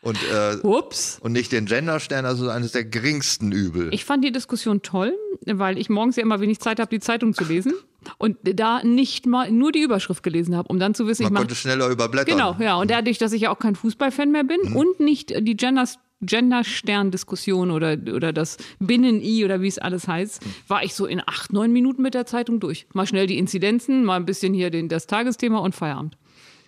Und, 0.00 0.18
äh, 0.32 0.56
Ups. 0.62 1.18
und 1.20 1.32
nicht 1.32 1.50
den 1.50 1.66
Genderstern, 1.66 2.24
also 2.24 2.48
eines 2.48 2.72
der 2.72 2.84
geringsten 2.84 3.50
Übel. 3.50 3.92
Ich 3.92 4.04
fand 4.04 4.24
die 4.24 4.30
Diskussion 4.30 4.82
toll, 4.82 5.12
weil 5.44 5.76
ich 5.76 5.90
morgens 5.90 6.14
ja 6.16 6.22
immer 6.22 6.40
wenig 6.40 6.60
Zeit 6.60 6.78
habe, 6.78 6.88
die 6.88 7.00
Zeitung 7.00 7.34
zu 7.34 7.44
lesen 7.44 7.74
und 8.16 8.36
da 8.42 8.82
nicht 8.84 9.26
mal 9.26 9.50
nur 9.50 9.72
die 9.72 9.82
Überschrift 9.82 10.22
gelesen 10.22 10.56
habe, 10.56 10.68
um 10.68 10.78
dann 10.78 10.94
zu 10.94 11.08
wissen, 11.08 11.24
Man 11.24 11.32
ich 11.32 11.38
konnte 11.38 11.54
schneller 11.56 11.88
überblättern. 11.88 12.36
Genau, 12.36 12.56
ja. 12.60 12.76
Und 12.76 12.90
dadurch, 12.90 13.18
dass 13.18 13.32
ich 13.32 13.42
ja 13.42 13.50
auch 13.50 13.58
kein 13.58 13.74
Fußballfan 13.74 14.30
mehr 14.30 14.44
bin 14.44 14.60
mhm. 14.62 14.76
und 14.76 15.00
nicht 15.00 15.34
die 15.40 15.56
Genders 15.56 15.98
Genderstern-Diskussion 16.20 17.70
oder, 17.70 17.96
oder 18.12 18.32
das 18.32 18.56
Binnen-I 18.80 19.44
oder 19.44 19.60
wie 19.60 19.68
es 19.68 19.78
alles 19.78 20.08
heißt, 20.08 20.42
war 20.66 20.82
ich 20.82 20.94
so 20.94 21.06
in 21.06 21.22
acht, 21.24 21.52
neun 21.52 21.72
Minuten 21.72 22.02
mit 22.02 22.14
der 22.14 22.26
Zeitung 22.26 22.58
durch. 22.58 22.86
Mal 22.92 23.06
schnell 23.06 23.28
die 23.28 23.38
Inzidenzen, 23.38 24.04
mal 24.04 24.16
ein 24.16 24.24
bisschen 24.24 24.52
hier 24.52 24.70
den, 24.70 24.88
das 24.88 25.06
Tagesthema 25.06 25.58
und 25.58 25.76
Feierabend. 25.76 26.16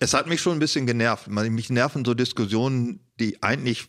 Es 0.00 0.14
hat 0.14 0.26
mich 0.26 0.40
schon 0.40 0.54
ein 0.54 0.58
bisschen 0.58 0.86
genervt. 0.86 1.28
Mich 1.28 1.70
nerven 1.70 2.04
so 2.04 2.14
Diskussionen, 2.14 3.00
die 3.20 3.42
eigentlich 3.42 3.88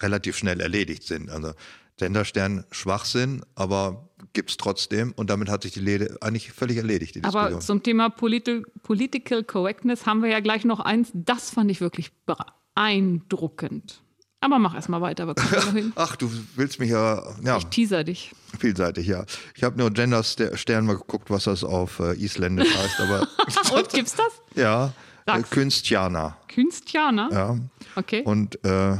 relativ 0.00 0.36
schnell 0.36 0.60
erledigt 0.60 1.04
sind. 1.04 1.30
Also 1.30 1.52
Genderstern 1.96 2.64
Schwachsinn, 2.72 3.44
aber 3.54 4.08
gibt 4.32 4.50
es 4.50 4.56
trotzdem 4.56 5.12
und 5.12 5.30
damit 5.30 5.48
hat 5.48 5.62
sich 5.62 5.72
die 5.72 5.80
Lede 5.80 6.18
eigentlich 6.20 6.50
völlig 6.52 6.76
erledigt. 6.76 7.18
aber 7.22 7.60
zum 7.60 7.84
Thema 7.84 8.10
Politi 8.10 8.62
Political 8.82 9.44
Correctness 9.44 10.04
haben 10.04 10.20
wir 10.22 10.28
ja 10.28 10.40
gleich 10.40 10.64
noch 10.64 10.80
eins, 10.80 11.10
das 11.14 11.50
fand 11.50 11.70
ich 11.70 11.80
wirklich 11.80 12.10
beeindruckend. 12.26 14.02
Aber 14.40 14.58
mach 14.58 14.74
erst 14.74 14.88
mal 14.90 15.00
weiter. 15.00 15.26
Wir 15.26 15.34
kommen 15.34 15.92
Ach, 15.96 16.16
du 16.16 16.30
willst 16.56 16.78
mich 16.78 16.90
ja, 16.90 17.22
ja. 17.42 17.56
Ich 17.56 17.66
teaser 17.66 18.04
dich. 18.04 18.32
Vielseitig, 18.58 19.06
ja. 19.06 19.24
Ich 19.54 19.62
habe 19.62 19.78
nur 19.78 19.90
Gender 19.90 20.22
Stern 20.22 20.84
mal 20.84 20.98
geguckt, 20.98 21.30
was 21.30 21.44
das 21.44 21.64
auf 21.64 21.98
äh, 22.00 22.12
Isländisch 22.22 22.76
heißt. 22.76 23.00
Aber 23.00 23.26
Und 23.74 23.88
gibt's 23.88 24.14
das? 24.14 24.42
Ja. 24.54 24.92
Äh, 25.26 25.42
Künstjana. 25.42 26.36
Künstjana? 26.48 27.28
Ja. 27.32 27.58
Okay. 27.96 28.22
Und 28.22 28.62
äh, 28.64 28.96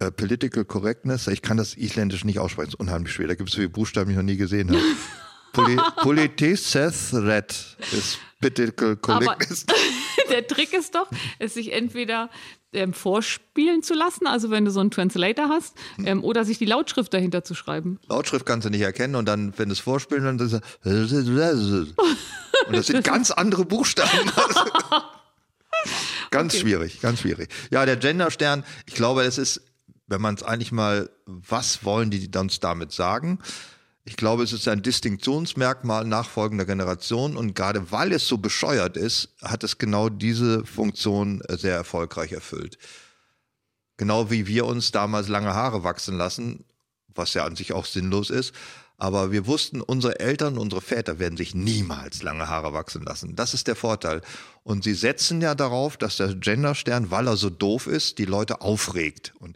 äh, 0.00 0.10
Political 0.12 0.64
Correctness, 0.64 1.26
ich 1.28 1.42
kann 1.42 1.56
das 1.56 1.74
Isländisch 1.74 2.24
nicht 2.24 2.38
aussprechen, 2.38 2.66
das 2.66 2.74
ist 2.74 2.80
unheimlich 2.80 3.12
schwer. 3.12 3.28
Da 3.28 3.34
gibt 3.34 3.48
es 3.48 3.54
so 3.54 3.58
viele 3.58 3.68
Buchstaben, 3.68 4.08
die 4.08 4.12
ich 4.12 4.16
noch 4.16 4.24
nie 4.24 4.36
gesehen 4.36 4.70
habe. 4.70 4.80
Poli 5.52 5.76
Politesethret 6.02 7.76
ist 7.92 8.18
Political 8.40 8.96
Correctness. 8.96 9.64
Aber 9.68 10.28
der 10.30 10.46
Trick 10.46 10.72
ist 10.72 10.94
doch, 10.94 11.10
es 11.38 11.54
sich 11.54 11.72
entweder 11.72 12.30
ähm, 12.72 12.92
vorspielen 12.92 13.82
zu 13.82 13.94
lassen, 13.94 14.26
also 14.26 14.50
wenn 14.50 14.64
du 14.64 14.70
so 14.70 14.80
einen 14.80 14.90
Translator 14.90 15.48
hast, 15.48 15.74
ähm, 16.04 16.22
oder 16.22 16.44
sich 16.44 16.58
die 16.58 16.66
Lautschrift 16.66 17.12
dahinter 17.14 17.44
zu 17.44 17.54
schreiben. 17.54 17.98
Lautschrift 18.08 18.46
kannst 18.46 18.66
du 18.66 18.70
nicht 18.70 18.82
erkennen 18.82 19.14
und 19.14 19.26
dann, 19.26 19.54
wenn 19.56 19.68
du 19.68 19.72
es 19.72 19.78
vorspielen, 19.78 20.24
dann 20.24 20.38
ist 20.38 20.52
es 20.52 20.60
und 22.66 22.76
das 22.76 22.86
sind 22.86 23.04
ganz 23.04 23.30
andere 23.30 23.64
Buchstaben. 23.64 24.10
ganz 26.30 26.54
okay. 26.54 26.62
schwierig, 26.62 27.00
ganz 27.00 27.20
schwierig. 27.20 27.48
Ja, 27.70 27.86
der 27.86 27.96
Genderstern, 27.96 28.64
ich 28.86 28.94
glaube, 28.94 29.22
es 29.22 29.38
ist, 29.38 29.62
wenn 30.06 30.20
man 30.20 30.34
es 30.34 30.42
eigentlich 30.42 30.72
mal, 30.72 31.10
was 31.26 31.84
wollen 31.84 32.10
die 32.10 32.30
uns 32.36 32.60
damit 32.60 32.92
sagen? 32.92 33.38
Ich 34.08 34.16
glaube, 34.16 34.42
es 34.42 34.54
ist 34.54 34.66
ein 34.68 34.80
Distinktionsmerkmal 34.80 36.06
nachfolgender 36.06 36.64
Generationen 36.64 37.36
und 37.36 37.54
gerade 37.54 37.92
weil 37.92 38.10
es 38.12 38.26
so 38.26 38.38
bescheuert 38.38 38.96
ist, 38.96 39.28
hat 39.42 39.64
es 39.64 39.76
genau 39.76 40.08
diese 40.08 40.64
Funktion 40.64 41.42
äh, 41.42 41.58
sehr 41.58 41.74
erfolgreich 41.74 42.32
erfüllt. 42.32 42.78
Genau 43.98 44.30
wie 44.30 44.46
wir 44.46 44.64
uns 44.64 44.92
damals 44.92 45.28
lange 45.28 45.52
Haare 45.52 45.84
wachsen 45.84 46.16
lassen, 46.16 46.64
was 47.08 47.34
ja 47.34 47.44
an 47.44 47.54
sich 47.54 47.74
auch 47.74 47.84
sinnlos 47.84 48.30
ist. 48.30 48.54
Aber 48.96 49.30
wir 49.30 49.46
wussten, 49.46 49.82
unsere 49.82 50.18
Eltern, 50.20 50.56
unsere 50.56 50.80
Väter 50.80 51.18
werden 51.18 51.36
sich 51.36 51.54
niemals 51.54 52.22
lange 52.22 52.48
Haare 52.48 52.72
wachsen 52.72 53.02
lassen. 53.02 53.36
Das 53.36 53.52
ist 53.52 53.66
der 53.66 53.76
Vorteil. 53.76 54.22
Und 54.62 54.84
sie 54.84 54.94
setzen 54.94 55.42
ja 55.42 55.54
darauf, 55.54 55.98
dass 55.98 56.16
der 56.16 56.34
Genderstern, 56.34 57.10
weil 57.10 57.26
er 57.26 57.36
so 57.36 57.50
doof 57.50 57.86
ist, 57.86 58.16
die 58.16 58.24
Leute 58.24 58.62
aufregt. 58.62 59.34
Und 59.38 59.54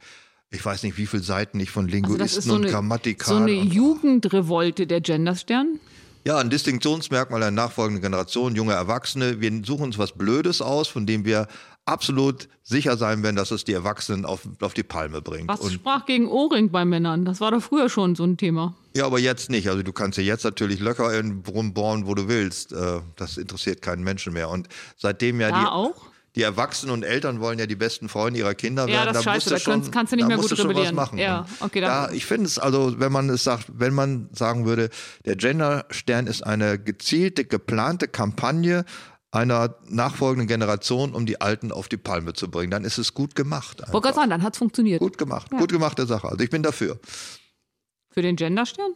ich 0.52 0.64
weiß 0.64 0.82
nicht, 0.82 0.98
wie 0.98 1.06
viele 1.06 1.22
Seiten 1.22 1.58
ich 1.60 1.70
von 1.70 1.88
Linguisten 1.88 2.22
also 2.22 2.40
so 2.40 2.54
und 2.54 2.66
Grammatikern. 2.66 3.28
So 3.28 3.36
eine 3.36 3.52
Jugendrevolte 3.52 4.86
der 4.86 5.00
Genderstern? 5.00 5.80
Ja, 6.24 6.38
ein 6.38 6.50
Distinktionsmerkmal 6.50 7.40
der 7.40 7.50
nachfolgenden 7.50 8.02
Generation, 8.02 8.54
junge 8.54 8.74
Erwachsene. 8.74 9.40
Wir 9.40 9.50
suchen 9.64 9.84
uns 9.84 9.98
was 9.98 10.12
Blödes 10.12 10.62
aus, 10.62 10.86
von 10.86 11.04
dem 11.04 11.24
wir 11.24 11.48
absolut 11.84 12.48
sicher 12.62 12.96
sein 12.96 13.24
werden, 13.24 13.34
dass 13.34 13.50
es 13.50 13.64
die 13.64 13.72
Erwachsenen 13.72 14.24
auf, 14.24 14.42
auf 14.60 14.72
die 14.72 14.84
Palme 14.84 15.20
bringt. 15.20 15.48
Was 15.48 15.60
und 15.60 15.72
sprach 15.72 16.06
gegen 16.06 16.28
Ohrring 16.28 16.70
bei 16.70 16.84
Männern? 16.84 17.24
Das 17.24 17.40
war 17.40 17.50
doch 17.50 17.62
früher 17.62 17.88
schon 17.88 18.14
so 18.14 18.22
ein 18.22 18.36
Thema. 18.36 18.76
Ja, 18.94 19.06
aber 19.06 19.18
jetzt 19.18 19.50
nicht. 19.50 19.68
Also 19.68 19.82
du 19.82 19.92
kannst 19.92 20.16
ja 20.16 20.22
jetzt 20.22 20.44
natürlich 20.44 20.78
Löcher 20.78 21.18
in 21.18 21.42
rumbohren, 21.48 22.06
wo 22.06 22.14
du 22.14 22.28
willst. 22.28 22.72
Äh, 22.72 23.00
das 23.16 23.36
interessiert 23.36 23.82
keinen 23.82 24.04
Menschen 24.04 24.32
mehr. 24.32 24.48
Und 24.48 24.68
seitdem 24.96 25.40
ja 25.40 25.50
da 25.50 25.60
die 25.60 25.66
auch? 25.66 26.11
Die 26.34 26.42
Erwachsenen 26.42 26.92
und 26.92 27.02
Eltern 27.02 27.40
wollen 27.40 27.58
ja 27.58 27.66
die 27.66 27.76
besten 27.76 28.08
Freunde 28.08 28.38
ihrer 28.40 28.54
Kinder 28.54 28.86
werden. 28.86 28.94
Ja, 28.94 29.04
das 29.04 29.18
da 29.18 29.22
scheiße, 29.22 29.50
da 29.50 29.58
schon, 29.58 29.90
kannst 29.90 30.12
du 30.12 30.16
nicht 30.16 30.28
mehr 30.28 30.38
gut 30.38 30.58
rebellieren. 30.58 30.94
machen. 30.94 31.18
Ja, 31.18 31.46
okay, 31.60 31.80
da, 31.80 32.10
ich 32.10 32.24
finde 32.24 32.46
es 32.46 32.58
also, 32.58 32.98
wenn 32.98 33.12
man 33.12 33.28
es 33.28 33.44
sagt, 33.44 33.66
wenn 33.68 33.92
man 33.92 34.28
sagen 34.32 34.64
würde, 34.64 34.88
der 35.26 35.36
Genderstern 35.36 36.26
ist 36.26 36.42
eine 36.42 36.78
gezielte, 36.78 37.44
geplante 37.44 38.08
Kampagne 38.08 38.84
einer 39.30 39.76
nachfolgenden 39.88 40.46
Generation, 40.46 41.14
um 41.14 41.26
die 41.26 41.40
Alten 41.40 41.72
auf 41.72 41.88
die 41.88 41.96
Palme 41.96 42.34
zu 42.34 42.50
bringen, 42.50 42.70
dann 42.70 42.84
ist 42.84 42.98
es 42.98 43.14
gut 43.14 43.34
gemacht. 43.34 43.82
Wollte 43.90 44.06
gerade 44.06 44.14
sagen, 44.14 44.30
dann 44.30 44.42
hat 44.42 44.54
es 44.54 44.58
funktioniert. 44.58 45.00
Gut 45.00 45.18
gemacht, 45.18 45.48
ja. 45.52 45.58
gut 45.58 45.72
gemachte 45.72 46.06
Sache. 46.06 46.28
Also 46.28 46.42
ich 46.42 46.50
bin 46.50 46.62
dafür. 46.62 46.98
Für 48.10 48.22
den 48.22 48.36
Genderstern? 48.36 48.92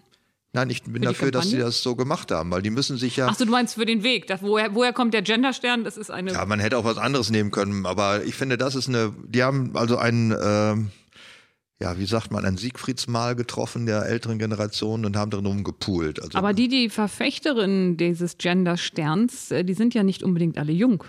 Nein, 0.56 0.70
ich 0.70 0.84
bin 0.84 1.02
dafür, 1.02 1.30
dass 1.30 1.50
sie 1.50 1.58
das 1.58 1.82
so 1.82 1.96
gemacht 1.96 2.30
haben, 2.30 2.50
weil 2.50 2.62
die 2.62 2.70
müssen 2.70 2.96
sich 2.96 3.16
ja. 3.16 3.28
Achso, 3.28 3.44
du 3.44 3.50
meinst 3.50 3.74
für 3.74 3.84
den 3.84 4.02
Weg. 4.02 4.26
Das, 4.26 4.40
woher, 4.40 4.74
woher 4.74 4.94
kommt 4.94 5.12
der 5.12 5.20
Genderstern? 5.20 5.84
Das 5.84 5.98
ist 5.98 6.10
eine. 6.10 6.32
Ja, 6.32 6.46
man 6.46 6.60
hätte 6.60 6.78
auch 6.78 6.84
was 6.84 6.96
anderes 6.96 7.28
nehmen 7.28 7.50
können, 7.50 7.84
aber 7.84 8.24
ich 8.24 8.36
finde, 8.36 8.56
das 8.56 8.74
ist 8.74 8.88
eine. 8.88 9.12
Die 9.26 9.42
haben 9.42 9.76
also 9.76 9.98
einen, 9.98 10.30
äh, 10.30 11.84
ja, 11.84 11.98
wie 11.98 12.06
sagt 12.06 12.30
man, 12.30 12.46
ein 12.46 12.56
Siegfriedsmahl 12.56 13.36
getroffen 13.36 13.84
der 13.84 14.06
älteren 14.06 14.38
Generation 14.38 15.04
und 15.04 15.14
haben 15.14 15.30
darum 15.30 15.62
gepoolt. 15.62 16.22
Also, 16.22 16.38
aber 16.38 16.54
die, 16.54 16.68
die 16.68 16.88
Verfechterinnen 16.88 17.98
dieses 17.98 18.38
Gendersterns, 18.38 19.50
äh, 19.50 19.62
die 19.62 19.74
sind 19.74 19.92
ja 19.92 20.04
nicht 20.04 20.22
unbedingt 20.22 20.56
alle 20.56 20.72
jung. 20.72 21.04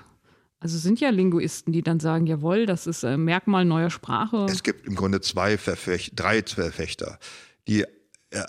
Also 0.60 0.78
sind 0.78 1.00
ja 1.00 1.10
Linguisten, 1.10 1.72
die 1.72 1.84
dann 1.84 2.02
sagen, 2.02 2.28
jawohl, 2.28 2.66
das 2.66 2.86
ist 2.86 3.06
ein 3.06 3.24
Merkmal 3.24 3.64
neuer 3.64 3.92
Sprache. 3.92 4.46
Es 4.50 4.64
gibt 4.64 4.86
im 4.86 4.96
Grunde 4.96 5.22
zwei 5.22 5.58
Verfechter, 5.58 6.16
drei 6.16 6.44
Verfechter. 6.44 7.18
Die 7.70 7.84
äh, 7.84 7.88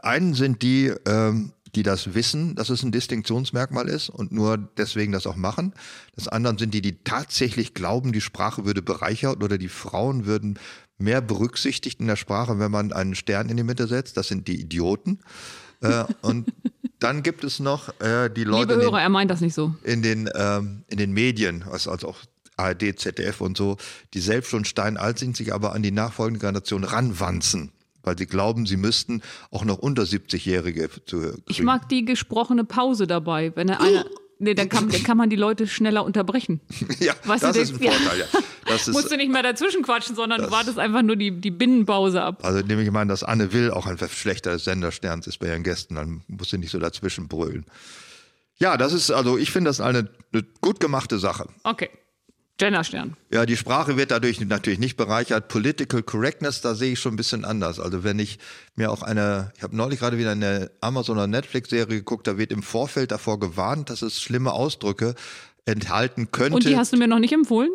einen 0.03 0.35
sind 0.35 0.62
die, 0.62 0.93
ähm, 1.07 1.53
die 1.74 1.83
das 1.83 2.14
wissen, 2.14 2.55
dass 2.55 2.70
es 2.70 2.83
ein 2.83 2.93
Distinktionsmerkmal 2.93 3.89
ist 3.89 4.09
und 4.09 4.33
nur 4.33 4.57
deswegen 4.57 5.12
das 5.12 5.26
auch 5.26 5.37
machen. 5.37 5.74
Das 6.16 6.29
anderen 6.29 6.59
sind 6.59 6.74
die, 6.74 6.83
die 6.83 7.03
tatsächlich 7.05 7.74
glauben, 7.74 8.12
die 8.12 8.20
Sprache 8.20 8.64
würde 8.64 8.83
bereichert 8.83 9.43
oder 9.43 9.59
die 9.59 9.68
Frauen 9.68 10.26
würden 10.26 10.59
mehr 10.99 11.20
berücksichtigt 11.20 12.01
in 12.01 12.07
der 12.07 12.16
Sprache, 12.16 12.59
wenn 12.59 12.70
man 12.70 12.93
einen 12.93 13.14
Stern 13.14 13.49
in 13.49 13.57
die 13.57 13.62
Mitte 13.62 13.87
setzt. 13.87 14.16
Das 14.16 14.29
sind 14.29 14.49
die 14.49 14.61
Idioten. 14.61 15.20
äh, 15.81 16.05
und 16.22 16.53
dann 16.99 17.22
gibt 17.22 17.45
es 17.45 17.61
noch 17.61 17.89
äh, 18.01 18.29
die 18.29 18.45
Leute. 18.45 18.74
Liebe 18.74 18.83
Hörer, 18.85 18.97
den, 18.97 19.03
er 19.03 19.09
meint 19.09 19.31
das 19.31 19.41
nicht 19.41 19.55
so. 19.55 19.74
In 19.85 20.03
den, 20.03 20.29
ähm, 20.35 20.83
in 20.89 20.99
den 20.99 21.12
Medien, 21.12 21.64
also, 21.70 21.91
also 21.91 22.09
auch 22.09 22.18
ARD, 22.57 22.99
ZDF 22.99 23.41
und 23.41 23.57
so, 23.57 23.76
die 24.14 24.20
selbst 24.20 24.51
schon 24.51 24.64
steinalt 24.64 25.18
sind, 25.18 25.37
sich 25.37 25.55
aber 25.55 25.74
an 25.74 25.83
die 25.83 25.93
nachfolgende 25.93 26.41
Generation 26.41 26.83
ranwanzen 26.83 27.70
weil 28.09 28.16
sie 28.16 28.26
glauben, 28.26 28.64
sie 28.64 28.78
müssten 28.78 29.22
auch 29.50 29.64
noch 29.64 29.78
unter 29.78 30.04
70-Jährige 30.04 30.88
zu. 31.04 31.34
Ich 31.46 31.62
mag 31.62 31.88
die 31.90 32.06
gesprochene 32.06 32.64
Pause 32.64 33.06
dabei, 33.06 33.52
wenn 33.54 33.68
er 33.68 33.80
einer. 33.82 34.06
Nee, 34.40 34.54
dann 34.54 34.68
kann, 34.68 34.88
dann 34.88 35.02
kann 35.02 35.16
man 35.16 35.28
die 35.30 35.36
Leute 35.36 35.66
schneller 35.66 36.04
unterbrechen. 36.04 36.61
ja, 37.00 37.12
weißt 37.24 37.42
das 37.42 37.56
du, 37.56 37.62
ist 37.62 37.72
ein 37.72 37.78
Vorteil, 37.80 38.20
ja. 38.20 38.26
Das 38.66 38.82
ist, 38.88 38.94
Musst 38.94 39.11
du 39.11 39.16
nicht 39.16 39.32
mehr 39.32 39.42
dazwischen 39.42 39.82
quatschen, 39.82 40.14
sondern 40.14 40.38
das, 40.38 40.48
du 40.48 40.52
wartest 40.54 40.78
einfach 40.78 41.02
nur 41.02 41.16
die, 41.16 41.32
die 41.32 41.50
Binnenpause 41.50 42.22
ab. 42.22 42.44
Also 42.44 42.64
nehme 42.64 42.82
ich 42.82 42.90
mal 42.90 43.02
an, 43.02 43.09
dass 43.09 43.24
Anne 43.24 43.52
Will 43.52 43.72
auch 43.72 43.86
ein 43.86 43.98
Verschlechter 43.98 44.52
des 44.52 44.64
Sendersterns 44.64 45.26
ist 45.26 45.38
bei 45.38 45.48
ihren 45.48 45.64
Gästen, 45.64 45.96
dann 45.96 46.22
muss 46.28 46.50
sie 46.50 46.59
nicht 46.59 46.70
so 46.70 46.78
dazwischen 46.78 47.26
brüllen. 47.26 47.66
Ja, 48.59 48.76
das 48.76 48.92
ist, 48.92 49.11
also 49.11 49.36
ich 49.36 49.50
finde 49.50 49.70
das 49.70 49.80
eine, 49.80 50.09
eine 50.32 50.44
gut 50.61 50.78
gemachte 50.78 51.18
Sache. 51.18 51.48
Okay. 51.64 51.90
Genderstern. 52.59 53.16
Ja, 53.30 53.46
die 53.46 53.56
Sprache 53.56 53.96
wird 53.96 54.11
dadurch 54.11 54.40
natürlich 54.40 54.80
nicht 54.80 54.96
bereichert. 54.96 55.46
Political 55.46 56.02
Correctness, 56.02 56.61
da 56.61 56.74
sehe 56.74 56.92
ich 56.92 57.00
schon 57.00 57.14
ein 57.14 57.16
bisschen 57.16 57.44
anders. 57.44 57.78
Also 57.78 58.02
wenn 58.02 58.18
ich 58.18 58.38
mir 58.74 58.90
auch 58.90 59.02
eine, 59.02 59.52
ich 59.56 59.62
habe 59.62 59.76
neulich 59.76 60.00
gerade 60.00 60.18
wieder 60.18 60.32
eine 60.32 60.72
Amazon- 60.80 61.16
oder 61.16 61.28
Netflix-Serie 61.28 61.98
geguckt, 61.98 62.26
da 62.26 62.36
wird 62.36 62.50
im 62.50 62.64
Vorfeld 62.64 63.12
davor 63.12 63.38
gewarnt, 63.38 63.90
dass 63.90 64.02
es 64.02 64.20
schlimme 64.20 64.52
Ausdrücke 64.52 65.14
enthalten 65.66 66.32
könnte. 66.32 66.54
Und 66.56 66.64
die 66.64 66.76
hast 66.76 66.92
du 66.92 66.96
mir 66.96 67.06
noch 67.06 67.20
nicht 67.20 67.32
empfohlen? 67.32 67.70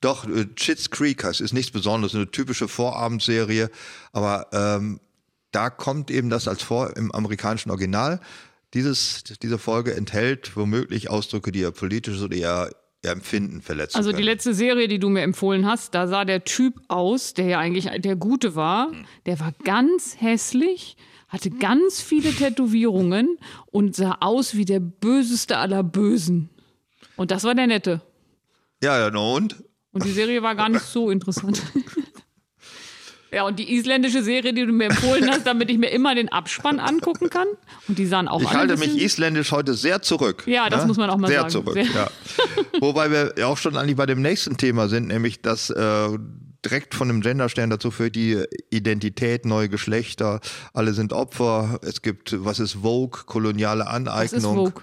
Doch, 0.00 0.28
äh, 0.28 0.46
Chits 0.54 0.90
Creek 0.90 1.24
heißt, 1.24 1.40
ist 1.40 1.52
nichts 1.52 1.72
Besonderes, 1.72 2.14
eine 2.14 2.30
typische 2.30 2.68
Vorabendserie, 2.68 3.70
aber 4.12 4.46
ähm, 4.52 5.00
da 5.50 5.68
kommt 5.70 6.12
eben 6.12 6.30
das 6.30 6.46
als 6.46 6.62
vor 6.62 6.96
im 6.96 7.10
amerikanischen 7.10 7.70
Original. 7.70 8.20
Dieses, 8.74 9.24
diese 9.42 9.58
Folge 9.58 9.94
enthält 9.94 10.56
womöglich 10.56 11.10
Ausdrücke, 11.10 11.50
die 11.50 11.60
eher 11.60 11.72
politisch 11.72 12.20
oder 12.20 12.36
eher 12.36 12.70
Empfinden 13.02 13.62
verletzt. 13.62 13.96
Also 13.96 14.12
die 14.12 14.22
letzte 14.22 14.54
Serie, 14.54 14.88
die 14.88 14.98
du 14.98 15.08
mir 15.08 15.22
empfohlen 15.22 15.66
hast, 15.66 15.94
da 15.94 16.08
sah 16.08 16.24
der 16.24 16.44
Typ 16.44 16.80
aus, 16.88 17.32
der 17.32 17.46
ja 17.46 17.58
eigentlich 17.58 17.88
der 18.02 18.16
Gute 18.16 18.54
war, 18.56 18.90
hm. 18.90 19.06
der 19.26 19.40
war 19.40 19.52
ganz 19.64 20.16
hässlich, 20.20 20.96
hatte 21.28 21.50
ganz 21.50 22.00
viele 22.00 22.32
Tätowierungen 22.32 23.38
und 23.66 23.94
sah 23.94 24.18
aus 24.20 24.56
wie 24.56 24.64
der 24.64 24.80
böseste 24.80 25.58
aller 25.58 25.82
Bösen. 25.82 26.50
Und 27.16 27.30
das 27.30 27.44
war 27.44 27.54
der 27.54 27.66
Nette. 27.66 28.02
Ja, 28.82 28.98
ja, 28.98 29.16
und? 29.16 29.62
Und 29.92 30.04
die 30.04 30.12
Serie 30.12 30.42
war 30.42 30.54
gar 30.54 30.68
nicht 30.68 30.84
so 30.84 31.10
interessant. 31.10 31.62
Ja, 33.30 33.44
und 33.44 33.58
die 33.58 33.74
isländische 33.74 34.22
Serie, 34.22 34.54
die 34.54 34.64
du 34.64 34.72
mir 34.72 34.86
empfohlen 34.86 35.28
hast, 35.30 35.46
damit 35.46 35.70
ich 35.70 35.78
mir 35.78 35.90
immer 35.90 36.14
den 36.14 36.30
Abspann 36.30 36.80
angucken 36.80 37.28
kann. 37.28 37.46
Und 37.86 37.98
die 37.98 38.06
sahen 38.06 38.26
auch 38.26 38.40
Ich 38.40 38.52
halte 38.52 38.76
mich 38.78 38.96
isländisch 38.96 39.52
heute 39.52 39.74
sehr 39.74 40.00
zurück. 40.00 40.44
Ja, 40.46 40.70
das 40.70 40.82
ne? 40.82 40.88
muss 40.88 40.96
man 40.96 41.10
auch 41.10 41.18
mal 41.18 41.28
sehr 41.28 41.40
sagen. 41.40 41.50
Zurück, 41.50 41.74
sehr 41.74 41.86
zurück, 41.86 42.08
ja. 42.72 42.80
Wobei 42.80 43.10
wir 43.10 43.46
auch 43.46 43.58
schon 43.58 43.76
eigentlich 43.76 43.96
bei 43.96 44.06
dem 44.06 44.22
nächsten 44.22 44.56
Thema 44.56 44.88
sind, 44.88 45.08
nämlich 45.08 45.42
dass 45.42 45.68
äh, 45.68 46.18
direkt 46.64 46.94
von 46.94 47.08
dem 47.08 47.20
Genderstern 47.20 47.70
dazu 47.70 47.90
führt, 47.90 48.16
die 48.16 48.42
Identität, 48.70 49.44
neue 49.44 49.68
Geschlechter, 49.68 50.40
alle 50.72 50.92
sind 50.94 51.12
Opfer. 51.12 51.78
Es 51.82 52.02
gibt, 52.02 52.44
was 52.44 52.60
ist 52.60 52.78
Vogue, 52.82 53.24
koloniale 53.26 53.86
Aneignung. 53.86 54.22
Was 54.22 54.32
ist 54.32 54.44
Vogue? 54.44 54.82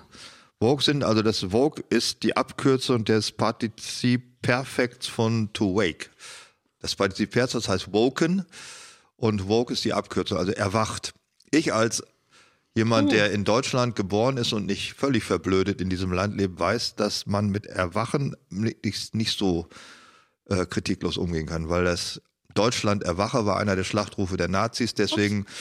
Vogue 0.60 0.84
sind, 0.84 1.04
also 1.04 1.22
das 1.22 1.40
Vogue 1.52 1.84
ist 1.90 2.24
die 2.24 2.38
Abkürzung 2.38 3.04
des 3.06 3.32
Partizip 3.32 4.42
Perfekts 4.42 5.08
von 5.08 5.50
to 5.54 5.76
wake. 5.76 6.10
Das 6.86 6.96
Partizip 6.96 7.32
Perfekt 7.32 7.68
heißt 7.68 7.94
woken 7.94 8.46
und 9.16 9.48
woke 9.48 9.74
ist 9.74 9.84
die 9.86 9.94
Abkürzung, 9.94 10.38
also 10.38 10.52
erwacht. 10.52 11.16
Ich 11.50 11.74
als 11.74 12.04
jemand, 12.76 13.12
der 13.12 13.32
in 13.32 13.44
Deutschland 13.44 13.96
geboren 13.96 14.38
ist 14.38 14.54
und 14.54 14.68
nicht 14.68 14.94
völlig 14.94 15.24
verblödet 15.24 15.82
in 15.82 15.90
diesem 15.90 16.12
Land 16.12 16.38
lebt, 16.38 16.60
weiß, 16.60 16.94
dass 16.94 17.26
man 17.26 17.50
mit 17.50 17.66
Erwachen 17.66 18.36
nicht, 18.52 19.16
nicht 19.16 19.36
so 19.36 19.68
äh, 20.48 20.68
kritiklos 20.68 21.18
umgehen 21.18 21.48
kann, 21.48 21.70
weil 21.70 21.86
das 21.86 22.22
Deutschland 22.54 23.02
Erwache 23.02 23.48
war 23.48 23.58
einer 23.58 23.76
der 23.76 23.84
Schlachtrufe 23.84 24.38
der 24.38 24.48
Nazis, 24.48 24.94
deswegen 24.94 25.42
Ups. 25.42 25.52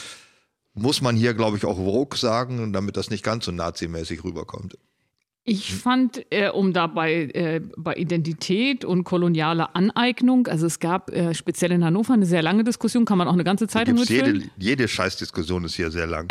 muss 0.75 1.01
man 1.01 1.15
hier, 1.15 1.33
glaube 1.33 1.57
ich, 1.57 1.65
auch 1.65 1.79
woke 1.79 2.19
sagen, 2.19 2.71
damit 2.71 2.97
das 2.97 3.09
nicht 3.09 3.23
ganz 3.23 3.45
so 3.45 3.51
nazimäßig 3.51 4.23
rüberkommt. 4.23 4.77
Ich 5.47 5.75
fand, 5.75 6.25
äh, 6.31 6.49
um 6.49 6.73
da 6.73 6.87
bei, 6.87 7.29
äh, 7.33 7.61
bei 7.77 7.93
Identität 7.93 8.83
und 8.83 9.03
koloniale 9.03 9.75
Aneignung, 9.75 10.47
also 10.47 10.65
es 10.65 10.79
gab 10.79 11.11
äh, 11.11 11.35
speziell 11.35 11.71
in 11.71 11.85
Hannover 11.85 12.13
eine 12.13 12.25
sehr 12.25 12.41
lange 12.41 12.63
Diskussion, 12.63 13.05
kann 13.05 13.19
man 13.19 13.27
auch 13.27 13.33
eine 13.33 13.43
ganze 13.43 13.67
Zeitung 13.67 13.93
mitfüllen. 13.93 14.35
Jede, 14.37 14.51
jede 14.57 14.87
Scheißdiskussion 14.87 15.63
ist 15.65 15.75
hier 15.75 15.91
sehr 15.91 16.07
lang. 16.07 16.29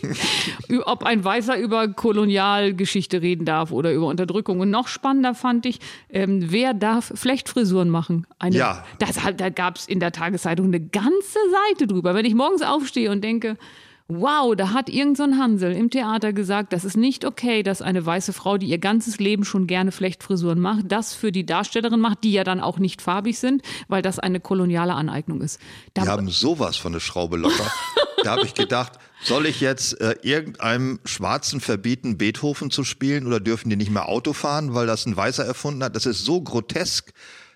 Ob 0.86 1.04
ein 1.04 1.22
Weißer 1.22 1.58
über 1.58 1.88
Kolonialgeschichte 1.88 3.20
reden 3.20 3.44
darf 3.44 3.70
oder 3.70 3.92
über 3.92 4.06
Unterdrückung. 4.06 4.60
Und 4.60 4.70
noch 4.70 4.88
spannender 4.88 5.34
fand 5.34 5.66
ich, 5.66 5.78
ähm, 6.08 6.50
wer 6.50 6.72
darf 6.72 7.12
Flechtfrisuren 7.14 7.90
machen? 7.90 8.26
Eine, 8.38 8.56
ja. 8.56 8.84
Das, 8.98 9.18
da 9.36 9.50
gab 9.50 9.76
es 9.76 9.86
in 9.86 10.00
der 10.00 10.10
Tageszeitung 10.10 10.68
eine 10.68 10.80
ganze 10.80 11.38
Seite 11.68 11.86
drüber. 11.86 12.14
Wenn 12.14 12.24
ich 12.24 12.34
morgens 12.34 12.62
aufstehe 12.62 13.10
und 13.10 13.22
denke, 13.22 13.58
wow, 14.08 14.54
da 14.54 14.72
hat 14.72 14.88
irgend 14.88 15.16
so 15.16 15.22
ein 15.22 15.38
Hansel 15.38 15.72
im 15.72 15.90
Theater 15.90 16.32
gesagt, 16.32 16.72
das 16.72 16.84
ist 16.84 16.96
nicht 16.96 17.24
okay, 17.24 17.62
dass 17.62 17.82
eine 17.82 18.04
weiße 18.04 18.32
Frau, 18.32 18.58
die 18.58 18.66
ihr 18.66 18.78
ganzes 18.78 19.18
Leben 19.18 19.44
schon 19.44 19.66
gerne 19.66 19.92
Flechtfrisuren 19.92 20.60
macht, 20.60 20.90
das 20.90 21.14
für 21.14 21.32
die 21.32 21.46
Darstellerin 21.46 22.00
macht, 22.00 22.24
die 22.24 22.32
ja 22.32 22.44
dann 22.44 22.60
auch 22.60 22.78
nicht 22.78 23.02
farbig 23.02 23.38
sind, 23.38 23.62
weil 23.88 24.02
das 24.02 24.18
eine 24.18 24.40
koloniale 24.40 24.94
Aneignung 24.94 25.40
ist. 25.40 25.60
Da 25.94 26.02
die 26.02 26.08
haben 26.08 26.28
sowas 26.28 26.76
von 26.76 26.92
der 26.92 27.00
Schraube 27.00 27.36
locker. 27.36 27.72
da 28.22 28.32
habe 28.32 28.44
ich 28.44 28.54
gedacht, 28.54 28.92
soll 29.22 29.46
ich 29.46 29.60
jetzt 29.60 30.00
äh, 30.00 30.16
irgendeinem 30.22 30.98
Schwarzen 31.04 31.60
verbieten, 31.60 32.18
Beethoven 32.18 32.70
zu 32.70 32.84
spielen 32.84 33.26
oder 33.26 33.40
dürfen 33.40 33.70
die 33.70 33.76
nicht 33.76 33.90
mehr 33.90 34.08
Auto 34.08 34.32
fahren, 34.32 34.74
weil 34.74 34.86
das 34.86 35.06
ein 35.06 35.16
Weißer 35.16 35.44
erfunden 35.44 35.84
hat? 35.84 35.96
Das 35.96 36.06
ist 36.06 36.24
so 36.24 36.40
grotesk 36.40 37.12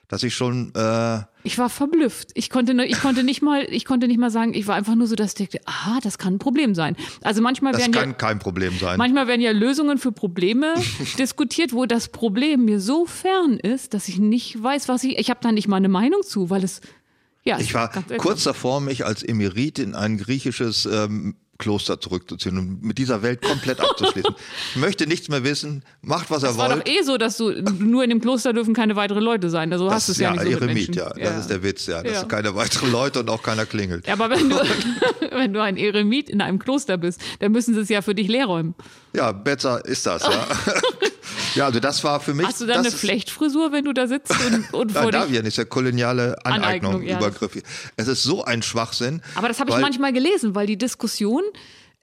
dass 0.08 0.22
ich 0.22 0.34
schon. 0.34 0.72
Äh 0.74 1.20
ich 1.42 1.58
war 1.58 1.68
verblüfft. 1.68 2.30
Ich 2.34 2.50
konnte, 2.50 2.72
ich 2.84 3.00
konnte 3.00 3.22
nicht 3.22 3.42
mal, 3.42 3.66
ich 3.70 3.84
konnte 3.84 4.08
nicht 4.08 4.18
mal 4.18 4.30
sagen. 4.30 4.54
Ich 4.54 4.66
war 4.66 4.74
einfach 4.74 4.94
nur 4.94 5.06
so, 5.06 5.14
dass 5.14 5.38
ich 5.38 5.48
dachte, 5.48 5.60
ah, 5.66 5.98
das 6.02 6.18
kann 6.18 6.34
ein 6.34 6.38
Problem 6.38 6.74
sein. 6.74 6.96
Also 7.22 7.42
manchmal 7.42 7.72
das 7.72 7.82
werden 7.82 7.92
kann 7.92 8.10
ja, 8.10 8.14
kein 8.14 8.38
Problem 8.38 8.76
sein. 8.78 8.98
Manchmal 8.98 9.26
werden 9.26 9.40
ja 9.40 9.52
Lösungen 9.52 9.98
für 9.98 10.12
Probleme 10.12 10.74
diskutiert, 11.18 11.72
wo 11.72 11.86
das 11.86 12.08
Problem 12.08 12.64
mir 12.64 12.80
so 12.80 13.06
fern 13.06 13.58
ist, 13.58 13.94
dass 13.94 14.08
ich 14.08 14.18
nicht 14.18 14.62
weiß, 14.62 14.88
was 14.88 15.04
ich. 15.04 15.18
Ich 15.18 15.30
habe 15.30 15.40
da 15.42 15.52
nicht 15.52 15.68
mal 15.68 15.76
eine 15.76 15.88
Meinung 15.88 16.22
zu, 16.22 16.50
weil 16.50 16.64
es 16.64 16.80
ja. 17.44 17.60
Ich 17.60 17.74
war 17.74 17.90
kurz 18.18 18.42
davor, 18.42 18.80
mich 18.80 19.06
als 19.06 19.22
Emerit 19.22 19.78
in 19.78 19.94
ein 19.94 20.18
griechisches 20.18 20.84
ähm, 20.84 21.36
Kloster 21.58 22.00
zurückzuziehen 22.00 22.58
und 22.58 22.82
mit 22.82 22.98
dieser 22.98 23.22
Welt 23.22 23.42
komplett 23.42 23.80
abzuschließen. 23.80 24.34
Ich 24.74 24.80
möchte 24.80 25.06
nichts 25.06 25.28
mehr 25.28 25.44
wissen, 25.44 25.82
macht 26.02 26.30
was 26.30 26.42
das 26.42 26.52
er 26.52 26.58
wollt. 26.58 26.70
Es 26.70 26.76
war 26.76 26.84
doch 26.84 26.92
eh 26.92 27.02
so, 27.02 27.18
dass 27.18 27.36
du 27.36 27.50
nur 27.78 28.04
in 28.04 28.10
dem 28.10 28.20
Kloster 28.20 28.52
dürfen 28.52 28.74
keine 28.74 28.96
weiteren 28.96 29.22
Leute 29.22 29.48
sein. 29.50 29.72
Also 29.72 29.90
hast 29.90 30.08
du 30.08 30.12
es 30.12 30.18
ja, 30.18 30.34
ja 30.34 30.42
nicht 30.42 30.58
so 30.58 30.64
Eremit, 30.64 30.96
ja, 30.96 31.16
ja, 31.16 31.24
das 31.24 31.40
ist 31.40 31.50
der 31.50 31.62
Witz, 31.62 31.86
ja, 31.86 32.02
dass 32.02 32.12
ja. 32.12 32.24
keine 32.24 32.54
weiteren 32.54 32.92
Leute 32.92 33.20
und 33.20 33.30
auch 33.30 33.42
keiner 33.42 33.66
klingelt. 33.66 34.06
Ja, 34.06 34.14
aber 34.14 34.30
wenn 34.30 34.50
du, 34.50 34.56
wenn 35.30 35.52
du 35.52 35.62
ein 35.62 35.76
Eremit 35.76 36.28
in 36.28 36.40
einem 36.40 36.58
Kloster 36.58 36.98
bist, 36.98 37.20
dann 37.40 37.52
müssen 37.52 37.74
sie 37.74 37.80
es 37.80 37.88
ja 37.88 38.02
für 38.02 38.14
dich 38.14 38.28
leer 38.28 38.46
räumen. 38.46 38.74
Ja, 39.14 39.32
besser 39.32 39.84
ist 39.84 40.06
das, 40.06 40.22
ja. 40.22 40.46
Ja, 41.56 41.66
also 41.66 41.80
das 41.80 42.04
war 42.04 42.20
für 42.20 42.34
mich. 42.34 42.46
Hast 42.46 42.60
du 42.60 42.66
dann 42.66 42.78
eine 42.78 42.90
Flechtfrisur, 42.90 43.72
wenn 43.72 43.84
du 43.84 43.92
da 43.92 44.06
sitzt 44.06 44.32
und, 44.46 44.74
und 44.74 44.92
vor 44.92 45.02
Nein, 45.02 45.12
Davian 45.12 45.46
ist 45.46 45.56
ja 45.56 45.64
koloniale 45.64 46.36
Aneignung, 46.44 46.94
Aneignung 46.94 47.02
ja. 47.02 47.18
Übergriff. 47.18 47.62
Es 47.96 48.08
ist 48.08 48.22
so 48.22 48.44
ein 48.44 48.62
Schwachsinn. 48.62 49.22
Aber 49.34 49.48
das 49.48 49.60
habe 49.60 49.70
ich 49.70 49.78
manchmal 49.78 50.12
gelesen, 50.12 50.54
weil 50.54 50.66
die 50.66 50.78
Diskussion, 50.78 51.42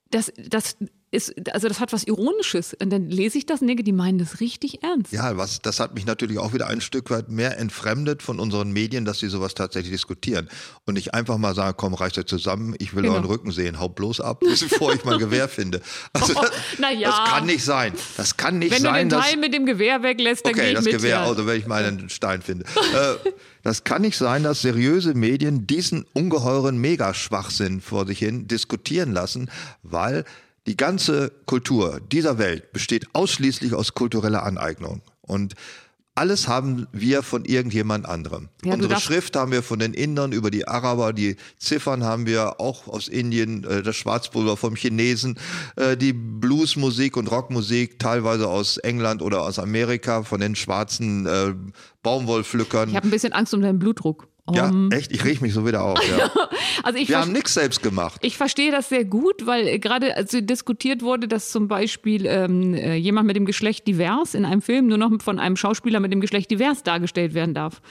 das, 0.10 0.34
das 0.38 0.76
ist, 1.14 1.34
also 1.54 1.68
das 1.68 1.80
hat 1.80 1.94
was 1.94 2.06
Ironisches. 2.06 2.76
Und 2.82 2.90
dann 2.90 3.08
lese 3.08 3.38
ich 3.38 3.46
das 3.46 3.62
und 3.62 3.68
denke, 3.68 3.84
die 3.84 3.92
meinen 3.92 4.18
das 4.18 4.40
richtig 4.40 4.82
ernst. 4.82 5.14
Ja, 5.14 5.38
was, 5.38 5.62
das 5.62 5.80
hat 5.80 5.94
mich 5.94 6.06
natürlich 6.06 6.40
auch 6.40 6.54
wieder 6.54 6.68
ein 6.68 6.82
Stück 6.82 7.12
weit 7.12 7.30
mehr 7.30 7.60
entfremdet 7.60 8.24
von 8.24 8.40
unseren 8.40 8.72
Medien, 8.72 9.06
dass 9.06 9.20
sie 9.20 9.30
sowas 9.30 9.54
tatsächlich 9.54 9.92
diskutieren. 9.92 10.50
Und 10.86 10.96
nicht 10.96 11.14
einfach 11.14 11.38
mal 11.38 11.54
sagen, 11.54 11.78
komm, 11.78 11.94
reicht 11.94 12.18
euch 12.18 12.26
zusammen, 12.26 12.76
ich 12.80 12.96
will 12.96 13.04
genau. 13.04 13.16
euren 13.16 13.26
Rücken 13.26 13.52
sehen, 13.52 13.80
haut 13.80 13.96
bloß 13.96 14.22
ab, 14.22 14.40
bevor 14.70 14.94
ich 14.94 15.06
mein 15.06 15.20
Gewehr 15.20 15.48
finde. 15.48 15.82
Also 16.14 16.34
das, 16.34 16.52
oh, 16.80 16.84
ja. 16.98 17.10
das 17.10 17.30
kann 17.30 17.46
nicht 17.46 17.64
sein. 17.64 17.94
Das 18.18 18.36
kann 18.36 18.58
nicht 18.58 18.72
wenn 18.72 18.82
sein. 18.82 18.94
Wenn 18.96 19.10
du 19.10 19.16
den 19.16 19.22
Teil 19.22 19.38
mit 19.38 19.54
dem 19.54 19.66
Gewehr 19.68 20.02
weglässt, 20.02 20.46
dann 20.46 20.54
okay, 20.54 20.70
ich 20.70 20.76
das 20.76 20.86
mit. 20.86 20.96
Gewehr, 20.96 21.22
also 21.22 21.46
wenn 21.46 21.60
ich 21.60 21.68
meinen 21.68 22.10
Stein 22.10 22.42
finde. 22.42 22.66
äh, 22.66 23.30
das 23.62 23.84
kann 23.84 24.02
nicht 24.02 24.18
sein, 24.18 24.42
dass 24.44 24.64
seriöse 24.64 25.14
Medien 25.14 25.68
diesen 25.68 26.06
ungeheuren 26.14 26.78
Megaschwachsinn 26.80 27.82
vor 27.82 28.08
sich 28.08 28.18
hin 28.18 28.48
diskutieren 28.48 29.14
lassen, 29.14 29.52
weil 29.84 30.26
die 30.68 30.78
ganze 30.78 31.32
Kultur 31.46 32.00
dieser 32.12 32.38
Welt 32.38 32.72
besteht 32.72 33.08
ausschließlich 33.14 33.74
aus 33.74 33.94
kultureller 33.94 34.44
Aneignung. 34.44 35.02
Und 35.22 35.56
alles 36.16 36.48
haben 36.48 36.88
wir 36.92 37.24
von 37.24 37.44
irgendjemand 37.44 38.06
anderem. 38.06 38.50
Ja, 38.64 38.76
Unsere 38.76 39.00
Schrift 39.00 39.36
haben 39.36 39.52
wir 39.52 39.64
von 39.64 39.80
den 39.80 39.96
Indern 39.96 40.32
über 40.32 40.52
die 40.52 40.68
Araber, 40.68 41.12
die 41.12 41.38
Ziffern 41.58 42.04
haben 42.04 42.28
wir 42.28 42.60
auch 42.60 42.88
aus 42.88 43.08
Indien, 43.08 43.64
äh, 43.64 43.82
das 43.82 43.96
Schwarzpulver 43.96 44.56
vom 44.56 44.76
Chinesen, 44.76 45.40
äh, 45.76 45.98
die 45.98 46.14
Bluesmusik 46.14 47.18
und 47.18 47.32
Rockmusik 47.32 47.98
teilweise 47.98 48.48
aus 48.48 48.78
England 48.78 49.24
oder 49.24 49.42
aus 49.42 49.58
Amerika 49.58 50.22
von 50.22 50.40
den 50.40 50.56
schwarzen 50.56 51.26
äh, 51.26 51.56
Baumwollpflückern. 52.04 52.90
Ich 52.90 52.96
habe 52.96 53.08
ein 53.08 53.12
bisschen 53.12 53.34
Angst 53.34 53.54
um 53.56 53.62
deinen 53.62 53.80
Blutdruck. 53.80 54.28
Ja, 54.52 54.70
um, 54.70 54.92
echt, 54.92 55.14
ich 55.14 55.24
rieche 55.24 55.42
mich 55.42 55.54
so 55.54 55.66
wieder 55.66 55.84
auf. 55.84 55.98
Ja. 56.06 56.30
also 56.84 57.00
ich 57.00 57.08
Wir 57.08 57.20
haben 57.20 57.32
nichts 57.32 57.54
selbst 57.54 57.82
gemacht. 57.82 58.20
Ich 58.22 58.36
verstehe 58.36 58.72
das 58.72 58.90
sehr 58.90 59.06
gut, 59.06 59.46
weil 59.46 59.80
gerade 59.80 60.18
als 60.18 60.32
diskutiert 60.32 61.02
wurde, 61.02 61.30
dass 61.30 61.50
zum 61.50 61.70
Beispiel 61.70 62.26
ähm, 62.26 62.74
äh, 62.74 62.96
jemand 62.96 63.28
mit 63.28 63.38
dem 63.38 63.46
Geschlecht 63.46 63.88
divers 63.88 64.34
in 64.34 64.44
einem 64.44 64.62
Film 64.62 64.88
nur 64.88 64.98
noch 64.98 65.12
von 65.22 65.40
einem 65.40 65.56
Schauspieler 65.56 66.02
mit 66.02 66.12
dem 66.12 66.20
Geschlecht 66.20 66.52
divers 66.52 66.84
dargestellt 66.84 67.34
werden 67.34 67.54
darf. 67.54 67.82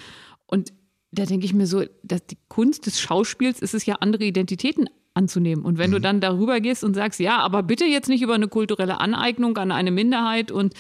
Und 0.45 0.75
da 1.11 1.25
denke 1.25 1.47
ich 1.47 1.55
mir 1.55 1.67
so, 1.67 1.85
dass 2.03 2.27
die 2.27 2.39
Kunst 2.49 2.85
des 2.85 3.01
Schauspiels 3.01 3.61
ist 3.61 3.73
es 3.73 3.87
ja, 3.87 3.97
andere 3.97 4.25
Identitäten 4.25 4.91
anzunehmen. 5.15 5.65
Und 5.65 5.79
wenn 5.79 5.91
mhm. 5.91 5.95
du 5.95 6.01
dann 6.01 6.21
darüber 6.21 6.61
gehst 6.61 6.85
und 6.85 6.95
sagst, 6.95 7.19
ja, 7.19 7.39
aber 7.39 7.63
bitte 7.63 7.87
jetzt 7.87 8.09
nicht 8.09 8.23
über 8.23 8.35
eine 8.35 8.49
kulturelle 8.49 9.01
Aneignung 9.01 9.57
an 9.57 9.73
eine 9.73 9.91
Minderheit 9.91 10.51
und 10.51 10.75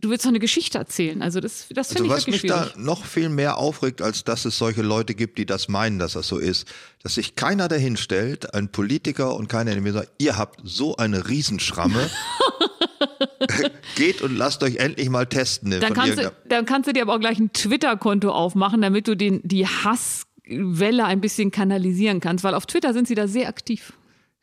du 0.00 0.10
willst 0.10 0.24
doch 0.24 0.30
eine 0.30 0.38
Geschichte 0.38 0.78
erzählen. 0.78 1.22
Also 1.22 1.40
das, 1.40 1.66
das 1.70 1.92
finde 1.92 2.12
also 2.12 2.16
ich 2.16 2.26
wirklich 2.26 2.40
schwierig. 2.40 2.56
Was 2.56 2.66
mich 2.66 2.74
da 2.74 2.80
noch 2.80 3.04
viel 3.04 3.28
mehr 3.28 3.58
aufregt, 3.58 4.02
als 4.02 4.24
dass 4.24 4.44
es 4.44 4.58
solche 4.58 4.82
Leute 4.82 5.14
gibt, 5.14 5.38
die 5.38 5.46
das 5.46 5.68
meinen, 5.68 5.98
dass 5.98 6.12
das 6.12 6.28
so 6.28 6.38
ist, 6.38 6.66
dass 7.02 7.14
sich 7.14 7.34
keiner 7.34 7.68
dahin 7.68 7.96
stellt, 7.96 8.54
ein 8.54 8.70
Politiker 8.70 9.34
und 9.34 9.48
keiner, 9.48 9.72
der 9.72 9.80
mir 9.80 9.92
sagt, 9.92 10.10
ihr 10.18 10.36
habt 10.36 10.60
so 10.64 10.96
eine 10.96 11.28
Riesenschramme. 11.28 12.10
Geht 13.96 14.22
und 14.22 14.36
lasst 14.36 14.62
euch 14.62 14.76
endlich 14.76 15.10
mal 15.10 15.26
testen. 15.26 15.70
Dann 15.70 15.94
kannst, 15.94 16.18
du, 16.18 16.32
dann 16.48 16.66
kannst 16.66 16.88
du 16.88 16.92
dir 16.92 17.02
aber 17.02 17.14
auch 17.14 17.20
gleich 17.20 17.38
ein 17.38 17.52
Twitter-Konto 17.52 18.30
aufmachen, 18.30 18.82
damit 18.82 19.08
du 19.08 19.16
den, 19.16 19.40
die 19.42 19.66
Hasswelle 19.66 21.04
ein 21.04 21.20
bisschen 21.20 21.50
kanalisieren 21.50 22.20
kannst, 22.20 22.44
weil 22.44 22.54
auf 22.54 22.66
Twitter 22.66 22.92
sind 22.92 23.08
sie 23.08 23.14
da 23.14 23.26
sehr 23.26 23.48
aktiv. 23.48 23.92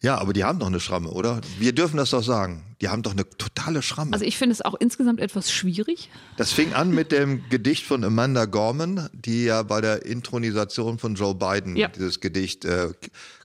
Ja, 0.06 0.20
aber 0.20 0.34
die 0.34 0.44
haben 0.44 0.60
doch 0.60 0.68
eine 0.68 0.80
Schramme, 0.80 1.10
oder? 1.10 1.42
Wir 1.58 1.74
dürfen 1.74 1.98
das 1.98 2.12
doch 2.12 2.22
sagen. 2.22 2.62
Die 2.80 2.90
haben 2.90 3.02
doch 3.02 3.14
eine 3.14 3.28
totale 3.28 3.82
Schramme. 3.82 4.14
Also 4.14 4.24
ich 4.24 4.38
finde 4.38 4.54
es 4.54 4.62
auch 4.62 4.76
insgesamt 4.76 5.20
etwas 5.20 5.52
schwierig. 5.52 6.12
Das 6.38 6.52
fing 6.52 6.74
an 6.74 6.92
mit 6.92 7.12
dem 7.12 7.42
Gedicht 7.50 7.88
von 7.88 8.04
Amanda 8.04 8.46
Gorman, 8.46 9.10
die 9.14 9.46
ja 9.46 9.64
bei 9.64 9.82
der 9.82 10.06
Intronisation 10.06 11.00
von 11.00 11.16
Joe 11.16 11.34
Biden, 11.34 11.76
ja. 11.76 11.88
dieses 11.88 12.20
Gedicht 12.20 12.66
äh, 12.66 12.90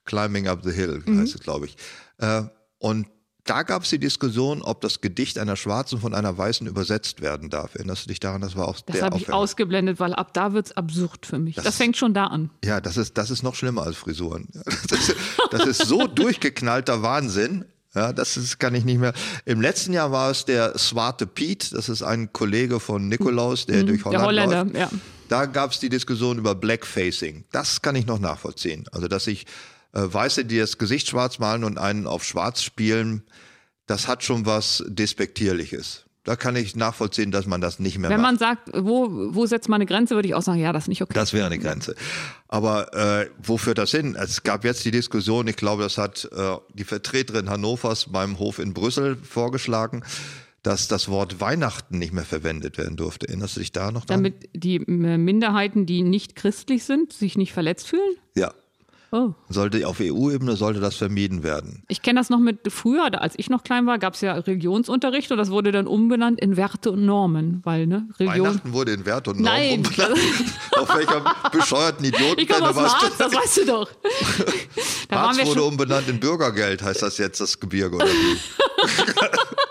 Climbing 0.04 0.48
Up 0.48 0.60
the 0.62 0.70
Hill, 0.70 1.02
mhm. 1.06 1.20
heißt 1.20 1.36
es, 1.36 1.40
glaube 1.40 1.64
ich. 1.64 1.76
Äh, 2.18 2.42
und 2.76 3.06
da 3.50 3.64
gab 3.64 3.82
es 3.82 3.90
die 3.90 3.98
Diskussion, 3.98 4.62
ob 4.62 4.80
das 4.80 5.00
Gedicht 5.00 5.36
einer 5.36 5.56
Schwarzen 5.56 5.98
von 5.98 6.14
einer 6.14 6.38
Weißen 6.38 6.68
übersetzt 6.68 7.20
werden 7.20 7.50
darf. 7.50 7.74
Erinnerst 7.74 8.04
du 8.04 8.08
dich 8.08 8.20
daran? 8.20 8.40
Das 8.40 8.54
war 8.54 8.68
auch 8.68 8.78
Das 8.82 9.02
habe 9.02 9.18
ich 9.18 9.32
ausgeblendet, 9.32 9.98
weil 9.98 10.14
ab 10.14 10.32
da 10.34 10.52
wird 10.52 10.66
es 10.66 10.76
absurd 10.76 11.26
für 11.26 11.40
mich. 11.40 11.56
Das, 11.56 11.64
das, 11.64 11.76
fängt 11.76 11.96
schon 11.96 12.14
da 12.14 12.26
an. 12.26 12.50
Ja, 12.64 12.80
das 12.80 12.96
ist, 12.96 13.18
das 13.18 13.28
ist 13.32 13.42
noch 13.42 13.56
schlimmer 13.56 13.82
als 13.82 13.96
Frisuren. 13.96 14.46
Das 14.90 15.08
ist, 15.08 15.16
das 15.50 15.66
ist 15.66 15.86
so 15.86 16.06
durchgeknallter 16.06 17.02
Wahnsinn. 17.02 17.64
Ja, 17.94 18.12
das 18.12 18.36
ist, 18.36 18.58
kann 18.58 18.74
ich 18.74 18.84
nicht 18.84 18.98
mehr. 18.98 19.12
Im 19.44 19.60
letzten 19.60 19.92
Jahr 19.92 20.12
war 20.12 20.30
es 20.30 20.44
der 20.44 20.78
Swarte 20.78 21.26
Piet, 21.26 21.72
das 21.72 21.88
ist 21.88 22.02
ein 22.02 22.32
Kollege 22.32 22.78
von 22.78 23.08
Nikolaus, 23.08 23.66
der 23.66 23.82
mhm, 23.82 23.86
durch 23.88 24.04
Holland 24.04 24.20
der 24.20 24.26
Holländer, 24.26 24.64
läuft. 24.64 24.76
Ja. 24.76 24.90
Da 25.28 25.46
gab 25.46 25.72
es 25.72 25.80
die 25.80 25.88
Diskussion 25.88 26.38
über 26.38 26.54
Blackfacing. 26.54 27.44
Das 27.50 27.82
kann 27.82 27.96
ich 27.96 28.06
noch 28.06 28.20
nachvollziehen. 28.20 28.84
Also, 28.92 29.08
dass 29.08 29.24
sich 29.24 29.46
äh, 29.92 30.00
Weiße, 30.02 30.44
die 30.44 30.58
das 30.58 30.78
Gesicht 30.78 31.08
schwarz 31.08 31.38
malen 31.38 31.64
und 31.64 31.78
einen 31.78 32.06
auf 32.06 32.24
schwarz 32.24 32.62
spielen, 32.62 33.24
das 33.86 34.08
hat 34.08 34.22
schon 34.22 34.46
was 34.46 34.84
Despektierliches. 34.86 36.04
Da 36.24 36.36
kann 36.36 36.54
ich 36.54 36.76
nachvollziehen, 36.76 37.30
dass 37.30 37.46
man 37.46 37.62
das 37.62 37.78
nicht 37.78 37.98
mehr 37.98 38.10
Wenn 38.10 38.20
macht. 38.20 38.32
man 38.32 38.38
sagt, 38.38 38.70
wo, 38.74 39.08
wo 39.34 39.46
setzt 39.46 39.70
man 39.70 39.76
eine 39.76 39.86
Grenze, 39.86 40.14
würde 40.14 40.28
ich 40.28 40.34
auch 40.34 40.42
sagen, 40.42 40.60
ja, 40.60 40.72
das 40.72 40.84
ist 40.84 40.88
nicht 40.88 41.02
okay. 41.02 41.14
Das 41.14 41.32
wäre 41.32 41.46
eine 41.46 41.58
Grenze. 41.58 41.94
Aber 42.46 42.92
äh, 42.94 43.30
wo 43.42 43.56
führt 43.56 43.78
das 43.78 43.90
hin? 43.90 44.16
Es 44.20 44.42
gab 44.42 44.64
jetzt 44.64 44.84
die 44.84 44.90
Diskussion, 44.90 45.48
ich 45.48 45.56
glaube, 45.56 45.82
das 45.82 45.96
hat 45.96 46.28
äh, 46.30 46.56
die 46.74 46.84
Vertreterin 46.84 47.48
Hannovers 47.48 48.12
beim 48.12 48.38
Hof 48.38 48.58
in 48.58 48.74
Brüssel 48.74 49.16
vorgeschlagen, 49.16 50.04
dass 50.62 50.88
das 50.88 51.08
Wort 51.08 51.40
Weihnachten 51.40 51.98
nicht 51.98 52.12
mehr 52.12 52.24
verwendet 52.24 52.76
werden 52.76 52.96
durfte. 52.98 53.26
Erinnerst 53.28 53.56
du 53.56 53.60
dich 53.60 53.72
da 53.72 53.90
noch 53.90 54.04
dran? 54.04 54.22
Damit 54.22 54.50
die 54.52 54.78
Minderheiten, 54.78 55.86
die 55.86 56.02
nicht 56.02 56.36
christlich 56.36 56.84
sind, 56.84 57.14
sich 57.14 57.38
nicht 57.38 57.54
verletzt 57.54 57.88
fühlen? 57.88 58.16
Ja. 58.36 58.52
Oh. 59.12 59.32
Sollte 59.48 59.86
auf 59.88 59.98
EU-Ebene 60.00 60.54
sollte 60.54 60.78
das 60.78 60.94
vermieden 60.94 61.42
werden. 61.42 61.82
Ich 61.88 62.00
kenne 62.02 62.20
das 62.20 62.30
noch 62.30 62.38
mit 62.38 62.72
früher, 62.72 63.20
als 63.20 63.34
ich 63.36 63.50
noch 63.50 63.64
klein 63.64 63.86
war, 63.86 63.98
gab 63.98 64.14
es 64.14 64.20
ja 64.20 64.34
Religionsunterricht 64.34 65.32
und 65.32 65.38
das 65.38 65.50
wurde 65.50 65.72
dann 65.72 65.88
umbenannt 65.88 66.40
in 66.40 66.56
Werte 66.56 66.92
und 66.92 67.04
Normen, 67.04 67.60
weil 67.64 67.88
ne 67.88 68.08
Religion 68.20 68.46
Weihnachten 68.46 68.72
wurde 68.72 68.92
in 68.92 69.04
Werte 69.04 69.30
und 69.30 69.40
Normen 69.40 69.58
Nein. 69.58 69.78
umbenannt. 69.78 70.18
auf 70.76 70.94
welcher 70.94 71.24
bescheuerten 71.50 72.04
Idioten 72.04 72.40
Ich 72.40 72.48
komme 72.48 72.68
aus 72.68 72.76
Harz, 72.76 73.16
das 73.18 73.34
weißt 73.34 73.56
du 73.58 73.66
doch. 73.66 73.90
da 75.08 75.22
Harz 75.22 75.44
wurde 75.44 75.64
umbenannt 75.64 76.08
in 76.08 76.20
Bürgergeld, 76.20 76.82
heißt 76.82 77.02
das 77.02 77.18
jetzt 77.18 77.40
das 77.40 77.58
Gebirge 77.58 77.96
oder 77.96 78.06
wie? 78.06 78.38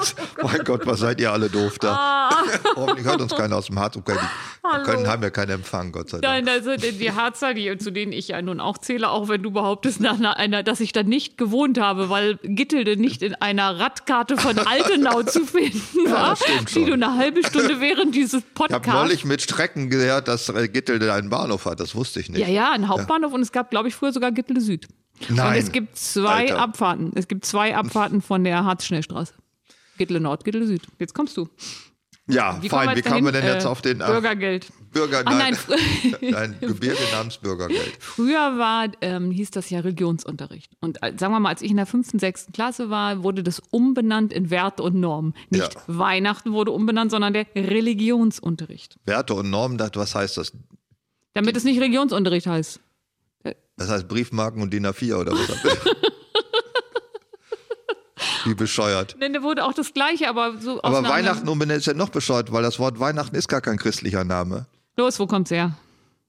mein 0.42 0.64
Gott, 0.64 0.86
was 0.86 1.00
seid 1.00 1.20
ihr 1.20 1.32
alle 1.32 1.48
doof 1.48 1.78
da? 1.78 1.94
Ah. 1.94 2.42
Hoffentlich 2.76 3.06
hört 3.06 3.20
uns 3.20 3.34
keiner 3.34 3.56
aus 3.56 3.66
dem 3.66 3.78
Harz. 3.78 3.96
Okay, 3.96 4.14
die 4.16 4.82
können, 4.84 5.06
haben 5.06 5.22
ja 5.22 5.30
keinen 5.30 5.50
Empfang, 5.50 5.92
Gott 5.92 6.10
sei 6.10 6.20
Dank. 6.20 6.46
Nein, 6.46 6.54
also 6.54 6.76
die 6.76 7.12
Harzer, 7.12 7.54
die, 7.54 7.76
zu 7.78 7.90
denen 7.90 8.12
ich 8.12 8.28
ja 8.28 8.42
nun 8.42 8.60
auch 8.60 8.78
zähle, 8.78 9.10
auch 9.10 9.28
wenn 9.28 9.42
du 9.42 9.50
behauptest, 9.50 10.00
nach 10.00 10.18
einer, 10.20 10.62
dass 10.62 10.80
ich 10.80 10.92
da 10.92 11.02
nicht 11.02 11.36
gewohnt 11.38 11.78
habe, 11.78 12.10
weil 12.10 12.38
Gittelde 12.42 12.96
nicht 12.96 13.22
in 13.22 13.34
einer 13.34 13.78
Radkarte 13.78 14.36
von 14.36 14.58
Altenau 14.66 15.22
zu 15.22 15.44
finden 15.44 16.10
war, 16.10 16.36
ja, 16.38 16.64
die 16.74 16.84
du 16.84 16.92
eine 16.92 17.16
halbe 17.16 17.44
Stunde 17.46 17.80
während 17.80 18.14
dieses 18.14 18.42
Podcasts... 18.42 18.86
Ich 18.86 18.92
habe 18.92 19.06
neulich 19.06 19.24
mit 19.24 19.42
Strecken 19.42 19.90
gehört, 19.90 20.28
dass 20.28 20.52
Gittelde 20.72 21.12
einen 21.12 21.30
Bahnhof 21.30 21.66
hat, 21.66 21.80
das 21.80 21.94
wusste 21.94 22.20
ich 22.20 22.28
nicht. 22.28 22.40
Ja, 22.40 22.48
ja, 22.48 22.72
einen 22.72 22.88
Hauptbahnhof 22.88 23.30
ja. 23.30 23.36
und 23.36 23.42
es 23.42 23.52
gab, 23.52 23.70
glaube 23.70 23.88
ich, 23.88 23.94
früher 23.94 24.12
sogar 24.12 24.32
Gittelde 24.32 24.60
Süd. 24.60 24.88
Nein. 25.28 25.48
Und 25.48 25.54
es 25.56 25.72
gibt 25.72 25.96
zwei 25.96 26.50
Alter. 26.50 26.58
Abfahrten. 26.58 27.12
Es 27.14 27.28
gibt 27.28 27.44
zwei 27.44 27.76
Abfahrten 27.76 28.22
von 28.22 28.44
der 28.44 28.64
Harz-Schnellstraße. 28.64 29.34
Gittle 29.98 30.20
Nord, 30.20 30.44
Gittle 30.44 30.66
Süd. 30.66 30.82
Jetzt 30.98 31.14
kommst 31.14 31.36
du. 31.36 31.48
Ja, 32.28 32.56
wie 32.62 32.68
fein. 32.68 32.96
Wie 32.96 33.02
kommen 33.02 33.24
wir 33.24 33.32
denn 33.32 33.44
jetzt 33.44 33.64
äh, 33.64 33.68
auf 33.68 33.82
den 33.82 34.00
ach, 34.00 34.06
Bürgergeld? 34.06 34.68
Bürger, 34.92 35.24
nein, 35.24 35.56
Ach, 35.58 35.68
nein. 36.20 36.34
ein 36.34 36.56
Gebirge 36.60 37.00
namens 37.12 37.38
Bürgergeld. 37.38 37.96
Früher 37.98 38.58
war, 38.58 38.88
ähm, 39.00 39.30
hieß 39.32 39.50
das 39.50 39.70
ja 39.70 39.80
Religionsunterricht. 39.80 40.72
Und 40.80 41.02
äh, 41.02 41.14
sagen 41.18 41.32
wir 41.32 41.40
mal, 41.40 41.48
als 41.48 41.62
ich 41.62 41.70
in 41.70 41.78
der 41.78 41.86
fünften, 41.86 42.20
sechsten 42.20 42.52
Klasse 42.52 42.90
war, 42.90 43.24
wurde 43.24 43.42
das 43.42 43.60
umbenannt 43.70 44.32
in 44.32 44.50
Werte 44.50 44.82
und 44.84 44.94
Normen. 44.94 45.34
Nicht 45.50 45.74
ja. 45.74 45.80
Weihnachten 45.86 46.52
wurde 46.52 46.70
umbenannt, 46.70 47.10
sondern 47.10 47.32
der 47.32 47.46
Religionsunterricht. 47.56 48.98
Werte 49.04 49.34
und 49.34 49.50
Normen, 49.50 49.80
was 49.94 50.14
heißt 50.14 50.36
das? 50.36 50.52
Damit 51.34 51.56
es 51.56 51.64
nicht 51.64 51.80
Religionsunterricht 51.80 52.46
heißt. 52.46 52.80
Das 53.76 53.88
heißt 53.88 54.06
Briefmarken 54.06 54.62
und 54.62 54.72
DIN 54.72 54.86
A4 54.86 55.16
oder 55.16 55.32
was? 55.32 55.48
Wie 58.44 58.54
bescheuert. 58.54 59.16
Denn 59.20 59.32
da 59.32 59.42
wurde 59.42 59.64
auch 59.64 59.72
das 59.72 59.94
Gleiche, 59.94 60.28
aber 60.28 60.58
so 60.58 60.82
Aber 60.82 61.02
Weihnachten 61.04 61.48
umbenennen 61.48 61.80
ist 61.80 61.86
ja 61.86 61.94
noch 61.94 62.10
bescheuert, 62.10 62.52
weil 62.52 62.62
das 62.62 62.78
Wort 62.78 63.00
Weihnachten 63.00 63.36
ist 63.36 63.48
gar 63.48 63.60
kein 63.60 63.78
christlicher 63.78 64.24
Name. 64.24 64.66
Los, 64.96 65.18
wo 65.18 65.26
kommt's 65.26 65.50
her? 65.50 65.74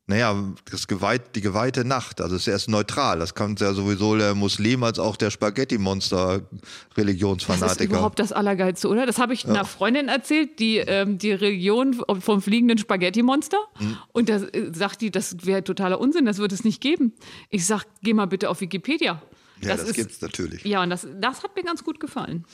Naja, 0.06 0.36
das 0.70 0.88
geweiht, 0.88 1.34
die 1.36 1.40
geweihte 1.40 1.86
Nacht. 1.86 2.20
Also 2.20 2.36
es 2.36 2.42
ist 2.42 2.50
erst 2.50 2.70
neutral. 2.70 3.20
Das 3.20 3.36
kann 3.36 3.56
ja 3.58 3.74
sowieso 3.74 4.18
der 4.18 4.36
Muslim 4.36 4.84
als 4.84 5.00
auch 5.00 5.16
der 5.16 5.32
Spaghetti-Monster-Religionsfanatiker. 5.32 7.68
Das 7.68 7.80
ist 7.80 7.86
überhaupt 7.86 8.20
das 8.20 8.34
Allergeilste, 8.34 8.90
oder? 8.90 9.06
Das 9.06 9.18
habe 9.18 9.34
ich 9.34 9.44
ja. 9.44 9.52
einer 9.52 9.64
Freundin 9.64 10.10
erzählt, 10.10 10.60
die 10.60 10.80
ähm, 10.80 11.20
die 11.20 11.32
Religion 11.32 12.04
vom 12.20 12.42
fliegenden 12.42 12.80
Spaghetti-Monster. 12.80 13.60
Mhm. 13.80 13.98
Und 14.12 14.28
da 14.28 14.40
äh, 14.40 14.74
sagt 14.74 15.00
die, 15.00 15.10
das 15.10 15.46
wäre 15.46 15.64
totaler 15.64 16.02
Unsinn, 16.02 16.26
das 16.26 16.38
wird 16.38 16.52
es 16.52 16.66
nicht 16.66 16.82
geben. 16.82 17.14
Ich 17.50 17.66
sag, 17.66 17.86
geh 18.02 18.14
mal 18.14 18.28
bitte 18.28 18.50
auf 18.50 18.60
Wikipedia. 18.60 19.22
Ja, 19.64 19.76
das, 19.76 19.86
das 19.86 19.96
gibt 19.96 20.12
es 20.12 20.22
natürlich. 20.22 20.64
Ja, 20.64 20.84
und 20.84 20.90
das, 20.90 21.08
das 21.20 21.44
hat 21.44 21.56
mir 21.56 21.64
ganz 21.64 21.84
gut 21.84 22.00
gefallen. 22.00 22.46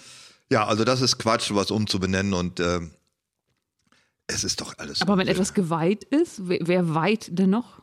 Ja, 0.51 0.65
also 0.65 0.83
das 0.83 1.01
ist 1.01 1.19
Quatsch, 1.19 1.51
was 1.53 1.71
umzubenennen 1.71 2.33
und 2.33 2.59
äh, 2.59 2.79
es 4.27 4.43
ist 4.43 4.61
doch 4.61 4.77
alles. 4.77 5.01
Aber 5.01 5.17
wenn 5.17 5.27
etwas 5.27 5.53
geweiht 5.53 6.03
ist, 6.05 6.47
wer, 6.47 6.59
wer 6.61 6.93
weiht 6.93 7.37
denn 7.37 7.49
noch? 7.49 7.81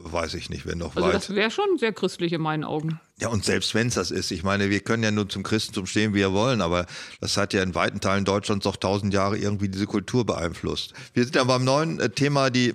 Weiß 0.00 0.34
ich 0.34 0.48
nicht, 0.48 0.64
wenn 0.64 0.78
noch 0.78 0.94
also 0.94 1.08
weit. 1.08 1.14
Das 1.14 1.30
wäre 1.30 1.50
schon 1.50 1.76
sehr 1.78 1.92
christlich 1.92 2.32
in 2.32 2.40
meinen 2.40 2.62
Augen. 2.62 3.00
Ja, 3.20 3.28
und 3.28 3.44
selbst 3.44 3.74
wenn 3.74 3.88
es 3.88 3.94
das 3.94 4.12
ist, 4.12 4.30
ich 4.30 4.44
meine, 4.44 4.70
wir 4.70 4.78
können 4.80 5.02
ja 5.02 5.10
nur 5.10 5.28
zum 5.28 5.42
Christentum 5.42 5.86
stehen, 5.86 6.12
wie 6.14 6.18
wir 6.18 6.32
wollen, 6.32 6.60
aber 6.60 6.86
das 7.20 7.36
hat 7.36 7.52
ja 7.52 7.64
in 7.64 7.74
weiten 7.74 8.00
Teilen 8.00 8.24
Deutschlands 8.24 8.62
doch 8.62 8.76
tausend 8.76 9.12
Jahre 9.12 9.36
irgendwie 9.36 9.68
diese 9.68 9.86
Kultur 9.86 10.24
beeinflusst. 10.24 10.92
Wir 11.14 11.24
sind 11.24 11.34
ja 11.34 11.42
beim 11.42 11.64
neuen 11.64 11.98
äh, 11.98 12.10
Thema, 12.10 12.50
die 12.50 12.74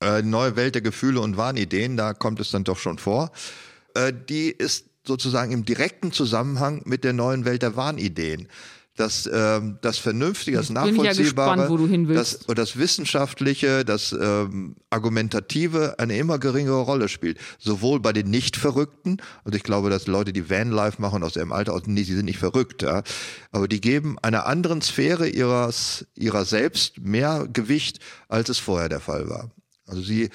äh, 0.00 0.22
neue 0.22 0.56
Welt 0.56 0.74
der 0.74 0.82
Gefühle 0.82 1.20
und 1.20 1.36
Wahnideen, 1.36 1.98
da 1.98 2.14
kommt 2.14 2.40
es 2.40 2.50
dann 2.50 2.64
doch 2.64 2.78
schon 2.78 2.98
vor. 2.98 3.32
Äh, 3.94 4.12
die 4.28 4.50
ist 4.50 4.86
sozusagen 5.06 5.52
im 5.52 5.64
direkten 5.64 6.12
Zusammenhang 6.12 6.82
mit 6.84 7.04
der 7.04 7.12
neuen 7.12 7.44
Welt 7.44 7.62
der 7.62 7.76
Wahnideen. 7.76 8.48
Das, 8.94 9.28
ähm, 9.32 9.78
das 9.80 9.96
Vernünftige, 9.96 10.58
das 10.58 10.68
Nachvollziehbare, 10.68 11.66
ja 11.66 12.14
das, 12.14 12.40
das 12.40 12.76
Wissenschaftliche, 12.76 13.86
das 13.86 14.12
ähm, 14.12 14.76
Argumentative 14.90 15.94
eine 15.98 16.18
immer 16.18 16.38
geringere 16.38 16.82
Rolle 16.82 17.08
spielt. 17.08 17.38
Sowohl 17.58 18.00
bei 18.00 18.12
den 18.12 18.28
Nicht-Verrückten, 18.28 19.16
und 19.44 19.54
ich 19.54 19.62
glaube, 19.62 19.88
dass 19.88 20.08
Leute, 20.08 20.34
die 20.34 20.50
Vanlife 20.50 21.00
machen 21.00 21.22
aus 21.22 21.36
ihrem 21.36 21.52
Alter, 21.52 21.80
nee, 21.86 22.02
sie 22.02 22.14
sind 22.14 22.26
nicht 22.26 22.38
verrückt, 22.38 22.82
ja, 22.82 23.02
aber 23.50 23.66
die 23.66 23.80
geben 23.80 24.18
einer 24.20 24.44
anderen 24.44 24.82
Sphäre 24.82 25.26
ihres, 25.26 26.04
ihrer 26.14 26.44
selbst 26.44 27.00
mehr 27.00 27.48
Gewicht, 27.50 27.98
als 28.28 28.50
es 28.50 28.58
vorher 28.58 28.90
der 28.90 29.00
Fall 29.00 29.30
war. 29.30 29.50
Also 29.86 30.02
sie 30.02 30.28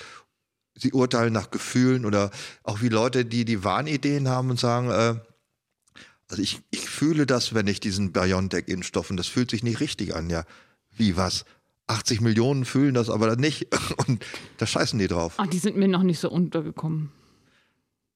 sie 0.77 0.93
urteilen 0.93 1.33
nach 1.33 1.51
Gefühlen 1.51 2.05
oder 2.05 2.31
auch 2.63 2.81
wie 2.81 2.89
Leute, 2.89 3.25
die 3.25 3.45
die 3.45 3.63
Wahnideen 3.63 4.29
haben 4.29 4.49
und 4.49 4.59
sagen, 4.59 4.89
äh, 4.89 5.15
also 6.29 6.41
ich, 6.41 6.59
ich 6.71 6.89
fühle 6.89 7.25
das, 7.25 7.53
wenn 7.53 7.67
ich 7.67 7.79
diesen 7.79 8.11
BioNTech-Impfstoff 8.11 9.09
und 9.09 9.17
das 9.17 9.27
fühlt 9.27 9.49
sich 9.49 9.63
nicht 9.63 9.79
richtig 9.79 10.15
an. 10.15 10.29
Ja, 10.29 10.43
wie 10.91 11.15
was? 11.15 11.45
80 11.87 12.19
Millionen 12.21 12.65
fühlen 12.65 12.93
das 12.93 13.09
aber 13.09 13.35
nicht 13.37 13.67
und 14.07 14.23
da 14.57 14.65
scheißen 14.65 14.99
die 14.99 15.07
drauf. 15.07 15.35
Ach, 15.37 15.47
die 15.47 15.59
sind 15.59 15.77
mir 15.77 15.87
noch 15.87 16.03
nicht 16.03 16.19
so 16.19 16.29
untergekommen. 16.29 17.11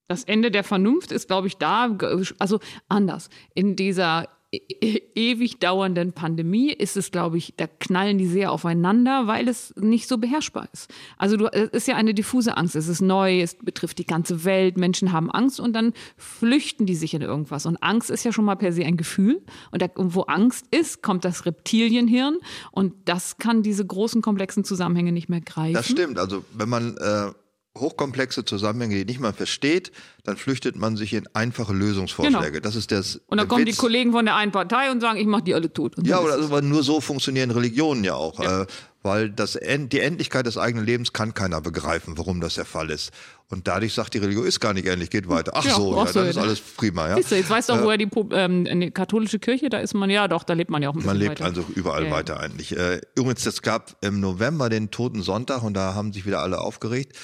Das 0.07 0.25
Ende 0.25 0.51
der 0.51 0.65
Vernunft 0.65 1.13
ist, 1.13 1.27
glaube 1.27 1.47
ich, 1.47 1.57
da, 1.57 1.97
also 2.37 2.59
anders. 2.89 3.29
In 3.53 3.77
dieser 3.77 4.27
ewig 4.51 5.59
dauernden 5.59 6.11
Pandemie 6.11 6.73
ist 6.73 6.97
es, 6.97 7.11
glaube 7.11 7.37
ich, 7.37 7.53
da 7.55 7.67
knallen 7.67 8.17
die 8.17 8.27
sehr 8.27 8.51
aufeinander, 8.51 9.25
weil 9.25 9.47
es 9.47 9.73
nicht 9.77 10.09
so 10.09 10.17
beherrschbar 10.17 10.67
ist. 10.73 10.91
Also 11.17 11.37
du, 11.37 11.45
es 11.47 11.69
ist 11.69 11.87
ja 11.87 11.95
eine 11.95 12.13
diffuse 12.13 12.57
Angst. 12.57 12.75
Es 12.75 12.89
ist 12.89 12.99
neu, 12.99 13.41
es 13.41 13.55
betrifft 13.55 13.97
die 13.97 14.05
ganze 14.05 14.43
Welt, 14.43 14.77
Menschen 14.77 15.13
haben 15.13 15.31
Angst 15.31 15.61
und 15.61 15.73
dann 15.73 15.93
flüchten 16.17 16.85
die 16.85 16.95
sich 16.95 17.13
in 17.13 17.21
irgendwas. 17.21 17.65
Und 17.65 17.81
Angst 17.81 18.09
ist 18.09 18.25
ja 18.25 18.33
schon 18.33 18.43
mal 18.43 18.55
per 18.55 18.73
se 18.73 18.83
ein 18.83 18.97
Gefühl. 18.97 19.41
Und, 19.71 19.81
da, 19.81 19.87
wo 19.95 20.23
Angst 20.23 20.65
ist, 20.71 21.01
kommt 21.01 21.23
das 21.23 21.45
Reptilienhirn 21.45 22.37
und 22.71 22.93
das 23.05 23.37
kann 23.37 23.63
diese 23.63 23.85
großen, 23.85 24.21
komplexen 24.21 24.65
Zusammenhänge 24.65 25.13
nicht 25.13 25.29
mehr 25.29 25.41
greifen. 25.41 25.75
Das 25.75 25.87
stimmt. 25.87 26.19
Also 26.19 26.43
wenn 26.53 26.67
man 26.67 26.97
äh 26.97 27.31
hochkomplexe 27.77 28.43
Zusammenhänge, 28.43 28.95
die 28.95 29.05
nicht 29.05 29.19
mal 29.19 29.33
versteht, 29.33 29.91
dann 30.23 30.35
flüchtet 30.35 30.75
man 30.75 30.97
sich 30.97 31.13
in 31.13 31.25
einfache 31.33 31.73
Lösungsvorschläge. 31.73 32.51
Genau. 32.51 32.63
Das 32.63 32.75
ist 32.75 32.91
das. 32.91 33.21
Und 33.27 33.37
dann 33.37 33.47
kommen 33.47 33.65
Witz. 33.65 33.75
die 33.75 33.81
Kollegen 33.81 34.11
von 34.11 34.25
der 34.25 34.35
einen 34.35 34.51
Partei 34.51 34.91
und 34.91 34.99
sagen, 34.99 35.17
ich 35.17 35.25
mache 35.25 35.43
die 35.43 35.55
alle 35.55 35.71
tot. 35.71 35.95
ja, 36.03 36.19
oder 36.19 36.33
also, 36.33 36.59
nur 36.59 36.83
so 36.83 36.99
funktionieren 36.99 37.49
Religionen 37.51 38.03
ja 38.03 38.15
auch. 38.15 38.39
Ja. 38.43 38.63
Äh, 38.63 38.65
weil 39.03 39.31
das, 39.31 39.57
die 39.59 39.99
Endlichkeit 39.99 40.45
des 40.45 40.57
eigenen 40.57 40.85
Lebens 40.85 41.11
kann 41.11 41.33
keiner 41.33 41.59
begreifen, 41.59 42.19
warum 42.19 42.39
das 42.39 42.55
der 42.55 42.65
Fall 42.65 42.91
ist. 42.91 43.11
Und 43.49 43.67
dadurch 43.67 43.93
sagt 43.93 44.13
die 44.13 44.19
Religion, 44.19 44.45
ist 44.45 44.59
gar 44.59 44.73
nicht 44.73 44.85
endlich, 44.85 45.09
geht 45.09 45.27
weiter. 45.27 45.53
Ach 45.55 45.65
ja, 45.65 45.73
so, 45.73 45.95
ja, 45.95 46.05
so, 46.05 46.19
dann 46.19 46.29
ist 46.29 46.37
alles 46.37 46.61
prima. 46.61 47.09
Ja. 47.09 47.15
Du, 47.15 47.35
jetzt 47.35 47.49
weißt 47.49 47.69
du 47.69 47.73
auch, 47.73 47.79
äh, 47.79 47.83
woher 47.83 47.97
die, 47.97 48.09
ähm, 48.31 48.79
die 48.79 48.91
katholische 48.91 49.39
Kirche, 49.39 49.69
da 49.69 49.79
ist 49.79 49.95
man, 49.95 50.09
ja 50.09 50.27
doch, 50.27 50.43
da 50.43 50.53
lebt 50.53 50.69
man 50.69 50.83
ja 50.83 50.89
auch 50.89 50.95
ein 50.95 51.03
Man 51.03 51.17
lebt 51.17 51.31
weiter. 51.39 51.45
also 51.45 51.65
überall 51.73 52.05
ja, 52.05 52.11
weiter 52.11 52.39
eigentlich. 52.39 52.77
Äh, 52.77 53.01
übrigens, 53.15 53.45
es 53.45 53.63
gab 53.63 53.95
im 54.01 54.19
November 54.19 54.69
den 54.69 54.91
Toten 54.91 55.23
Sonntag 55.23 55.63
und 55.63 55.73
da 55.73 55.95
haben 55.95 56.13
sich 56.13 56.25
wieder 56.25 56.41
alle 56.41 56.61
aufgeregt. 56.61 57.17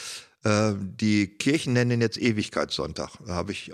Äh, 0.47 0.75
die 0.79 1.27
Kirchen 1.27 1.73
nennen 1.73 1.91
ihn 1.91 2.01
jetzt 2.01 2.17
Ewigkeitssonntag. 2.17 3.17
Da 3.25 3.33
habe 3.33 3.51
ich, 3.51 3.71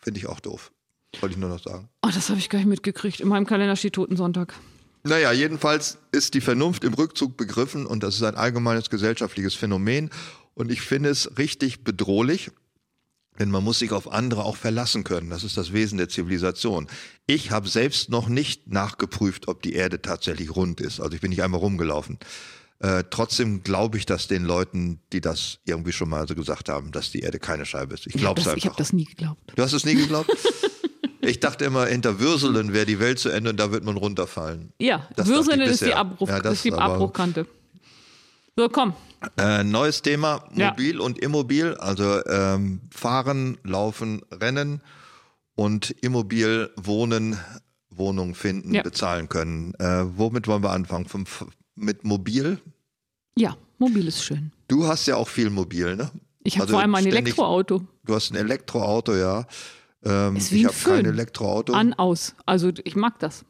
finde 0.00 0.18
ich 0.18 0.26
auch 0.26 0.40
doof. 0.40 0.72
Wollte 1.20 1.34
ich 1.34 1.38
nur 1.38 1.48
noch 1.48 1.62
sagen. 1.62 1.88
Oh, 2.04 2.10
das 2.12 2.28
habe 2.28 2.38
ich 2.38 2.50
gar 2.50 2.58
nicht 2.58 2.68
mitgekriegt. 2.68 3.20
In 3.20 3.28
meinem 3.28 3.46
Kalender 3.46 3.76
steht 3.76 3.94
Totensonntag. 3.94 4.54
Naja, 5.04 5.32
jedenfalls 5.32 5.98
ist 6.10 6.34
die 6.34 6.40
Vernunft 6.40 6.82
im 6.82 6.92
Rückzug 6.92 7.36
begriffen 7.36 7.86
und 7.86 8.02
das 8.02 8.16
ist 8.16 8.24
ein 8.24 8.34
allgemeines 8.34 8.90
gesellschaftliches 8.90 9.54
Phänomen. 9.54 10.10
Und 10.54 10.72
ich 10.72 10.80
finde 10.80 11.08
es 11.10 11.38
richtig 11.38 11.84
bedrohlich, 11.84 12.50
denn 13.38 13.50
man 13.50 13.62
muss 13.62 13.78
sich 13.78 13.92
auf 13.92 14.10
andere 14.10 14.44
auch 14.44 14.56
verlassen 14.56 15.04
können. 15.04 15.30
Das 15.30 15.44
ist 15.44 15.56
das 15.56 15.72
Wesen 15.72 15.98
der 15.98 16.08
Zivilisation. 16.08 16.88
Ich 17.26 17.52
habe 17.52 17.68
selbst 17.68 18.10
noch 18.10 18.28
nicht 18.28 18.66
nachgeprüft, 18.66 19.46
ob 19.46 19.62
die 19.62 19.74
Erde 19.74 20.02
tatsächlich 20.02 20.54
rund 20.54 20.80
ist. 20.80 21.00
Also 21.00 21.14
ich 21.14 21.20
bin 21.20 21.30
nicht 21.30 21.44
einmal 21.44 21.60
rumgelaufen. 21.60 22.18
Äh, 22.80 23.04
trotzdem 23.10 23.64
glaube 23.64 23.98
ich, 23.98 24.06
dass 24.06 24.28
den 24.28 24.44
Leuten, 24.44 25.00
die 25.12 25.20
das 25.20 25.58
irgendwie 25.64 25.92
schon 25.92 26.08
mal 26.08 26.28
so 26.28 26.36
gesagt 26.36 26.68
haben, 26.68 26.92
dass 26.92 27.10
die 27.10 27.20
Erde 27.20 27.40
keine 27.40 27.66
Scheibe 27.66 27.94
ist. 27.94 28.06
Ich 28.06 28.12
glaube 28.12 28.40
es 28.40 28.46
einfach. 28.46 28.56
Ich 28.58 28.66
habe 28.66 28.76
das 28.76 28.92
nie 28.92 29.04
geglaubt. 29.04 29.40
Du 29.54 29.62
hast 29.62 29.72
es 29.72 29.84
nie 29.84 29.96
geglaubt? 29.96 30.30
ich 31.20 31.40
dachte 31.40 31.64
immer, 31.64 31.86
hinter 31.86 32.20
Würselen 32.20 32.72
wäre 32.72 32.86
die 32.86 33.00
Welt 33.00 33.18
zu 33.18 33.30
Ende 33.30 33.50
und 33.50 33.56
da 33.58 33.72
wird 33.72 33.82
man 33.82 33.96
runterfallen. 33.96 34.72
Ja, 34.78 35.08
das 35.16 35.26
Würselen 35.26 35.60
ist 35.62 35.84
die, 35.84 35.94
Abbruch, 35.94 36.28
ja, 36.28 36.38
ist 36.38 36.64
die 36.64 36.72
Abbruchkante. 36.72 37.46
So, 38.56 38.68
komm. 38.68 38.94
Äh, 39.36 39.64
neues 39.64 40.02
Thema, 40.02 40.44
mobil 40.52 40.96
ja. 40.96 41.00
und 41.00 41.18
immobil. 41.18 41.74
Also 41.74 42.24
ähm, 42.26 42.80
fahren, 42.90 43.58
laufen, 43.64 44.22
rennen 44.30 44.82
und 45.56 45.90
immobil 46.02 46.70
wohnen, 46.76 47.36
Wohnung 47.90 48.36
finden, 48.36 48.74
ja. 48.74 48.82
bezahlen 48.82 49.28
können. 49.28 49.74
Äh, 49.80 50.04
womit 50.16 50.46
wollen 50.46 50.62
wir 50.62 50.70
anfangen? 50.70 51.06
Vom, 51.06 51.26
mit 51.78 52.04
mobil? 52.04 52.58
Ja, 53.36 53.56
mobil 53.78 54.06
ist 54.06 54.24
schön. 54.24 54.52
Du 54.68 54.86
hast 54.86 55.06
ja 55.06 55.16
auch 55.16 55.28
viel 55.28 55.50
mobil, 55.50 55.96
ne? 55.96 56.10
Ich 56.42 56.54
habe 56.54 56.62
also 56.62 56.74
vor 56.74 56.80
allem 56.80 56.94
ein 56.94 57.06
Elektroauto. 57.06 57.82
Du 58.04 58.14
hast 58.14 58.30
ein 58.30 58.36
Elektroauto, 58.36 59.14
ja. 59.14 59.46
Ähm, 60.04 60.36
ich 60.36 60.64
habe 60.64 60.76
kein 60.82 61.04
Elektroauto. 61.04 61.72
An, 61.72 61.94
aus. 61.94 62.34
Also 62.46 62.70
ich 62.84 62.96
mag 62.96 63.18
das. 63.18 63.44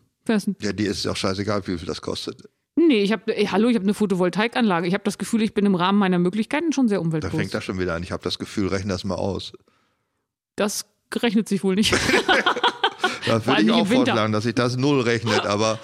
Ja, 0.61 0.73
die 0.73 0.85
ist 0.85 1.07
auch 1.07 1.17
scheißegal, 1.17 1.67
wie 1.67 1.79
viel 1.79 1.87
das 1.87 2.03
kostet. 2.03 2.49
Nee, 2.77 3.03
ich 3.03 3.13
habe, 3.13 3.33
hallo, 3.51 3.69
ich 3.69 3.75
habe 3.75 3.85
eine 3.85 3.95
Photovoltaikanlage. 3.95 4.87
Ich 4.87 4.95
habe 4.95 5.03
das 5.05 5.19
Gefühl, 5.19 5.43
ich 5.43 5.55
bin 5.55 5.67
im 5.67 5.75
Rahmen 5.75 5.99
meiner 5.99 6.19
Möglichkeiten 6.19 6.73
schon 6.73 6.87
sehr 6.87 7.01
umweltbewusst. 7.01 7.35
Da 7.35 7.39
fängt 7.39 7.55
das 7.55 7.65
schon 7.65 7.79
wieder 7.79 7.95
an. 7.95 8.03
Ich 8.03 8.13
habe 8.13 8.23
das 8.23 8.39
Gefühl, 8.39 8.69
rechne 8.69 8.93
das 8.93 9.05
mal 9.05 9.17
aus. 9.17 9.53
Das 10.55 10.87
rechnet 11.15 11.49
sich 11.49 11.65
wohl 11.65 11.75
nicht. 11.75 11.93
da 13.27 13.45
würde 13.45 13.63
ich 13.63 13.71
auch 13.73 13.87
vorschlagen, 13.87 14.33
dass 14.33 14.45
sich 14.45 14.55
das 14.55 14.77
null 14.77 15.01
rechnet, 15.01 15.47
aber 15.47 15.79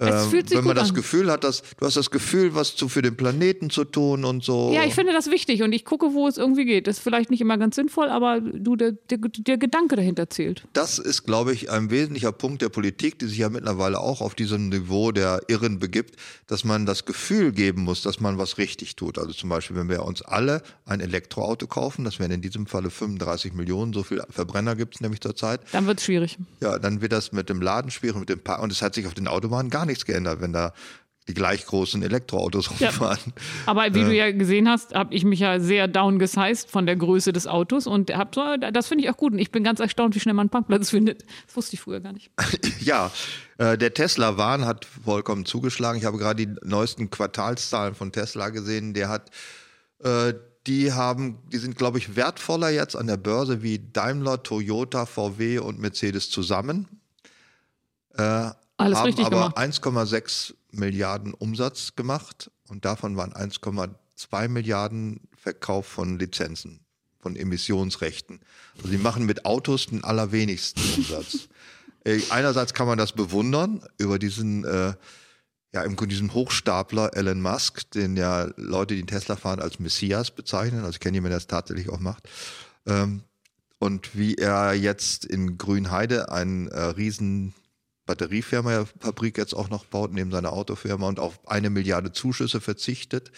ähm, 0.00 0.32
wenn 0.50 0.64
man 0.64 0.74
das 0.74 0.90
an. 0.90 0.94
Gefühl 0.94 1.30
hat, 1.30 1.44
dass 1.44 1.62
du 1.78 1.86
hast 1.86 1.96
das 1.96 2.10
Gefühl, 2.10 2.54
was 2.54 2.74
zu, 2.74 2.88
für 2.88 3.02
den 3.02 3.16
Planeten 3.16 3.70
zu 3.70 3.84
tun 3.84 4.24
und 4.24 4.42
so. 4.42 4.72
Ja, 4.74 4.84
ich 4.84 4.94
finde 4.94 5.12
das 5.12 5.30
wichtig 5.30 5.62
und 5.62 5.72
ich 5.72 5.84
gucke, 5.84 6.14
wo 6.14 6.26
es 6.26 6.36
irgendwie 6.36 6.64
geht. 6.64 6.86
Das 6.86 6.96
ist 6.96 7.02
vielleicht 7.02 7.30
nicht 7.30 7.40
immer 7.40 7.58
ganz 7.58 7.76
sinnvoll, 7.76 8.08
aber 8.08 8.40
du, 8.40 8.74
der, 8.76 8.92
der, 8.92 9.18
der 9.18 9.56
Gedanke 9.56 9.96
dahinter 9.96 10.28
zählt. 10.30 10.64
Das 10.72 10.98
ist, 10.98 11.24
glaube 11.24 11.52
ich, 11.52 11.70
ein 11.70 11.90
wesentlicher 11.90 12.32
Punkt 12.32 12.62
der 12.62 12.70
Politik, 12.70 13.18
die 13.20 13.26
sich 13.26 13.38
ja 13.38 13.48
mittlerweile 13.48 14.00
auch 14.00 14.20
auf 14.20 14.34
diesem 14.34 14.68
Niveau 14.68 15.12
der 15.12 15.42
Irren 15.48 15.78
begibt, 15.78 16.16
dass 16.46 16.64
man 16.64 16.86
das 16.86 17.04
Gefühl 17.04 17.52
geben 17.52 17.82
muss, 17.82 18.02
dass 18.02 18.20
man 18.20 18.36
was 18.38 18.58
richtig 18.58 18.96
tut. 18.96 19.18
Also 19.18 19.32
zum 19.32 19.48
Beispiel, 19.48 19.76
wenn 19.76 19.88
wir 19.88 20.04
uns 20.04 20.22
alle 20.22 20.62
ein 20.86 21.00
Elektroauto 21.00 21.66
kaufen, 21.66 22.04
das 22.04 22.18
wären 22.18 22.32
in 22.32 22.40
diesem 22.40 22.66
Falle 22.66 22.90
35 22.90 23.52
Millionen, 23.52 23.92
so 23.92 24.02
viel 24.02 24.22
Verbrenner 24.28 24.74
gibt 24.74 24.96
es 24.96 25.00
nämlich 25.00 25.20
zurzeit. 25.20 25.60
Dann 25.72 25.86
wird 25.86 25.98
es 25.98 26.04
schwierig. 26.04 26.38
Ja, 26.60 26.78
dann 26.78 27.00
wird 27.00 27.12
das 27.12 27.32
mit 27.32 27.48
dem 27.48 27.62
Laden 27.62 27.90
schwierig, 27.90 28.18
mit 28.18 28.28
dem 28.28 28.40
Park 28.40 28.62
und 28.62 28.72
es 28.72 28.82
hat 28.82 28.94
sich 28.94 29.06
auf 29.06 29.14
den 29.14 29.28
Autobahnen 29.28 29.70
gar 29.70 29.83
gar 29.84 29.86
nichts 29.86 30.04
geändert, 30.04 30.40
wenn 30.40 30.52
da 30.52 30.72
die 31.26 31.32
gleich 31.32 31.64
großen 31.64 32.02
Elektroautos 32.02 32.70
rumfahren. 32.70 33.18
Ja. 33.24 33.42
Aber 33.64 33.94
wie 33.94 34.00
äh. 34.00 34.04
du 34.04 34.14
ja 34.14 34.30
gesehen 34.30 34.68
hast, 34.68 34.94
habe 34.94 35.14
ich 35.14 35.24
mich 35.24 35.40
ja 35.40 35.58
sehr 35.58 35.88
downgesized 35.88 36.70
von 36.70 36.84
der 36.84 36.96
Größe 36.96 37.32
des 37.32 37.46
Autos 37.46 37.86
und 37.86 38.14
hab 38.14 38.32
das 38.32 38.88
finde 38.88 39.04
ich 39.04 39.10
auch 39.10 39.16
gut. 39.16 39.32
Und 39.32 39.38
ich 39.38 39.50
bin 39.50 39.64
ganz 39.64 39.80
erstaunt, 39.80 40.14
wie 40.14 40.20
schnell 40.20 40.34
man 40.34 40.44
einen 40.44 40.50
Parkplatz 40.50 40.90
findet. 40.90 41.22
Das 41.46 41.56
wusste 41.56 41.74
ich 41.74 41.80
früher 41.80 42.00
gar 42.00 42.12
nicht. 42.12 42.30
ja, 42.80 43.10
äh, 43.56 43.78
der 43.78 43.94
Tesla-Wahn 43.94 44.66
hat 44.66 44.84
vollkommen 44.84 45.46
zugeschlagen. 45.46 45.98
Ich 45.98 46.04
habe 46.04 46.18
gerade 46.18 46.46
die 46.46 46.54
neuesten 46.62 47.08
Quartalszahlen 47.08 47.94
von 47.94 48.12
Tesla 48.12 48.50
gesehen. 48.50 48.92
Der 48.92 49.08
hat, 49.08 49.30
äh, 50.00 50.34
die 50.66 50.92
haben, 50.92 51.38
die 51.50 51.58
sind, 51.58 51.76
glaube 51.76 51.96
ich, 51.96 52.16
wertvoller 52.16 52.68
jetzt 52.68 52.96
an 52.96 53.06
der 53.06 53.16
Börse 53.16 53.62
wie 53.62 53.78
Daimler, 53.78 54.42
Toyota, 54.42 55.06
VW 55.06 55.58
und 55.58 55.78
Mercedes 55.78 56.28
zusammen. 56.28 56.86
Äh, 58.16 58.50
alles 58.76 58.98
haben 58.98 59.06
richtig 59.06 59.26
aber 59.26 59.56
1,6 59.56 60.54
Milliarden 60.72 61.34
Umsatz 61.34 61.94
gemacht 61.96 62.50
und 62.68 62.84
davon 62.84 63.16
waren 63.16 63.32
1,2 63.32 64.48
Milliarden 64.48 65.20
Verkauf 65.36 65.86
von 65.86 66.18
Lizenzen, 66.18 66.80
von 67.20 67.36
Emissionsrechten. 67.36 68.40
Also 68.76 68.88
sie 68.88 68.98
machen 68.98 69.26
mit 69.26 69.44
Autos 69.44 69.86
den 69.86 70.02
allerwenigsten 70.04 70.82
Umsatz. 70.96 71.48
Äh, 72.06 72.20
einerseits 72.28 72.74
kann 72.74 72.86
man 72.86 72.98
das 72.98 73.12
bewundern 73.12 73.82
über 73.96 74.18
diesen, 74.18 74.62
äh, 74.66 74.92
ja, 75.72 75.82
im 75.84 75.96
diesen 75.96 76.34
Hochstapler 76.34 77.16
Elon 77.16 77.40
Musk, 77.40 77.90
den 77.92 78.14
ja 78.14 78.50
Leute, 78.56 78.94
die 78.94 79.06
Tesla 79.06 79.36
fahren, 79.36 79.58
als 79.58 79.78
Messias 79.78 80.30
bezeichnen. 80.30 80.80
Also 80.80 80.90
ich 80.90 81.00
kenne 81.00 81.16
jemanden, 81.16 81.30
der 81.30 81.38
das 81.38 81.46
tatsächlich 81.46 81.88
auch 81.88 82.00
macht. 82.00 82.28
Ähm, 82.86 83.22
und 83.78 84.16
wie 84.16 84.34
er 84.34 84.74
jetzt 84.74 85.24
in 85.24 85.56
Grünheide 85.56 86.30
einen 86.30 86.68
äh, 86.68 86.78
riesen 86.78 87.54
Batteriefirma 88.06 88.86
Fabrik 89.00 89.38
jetzt 89.38 89.54
auch 89.54 89.70
noch 89.70 89.86
baut, 89.86 90.12
neben 90.12 90.30
seiner 90.30 90.52
Autofirma 90.52 91.08
und 91.08 91.18
auf 91.18 91.40
eine 91.48 91.70
Milliarde 91.70 92.12
Zuschüsse 92.12 92.60
verzichtet. 92.60 93.32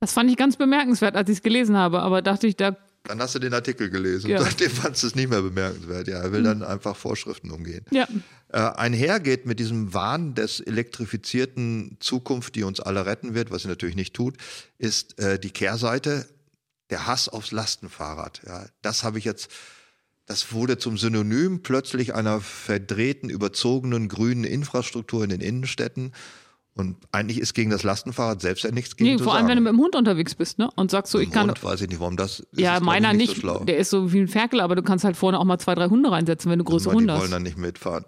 Das 0.00 0.12
fand 0.12 0.30
ich 0.30 0.36
ganz 0.36 0.56
bemerkenswert, 0.56 1.14
als 1.14 1.30
ich 1.30 1.36
es 1.36 1.42
gelesen 1.42 1.76
habe, 1.76 2.02
aber 2.02 2.22
dachte 2.22 2.48
ich, 2.48 2.56
da. 2.56 2.76
Dann 3.04 3.20
hast 3.20 3.34
du 3.34 3.38
den 3.38 3.54
Artikel 3.54 3.88
gelesen. 3.88 4.30
Ja. 4.30 4.40
Seitdem 4.42 4.70
fandest 4.70 5.04
du 5.04 5.06
es 5.08 5.14
nicht 5.14 5.30
mehr 5.30 5.42
bemerkenswert. 5.42 6.08
Ja, 6.08 6.18
er 6.18 6.32
will 6.32 6.40
mhm. 6.40 6.44
dann 6.44 6.62
einfach 6.64 6.96
Vorschriften 6.96 7.50
umgehen. 7.52 7.84
Ja. 7.90 8.08
Äh, 8.48 8.58
einhergeht 8.58 9.46
mit 9.46 9.60
diesem 9.60 9.94
Wahn 9.94 10.34
des 10.34 10.58
elektrifizierten 10.58 11.98
Zukunft, 12.00 12.56
die 12.56 12.64
uns 12.64 12.80
alle 12.80 13.06
retten 13.06 13.34
wird, 13.34 13.52
was 13.52 13.62
sie 13.62 13.68
natürlich 13.68 13.96
nicht 13.96 14.14
tut, 14.14 14.36
ist 14.78 15.18
äh, 15.20 15.38
die 15.38 15.50
Kehrseite, 15.50 16.26
der 16.90 17.06
Hass 17.06 17.28
aufs 17.28 17.52
Lastenfahrrad. 17.52 18.42
Ja, 18.46 18.66
das 18.82 19.04
habe 19.04 19.18
ich 19.18 19.24
jetzt 19.24 19.50
das 20.32 20.54
wurde 20.54 20.78
zum 20.78 20.96
Synonym 20.96 21.60
plötzlich 21.62 22.14
einer 22.14 22.40
verdrehten, 22.40 23.28
überzogenen 23.28 24.08
grünen 24.08 24.44
Infrastruktur 24.44 25.22
in 25.24 25.28
den 25.28 25.42
Innenstädten. 25.42 26.12
Und 26.74 26.96
eigentlich 27.12 27.38
ist 27.38 27.52
gegen 27.52 27.68
das 27.68 27.82
Lastenfahrrad 27.82 28.40
selbst 28.40 28.64
ja 28.64 28.70
nichts 28.70 28.96
gegen 28.96 29.10
nee, 29.10 29.16
zu 29.18 29.24
Vor 29.24 29.34
allem, 29.34 29.42
sagen. 29.42 29.50
wenn 29.50 29.64
du 29.64 29.70
mit 29.70 29.78
dem 29.78 29.84
Hund 29.84 29.94
unterwegs 29.94 30.34
bist, 30.34 30.58
ne? 30.58 30.70
Und 30.74 30.90
sagst 30.90 31.12
so, 31.12 31.18
ich 31.18 31.30
kann. 31.30 31.48
Hund 31.48 31.62
weiß 31.62 31.82
ich 31.82 31.90
nicht, 31.90 32.00
warum 32.00 32.16
das. 32.16 32.46
Ja, 32.52 32.80
meiner 32.80 33.12
nicht. 33.12 33.42
nicht 33.42 33.42
so 33.42 33.58
der 33.58 33.76
ist 33.76 33.90
so 33.90 34.10
wie 34.14 34.20
ein 34.20 34.28
Ferkel, 34.28 34.62
aber 34.62 34.74
du 34.74 34.82
kannst 34.82 35.04
halt 35.04 35.18
vorne 35.18 35.38
auch 35.38 35.44
mal 35.44 35.58
zwei, 35.58 35.74
drei 35.74 35.88
Hunde 35.88 36.10
reinsetzen, 36.10 36.50
wenn 36.50 36.58
du 36.58 36.64
größere 36.64 36.94
Hunde 36.94 37.12
hast. 37.12 37.18
Die 37.18 37.22
wollen 37.24 37.30
dann 37.30 37.42
nicht 37.42 37.58
mitfahren. 37.58 38.06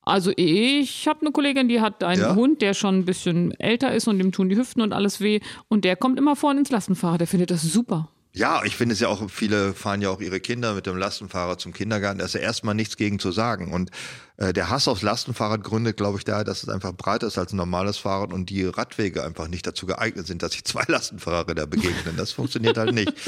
Also 0.00 0.32
ich 0.36 1.06
habe 1.06 1.20
eine 1.20 1.32
Kollegin, 1.32 1.68
die 1.68 1.82
hat 1.82 2.02
einen 2.02 2.22
ja? 2.22 2.34
Hund, 2.34 2.62
der 2.62 2.72
schon 2.72 3.00
ein 3.00 3.04
bisschen 3.04 3.52
älter 3.60 3.92
ist 3.92 4.08
und 4.08 4.18
dem 4.18 4.32
tun 4.32 4.48
die 4.48 4.56
Hüften 4.56 4.80
und 4.80 4.94
alles 4.94 5.20
weh. 5.20 5.40
Und 5.68 5.84
der 5.84 5.96
kommt 5.96 6.18
immer 6.18 6.34
vorne 6.34 6.60
ins 6.60 6.70
Lastenfahrrad. 6.70 7.20
Der 7.20 7.26
findet 7.26 7.50
das 7.50 7.60
super. 7.60 8.08
Ja, 8.32 8.62
ich 8.64 8.76
finde 8.76 8.92
es 8.92 9.00
ja 9.00 9.08
auch, 9.08 9.28
viele 9.30 9.72
fahren 9.74 10.02
ja 10.02 10.10
auch 10.10 10.20
ihre 10.20 10.38
Kinder 10.38 10.74
mit 10.74 10.86
dem 10.86 10.96
Lastenfahrrad 10.96 11.60
zum 11.60 11.72
Kindergarten. 11.72 12.18
Da 12.18 12.26
ist 12.26 12.34
ja 12.34 12.40
erstmal 12.40 12.74
nichts 12.74 12.96
gegen 12.96 13.18
zu 13.18 13.32
sagen. 13.32 13.72
Und 13.72 13.90
äh, 14.36 14.52
der 14.52 14.70
Hass 14.70 14.86
aufs 14.86 15.02
Lastenfahrrad 15.02 15.64
gründet, 15.64 15.96
glaube 15.96 16.18
ich, 16.18 16.24
daher, 16.24 16.44
dass 16.44 16.62
es 16.62 16.68
einfach 16.68 16.92
breiter 16.92 17.26
ist 17.26 17.38
als 17.38 17.52
ein 17.52 17.56
normales 17.56 17.96
Fahrrad 17.96 18.32
und 18.32 18.50
die 18.50 18.64
Radwege 18.64 19.24
einfach 19.24 19.48
nicht 19.48 19.66
dazu 19.66 19.86
geeignet 19.86 20.26
sind, 20.26 20.42
dass 20.42 20.52
sich 20.52 20.64
zwei 20.64 20.84
Lastenfahrräder 20.88 21.66
begegnen. 21.66 22.16
Das 22.16 22.32
funktioniert 22.32 22.76
halt 22.78 22.94
nicht. 22.94 23.12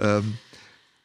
Ähm, 0.00 0.38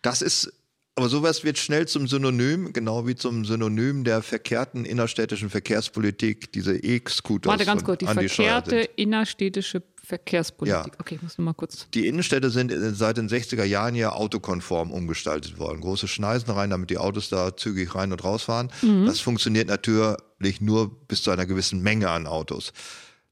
das 0.03 0.22
ist 0.22 0.53
aber 0.95 1.10
sowas 1.10 1.44
wird 1.44 1.57
schnell 1.57 1.88
zum 1.88 2.07
Synonym, 2.07 2.72
genau 2.72 3.07
wie 3.07 3.15
zum 3.15 3.45
Synonym 3.45 4.03
der 4.03 4.22
verkehrten 4.22 4.86
innerstädtischen 4.86 5.49
Verkehrspolitik, 5.49 6.52
diese 6.52 6.76
E-Scooters. 6.76 7.49
Warte 7.49 7.65
ganz 7.65 7.84
kurz, 7.84 7.99
die 7.99 8.06
verkehrte 8.06 8.78
innerstädtische 8.95 9.82
Verkehrspolitik. 10.03 10.94
Ja. 10.94 10.99
Okay, 10.99 11.18
muss 11.22 11.38
nur 11.40 11.45
mal 11.45 11.53
kurz. 11.53 11.88
Die 11.95 12.06
Innenstädte 12.06 12.52
sind 12.52 12.72
seit 12.95 13.18
den 13.18 13.28
60er 13.28 13.64
Jahren 13.64 13.95
ja 13.95 14.11
autokonform 14.11 14.91
umgestaltet 14.91 15.57
worden. 15.57 15.82
Große 15.82 16.07
Schneisen 16.07 16.52
rein, 16.52 16.70
damit 16.70 16.91
die 16.91 16.98
Autos 16.99 17.30
da 17.30 17.57
zügig 17.57 17.95
rein 17.95 18.11
und 18.11 18.24
rausfahren. 18.24 18.70
Mhm. 18.84 19.07
Das 19.07 19.20
funktioniert 19.20 19.70
natürlich 19.70 20.61
nur 20.61 20.95
bis 21.07 21.24
zu 21.24 21.32
einer 21.32 21.48
gewissen 21.48 21.82
Menge 21.82 22.10
an 22.11 22.28
Autos. 22.28 22.72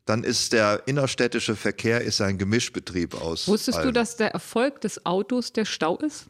Dann 0.05 0.23
ist 0.23 0.53
der 0.53 0.81
innerstädtische 0.87 1.55
Verkehr 1.55 2.01
ist 2.01 2.21
ein 2.21 2.39
Gemischbetrieb 2.39 3.21
aus. 3.21 3.47
Wusstest 3.47 3.77
allem. 3.77 3.89
du, 3.89 3.93
dass 3.93 4.15
der 4.15 4.31
Erfolg 4.31 4.81
des 4.81 5.05
Autos 5.05 5.53
der 5.53 5.65
Stau 5.65 5.97
ist? 5.97 6.25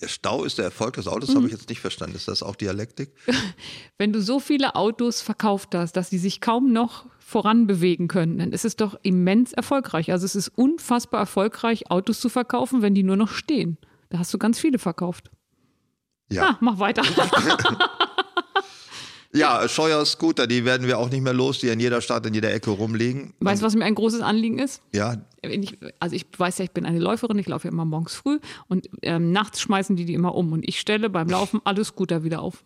Der 0.00 0.08
Stau 0.08 0.44
ist 0.44 0.58
der 0.58 0.66
Erfolg 0.66 0.94
des 0.94 1.08
Autos, 1.08 1.30
mhm. 1.30 1.36
habe 1.36 1.46
ich 1.46 1.52
jetzt 1.52 1.68
nicht 1.68 1.80
verstanden. 1.80 2.16
Ist 2.16 2.28
das 2.28 2.42
auch 2.42 2.54
Dialektik? 2.54 3.14
Wenn 3.98 4.12
du 4.12 4.20
so 4.20 4.40
viele 4.40 4.74
Autos 4.74 5.22
verkauft 5.22 5.74
hast, 5.74 5.92
dass 5.92 6.10
sie 6.10 6.18
sich 6.18 6.40
kaum 6.40 6.72
noch 6.72 7.06
voranbewegen 7.18 8.06
können, 8.06 8.38
dann 8.38 8.52
ist 8.52 8.64
es 8.64 8.76
doch 8.76 8.98
immens 9.02 9.52
erfolgreich. 9.52 10.12
Also 10.12 10.26
es 10.26 10.36
ist 10.36 10.48
unfassbar 10.48 11.20
erfolgreich, 11.20 11.90
Autos 11.90 12.20
zu 12.20 12.28
verkaufen, 12.28 12.82
wenn 12.82 12.94
die 12.94 13.02
nur 13.02 13.16
noch 13.16 13.30
stehen. 13.30 13.78
Da 14.10 14.18
hast 14.18 14.32
du 14.34 14.38
ganz 14.38 14.58
viele 14.60 14.78
verkauft. 14.78 15.30
Ja. 16.30 16.50
Ah, 16.50 16.58
mach 16.60 16.78
weiter. 16.78 17.02
Ja, 19.36 19.68
Scheuer-Scooter, 19.68 20.46
die 20.46 20.64
werden 20.64 20.86
wir 20.86 20.98
auch 20.98 21.10
nicht 21.10 21.22
mehr 21.22 21.32
los, 21.32 21.58
die 21.58 21.68
in 21.68 21.78
jeder 21.78 22.00
Stadt, 22.00 22.24
in 22.26 22.34
jeder 22.34 22.52
Ecke 22.52 22.70
rumliegen. 22.70 23.34
Weißt 23.40 23.62
du, 23.62 23.66
was 23.66 23.74
mir 23.74 23.84
ein 23.84 23.94
großes 23.94 24.20
Anliegen 24.20 24.58
ist? 24.58 24.82
Ja. 24.92 25.16
Ich, 25.42 25.78
also 26.00 26.16
ich 26.16 26.26
weiß 26.36 26.58
ja, 26.58 26.64
ich 26.64 26.72
bin 26.72 26.86
eine 26.86 26.98
Läuferin, 26.98 27.38
ich 27.38 27.46
laufe 27.46 27.68
ja 27.68 27.72
immer 27.72 27.84
morgens 27.84 28.14
früh 28.14 28.38
und 28.68 28.88
ähm, 29.02 29.32
nachts 29.32 29.60
schmeißen 29.60 29.94
die 29.94 30.04
die 30.04 30.14
immer 30.14 30.34
um 30.34 30.52
und 30.52 30.66
ich 30.66 30.80
stelle 30.80 31.10
beim 31.10 31.28
Laufen 31.28 31.60
alle 31.64 31.84
Scooter 31.84 32.24
wieder 32.24 32.40
auf. 32.40 32.64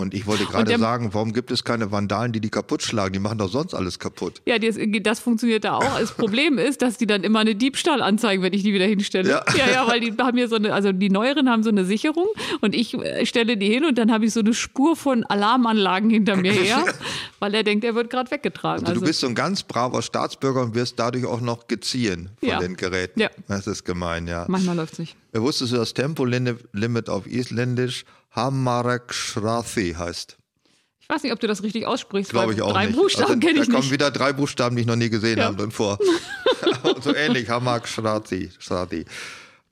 Und 0.00 0.14
ich 0.14 0.28
wollte 0.28 0.44
gerade 0.44 0.78
sagen, 0.78 1.12
warum 1.12 1.32
gibt 1.32 1.50
es 1.50 1.64
keine 1.64 1.90
Vandalen, 1.90 2.30
die 2.30 2.40
die 2.40 2.50
kaputt 2.50 2.82
schlagen? 2.82 3.14
Die 3.14 3.18
machen 3.18 3.38
doch 3.38 3.48
sonst 3.48 3.74
alles 3.74 3.98
kaputt. 3.98 4.40
Ja, 4.46 4.56
das, 4.56 4.76
das 5.02 5.18
funktioniert 5.18 5.64
da 5.64 5.74
auch. 5.74 5.98
Das 5.98 6.12
Problem 6.12 6.56
ist, 6.58 6.82
dass 6.82 6.98
die 6.98 7.06
dann 7.08 7.24
immer 7.24 7.40
eine 7.40 7.56
Diebstahl 7.56 8.00
anzeigen, 8.00 8.40
wenn 8.44 8.52
ich 8.52 8.62
die 8.62 8.72
wieder 8.72 8.84
hinstelle. 8.84 9.28
Ja, 9.28 9.44
ja, 9.56 9.72
ja 9.72 9.88
weil 9.88 9.98
die 9.98 10.14
haben 10.16 10.38
hier 10.38 10.46
so 10.46 10.54
eine, 10.54 10.72
also 10.72 10.92
die 10.92 11.10
neueren 11.10 11.50
haben 11.50 11.64
so 11.64 11.70
eine 11.70 11.84
Sicherung 11.84 12.28
und 12.60 12.76
ich 12.76 12.94
äh, 12.94 13.26
stelle 13.26 13.56
die 13.56 13.66
hin 13.66 13.84
und 13.84 13.98
dann 13.98 14.12
habe 14.12 14.24
ich 14.24 14.32
so 14.32 14.38
eine 14.38 14.54
Spur 14.54 14.94
von 14.94 15.24
Alarmanlagen 15.24 16.10
hinter 16.10 16.36
mir 16.36 16.52
her, 16.52 16.84
weil 17.40 17.52
er 17.56 17.64
denkt, 17.64 17.84
er 17.84 17.96
wird 17.96 18.08
gerade 18.08 18.30
weggetragen. 18.30 18.82
Also, 18.82 18.92
also, 18.92 19.00
du 19.00 19.06
bist 19.08 19.18
so 19.18 19.26
ein 19.26 19.34
ganz 19.34 19.64
braver 19.64 20.02
Staatsbürger 20.02 20.62
und 20.62 20.76
wirst 20.76 20.96
dadurch 21.00 21.26
auch 21.26 21.40
noch 21.40 21.66
geziehen 21.66 22.30
von 22.38 22.48
ja. 22.48 22.60
den 22.60 22.76
Geräten. 22.76 23.18
Ja. 23.18 23.30
Das 23.48 23.66
ist 23.66 23.84
gemein, 23.84 24.28
ja. 24.28 24.44
Manchmal 24.46 24.76
läuft 24.76 24.92
es 24.92 24.98
nicht. 25.00 25.16
Wusstest 25.32 25.72
du, 25.72 25.76
das 25.76 25.92
Tempolimit 25.92 27.08
auf 27.08 27.26
Isländisch 27.26 28.04
Hamarek 28.38 29.12
Shrathi 29.12 29.94
heißt. 29.98 30.38
Ich 31.00 31.08
weiß 31.08 31.24
nicht, 31.24 31.32
ob 31.32 31.40
du 31.40 31.48
das 31.48 31.64
richtig 31.64 31.86
aussprichst. 31.86 32.30
Glaube 32.30 32.52
ich 32.52 32.62
auch 32.62 32.72
drei 32.72 32.86
nicht. 32.86 32.96
Buchstaben 32.96 33.30
also, 33.30 33.40
kenne 33.40 33.52
ich 33.54 33.58
nicht. 33.60 33.72
Da 33.72 33.76
kommen 33.80 33.90
wieder 33.90 34.10
drei 34.12 34.32
Buchstaben, 34.32 34.76
die 34.76 34.82
ich 34.82 34.86
noch 34.86 34.94
nie 34.94 35.10
gesehen 35.10 35.38
ja. 35.38 35.46
habe 35.46 35.56
drin 35.56 35.72
vor. 35.72 35.98
so 37.00 37.12
ähnlich, 37.12 37.50
Hamarek 37.50 37.88
Shrathi, 37.88 38.52
Shrathi. 38.60 39.06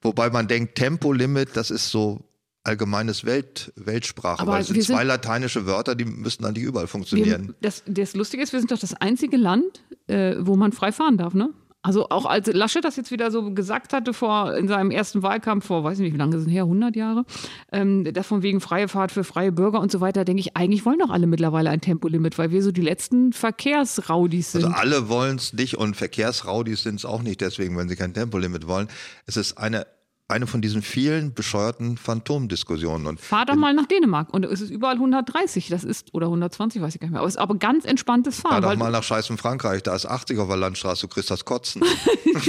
Wobei 0.03 0.31
man 0.31 0.49
denkt, 0.49 0.75
Tempolimit, 0.75 1.51
das 1.57 1.71
ist 1.71 1.91
so 1.91 2.25
allgemeines 2.65 3.25
Welt, 3.25 3.73
Weltsprache, 3.77 4.41
Aber 4.41 4.55
weil 4.55 4.63
es 4.63 4.67
sind 4.67 4.83
zwei 4.83 5.05
lateinische 5.05 5.65
Wörter, 5.67 5.95
die 5.95 6.05
müssten 6.05 6.45
eigentlich 6.45 6.65
überall 6.65 6.89
funktionieren. 6.89 7.49
Wir, 7.49 7.55
das, 7.61 7.85
das 7.87 8.17
Lustige 8.17 8.43
ist, 8.43 8.53
wir 8.53 8.59
sind 8.59 8.73
doch 8.73 8.81
das 8.81 8.95
einzige 8.95 9.37
Land, 9.37 9.85
äh, 10.09 10.35
wo 10.41 10.57
man 10.57 10.73
frei 10.73 10.91
fahren 10.91 11.19
darf, 11.19 11.35
ne? 11.35 11.51
Also 11.87 12.09
auch 12.09 12.27
als 12.27 12.49
Laschet 12.49 12.85
das 12.85 12.97
jetzt 12.97 13.13
wieder 13.13 13.31
so 13.31 13.53
gesagt 13.53 13.93
hatte 13.93 14.13
vor 14.13 14.57
in 14.57 14.67
seinem 14.67 14.91
ersten 14.91 15.23
Wahlkampf 15.23 15.67
vor, 15.67 15.85
weiß 15.85 15.99
ich 15.99 16.03
nicht, 16.03 16.15
wie 16.15 16.19
lange 16.19 16.37
sind 16.41 16.51
her, 16.51 16.65
100 16.65 16.97
Jahre, 16.97 17.25
ähm, 17.71 18.13
das 18.13 18.27
von 18.27 18.43
wegen 18.43 18.61
freie 18.61 18.89
Fahrt 18.89 19.13
für 19.13 19.23
freie 19.23 19.53
Bürger 19.53 19.79
und 19.79 19.93
so 19.93 20.01
weiter, 20.01 20.25
denke 20.25 20.41
ich, 20.41 20.57
eigentlich 20.57 20.85
wollen 20.85 20.99
doch 20.99 21.11
alle 21.11 21.29
mittlerweile 21.29 21.71
ein 21.71 21.81
Tempolimit, 21.81 22.39
weil 22.39 22.51
wir 22.51 22.61
so 22.65 22.73
die 22.73 22.81
letzten 22.81 23.33
Verkehrsraudis 23.33 24.51
sind. 24.51 24.65
Also 24.65 24.77
alle 24.77 25.09
wollen 25.09 25.37
es 25.37 25.53
nicht 25.53 25.79
und 25.79 25.97
Verkehrsraudis 25.97 26.83
sind 26.83 26.97
es 26.97 27.05
auch 27.05 27.23
nicht 27.23 27.41
deswegen, 27.41 27.79
wenn 27.79 27.89
sie 27.89 27.95
kein 27.95 28.13
Tempolimit 28.13 28.67
wollen. 28.67 28.89
Es 29.27 29.37
ist 29.37 29.57
eine 29.57 29.87
eine 30.29 30.47
von 30.47 30.61
diesen 30.61 30.83
vielen 30.83 31.35
bescheuerten 31.35 31.97
Phantomdiskussionen. 31.97 33.07
Und 33.07 33.21
Fahr 33.21 33.47
doch 33.47 33.55
mal 33.55 33.75
nach 33.75 33.87
Dänemark 33.87 34.33
und 34.35 34.45
es 34.45 34.61
ist 34.61 34.71
überall 34.71 34.95
130, 34.95 35.69
das 35.69 35.85
ist, 35.85 36.13
oder 36.15 36.27
120, 36.27 36.83
weiß 36.83 36.95
ich 36.95 37.01
gar 37.01 37.07
nicht 37.07 37.13
mehr. 37.13 37.21
Aber 37.21 37.29
es 37.29 37.35
ist 37.35 37.41
aber 37.41 37.57
ganz 37.57 37.85
entspanntes 37.85 38.41
Fahren. 38.41 38.63
Fahr 38.63 38.73
doch 38.73 38.77
mal 38.79 38.91
nach 38.91 39.05
Scheiß 39.05 39.31
in 39.31 39.39
Frankreich, 39.39 39.83
da 39.83 39.95
ist 39.95 40.07
80 40.07 40.39
auf 40.39 40.49
der 40.49 40.57
Landstraße, 40.57 41.03
du 41.03 41.09
kriegst 41.09 41.31
das 41.31 41.45
Kotzen. 41.45 41.83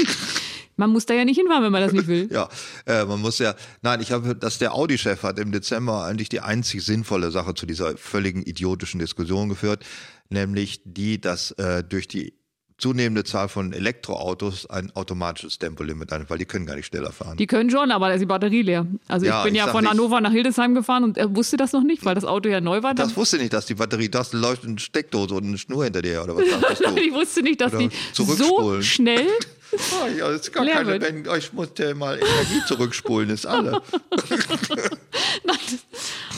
man 0.75 0.89
muss 0.89 1.05
da 1.05 1.13
ja 1.13 1.23
nicht 1.23 1.37
hinfahren, 1.37 1.63
wenn 1.63 1.71
man 1.71 1.81
das 1.81 1.91
nicht 1.91 2.07
will. 2.07 2.29
ja, 2.31 2.49
äh, 2.87 3.05
man 3.05 3.21
muss 3.21 3.37
ja, 3.37 3.53
nein, 3.83 4.01
ich 4.01 4.11
habe, 4.11 4.35
dass 4.35 4.57
der 4.57 4.73
Audi-Chef 4.73 5.21
hat 5.21 5.37
im 5.37 5.51
Dezember 5.51 6.03
eigentlich 6.03 6.29
die 6.29 6.39
einzig 6.39 6.83
sinnvolle 6.83 7.29
Sache 7.29 7.53
zu 7.53 7.67
dieser 7.67 7.95
völligen 7.95 8.41
idiotischen 8.41 8.99
Diskussion 8.99 9.49
geführt, 9.49 9.85
nämlich 10.29 10.81
die, 10.83 11.21
dass 11.21 11.51
äh, 11.51 11.83
durch 11.83 12.07
die 12.07 12.33
zunehmende 12.77 13.23
Zahl 13.23 13.49
von 13.49 13.73
Elektroautos 13.73 14.69
ein 14.69 14.91
automatisches 14.95 15.57
Tempolimit 15.57 16.13
ein, 16.13 16.29
weil 16.29 16.37
die 16.37 16.45
können 16.45 16.65
gar 16.65 16.75
nicht 16.75 16.87
schneller 16.87 17.11
fahren. 17.11 17.37
Die 17.37 17.47
können 17.47 17.69
schon, 17.69 17.91
aber 17.91 18.07
da 18.07 18.13
ist 18.13 18.21
die 18.21 18.27
Batterie 18.27 18.61
leer. 18.61 18.85
Also 19.07 19.25
ja, 19.25 19.39
ich 19.39 19.45
bin 19.45 19.55
ich 19.55 19.59
ja 19.59 19.67
von 19.67 19.81
nicht, 19.81 19.91
Hannover 19.91 20.21
nach 20.21 20.31
Hildesheim 20.31 20.75
gefahren 20.75 21.03
und 21.03 21.17
er 21.17 21.35
wusste 21.35 21.57
das 21.57 21.73
noch 21.73 21.83
nicht, 21.83 22.05
weil 22.05 22.15
das 22.15 22.25
Auto 22.25 22.49
ja 22.49 22.61
neu 22.61 22.83
war. 22.83 22.93
Das 22.93 23.17
wusste 23.17 23.37
nicht, 23.37 23.53
dass 23.53 23.65
die 23.65 23.75
Batterie, 23.75 24.09
das 24.09 24.33
läuft 24.33 24.63
eine 24.65 24.77
Steckdose 24.77 25.33
und 25.33 25.45
eine 25.45 25.57
Schnur 25.57 25.85
hinter 25.85 26.01
dir 26.01 26.23
oder 26.23 26.35
was 26.35 26.47
sagst 26.49 26.85
du? 26.85 26.95
ich 27.01 27.13
wusste 27.13 27.41
nicht, 27.41 27.61
dass 27.61 27.73
Oder 27.73 27.87
die 27.87 27.89
so 28.13 28.81
schnell 28.81 29.27
Oh, 29.71 30.07
ja, 30.17 30.29
ist 30.29 30.51
gar 30.53 30.65
keine, 30.65 31.01
wenn, 31.01 31.25
ich 31.37 31.53
musste 31.53 31.93
mal 31.93 32.17
Energie 32.17 32.65
zurückspulen, 32.67 33.29
ist 33.29 33.45
alle. 33.45 33.81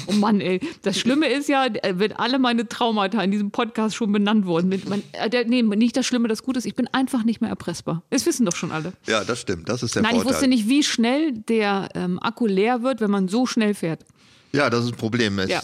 Oh 0.09 0.13
Mann, 0.13 0.41
ey. 0.41 0.59
Das 0.81 0.97
Schlimme 0.97 1.27
ist 1.27 1.49
ja, 1.49 1.65
äh, 1.65 1.93
wenn 1.97 2.13
alle 2.13 2.39
meine 2.39 2.67
Traumata 2.67 3.21
in 3.21 3.31
diesem 3.31 3.51
Podcast 3.51 3.95
schon 3.95 4.11
benannt 4.11 4.45
wurden. 4.45 4.69
Mit, 4.69 4.89
mein, 4.89 5.03
äh, 5.13 5.45
nee, 5.45 5.61
nicht 5.61 5.95
das 5.95 6.05
Schlimme, 6.05 6.27
das 6.27 6.43
Gute 6.43 6.59
ist, 6.59 6.65
ich 6.65 6.75
bin 6.75 6.87
einfach 6.87 7.23
nicht 7.23 7.41
mehr 7.41 7.49
erpressbar. 7.49 8.03
Das 8.09 8.25
wissen 8.25 8.45
doch 8.45 8.55
schon 8.55 8.71
alle. 8.71 8.93
Ja, 9.07 9.23
das 9.23 9.39
stimmt. 9.39 9.69
Das 9.69 9.83
ist 9.83 9.95
der 9.95 10.01
Nein, 10.01 10.15
Vorteil. 10.15 10.29
ich 10.29 10.33
wusste 10.33 10.47
nicht, 10.47 10.67
wie 10.67 10.83
schnell 10.83 11.33
der 11.33 11.89
ähm, 11.95 12.19
Akku 12.21 12.47
leer 12.47 12.83
wird, 12.83 13.01
wenn 13.01 13.11
man 13.11 13.27
so 13.27 13.45
schnell 13.45 13.73
fährt. 13.73 14.05
Ja, 14.51 14.69
das 14.69 14.85
ist 14.85 14.91
ein 14.91 14.97
Problem. 14.97 15.39
Es, 15.39 15.49
ja 15.49 15.61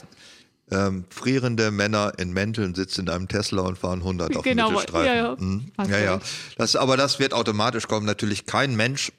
ähm, 0.72 1.06
frierende 1.10 1.72
Männer 1.72 2.14
in 2.18 2.34
Mänteln 2.34 2.74
sitzen 2.74 3.02
in 3.02 3.10
einem 3.10 3.28
Tesla 3.28 3.62
und 3.64 3.78
fahren 3.78 4.00
100 4.00 4.36
auf 4.36 4.44
genau, 4.44 4.68
dem 4.68 4.74
Mittelstreifen. 4.74 5.08
Ja, 5.08 5.16
ja. 5.16 5.36
Mhm. 5.38 5.72
ja, 5.90 6.00
ja. 6.00 6.20
Das, 6.58 6.76
aber 6.76 6.98
das 6.98 7.20
wird 7.20 7.34
automatisch 7.34 7.88
kommen. 7.88 8.06
Natürlich 8.06 8.46
kein 8.46 8.76
Mensch, 8.76 9.12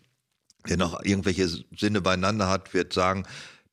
der 0.69 0.77
noch 0.77 1.03
irgendwelche 1.05 1.49
Sinne 1.77 2.01
beieinander 2.01 2.49
hat, 2.49 2.75
wird 2.75 2.93
sagen, 2.93 3.25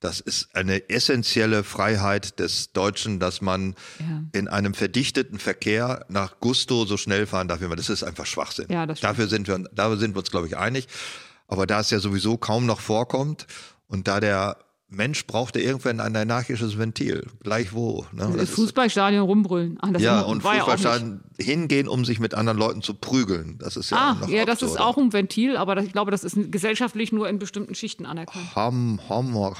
das 0.03 0.19
ist 0.19 0.53
eine 0.53 0.89
essentielle 0.89 1.63
Freiheit 1.63 2.39
des 2.39 2.73
Deutschen, 2.73 3.19
dass 3.19 3.39
man 3.39 3.75
ja. 3.99 4.23
in 4.33 4.49
einem 4.49 4.73
verdichteten 4.73 5.39
Verkehr 5.39 6.05
nach 6.09 6.41
Gusto 6.41 6.83
so 6.83 6.97
schnell 6.97 7.25
fahren 7.25 7.47
darf, 7.47 7.61
wie 7.61 7.67
man. 7.67 7.77
Das 7.77 7.89
ist 7.89 8.03
einfach 8.03 8.25
Schwachsinn. 8.25 8.65
Ja, 8.69 8.85
dafür 8.85 9.27
sind 9.27 9.47
wir, 9.47 9.59
dafür 9.71 9.97
sind 9.97 10.13
wir 10.13 10.19
uns, 10.19 10.29
glaube 10.29 10.47
ich, 10.47 10.57
einig. 10.57 10.87
Aber 11.47 11.65
da 11.65 11.79
es 11.79 11.89
ja 11.89 11.99
sowieso 11.99 12.35
kaum 12.35 12.65
noch 12.65 12.81
vorkommt 12.81 13.47
und 13.87 14.09
da 14.09 14.19
der 14.19 14.57
Mensch 14.93 15.25
brauchte 15.25 15.59
irgendwann 15.59 15.99
ein 15.99 16.15
anarchisches 16.15 16.77
Ventil, 16.77 17.27
gleich 17.41 17.73
wo. 17.73 18.05
Ne? 18.11 18.33
Das 18.37 18.49
Fußballstadion 18.51 19.23
rumbrüllen. 19.23 19.77
Ach, 19.81 19.99
ja, 19.99 20.21
und 20.21 20.41
Fußballstadion 20.41 21.21
ja 21.37 21.43
hingehen, 21.43 21.87
um 21.87 22.05
sich 22.05 22.19
mit 22.19 22.33
anderen 22.33 22.57
Leuten 22.57 22.81
zu 22.81 22.93
prügeln. 22.93 23.57
Das 23.59 23.77
ist 23.77 23.91
ja 23.91 24.17
ah, 24.21 24.27
ja, 24.27 24.45
das 24.45 24.61
ist 24.61 24.79
auch 24.79 24.97
ein 24.97 25.13
Ventil, 25.13 25.57
aber 25.57 25.77
ich 25.77 25.91
glaube, 25.91 26.11
das 26.11 26.23
ist 26.23 26.51
gesellschaftlich 26.51 27.11
nur 27.11 27.29
in 27.29 27.39
bestimmten 27.39 27.75
Schichten 27.75 28.05
anerkannt. 28.05 28.55
Ham, 28.55 28.99
Hammer, 29.09 29.53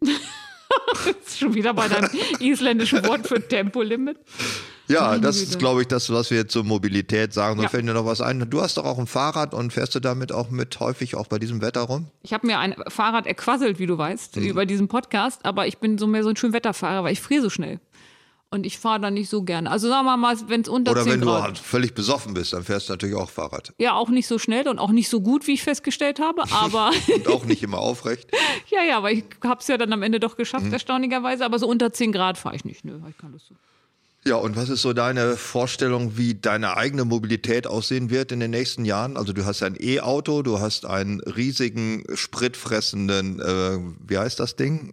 Hammarkstrafi. 0.90 1.38
Schon 1.38 1.54
wieder 1.54 1.74
bei 1.74 1.88
deinem 1.88 2.10
isländischen 2.38 3.04
Wort 3.06 3.26
für 3.26 3.46
Tempolimit. 3.46 4.18
Ja, 4.88 5.18
das 5.18 5.36
ist, 5.36 5.58
glaube 5.60 5.82
ich, 5.82 5.88
das, 5.88 6.10
was 6.10 6.32
wir 6.32 6.48
zur 6.48 6.64
Mobilität 6.64 7.32
sagen. 7.32 7.58
So 7.58 7.62
ja. 7.62 7.68
fällt 7.68 7.86
dir 7.86 7.94
noch 7.94 8.06
was 8.06 8.20
ein. 8.20 8.50
Du 8.50 8.60
hast 8.60 8.76
doch 8.76 8.84
auch 8.84 8.98
ein 8.98 9.06
Fahrrad 9.06 9.54
und 9.54 9.72
fährst 9.72 9.94
du 9.94 10.00
damit 10.00 10.32
auch 10.32 10.50
mit 10.50 10.80
häufig 10.80 11.14
auch 11.14 11.28
bei 11.28 11.38
diesem 11.38 11.62
Wetter 11.62 11.82
rum? 11.82 12.08
Ich 12.22 12.32
habe 12.32 12.46
mir 12.46 12.58
ein 12.58 12.74
Fahrrad 12.88 13.26
erquasselt, 13.26 13.78
wie 13.78 13.86
du 13.86 13.96
weißt, 13.96 14.36
mhm. 14.36 14.42
über 14.42 14.66
diesen 14.66 14.88
Podcast, 14.88 15.44
aber 15.44 15.68
ich 15.68 15.78
bin 15.78 15.96
so 15.96 16.08
mehr 16.08 16.24
so 16.24 16.30
ein 16.30 16.36
Schönwetterfahrer, 16.36 17.04
weil 17.04 17.12
ich 17.12 17.20
friere 17.20 17.42
so 17.42 17.50
schnell. 17.50 17.78
Und 18.52 18.66
ich 18.66 18.78
fahre 18.78 18.98
da 18.98 19.10
nicht 19.12 19.28
so 19.28 19.44
gern. 19.44 19.68
Also 19.68 19.88
sagen 19.88 20.06
wir 20.06 20.16
mal, 20.16 20.36
wenn 20.48 20.62
es 20.62 20.68
unter 20.68 20.90
Oder 20.90 21.04
10 21.04 21.12
wenn 21.12 21.20
Grad 21.20 21.38
du 21.38 21.42
halt 21.42 21.58
völlig 21.58 21.94
besoffen 21.94 22.34
bist, 22.34 22.52
dann 22.52 22.64
fährst 22.64 22.88
du 22.88 22.94
natürlich 22.94 23.14
auch 23.14 23.30
Fahrrad. 23.30 23.72
Ja, 23.78 23.94
auch 23.94 24.08
nicht 24.08 24.26
so 24.26 24.40
schnell 24.40 24.66
und 24.66 24.80
auch 24.80 24.90
nicht 24.90 25.08
so 25.08 25.20
gut, 25.20 25.46
wie 25.46 25.52
ich 25.52 25.62
festgestellt 25.62 26.18
habe, 26.18 26.42
aber... 26.50 26.90
und 27.14 27.28
auch 27.28 27.44
nicht 27.44 27.62
immer 27.62 27.78
aufrecht. 27.78 28.28
ja, 28.70 28.82
ja, 28.82 28.96
aber 28.96 29.12
ich 29.12 29.24
habe 29.44 29.60
es 29.60 29.68
ja 29.68 29.78
dann 29.78 29.92
am 29.92 30.02
Ende 30.02 30.18
doch 30.18 30.36
geschafft, 30.36 30.66
mhm. 30.66 30.72
erstaunlicherweise. 30.72 31.44
Aber 31.44 31.60
so 31.60 31.68
unter 31.68 31.92
10 31.92 32.10
Grad 32.10 32.38
fahre 32.38 32.56
ich 32.56 32.64
nicht. 32.64 32.84
Nö, 32.84 32.98
ich 33.08 33.18
kann 33.18 33.32
das 33.32 33.46
so. 33.46 33.54
Ja, 34.24 34.34
und 34.34 34.56
was 34.56 34.68
ist 34.68 34.82
so 34.82 34.92
deine 34.92 35.36
Vorstellung, 35.36 36.18
wie 36.18 36.34
deine 36.34 36.76
eigene 36.76 37.04
Mobilität 37.04 37.68
aussehen 37.68 38.10
wird 38.10 38.32
in 38.32 38.40
den 38.40 38.50
nächsten 38.50 38.84
Jahren? 38.84 39.16
Also 39.16 39.32
du 39.32 39.44
hast 39.46 39.62
ein 39.62 39.76
E-Auto, 39.78 40.42
du 40.42 40.58
hast 40.58 40.84
einen 40.86 41.20
riesigen, 41.20 42.04
spritfressenden, 42.14 43.40
äh, 43.40 43.78
wie 44.08 44.18
heißt 44.18 44.40
das 44.40 44.56
Ding? 44.56 44.92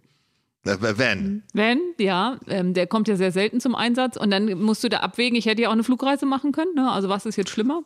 Äh, 0.68 0.98
Van. 0.98 1.42
Van, 1.52 1.78
ja. 1.98 2.38
Ähm, 2.48 2.74
der 2.74 2.86
kommt 2.86 3.08
ja 3.08 3.16
sehr 3.16 3.32
selten 3.32 3.60
zum 3.60 3.74
Einsatz. 3.74 4.16
Und 4.16 4.30
dann 4.30 4.60
musst 4.60 4.84
du 4.84 4.88
da 4.88 4.98
abwägen, 4.98 5.36
ich 5.36 5.46
hätte 5.46 5.62
ja 5.62 5.68
auch 5.68 5.72
eine 5.72 5.84
Flugreise 5.84 6.26
machen 6.26 6.52
können. 6.52 6.74
Ne? 6.74 6.90
Also 6.90 7.08
was 7.08 7.26
ist 7.26 7.36
jetzt 7.36 7.50
schlimmer? 7.50 7.82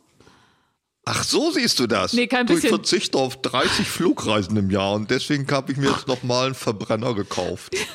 Ach, 1.05 1.25
so 1.25 1.51
siehst 1.51 1.81
du 1.81 1.87
das. 1.87 2.13
Nee, 2.13 2.29
kein 2.29 2.47
bisschen. 2.47 2.65
Ich 2.65 2.69
verzichte 2.69 3.19
auf 3.19 3.43
30 3.43 3.87
Flugreisen 3.87 4.57
im 4.57 4.71
Jahr 4.71 4.95
und 4.95 5.11
deswegen 5.11 5.51
habe 5.51 5.73
ich 5.73 5.79
mir 5.79 5.91
jetzt 5.91 6.07
nochmal 6.07 6.47
einen 6.47 6.55
Verbrenner 6.55 7.15
gekauft. 7.15 7.75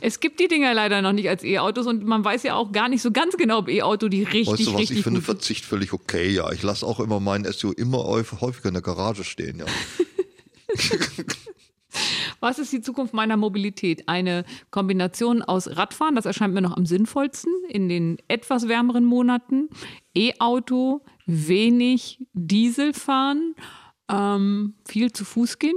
Es 0.00 0.20
gibt 0.20 0.38
die 0.38 0.46
Dinger 0.46 0.72
leider 0.72 1.02
noch 1.02 1.12
nicht 1.12 1.28
als 1.28 1.42
E-Autos 1.42 1.88
und 1.88 2.04
man 2.04 2.24
weiß 2.24 2.44
ja 2.44 2.54
auch 2.54 2.70
gar 2.70 2.88
nicht 2.88 3.02
so 3.02 3.10
ganz 3.10 3.36
genau, 3.36 3.58
ob 3.58 3.68
E-Auto 3.68 4.08
die 4.08 4.22
richtig, 4.22 4.46
weißt 4.46 4.66
du 4.66 4.72
was, 4.72 4.80
richtig 4.80 4.98
ich 4.98 5.02
finde 5.02 5.20
Verzicht 5.20 5.64
völlig 5.64 5.92
okay, 5.92 6.30
ja. 6.30 6.52
Ich 6.52 6.62
lasse 6.62 6.86
auch 6.86 7.00
immer 7.00 7.18
meinen 7.18 7.50
SUV 7.52 7.72
immer 7.72 8.04
häufiger 8.04 8.68
in 8.68 8.74
der 8.74 8.82
Garage 8.82 9.24
stehen, 9.24 9.58
ja. 9.58 9.66
Was 12.40 12.58
ist 12.58 12.72
die 12.72 12.80
Zukunft 12.80 13.14
meiner 13.14 13.36
Mobilität? 13.36 14.08
Eine 14.08 14.44
Kombination 14.70 15.42
aus 15.42 15.76
Radfahren, 15.76 16.14
das 16.14 16.26
erscheint 16.26 16.54
mir 16.54 16.60
noch 16.60 16.76
am 16.76 16.86
sinnvollsten 16.86 17.52
in 17.68 17.88
den 17.88 18.18
etwas 18.28 18.68
wärmeren 18.68 19.04
Monaten, 19.04 19.68
E-Auto, 20.14 21.02
wenig 21.26 22.24
Diesel 22.32 22.94
fahren, 22.94 23.54
ähm, 24.08 24.74
viel 24.86 25.12
zu 25.12 25.24
Fuß 25.24 25.58
gehen. 25.58 25.76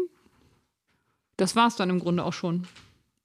Das 1.38 1.56
war 1.56 1.68
es 1.68 1.76
dann 1.76 1.90
im 1.90 2.00
Grunde 2.00 2.24
auch 2.24 2.34
schon. 2.34 2.68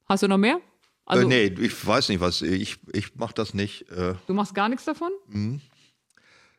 Hast 0.09 0.23
du 0.23 0.29
noch 0.29 0.39
mehr? 0.39 0.61
Also, 1.05 1.25
äh, 1.25 1.27
nee, 1.27 1.65
ich 1.65 1.87
weiß 1.87 2.09
nicht, 2.09 2.21
was. 2.21 2.43
Ich, 2.43 2.79
ich 2.93 3.15
mache 3.17 3.35
das 3.35 3.55
nicht. 3.55 3.89
Äh, 3.91 4.15
du 4.27 4.35
machst 4.35 4.55
gar 4.55 4.69
nichts 4.69 4.85
davon? 4.85 5.13
Mhm. 5.29 5.61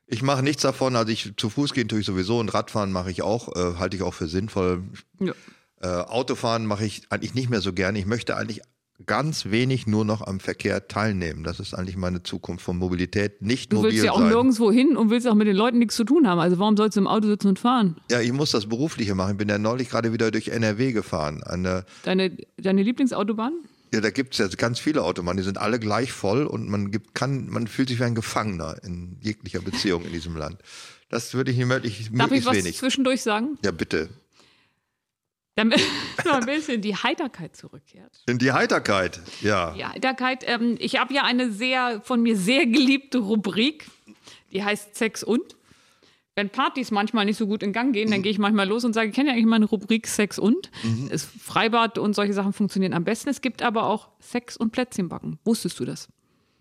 Ich 0.07 0.21
mache 0.21 0.41
nichts 0.41 0.61
davon. 0.61 0.95
Also 0.95 1.11
ich 1.11 1.33
zu 1.35 1.49
Fuß 1.49 1.73
gehen 1.73 1.89
tue 1.89 1.99
ich 1.99 2.05
sowieso 2.05 2.39
und 2.39 2.53
Radfahren 2.53 2.93
mache 2.93 3.11
ich 3.11 3.21
auch, 3.21 3.53
äh, 3.55 3.75
halte 3.77 3.97
ich 3.97 4.03
auch 4.03 4.13
für 4.13 4.27
sinnvoll. 4.27 4.83
Ja. 5.19 5.33
Äh, 5.81 5.87
Autofahren 5.87 6.65
mache 6.65 6.85
ich 6.85 7.03
eigentlich 7.09 7.33
nicht 7.35 7.49
mehr 7.49 7.61
so 7.61 7.73
gerne. 7.73 7.99
Ich 7.99 8.05
möchte 8.05 8.35
eigentlich 8.35 8.61
ganz 9.05 9.45
wenig 9.51 9.85
nur 9.85 10.05
noch 10.05 10.21
am 10.25 10.39
Verkehr 10.39 10.87
teilnehmen. 10.87 11.43
Das 11.43 11.59
ist 11.59 11.75
eigentlich 11.75 11.97
meine 11.97 12.23
Zukunft 12.23 12.63
von 12.65 12.77
Mobilität. 12.77 13.43
Nicht 13.43 13.71
du 13.71 13.77
mobil 13.77 13.91
willst 13.91 14.03
ja 14.05 14.11
auch 14.11 14.19
sein. 14.19 14.29
nirgendwo 14.29 14.71
hin 14.71 14.97
und 14.97 15.11
willst 15.11 15.27
auch 15.27 15.35
mit 15.35 15.47
den 15.47 15.55
Leuten 15.55 15.77
nichts 15.77 15.95
zu 15.95 16.03
tun 16.03 16.27
haben. 16.27 16.39
Also 16.39 16.57
warum 16.57 16.75
sollst 16.75 16.97
du 16.97 17.01
im 17.01 17.07
Auto 17.07 17.27
sitzen 17.27 17.47
und 17.49 17.59
fahren? 17.59 17.97
Ja, 18.09 18.21
ich 18.21 18.33
muss 18.33 18.49
das 18.51 18.67
Berufliche 18.67 19.13
machen. 19.13 19.33
Ich 19.33 19.37
bin 19.37 19.49
ja 19.49 19.59
neulich 19.59 19.89
gerade 19.89 20.13
wieder 20.13 20.31
durch 20.31 20.47
NRW 20.47 20.93
gefahren. 20.93 21.43
Eine 21.43 21.85
deine, 22.03 22.35
deine 22.57 22.81
Lieblingsautobahn? 22.81 23.53
Ja, 23.93 24.01
da 24.01 24.09
gibt 24.09 24.33
es 24.33 24.39
ja 24.39 24.47
ganz 24.47 24.79
viele 24.79 25.03
Automaten, 25.03 25.37
die 25.37 25.43
sind 25.43 25.59
alle 25.59 25.79
gleich 25.79 26.11
voll 26.11 26.45
und 26.45 26.67
man 26.67 26.91
gibt, 26.91 27.13
kann, 27.15 27.47
man 27.49 27.67
fühlt 27.67 27.87
sich 27.89 27.99
wie 27.99 28.03
ein 28.03 28.15
Gefangener 28.15 28.77
in 28.83 29.17
jeglicher 29.21 29.61
Beziehung 29.61 30.03
in 30.05 30.11
diesem 30.11 30.35
Land. 30.35 30.57
Das 31.09 31.33
würde 31.35 31.51
ich 31.51 31.57
möglich, 31.65 32.09
Darf 32.11 32.31
ich 32.31 32.45
was 32.45 32.55
wenig. 32.57 32.75
zwischendurch 32.77 33.21
sagen? 33.21 33.57
Ja, 33.63 33.71
bitte. 33.71 34.09
Damit 35.57 35.81
ein 36.31 36.45
bisschen 36.45 36.81
die 36.81 36.95
Heiterkeit 36.95 37.55
zurückkehrt. 37.55 38.21
In 38.27 38.37
die 38.37 38.51
Heiterkeit, 38.51 39.19
ja. 39.41 39.71
Die 39.71 39.83
Heiterkeit, 39.83 40.43
ähm, 40.45 40.77
ich 40.79 40.99
habe 40.99 41.13
ja 41.15 41.23
eine 41.23 41.51
sehr, 41.51 41.99
von 42.03 42.21
mir 42.21 42.37
sehr 42.37 42.67
geliebte 42.67 43.17
Rubrik, 43.17 43.87
die 44.53 44.63
heißt 44.63 44.95
Sex 44.95 45.23
und. 45.23 45.55
Wenn 46.35 46.51
Partys 46.51 46.91
manchmal 46.91 47.25
nicht 47.25 47.37
so 47.37 47.47
gut 47.47 47.63
in 47.63 47.73
Gang 47.73 47.91
gehen, 47.91 48.11
dann 48.11 48.21
gehe 48.21 48.31
ich 48.31 48.37
manchmal 48.37 48.67
los 48.67 48.85
und 48.85 48.93
sage, 48.93 49.09
ich 49.09 49.15
kenne 49.15 49.29
ja 49.29 49.33
eigentlich 49.33 49.47
meine 49.47 49.65
Rubrik 49.65 50.05
Sex 50.05 50.37
und. 50.37 50.69
Mhm. 50.83 51.09
Es, 51.09 51.25
Freibad 51.25 51.97
und 51.97 52.13
solche 52.13 52.33
Sachen 52.33 52.53
funktionieren 52.53 52.93
am 52.93 53.03
besten. 53.03 53.29
Es 53.29 53.41
gibt 53.41 53.63
aber 53.63 53.87
auch 53.87 54.09
Sex 54.19 54.55
und 54.55 54.69
Plätzchenbacken. 54.69 55.39
Wusstest 55.43 55.79
du 55.79 55.85
das? 55.85 56.07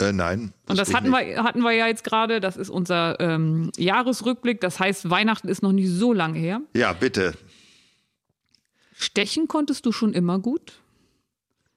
Äh, 0.01 0.13
nein. 0.13 0.55
Und 0.67 0.79
das 0.79 0.95
hatten 0.95 1.11
wir, 1.11 1.43
hatten 1.43 1.61
wir 1.61 1.73
ja 1.73 1.87
jetzt 1.87 2.05
gerade. 2.05 2.41
Das 2.41 2.57
ist 2.57 2.71
unser 2.71 3.21
ähm, 3.21 3.71
Jahresrückblick. 3.77 4.63
Das 4.63 4.81
heißt, 4.81 5.11
Weihnachten 5.11 5.49
ist 5.49 5.63
noch 5.63 5.73
nicht 5.73 5.91
so 5.91 6.15
lange 6.15 6.39
her. 6.39 6.63
Ja, 6.75 6.95
bitte. 6.95 7.35
Stechen 8.99 9.47
konntest 9.47 9.85
du 9.85 9.93
schon 9.93 10.15
immer 10.15 10.39
gut? 10.39 10.81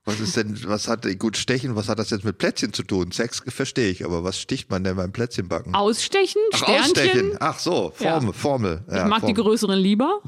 Was 0.05 0.21
ist 0.21 0.37
denn, 0.37 0.57
was 0.65 0.87
hat, 0.87 1.05
gut, 1.19 1.35
stechen, 1.37 1.75
was 1.75 1.89
hat 1.89 1.99
das 1.99 2.09
jetzt 2.09 2.23
mit 2.23 2.37
Plätzchen 2.37 2.73
zu 2.73 2.83
tun? 2.83 3.11
Sex 3.11 3.43
verstehe 3.47 3.89
ich, 3.89 4.05
aber 4.05 4.23
was 4.23 4.39
sticht 4.39 4.71
man 4.71 4.83
denn 4.83 4.95
beim 4.95 5.11
Plätzchenbacken? 5.11 5.75
Ausstechen, 5.75 6.41
Ach, 6.53 6.57
Sternchen. 6.57 6.83
Ausstechen. 6.83 7.37
Ach 7.39 7.59
so, 7.59 7.91
Formel, 7.95 8.29
ja. 8.29 8.33
Formel. 8.33 8.83
Ja, 8.87 9.03
ich 9.03 9.09
mag 9.09 9.19
Formel. 9.19 9.35
die 9.35 9.41
größeren 9.41 9.77
lieber. 9.77 10.21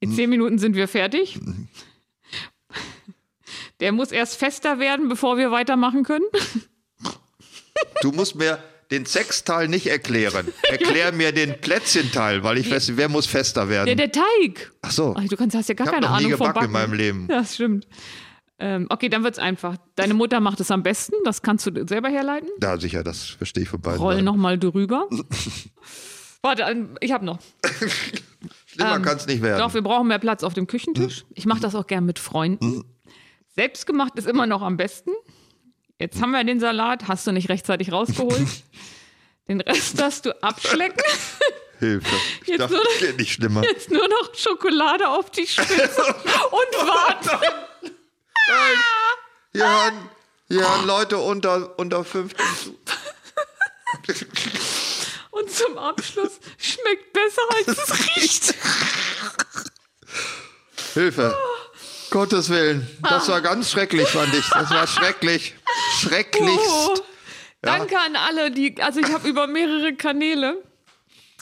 In 0.00 0.14
zehn 0.14 0.30
Minuten 0.30 0.58
sind 0.58 0.76
wir 0.76 0.86
fertig. 0.86 1.38
Der 3.80 3.92
muss 3.92 4.12
erst 4.12 4.36
fester 4.36 4.78
werden, 4.78 5.08
bevor 5.08 5.36
wir 5.36 5.50
weitermachen 5.50 6.04
können. 6.04 6.24
Du 8.02 8.12
musst 8.12 8.36
mir 8.36 8.62
den 8.90 9.06
Sexteil 9.06 9.68
nicht 9.68 9.86
erklären. 9.86 10.48
Erklär 10.62 11.12
mir 11.12 11.32
den 11.32 11.60
Plätzchenteil, 11.60 12.42
weil 12.42 12.58
ich 12.58 12.70
weiß, 12.70 12.96
wer 12.96 13.08
muss 13.08 13.26
fester 13.26 13.68
werden? 13.68 13.86
Der, 13.86 13.96
der 13.96 14.12
Teig. 14.12 14.72
Ach 14.82 14.90
so. 14.90 15.14
Ach, 15.16 15.24
du 15.24 15.36
kannst, 15.36 15.56
hast 15.56 15.68
ja 15.68 15.74
gar 15.74 15.86
ich 15.86 15.92
keine 15.92 16.06
noch 16.06 16.14
Ahnung 16.14 16.30
nie 16.30 16.36
vom 16.36 16.46
Backen 16.46 16.64
in 16.66 16.72
meinem 16.72 16.92
Leben. 16.94 17.28
Das 17.28 17.54
stimmt. 17.54 17.86
Ähm, 18.60 18.86
okay, 18.88 19.08
dann 19.08 19.22
wird 19.22 19.34
es 19.34 19.38
einfach. 19.38 19.76
Deine 19.94 20.14
Mutter 20.14 20.40
macht 20.40 20.58
es 20.60 20.70
am 20.70 20.82
besten, 20.82 21.14
das 21.24 21.42
kannst 21.42 21.66
du 21.66 21.86
selber 21.86 22.08
herleiten. 22.08 22.48
Ja, 22.60 22.78
sicher, 22.78 23.04
das 23.04 23.24
verstehe 23.24 23.62
ich 23.62 23.68
von 23.68 23.80
beiden. 23.80 24.00
Roll 24.00 24.22
nochmal 24.22 24.58
drüber. 24.58 25.08
Warte, 26.42 26.62
ähm, 26.62 26.96
ich 27.00 27.12
habe 27.12 27.24
noch. 27.24 27.38
Schlimmer 28.66 28.96
ähm, 28.96 29.02
kann 29.02 29.16
es 29.16 29.26
nicht 29.26 29.42
werden. 29.42 29.60
Doch, 29.60 29.74
wir 29.74 29.82
brauchen 29.82 30.08
mehr 30.08 30.18
Platz 30.18 30.42
auf 30.42 30.54
dem 30.54 30.66
Küchentisch. 30.66 31.24
Ich 31.34 31.46
mache 31.46 31.60
das 31.60 31.74
auch 31.74 31.86
gern 31.86 32.04
mit 32.04 32.18
Freunden. 32.18 32.84
Selbstgemacht 33.54 34.16
ist 34.16 34.26
immer 34.26 34.46
noch 34.46 34.62
am 34.62 34.76
besten. 34.76 35.10
Jetzt 35.98 36.20
haben 36.22 36.30
wir 36.30 36.44
den 36.44 36.60
Salat, 36.60 37.08
hast 37.08 37.26
du 37.26 37.32
nicht 37.32 37.48
rechtzeitig 37.48 37.90
rausgeholt. 37.92 38.46
Den 39.48 39.60
Rest 39.62 39.98
darfst 39.98 40.26
du 40.26 40.42
abschlecken. 40.42 41.02
Hilfe. 41.78 42.06
Ich 42.42 42.48
jetzt 42.48 42.60
dachte, 42.60 42.74
nur 42.74 42.84
noch, 42.84 42.98
geht 43.00 43.16
nicht 43.18 43.32
schlimmer. 43.32 43.62
Jetzt 43.64 43.90
nur 43.90 44.06
noch 44.06 44.34
Schokolade 44.34 45.08
auf 45.08 45.30
die 45.30 45.46
Spitze 45.46 46.02
und 46.50 46.86
warten. 46.86 47.40
Nein. 47.80 48.76
Hier 49.52 49.68
hören, 49.68 50.10
hier 50.48 50.60
hören 50.60 50.86
Leute 50.86 51.16
unter, 51.18 51.78
unter 51.78 52.04
15 52.04 52.46
zu. 52.62 52.78
Und 55.30 55.50
zum 55.50 55.78
Abschluss 55.78 56.40
schmeckt 56.58 57.12
besser, 57.12 57.42
als 57.56 57.68
es 57.68 58.16
riecht. 58.16 58.54
Hilfe. 60.94 61.34
Gottes 62.10 62.48
Willen. 62.48 62.86
Das 63.02 63.28
war 63.28 63.40
ganz 63.40 63.70
schrecklich, 63.70 64.08
fand 64.08 64.32
ich. 64.34 64.48
Das 64.50 64.70
war 64.70 64.86
schrecklich. 64.86 65.54
Schrecklichst. 66.00 66.58
Oh. 66.58 66.94
Danke 67.62 67.94
ja. 67.94 68.00
an 68.06 68.16
alle, 68.16 68.50
die, 68.50 68.80
also 68.80 69.00
ich 69.00 69.12
habe 69.12 69.28
über 69.28 69.46
mehrere 69.46 69.94
Kanäle 69.94 70.62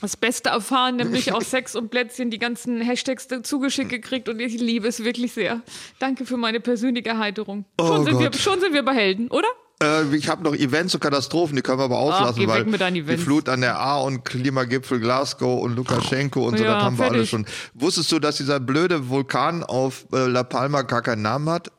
das 0.01 0.17
Beste 0.17 0.51
erfahren, 0.51 0.97
nämlich 0.97 1.33
auch 1.33 1.43
Sex 1.43 1.75
und 1.75 1.91
Plätzchen, 1.91 2.31
die 2.31 2.39
ganzen 2.39 2.81
Hashtags 2.81 3.29
zugeschickt 3.43 3.91
gekriegt 3.91 4.29
und 4.29 4.41
ich 4.41 4.61
liebe 4.61 4.89
es 4.89 5.05
wirklich 5.05 5.33
sehr. 5.33 5.63
Danke 5.99 6.27
für 6.27 6.37
meine 6.37 6.61
persönliche 6.61 7.11
Erheiterung. 7.11 7.65
Oh 7.79 7.87
schon, 7.87 8.05
sind 8.05 8.19
wir, 8.19 8.33
schon 8.35 8.61
sind 8.61 8.75
wir 8.75 8.83
bei 8.83 8.95
Helden, 8.95 9.31
oder? 9.31 9.49
Äh, 9.83 10.17
ich 10.17 10.29
habe 10.29 10.43
noch 10.43 10.55
Events 10.55 10.95
und 10.95 11.01
Katastrophen, 11.01 11.55
die 11.55 11.63
können 11.63 11.79
wir 11.79 11.85
aber 11.85 11.99
auslassen, 11.99 12.45
Ach, 12.49 12.49
weil 12.49 12.93
die 12.93 13.17
Flut 13.19 13.49
an 13.49 13.61
der 13.61 13.79
A 13.79 13.99
und 14.01 14.25
Klimagipfel 14.25 15.01
Glasgow 15.01 15.63
und 15.63 15.77
Lukaschenko 15.77 16.47
und 16.49 16.57
so, 16.57 16.65
ja, 16.65 16.75
das 16.75 16.83
haben 16.85 16.99
wir 16.99 17.07
alle 17.07 17.27
schon. 17.27 17.45
Wusstest 17.75 18.11
du, 18.11 18.19
dass 18.19 18.39
dieser 18.39 18.59
blöde 18.59 19.09
Vulkan 19.11 19.63
auf 19.63 20.07
äh, 20.13 20.27
La 20.27 20.45
Palma 20.45 20.83
gar 20.83 21.03
keinen 21.03 21.23
Namen 21.23 21.51
hat? 21.51 21.71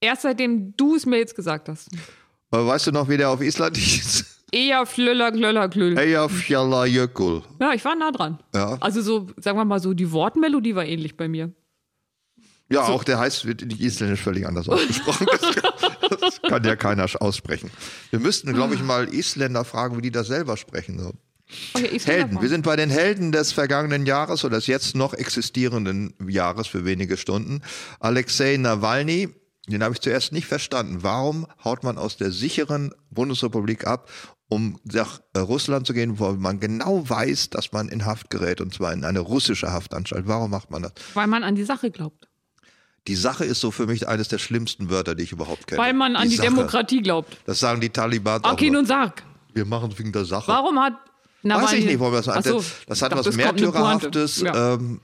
Erst 0.00 0.22
seitdem 0.22 0.74
du 0.76 0.96
es 0.96 1.04
mir 1.04 1.18
jetzt 1.18 1.36
gesagt 1.36 1.68
hast. 1.68 1.90
Aber 2.50 2.66
weißt 2.66 2.86
du 2.86 2.92
noch, 2.92 3.08
wie 3.08 3.18
der 3.18 3.28
auf 3.28 3.42
Island 3.42 3.76
hieß? 3.78 4.24
Eja 4.50 4.84
Flöller 4.84 5.32
Glöller 5.32 5.68
Glöll. 5.68 5.98
Eja 5.98 6.28
Fjalla 6.28 6.86
Jökull. 6.86 7.42
Ja, 7.60 7.72
ich 7.72 7.84
war 7.84 7.94
nah 7.94 8.10
dran. 8.10 8.38
Ja. 8.54 8.76
Also 8.80 9.00
so, 9.00 9.28
sagen 9.38 9.58
wir 9.58 9.64
mal 9.64 9.80
so, 9.80 9.94
die 9.94 10.10
Wortmelodie 10.12 10.74
war 10.74 10.84
ähnlich 10.84 11.16
bei 11.16 11.28
mir. 11.28 11.52
Ja, 12.70 12.86
so. 12.86 12.92
auch 12.92 13.04
der 13.04 13.18
heißt, 13.18 13.46
wird 13.46 13.62
in 13.62 13.70
Isländisch 13.70 14.20
völlig 14.20 14.46
anders 14.46 14.68
ausgesprochen. 14.68 15.26
kann 16.52 16.64
ja 16.64 16.76
keiner 16.76 17.06
aussprechen. 17.20 17.70
Wir 18.10 18.20
müssten, 18.20 18.52
glaube 18.52 18.74
ich, 18.74 18.82
mal 18.82 19.12
Isländer 19.12 19.64
fragen, 19.64 19.96
wie 19.96 20.02
die 20.02 20.10
das 20.10 20.26
selber 20.26 20.56
sprechen. 20.56 20.98
So. 20.98 21.12
Okay, 21.74 21.98
Helden. 21.98 22.40
Wir 22.40 22.48
sind 22.48 22.64
bei 22.64 22.76
den 22.76 22.90
Helden 22.90 23.32
des 23.32 23.52
vergangenen 23.52 24.06
Jahres 24.06 24.44
oder 24.44 24.56
des 24.56 24.66
jetzt 24.66 24.94
noch 24.94 25.14
existierenden 25.14 26.14
Jahres 26.26 26.66
für 26.66 26.84
wenige 26.84 27.16
Stunden. 27.16 27.62
Alexei 28.00 28.56
Nawalny, 28.56 29.28
den 29.66 29.82
habe 29.82 29.94
ich 29.94 30.00
zuerst 30.00 30.32
nicht 30.32 30.46
verstanden. 30.46 31.02
Warum 31.02 31.46
haut 31.64 31.84
man 31.84 31.98
aus 31.98 32.16
der 32.16 32.30
sicheren 32.30 32.92
Bundesrepublik 33.10 33.86
ab, 33.86 34.10
um 34.48 34.78
nach 34.84 35.20
äh, 35.34 35.38
Russland 35.38 35.86
zu 35.86 35.94
gehen, 35.94 36.18
wo 36.18 36.32
man 36.32 36.60
genau 36.60 37.08
weiß, 37.08 37.50
dass 37.50 37.72
man 37.72 37.88
in 37.88 38.04
Haft 38.04 38.28
gerät, 38.30 38.60
und 38.60 38.74
zwar 38.74 38.92
in 38.92 39.04
eine 39.04 39.20
russische 39.20 39.72
Haftanstalt? 39.72 40.26
Warum 40.26 40.50
macht 40.50 40.70
man 40.70 40.82
das? 40.82 40.92
Weil 41.14 41.26
man 41.26 41.44
an 41.44 41.54
die 41.54 41.64
Sache 41.64 41.90
glaubt. 41.90 42.28
Die 43.08 43.16
Sache 43.16 43.44
ist 43.44 43.60
so 43.60 43.70
für 43.70 43.86
mich 43.86 44.06
eines 44.06 44.28
der 44.28 44.38
schlimmsten 44.38 44.88
Wörter, 44.88 45.14
die 45.14 45.24
ich 45.24 45.32
überhaupt 45.32 45.66
kenne. 45.66 45.80
Weil 45.80 45.92
man 45.92 46.14
an 46.14 46.28
die, 46.28 46.36
die 46.36 46.42
Demokratie 46.42 47.02
glaubt. 47.02 47.36
Das 47.46 47.58
sagen 47.58 47.80
die 47.80 47.90
Taliban 47.90 48.40
okay, 48.44 48.70
nun 48.70 48.86
sag. 48.86 49.22
Wir 49.54 49.64
machen 49.64 49.90
es 49.90 49.98
wegen 49.98 50.12
der 50.12 50.24
Sache. 50.24 50.48
Warum 50.48 50.78
hat 50.78 50.94
Nawalny... 51.42 51.66
Weiß 51.66 51.72
ich 51.74 51.84
nicht, 51.84 52.00
warum 52.00 52.14
das, 52.14 52.26
so, 52.44 52.64
das 52.86 53.02
hat 53.02 53.16
was 53.16 53.34
Märtyrerhaftes. 53.34 54.40
Ja. 54.42 54.74
Ähm, 54.74 55.00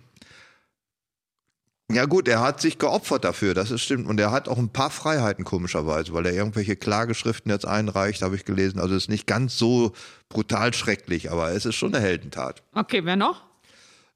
ja 1.90 2.04
gut, 2.04 2.28
er 2.28 2.40
hat 2.40 2.60
sich 2.60 2.78
geopfert 2.78 3.24
dafür, 3.24 3.54
das 3.54 3.70
ist 3.70 3.80
stimmt. 3.80 4.06
Und 4.06 4.20
er 4.20 4.30
hat 4.30 4.46
auch 4.46 4.58
ein 4.58 4.68
paar 4.68 4.90
Freiheiten 4.90 5.44
komischerweise, 5.44 6.12
weil 6.12 6.26
er 6.26 6.34
irgendwelche 6.34 6.76
Klageschriften 6.76 7.50
jetzt 7.50 7.66
einreicht, 7.66 8.22
habe 8.22 8.36
ich 8.36 8.44
gelesen. 8.44 8.78
Also 8.78 8.94
es 8.94 9.04
ist 9.04 9.08
nicht 9.08 9.26
ganz 9.26 9.58
so 9.58 9.92
brutal 10.28 10.72
schrecklich, 10.74 11.32
aber 11.32 11.50
es 11.50 11.64
ist 11.64 11.74
schon 11.74 11.94
eine 11.94 12.04
Heldentat. 12.04 12.62
Okay, 12.74 13.04
wer 13.04 13.16
noch? 13.16 13.47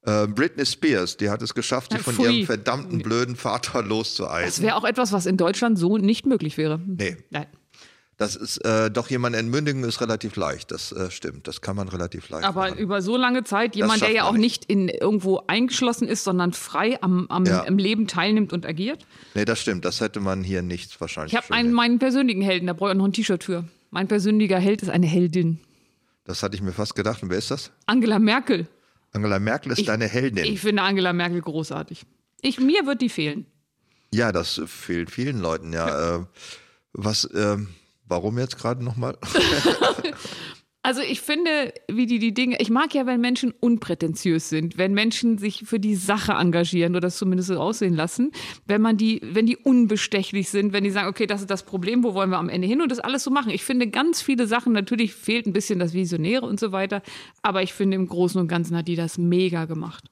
Äh, 0.05 0.27
Britney 0.27 0.65
Spears, 0.65 1.17
die 1.17 1.29
hat 1.29 1.41
es 1.41 1.53
geschafft, 1.53 1.93
sich 1.93 2.01
von 2.01 2.19
ihrem 2.19 2.45
verdammten 2.45 2.99
blöden 2.99 3.35
Vater 3.35 3.81
loszueisen. 3.81 4.45
Das 4.45 4.61
wäre 4.61 4.75
auch 4.75 4.83
etwas, 4.83 5.13
was 5.13 5.25
in 5.25 5.37
Deutschland 5.37 5.79
so 5.79 5.97
nicht 5.97 6.25
möglich 6.25 6.57
wäre. 6.57 6.79
Nee. 6.85 7.17
Nein. 7.29 7.47
Das 8.17 8.35
ist 8.35 8.57
äh, 8.59 8.91
doch 8.91 9.09
jemand 9.09 9.35
entmündigen 9.35 9.83
ist 9.83 9.99
relativ 9.99 10.35
leicht. 10.35 10.71
Das 10.71 10.91
äh, 10.91 11.09
stimmt. 11.09 11.47
Das 11.47 11.61
kann 11.61 11.75
man 11.75 11.87
relativ 11.87 12.29
leicht. 12.29 12.45
Aber 12.45 12.69
machen. 12.69 12.77
über 12.77 13.01
so 13.01 13.17
lange 13.17 13.43
Zeit 13.43 13.75
jemand, 13.75 14.01
der 14.01 14.11
ja 14.11 14.25
auch 14.25 14.33
nicht 14.33 14.65
in 14.65 14.87
irgendwo 14.87 15.41
eingeschlossen 15.47 16.07
ist, 16.07 16.23
sondern 16.23 16.53
frei 16.53 17.01
am, 17.01 17.25
am 17.29 17.45
ja. 17.45 17.61
im 17.61 17.77
Leben 17.77 18.05
teilnimmt 18.05 18.53
und 18.53 18.65
agiert. 18.65 19.07
Nee, 19.33 19.45
das 19.45 19.59
stimmt. 19.59 19.83
Das 19.83 19.99
hätte 19.99 20.19
man 20.19 20.43
hier 20.43 20.61
nicht 20.61 21.01
wahrscheinlich. 21.01 21.33
Ich 21.33 21.37
habe 21.37 21.51
einen 21.53 21.73
meinen 21.73 21.97
persönlichen 21.97 22.41
Helden. 22.41 22.67
Da 22.67 22.73
brauche 22.73 22.91
ich 22.91 22.97
noch 22.97 23.05
ein 23.05 23.13
T-Shirt 23.13 23.43
für. 23.43 23.65
Mein 23.89 24.07
persönlicher 24.07 24.59
Held 24.59 24.83
ist 24.83 24.89
eine 24.89 25.07
Heldin. 25.07 25.59
Das 26.25 26.43
hatte 26.43 26.55
ich 26.55 26.61
mir 26.61 26.71
fast 26.71 26.95
gedacht. 26.95 27.23
Und 27.23 27.29
wer 27.29 27.37
ist 27.37 27.51
das? 27.51 27.71
Angela 27.87 28.19
Merkel. 28.19 28.67
Angela 29.13 29.39
Merkel 29.39 29.71
ist 29.71 29.79
ich, 29.79 29.85
deine 29.85 30.07
Heldin. 30.07 30.45
Ich 30.45 30.61
finde 30.61 30.81
Angela 30.81 31.13
Merkel 31.13 31.41
großartig. 31.41 32.03
Ich, 32.41 32.59
mir 32.59 32.85
wird 32.85 33.01
die 33.01 33.09
fehlen. 33.09 33.45
Ja, 34.13 34.31
das 34.31 34.61
fehlt 34.65 35.09
vielen 35.11 35.39
Leuten. 35.39 35.71
Ja, 35.73 35.87
ja. 35.87 36.15
Äh, 36.17 36.25
was. 36.93 37.25
Äh, 37.25 37.57
Warum 38.05 38.37
jetzt 38.37 38.57
gerade 38.57 38.83
nochmal? 38.83 39.17
Also 40.85 40.99
ich 40.99 41.21
finde, 41.21 41.73
wie 41.87 42.05
die 42.07 42.19
die 42.19 42.33
Dinge, 42.33 42.57
ich 42.59 42.69
mag 42.69 42.93
ja, 42.93 43.05
wenn 43.05 43.21
Menschen 43.21 43.53
unprätentiös 43.57 44.49
sind, 44.49 44.77
wenn 44.77 44.93
Menschen 44.93 45.37
sich 45.37 45.63
für 45.65 45.79
die 45.79 45.95
Sache 45.95 46.33
engagieren 46.33 46.91
oder 46.91 47.07
das 47.07 47.15
zumindest 47.15 47.47
so 47.47 47.57
aussehen 47.57 47.93
lassen, 47.93 48.31
wenn 48.65 48.81
man 48.81 48.97
die, 48.97 49.21
wenn 49.23 49.45
die 49.45 49.55
unbestechlich 49.55 50.49
sind, 50.49 50.73
wenn 50.73 50.83
die 50.83 50.89
sagen, 50.91 51.07
okay, 51.07 51.25
das 51.25 51.39
ist 51.39 51.49
das 51.49 51.63
Problem, 51.63 52.03
wo 52.03 52.13
wollen 52.13 52.31
wir 52.31 52.37
am 52.37 52.49
Ende 52.49 52.67
hin 52.67 52.81
und 52.81 52.91
das 52.91 52.99
alles 52.99 53.23
so 53.23 53.31
machen. 53.31 53.49
Ich 53.51 53.63
finde 53.63 53.87
ganz 53.87 54.21
viele 54.21 54.45
Sachen, 54.45 54.73
natürlich 54.73 55.13
fehlt 55.13 55.47
ein 55.47 55.53
bisschen 55.53 55.79
das 55.79 55.93
Visionäre 55.93 56.45
und 56.45 56.59
so 56.59 56.73
weiter, 56.73 57.01
aber 57.43 57.63
ich 57.63 57.73
finde 57.73 57.95
im 57.95 58.05
Großen 58.05 58.39
und 58.41 58.49
Ganzen 58.49 58.75
hat 58.75 58.89
die 58.89 58.97
das 58.97 59.17
mega 59.17 59.63
gemacht. 59.63 60.03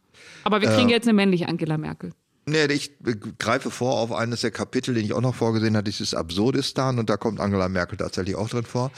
Aber 0.46 0.62
wir 0.62 0.70
kriegen 0.70 0.88
äh, 0.88 0.94
jetzt 0.94 1.06
eine 1.06 1.16
männliche 1.16 1.50
Angela 1.50 1.78
Merkel. 1.78 2.14
Nee, 2.46 2.66
ich 2.68 2.94
greife 3.38 3.70
vor 3.70 4.00
auf 4.00 4.12
eines 4.12 4.42
der 4.42 4.52
Kapitel, 4.52 4.96
den 4.96 5.06
ich 5.06 5.14
auch 5.14 5.22
noch 5.22 5.36
vorgesehen 5.36 5.76
hatte, 5.76 5.92
dieses 5.92 6.16
Absurdistan 6.16 6.98
und 6.98 7.10
da 7.10 7.18
kommt 7.18 7.40
Angela 7.40 7.70
Merkel 7.70 7.98
tatsächlich 7.98 8.36
auch 8.36 8.50
drin 8.50 8.64
vor. 8.64 8.92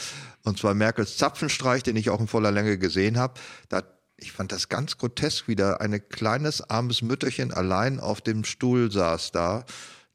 Und 0.44 0.60
zwar 0.60 0.74
Merkels 0.74 1.18
Zapfenstreich, 1.18 1.84
den 1.84 1.96
ich 1.96 2.10
auch 2.10 2.20
in 2.20 2.28
voller 2.28 2.52
Länge 2.52 2.78
gesehen 2.78 3.18
habe. 3.18 3.36
Da, 3.70 3.84
ich 4.18 4.32
fand 4.32 4.52
das 4.52 4.70
ganz 4.70 4.98
grotesk, 4.98 5.48
wie 5.48 5.56
da 5.56 5.76
ein 5.76 6.08
kleines, 6.10 6.70
armes 6.70 7.02
Mütterchen 7.02 7.54
allein 7.54 8.00
auf 8.00 8.22
dem 8.22 8.44
Stuhl 8.44 8.92
saß 8.92 9.32
da. 9.32 9.66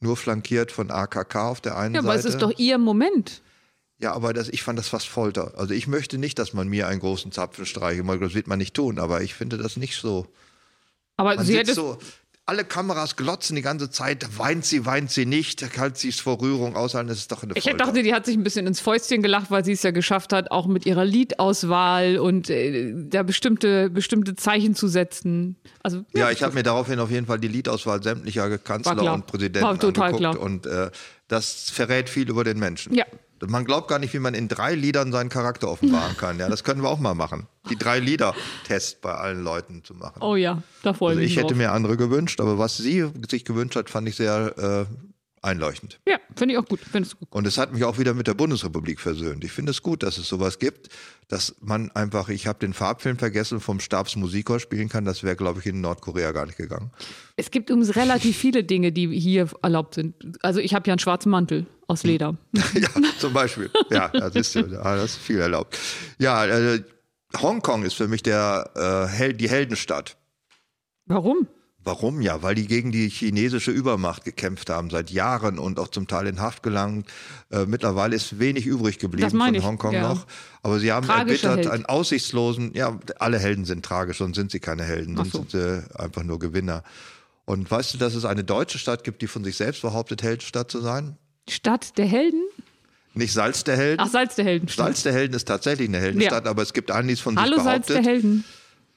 nur 0.00 0.16
flankiert 0.16 0.70
von 0.70 0.90
AKK 0.90 1.36
auf 1.36 1.60
der 1.60 1.76
einen 1.76 1.94
ja, 1.94 2.02
Seite. 2.02 2.06
Ja, 2.06 2.12
aber 2.12 2.20
es 2.20 2.24
ist 2.26 2.42
doch 2.42 2.52
ihr 2.58 2.78
Moment. 2.78 3.42
Ja, 4.00 4.12
aber 4.12 4.32
das, 4.32 4.48
ich 4.48 4.62
fand 4.62 4.78
das 4.78 4.88
fast 4.88 5.08
Folter. 5.08 5.54
Also 5.56 5.74
ich 5.74 5.88
möchte 5.88 6.18
nicht, 6.18 6.38
dass 6.38 6.52
man 6.52 6.68
mir 6.68 6.86
einen 6.86 7.00
großen 7.00 7.32
Zapfen 7.32 7.66
streicht. 7.66 8.00
Das 8.06 8.34
wird 8.34 8.46
man 8.46 8.58
nicht 8.58 8.74
tun, 8.74 8.98
aber 8.98 9.22
ich 9.22 9.34
finde 9.34 9.58
das 9.58 9.76
nicht 9.76 9.96
so. 10.00 10.28
Aber 11.16 11.34
man 11.34 11.44
sie 11.44 11.58
hätte 11.58 11.74
so, 11.74 11.98
alle 12.48 12.64
Kameras 12.64 13.16
glotzen 13.16 13.56
die 13.56 13.62
ganze 13.62 13.90
Zeit, 13.90 14.26
weint 14.38 14.64
sie, 14.64 14.86
weint 14.86 15.10
sie 15.10 15.26
nicht, 15.26 15.62
halt 15.78 15.98
sie 15.98 16.08
es 16.08 16.18
vor 16.18 16.40
Rührung 16.40 16.76
aushalten, 16.76 17.08
das 17.08 17.18
ist 17.18 17.30
doch 17.30 17.42
eine 17.42 17.52
Folter. 17.52 17.70
Ich 17.70 17.76
dachte, 17.76 18.02
die 18.02 18.14
hat 18.14 18.24
sich 18.24 18.36
ein 18.36 18.42
bisschen 18.42 18.66
ins 18.66 18.80
Fäustchen 18.80 19.22
gelacht, 19.22 19.50
weil 19.50 19.66
sie 19.66 19.72
es 19.72 19.82
ja 19.82 19.90
geschafft 19.90 20.32
hat, 20.32 20.50
auch 20.50 20.66
mit 20.66 20.86
ihrer 20.86 21.04
Liedauswahl 21.04 22.18
und 22.18 22.48
äh, 22.48 22.94
da 22.94 23.22
bestimmte, 23.22 23.90
bestimmte 23.90 24.34
Zeichen 24.34 24.74
zu 24.74 24.88
setzen. 24.88 25.56
Also, 25.82 25.98
ja, 26.14 26.20
ja 26.20 26.30
ich 26.30 26.42
habe 26.42 26.54
mir 26.54 26.62
daraufhin 26.62 26.98
auf 27.00 27.10
jeden 27.10 27.26
Fall 27.26 27.38
die 27.38 27.48
Liedauswahl 27.48 28.02
sämtlicher 28.02 28.56
Kanzler 28.56 29.12
und 29.12 29.26
Präsidenten 29.26 29.68
war 29.68 29.78
total 29.78 30.14
angeguckt 30.14 30.36
klar. 30.36 30.40
und 30.40 30.66
äh, 30.66 30.90
das 31.28 31.68
verrät 31.68 32.08
viel 32.08 32.30
über 32.30 32.44
den 32.44 32.58
Menschen. 32.58 32.94
Ja, 32.94 33.04
man 33.46 33.64
glaubt 33.64 33.88
gar 33.88 33.98
nicht, 33.98 34.12
wie 34.14 34.18
man 34.18 34.34
in 34.34 34.48
drei 34.48 34.74
Liedern 34.74 35.12
seinen 35.12 35.28
Charakter 35.28 35.68
offenbaren 35.68 36.16
kann. 36.16 36.38
Ja, 36.38 36.48
das 36.48 36.64
können 36.64 36.82
wir 36.82 36.88
auch 36.88 36.98
mal 36.98 37.14
machen. 37.14 37.46
Die 37.70 37.76
drei 37.76 38.00
Lieder-Test 38.00 39.00
bei 39.00 39.12
allen 39.12 39.42
Leuten 39.42 39.84
zu 39.84 39.94
machen. 39.94 40.22
Oh 40.22 40.36
ja, 40.36 40.62
da 40.82 40.94
freue 40.94 41.10
also 41.10 41.20
ich 41.20 41.30
mich. 41.30 41.36
Ich 41.36 41.42
hätte 41.42 41.54
mir 41.54 41.72
andere 41.72 41.96
gewünscht, 41.96 42.40
aber 42.40 42.58
was 42.58 42.76
sie 42.76 43.08
sich 43.28 43.44
gewünscht 43.44 43.76
hat, 43.76 43.90
fand 43.90 44.08
ich 44.08 44.16
sehr 44.16 44.86
äh, 44.88 45.07
einleuchtend. 45.42 46.00
Ja, 46.06 46.18
finde 46.36 46.54
ich 46.54 46.58
auch 46.58 46.66
gut. 46.66 46.80
gut. 46.92 47.28
Und 47.30 47.46
es 47.46 47.58
hat 47.58 47.72
mich 47.72 47.84
auch 47.84 47.98
wieder 47.98 48.14
mit 48.14 48.26
der 48.26 48.34
Bundesrepublik 48.34 49.00
versöhnt. 49.00 49.44
Ich 49.44 49.52
finde 49.52 49.70
es 49.70 49.82
gut, 49.82 50.02
dass 50.02 50.18
es 50.18 50.28
sowas 50.28 50.58
gibt, 50.58 50.88
dass 51.28 51.56
man 51.60 51.90
einfach, 51.92 52.28
ich 52.28 52.46
habe 52.46 52.58
den 52.58 52.72
Farbfilm 52.72 53.18
vergessen, 53.18 53.60
vom 53.60 53.80
Stabsmusikchor 53.80 54.60
spielen 54.60 54.88
kann. 54.88 55.04
Das 55.04 55.22
wäre, 55.22 55.36
glaube 55.36 55.60
ich, 55.60 55.66
in 55.66 55.80
Nordkorea 55.80 56.32
gar 56.32 56.46
nicht 56.46 56.58
gegangen. 56.58 56.90
Es 57.36 57.50
gibt 57.50 57.70
übrigens 57.70 57.96
relativ 57.96 58.36
viele 58.36 58.64
Dinge, 58.64 58.92
die 58.92 59.08
hier 59.18 59.48
erlaubt 59.62 59.94
sind. 59.94 60.14
Also 60.42 60.60
ich 60.60 60.74
habe 60.74 60.86
ja 60.88 60.94
einen 60.94 60.98
schwarzen 60.98 61.30
Mantel 61.30 61.66
aus 61.86 62.04
Leder. 62.04 62.36
ja, 62.74 62.88
zum 63.18 63.32
Beispiel. 63.32 63.70
Ja, 63.90 64.08
das 64.08 64.34
ist, 64.34 64.56
das 64.56 65.04
ist 65.04 65.16
viel 65.16 65.38
erlaubt. 65.38 65.78
Ja, 66.18 66.46
äh, 66.46 66.82
Hongkong 67.40 67.84
ist 67.84 67.94
für 67.94 68.08
mich 68.08 68.22
der, 68.22 69.08
äh, 69.18 69.34
die 69.34 69.48
Heldenstadt. 69.48 70.16
Warum? 71.06 71.48
Warum? 71.88 72.20
Ja, 72.20 72.42
weil 72.42 72.54
die 72.54 72.66
gegen 72.66 72.92
die 72.92 73.08
chinesische 73.08 73.70
Übermacht 73.70 74.26
gekämpft 74.26 74.68
haben 74.68 74.90
seit 74.90 75.08
Jahren 75.10 75.58
und 75.58 75.78
auch 75.78 75.88
zum 75.88 76.06
Teil 76.06 76.26
in 76.26 76.38
Haft 76.38 76.62
gelangt. 76.62 77.08
Äh, 77.50 77.64
mittlerweile 77.64 78.14
ist 78.14 78.38
wenig 78.38 78.66
übrig 78.66 78.98
geblieben 78.98 79.30
von 79.30 79.64
Hongkong 79.64 79.94
ja. 79.94 80.02
noch. 80.02 80.26
Aber 80.62 80.80
sie 80.80 80.92
haben 80.92 81.06
Tragische 81.06 81.46
erbittert 81.46 81.64
Held. 81.64 81.70
einen 81.70 81.86
aussichtslosen, 81.86 82.74
ja, 82.74 82.98
alle 83.18 83.38
Helden 83.38 83.64
sind 83.64 83.86
tragisch, 83.86 84.18
sonst 84.18 84.36
sind 84.36 84.50
sie 84.50 84.60
keine 84.60 84.84
Helden, 84.84 85.16
sonst 85.16 85.32
so. 85.32 85.38
sind 85.38 85.52
sie 85.52 85.98
einfach 85.98 86.24
nur 86.24 86.38
Gewinner. 86.38 86.82
Und 87.46 87.70
weißt 87.70 87.94
du, 87.94 87.98
dass 87.98 88.14
es 88.14 88.26
eine 88.26 88.44
deutsche 88.44 88.78
Stadt 88.78 89.02
gibt, 89.02 89.22
die 89.22 89.26
von 89.26 89.42
sich 89.42 89.56
selbst 89.56 89.80
behauptet, 89.80 90.22
Heldenstadt 90.22 90.70
zu 90.70 90.82
sein? 90.82 91.16
Stadt 91.48 91.96
der 91.96 92.04
Helden? 92.04 92.42
Nicht 93.14 93.32
Salz 93.32 93.64
der 93.64 93.78
Helden. 93.78 94.02
Ach, 94.02 94.10
Salz 94.10 94.34
der 94.34 94.44
Helden. 94.44 94.68
Salz 94.68 95.04
der 95.04 95.14
Helden 95.14 95.34
ist 95.34 95.48
tatsächlich 95.48 95.88
eine 95.88 96.00
Heldenstadt, 96.00 96.44
ja. 96.44 96.50
aber 96.50 96.60
es 96.60 96.74
gibt 96.74 96.90
einen, 96.90 97.08
die 97.08 97.14
es 97.14 97.20
von 97.20 97.40
Hallo, 97.40 97.54
sich 97.54 97.64
behauptet. 97.64 97.86
Salz 97.86 98.04
der 98.04 98.12
Helden 98.12 98.44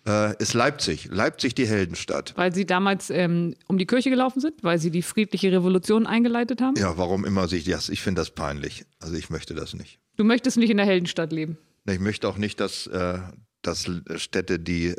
äh, 0.07 0.35
ist 0.41 0.53
Leipzig. 0.53 1.09
Leipzig 1.11 1.55
die 1.55 1.67
Heldenstadt. 1.67 2.33
Weil 2.35 2.53
sie 2.53 2.65
damals 2.65 3.09
ähm, 3.09 3.55
um 3.67 3.77
die 3.77 3.85
Kirche 3.85 4.09
gelaufen 4.09 4.39
sind, 4.39 4.63
weil 4.63 4.79
sie 4.79 4.91
die 4.91 5.01
friedliche 5.01 5.51
Revolution 5.51 6.07
eingeleitet 6.07 6.61
haben? 6.61 6.75
Ja, 6.77 6.97
warum 6.97 7.25
immer 7.25 7.47
sich 7.47 7.65
das? 7.65 7.89
Ich 7.89 8.01
finde 8.01 8.21
das 8.21 8.31
peinlich. 8.31 8.85
Also 8.99 9.15
ich 9.15 9.29
möchte 9.29 9.53
das 9.53 9.73
nicht. 9.73 9.99
Du 10.17 10.23
möchtest 10.23 10.57
nicht 10.57 10.69
in 10.69 10.77
der 10.77 10.85
Heldenstadt 10.85 11.31
leben? 11.31 11.57
Ich 11.85 11.99
möchte 11.99 12.27
auch 12.27 12.37
nicht, 12.37 12.59
dass, 12.59 12.87
äh, 12.87 13.19
dass 13.61 13.89
Städte, 14.15 14.59
die, 14.59 14.95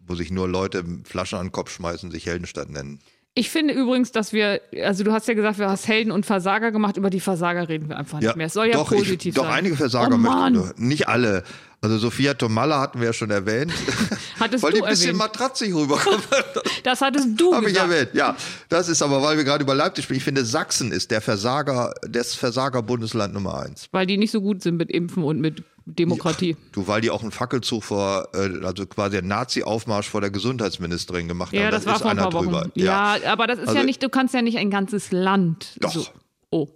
wo 0.00 0.14
sich 0.14 0.30
nur 0.30 0.48
Leute 0.48 0.84
Flaschen 1.04 1.38
an 1.38 1.46
den 1.46 1.52
Kopf 1.52 1.70
schmeißen, 1.70 2.10
sich 2.10 2.26
Heldenstadt 2.26 2.70
nennen. 2.70 3.00
Ich 3.34 3.48
finde 3.48 3.74
übrigens, 3.74 4.10
dass 4.10 4.32
wir, 4.32 4.60
also 4.82 5.04
du 5.04 5.12
hast 5.12 5.28
ja 5.28 5.34
gesagt, 5.34 5.58
wir 5.58 5.68
hast 5.68 5.86
Helden 5.86 6.10
und 6.10 6.26
Versager 6.26 6.72
gemacht, 6.72 6.96
über 6.96 7.10
die 7.10 7.20
Versager 7.20 7.68
reden 7.68 7.88
wir 7.88 7.96
einfach 7.96 8.18
nicht 8.20 8.34
mehr. 8.34 8.46
Es 8.46 8.54
soll 8.54 8.66
ja 8.66 8.72
doch, 8.72 8.88
positiv 8.88 9.30
ich, 9.30 9.34
sein. 9.34 9.44
Doch, 9.44 9.50
einige 9.52 9.76
Versager 9.76 10.16
oh, 10.16 10.18
möchten, 10.18 10.88
nicht 10.88 11.06
alle. 11.06 11.44
Also 11.82 11.96
Sophia 11.96 12.34
Tomalla 12.34 12.78
hatten 12.78 13.00
wir 13.00 13.06
ja 13.06 13.12
schon 13.14 13.30
erwähnt. 13.30 13.72
Hattest 14.38 14.62
weil 14.62 14.72
du 14.72 14.78
die 14.78 14.84
ein 14.84 14.90
bisschen 14.90 15.16
matratzig 15.16 15.74
rüberkommt. 15.74 16.28
das 16.82 17.00
hattest 17.00 17.28
du 17.36 17.54
Hab 17.54 17.64
gesagt. 17.64 17.86
ich 17.88 17.92
erwähnt, 17.92 18.10
ja. 18.14 18.36
Das 18.68 18.88
ist 18.88 19.00
aber, 19.02 19.22
weil 19.22 19.38
wir 19.38 19.44
gerade 19.44 19.64
über 19.64 19.74
Leipzig 19.74 20.04
sprechen. 20.04 20.18
Ich 20.18 20.24
finde, 20.24 20.44
Sachsen 20.44 20.92
ist 20.92 21.10
der 21.10 21.20
Versager, 21.22 21.94
das 22.08 22.34
Versager-Bundesland 22.34 23.32
Nummer 23.32 23.60
eins. 23.60 23.88
Weil 23.92 24.06
die 24.06 24.18
nicht 24.18 24.30
so 24.30 24.42
gut 24.42 24.62
sind 24.62 24.76
mit 24.76 24.90
Impfen 24.90 25.22
und 25.24 25.40
mit 25.40 25.62
Demokratie. 25.86 26.50
Ja, 26.50 26.56
du, 26.72 26.86
weil 26.86 27.00
die 27.00 27.10
auch 27.10 27.22
einen 27.22 27.32
Fackelzug 27.32 27.84
vor, 27.84 28.28
äh, 28.34 28.64
also 28.64 28.86
quasi 28.86 29.16
einen 29.16 29.28
Nazi-Aufmarsch 29.28 30.08
vor 30.08 30.20
der 30.20 30.30
Gesundheitsministerin 30.30 31.28
gemacht 31.28 31.52
ja, 31.52 31.64
haben. 31.64 31.70
Das, 31.70 31.84
das 31.84 31.86
war 31.86 31.96
ist 31.96 32.02
vor 32.02 32.10
einer 32.10 32.28
drüber. 32.28 32.70
Ja. 32.74 33.16
ja, 33.16 33.32
aber 33.32 33.46
das 33.46 33.58
ist 33.58 33.68
also, 33.68 33.80
ja 33.80 33.84
nicht, 33.84 34.02
du 34.02 34.08
kannst 34.08 34.34
ja 34.34 34.42
nicht 34.42 34.58
ein 34.58 34.70
ganzes 34.70 35.12
Land. 35.12 35.76
Doch. 35.80 35.92
So. 35.92 36.06
Oh. 36.50 36.68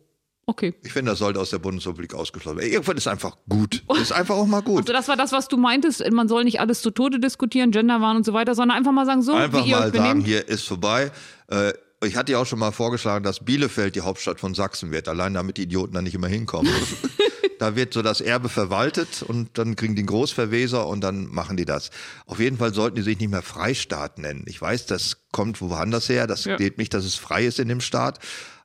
Okay. 0.47 0.75
Ich 0.83 0.93
finde, 0.93 1.13
das 1.13 1.19
sollte 1.19 1.41
aus 1.41 1.51
der 1.51 1.59
Bundesrepublik 1.59 2.15
ausgeschlossen 2.15 2.59
werden. 2.59 2.71
Irgendwann 2.71 2.97
ist 2.97 3.09
einfach 3.09 3.37
gut. 3.49 3.83
Das 3.89 4.01
ist 4.01 4.13
einfach 4.13 4.37
auch 4.37 4.47
mal 4.47 4.61
gut. 4.61 4.81
Also 4.81 4.93
das 4.93 5.09
war 5.09 5.17
das, 5.17 5.33
was 5.33 5.49
du 5.49 5.57
meintest. 5.57 6.05
Man 6.13 6.29
soll 6.29 6.45
nicht 6.45 6.61
alles 6.61 6.83
zu 6.83 6.91
Tode 6.91 7.19
diskutieren, 7.19 7.71
Genderwahn 7.71 8.17
und 8.17 8.27
so 8.27 8.33
weiter, 8.33 8.55
sondern 8.55 8.77
einfach 8.77 8.93
mal 8.93 9.07
sagen, 9.07 9.23
so 9.23 9.33
einfach 9.33 9.65
wie 9.65 9.71
ihr 9.71 9.77
mal 9.77 9.91
benehmt. 9.91 10.07
sagen, 10.07 10.21
hier 10.21 10.49
ist 10.49 10.67
vorbei. 10.67 11.11
Äh, 11.49 11.73
ich 12.05 12.17
hatte 12.17 12.33
ja 12.33 12.39
auch 12.39 12.47
schon 12.47 12.59
mal 12.59 12.73
vorgeschlagen, 12.73 13.25
dass 13.25 13.45
Bielefeld 13.45 13.97
die 13.97 14.03
Hauptstadt 14.03 14.41
von 14.41 14.55
Sachsen 14.55 14.91
wird, 14.91 15.09
allein 15.09 15.35
damit 15.35 15.57
die 15.57 15.63
Idioten 15.63 15.95
da 15.95 16.03
nicht 16.03 16.15
immer 16.15 16.29
hinkommen. 16.29 16.73
da 17.59 17.77
wird 17.77 17.95
so 17.95 18.03
das 18.03 18.21
Erbe 18.21 18.49
verwaltet 18.49 19.23
und 19.23 19.57
dann 19.59 19.77
kriegen 19.77 19.95
die 19.95 20.01
einen 20.01 20.09
Großverweser 20.09 20.87
und 20.87 21.01
dann 21.03 21.27
machen 21.29 21.57
die 21.57 21.65
das. 21.65 21.91
Auf 22.27 22.41
jeden 22.41 22.59
Fall 22.59 22.75
sollten 22.75 22.97
die 22.97 23.03
sich 23.03 23.19
nicht 23.19 23.31
mehr 23.31 23.43
Freistaat 23.43 24.19
nennen. 24.19 24.45
Ich 24.47 24.61
weiß, 24.61 24.87
das 24.87 25.19
kommt 25.33 25.61
woanders 25.61 26.09
her. 26.09 26.27
Das 26.27 26.45
ja. 26.45 26.57
geht 26.57 26.79
nicht, 26.79 26.93
dass 26.93 27.05
es 27.05 27.15
frei 27.15 27.47
ist 27.47 27.59
in 27.59 27.69
dem 27.69 27.81
Staat. 27.81 28.19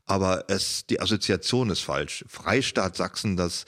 Aber 0.09 0.45
es, 0.47 0.87
die 0.87 0.99
Assoziation 0.99 1.69
ist 1.69 1.81
falsch. 1.81 2.25
Freistaat 2.27 2.95
Sachsen, 2.95 3.37
das 3.37 3.65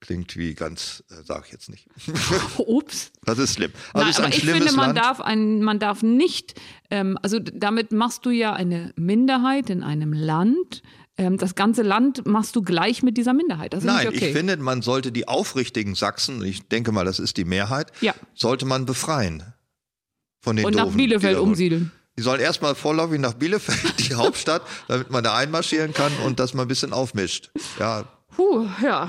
klingt 0.00 0.36
wie 0.36 0.54
ganz, 0.54 1.02
äh, 1.10 1.24
sage 1.24 1.44
ich 1.46 1.52
jetzt 1.52 1.70
nicht. 1.70 1.88
Ups. 2.58 3.10
Das 3.24 3.38
ist 3.38 3.54
schlimm. 3.54 3.72
Also 3.94 4.04
Nein, 4.04 4.10
ist 4.10 4.18
aber 4.18 4.28
ich 4.28 4.44
finde, 4.44 4.72
man 4.72 4.94
Land. 4.94 4.98
darf 4.98 5.20
ein, 5.22 5.62
man 5.62 5.78
darf 5.78 6.02
nicht, 6.02 6.60
ähm, 6.90 7.18
also 7.22 7.38
damit 7.38 7.90
machst 7.90 8.26
du 8.26 8.30
ja 8.30 8.52
eine 8.52 8.92
Minderheit 8.96 9.70
in 9.70 9.82
einem 9.82 10.12
Land. 10.12 10.82
Ähm, 11.16 11.38
das 11.38 11.54
ganze 11.54 11.80
Land 11.80 12.26
machst 12.26 12.54
du 12.54 12.60
gleich 12.60 13.02
mit 13.02 13.16
dieser 13.16 13.32
Minderheit. 13.32 13.74
Nein, 13.82 14.08
okay. 14.08 14.28
ich 14.28 14.36
finde, 14.36 14.58
man 14.58 14.82
sollte 14.82 15.10
die 15.10 15.26
aufrichtigen 15.26 15.94
Sachsen, 15.94 16.44
ich 16.44 16.68
denke 16.68 16.92
mal, 16.92 17.06
das 17.06 17.18
ist 17.18 17.38
die 17.38 17.46
Mehrheit, 17.46 17.92
ja. 18.02 18.14
sollte 18.34 18.66
man 18.66 18.84
befreien. 18.84 19.42
Von 20.40 20.56
den 20.56 20.66
Und 20.66 20.74
nach 20.74 20.88
Bielefeld 20.88 21.38
umsiedeln. 21.38 21.92
Die 22.18 22.22
sollen 22.22 22.40
erstmal 22.40 22.74
vorläufig 22.74 23.20
nach 23.20 23.34
Bielefeld, 23.34 24.08
die 24.08 24.14
Hauptstadt, 24.14 24.62
damit 24.88 25.10
man 25.10 25.24
da 25.24 25.34
einmarschieren 25.34 25.94
kann 25.94 26.12
und 26.24 26.40
das 26.40 26.54
mal 26.54 26.62
ein 26.62 26.68
bisschen 26.68 26.92
aufmischt. 26.92 27.50
Ja. 27.78 28.04
Puh, 28.36 28.66
ja. 28.82 29.08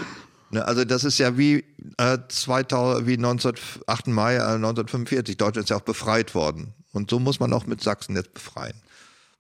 Ne, 0.51 0.63
also 0.65 0.85
das 0.85 1.03
ist 1.03 1.17
ja 1.17 1.37
wie, 1.37 1.65
äh, 1.97 2.17
2000, 2.27 3.07
wie 3.07 3.17
19, 3.17 3.53
8. 3.87 4.07
Mai 4.07 4.35
äh, 4.35 4.41
1945. 4.41 5.37
Deutschland 5.37 5.65
ist 5.65 5.69
ja 5.69 5.77
auch 5.77 5.81
befreit 5.81 6.35
worden. 6.35 6.73
Und 6.91 7.09
so 7.09 7.19
muss 7.19 7.39
man 7.39 7.51
auch 7.53 7.65
mit 7.65 7.81
Sachsen 7.81 8.15
jetzt 8.15 8.33
befreien. 8.33 8.79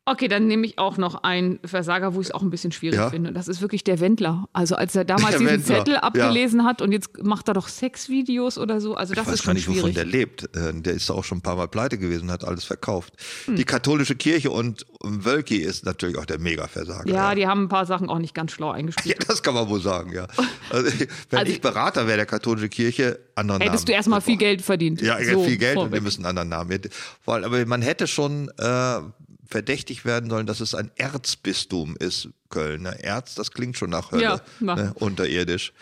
Okay, 0.05 0.27
dann 0.27 0.47
nehme 0.47 0.65
ich 0.67 0.79
auch 0.79 0.97
noch 0.97 1.23
einen 1.23 1.59
Versager, 1.63 2.13
wo 2.13 2.19
ich 2.19 2.27
es 2.27 2.33
auch 2.33 2.41
ein 2.41 2.49
bisschen 2.49 2.73
schwierig 2.73 2.99
ja. 2.99 3.09
finde. 3.09 3.31
Das 3.31 3.47
ist 3.47 3.61
wirklich 3.61 3.85
der 3.85 4.01
Wendler. 4.01 4.49
Also 4.51 4.75
als 4.75 4.93
er 4.97 5.05
damals 5.05 5.29
der 5.29 5.39
diesen 5.39 5.47
Wendler. 5.53 5.77
Zettel 5.77 5.95
abgelesen 5.95 6.59
ja. 6.59 6.65
hat 6.65 6.81
und 6.81 6.91
jetzt 6.91 7.23
macht 7.23 7.47
er 7.47 7.53
doch 7.53 7.69
Sexvideos 7.69 8.57
oder 8.57 8.81
so. 8.81 8.95
Also 8.95 9.13
das 9.13 9.23
ich 9.23 9.27
weiß 9.27 9.33
ist 9.35 9.43
schon 9.43 9.47
gar 9.47 9.53
nicht, 9.53 9.63
schwierig. 9.63 9.81
wovon 9.81 9.93
der 9.93 10.03
lebt. 10.03 10.43
Äh, 10.57 10.73
der 10.73 10.95
ist 10.95 11.09
auch 11.09 11.23
schon 11.23 11.37
ein 11.37 11.41
paar 11.41 11.55
Mal 11.55 11.69
pleite 11.69 11.97
gewesen, 11.97 12.29
hat 12.31 12.43
alles 12.43 12.65
verkauft. 12.65 13.13
Hm. 13.45 13.55
Die 13.55 13.63
katholische 13.63 14.15
Kirche 14.15 14.51
und 14.51 14.85
Wölki 15.01 15.57
ist 15.57 15.85
natürlich 15.85 16.17
auch 16.17 16.25
der 16.25 16.37
Mega-Versager. 16.37 17.07
Ja, 17.07 17.29
ja, 17.29 17.35
die 17.35 17.47
haben 17.47 17.63
ein 17.63 17.69
paar 17.69 17.85
Sachen 17.85 18.09
auch 18.09 18.19
nicht 18.19 18.33
ganz 18.33 18.51
schlau 18.51 18.71
eingespielt. 18.71 19.19
Ja, 19.21 19.25
das 19.25 19.41
kann 19.41 19.53
man 19.53 19.69
wohl 19.69 19.79
sagen, 19.79 20.11
ja. 20.11 20.27
Also, 20.69 20.91
wenn 21.29 21.39
also, 21.39 21.49
ich 21.49 21.61
Berater 21.61 22.07
wäre 22.07 22.17
der 22.17 22.25
katholischen 22.25 22.69
Kirche, 22.69 23.19
anderen 23.35 23.61
Hättest 23.61 23.83
Namen. 23.83 23.85
du 23.85 23.93
erstmal 23.93 24.19
viel 24.19 24.37
Geld 24.37 24.61
verdient. 24.61 25.01
Ja, 25.01 25.17
so 25.23 25.43
viel 25.43 25.57
Geld 25.57 25.75
vorweg. 25.75 25.87
und 25.87 25.93
wir 25.93 26.01
müssen 26.01 26.25
einen 26.25 26.37
anderen 26.37 26.49
Namen. 26.49 26.81
Aber 27.25 27.65
man 27.65 27.81
hätte 27.81 28.05
schon 28.05 28.51
äh, 28.57 28.99
verdächtig 29.45 30.05
werden 30.05 30.29
sollen, 30.29 30.47
dass 30.47 30.59
es 30.59 30.75
ein 30.75 30.91
Erzbistum 30.95 31.95
ist, 31.97 32.29
Köln. 32.49 32.83
Ne? 32.83 33.03
Erz, 33.03 33.35
das 33.35 33.51
klingt 33.51 33.77
schon 33.77 33.89
nach 33.89 34.11
Hölle, 34.11 34.41
ja, 34.59 34.75
ne? 34.75 34.93
unterirdisch. 34.95 35.73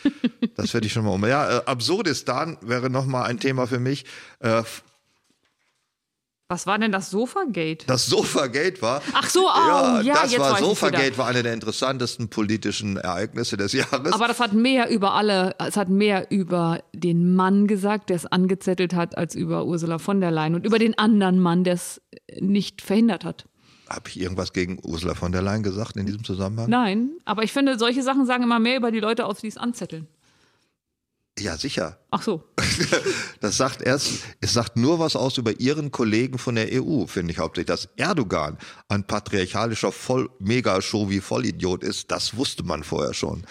das 0.56 0.74
werde 0.74 0.88
ich 0.88 0.94
schon 0.94 1.06
mal 1.06 1.12
um. 1.12 1.26
Ja, 1.26 1.60
äh, 1.60 1.66
Absurdistan 1.66 2.58
wäre 2.62 2.90
nochmal 2.90 3.30
ein 3.30 3.40
Thema 3.40 3.68
für 3.68 3.80
mich. 3.80 4.06
Äh, 4.40 4.64
was 6.52 6.68
war 6.68 6.78
denn 6.78 6.92
das 6.92 7.10
Sofagate? 7.10 7.86
Das 7.88 8.08
Sofagate 8.08 8.82
war. 8.82 9.02
Ach 9.14 9.30
so, 9.30 9.46
oh, 9.46 9.46
ja, 9.46 10.02
ja 10.02 10.14
das 10.16 10.34
jetzt 10.34 10.42
war 10.42 10.58
Sofagate 10.58 11.18
war 11.18 11.28
eine 11.28 11.44
der 11.44 11.54
interessantesten 11.54 12.28
politischen 12.28 12.98
Ereignisse 12.98 13.56
des 13.56 13.72
Jahres. 13.72 14.12
Aber 14.12 14.28
das 14.28 14.42
hat 14.42 14.52
mehr 14.52 14.90
über 14.90 15.14
alle, 15.14 15.56
es 15.60 15.78
hat 15.78 15.88
mehr 15.88 16.30
über 16.30 16.84
den 16.94 17.36
Mann 17.36 17.68
gesagt, 17.68 18.10
der 18.10 18.18
es 18.18 18.26
angezettelt 18.26 18.94
hat, 18.94 19.18
als 19.18 19.34
über 19.34 19.64
Ursula 19.64 19.98
von 19.98 20.20
der 20.20 20.32
Leyen 20.32 20.56
und 20.56 20.66
über 20.66 20.78
den 20.78 20.98
anderen 20.98 21.40
Mann, 21.40 21.64
der 21.64 21.76
es 21.76 22.02
nicht 22.42 22.82
verhindert 22.82 23.24
hat. 23.24 23.46
Habe 23.96 24.10
ich 24.10 24.20
irgendwas 24.20 24.54
gegen 24.54 24.80
Ursula 24.84 25.16
von 25.16 25.32
der 25.32 25.42
Leyen 25.42 25.64
gesagt 25.64 25.98
in 25.98 26.06
diesem 26.06 26.24
Zusammenhang? 26.24 26.70
Nein, 26.70 27.12
aber 27.26 27.44
ich 27.44 27.52
finde, 27.52 27.78
solche 27.78 28.04
Sachen 28.04 28.26
sagen 28.26 28.44
immer 28.44 28.60
mehr 28.60 28.78
über 28.78 28.92
die 28.92 29.00
Leute 29.00 29.26
aus, 29.26 29.40
die 29.40 29.48
es 29.48 29.58
anzetteln. 29.58 30.08
Ja, 31.40 31.58
sicher. 31.58 31.98
Ach 32.12 32.22
so. 32.22 32.44
Das 33.40 33.58
sagt 33.58 33.82
erst, 33.82 34.20
es 34.40 34.54
sagt 34.54 34.78
nur 34.78 35.00
was 35.00 35.16
aus 35.16 35.40
über 35.40 35.60
ihren 35.60 35.90
Kollegen 35.90 36.38
von 36.38 36.54
der 36.54 36.70
EU, 36.72 37.08
finde 37.08 37.34
ich 37.34 37.40
hauptsächlich. 37.40 37.66
Dass 37.66 37.90
Erdogan 37.96 38.60
ein 38.88 39.04
patriarchalischer 39.04 39.92
Voll 39.92 40.30
Megashow 40.38 41.10
wie 41.10 41.22
Vollidiot 41.22 41.84
ist, 41.84 42.12
das 42.12 42.38
wusste 42.38 42.62
man 42.62 42.84
vorher 42.84 43.16
schon. 43.16 43.44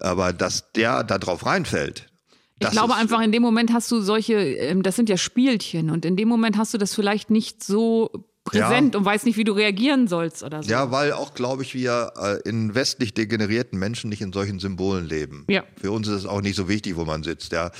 Aber 0.00 0.32
dass 0.32 0.72
der 0.72 1.04
da 1.04 1.18
drauf 1.18 1.44
reinfällt, 1.44 2.06
ich 2.60 2.70
glaube 2.70 2.96
einfach, 2.96 3.20
in 3.20 3.30
dem 3.30 3.42
Moment 3.42 3.72
hast 3.72 3.90
du 3.92 4.00
solche, 4.00 4.34
ähm, 4.34 4.82
das 4.82 4.96
sind 4.96 5.08
ja 5.08 5.16
Spielchen 5.16 5.90
und 5.90 6.04
in 6.04 6.16
dem 6.16 6.28
Moment 6.28 6.56
hast 6.56 6.74
du 6.74 6.78
das 6.78 6.94
vielleicht 6.94 7.30
nicht 7.30 7.62
so 7.62 8.10
präsent 8.50 8.94
ja. 8.94 8.98
und 8.98 9.04
weißt 9.04 9.26
nicht, 9.26 9.36
wie 9.36 9.44
du 9.44 9.52
reagieren 9.52 10.08
sollst 10.08 10.42
oder 10.42 10.62
so. 10.62 10.70
Ja, 10.70 10.90
weil 10.90 11.12
auch, 11.12 11.34
glaube 11.34 11.62
ich, 11.62 11.74
wir 11.74 12.12
äh, 12.16 12.48
in 12.48 12.74
westlich 12.74 13.14
degenerierten 13.14 13.78
Menschen 13.78 14.10
nicht 14.10 14.20
in 14.22 14.32
solchen 14.32 14.58
Symbolen 14.58 15.06
leben. 15.06 15.44
Ja. 15.48 15.64
Für 15.80 15.92
uns 15.92 16.08
ist 16.08 16.14
es 16.14 16.26
auch 16.26 16.40
nicht 16.40 16.56
so 16.56 16.68
wichtig, 16.68 16.96
wo 16.96 17.04
man 17.04 17.22
sitzt. 17.22 17.52
Ja. 17.52 17.70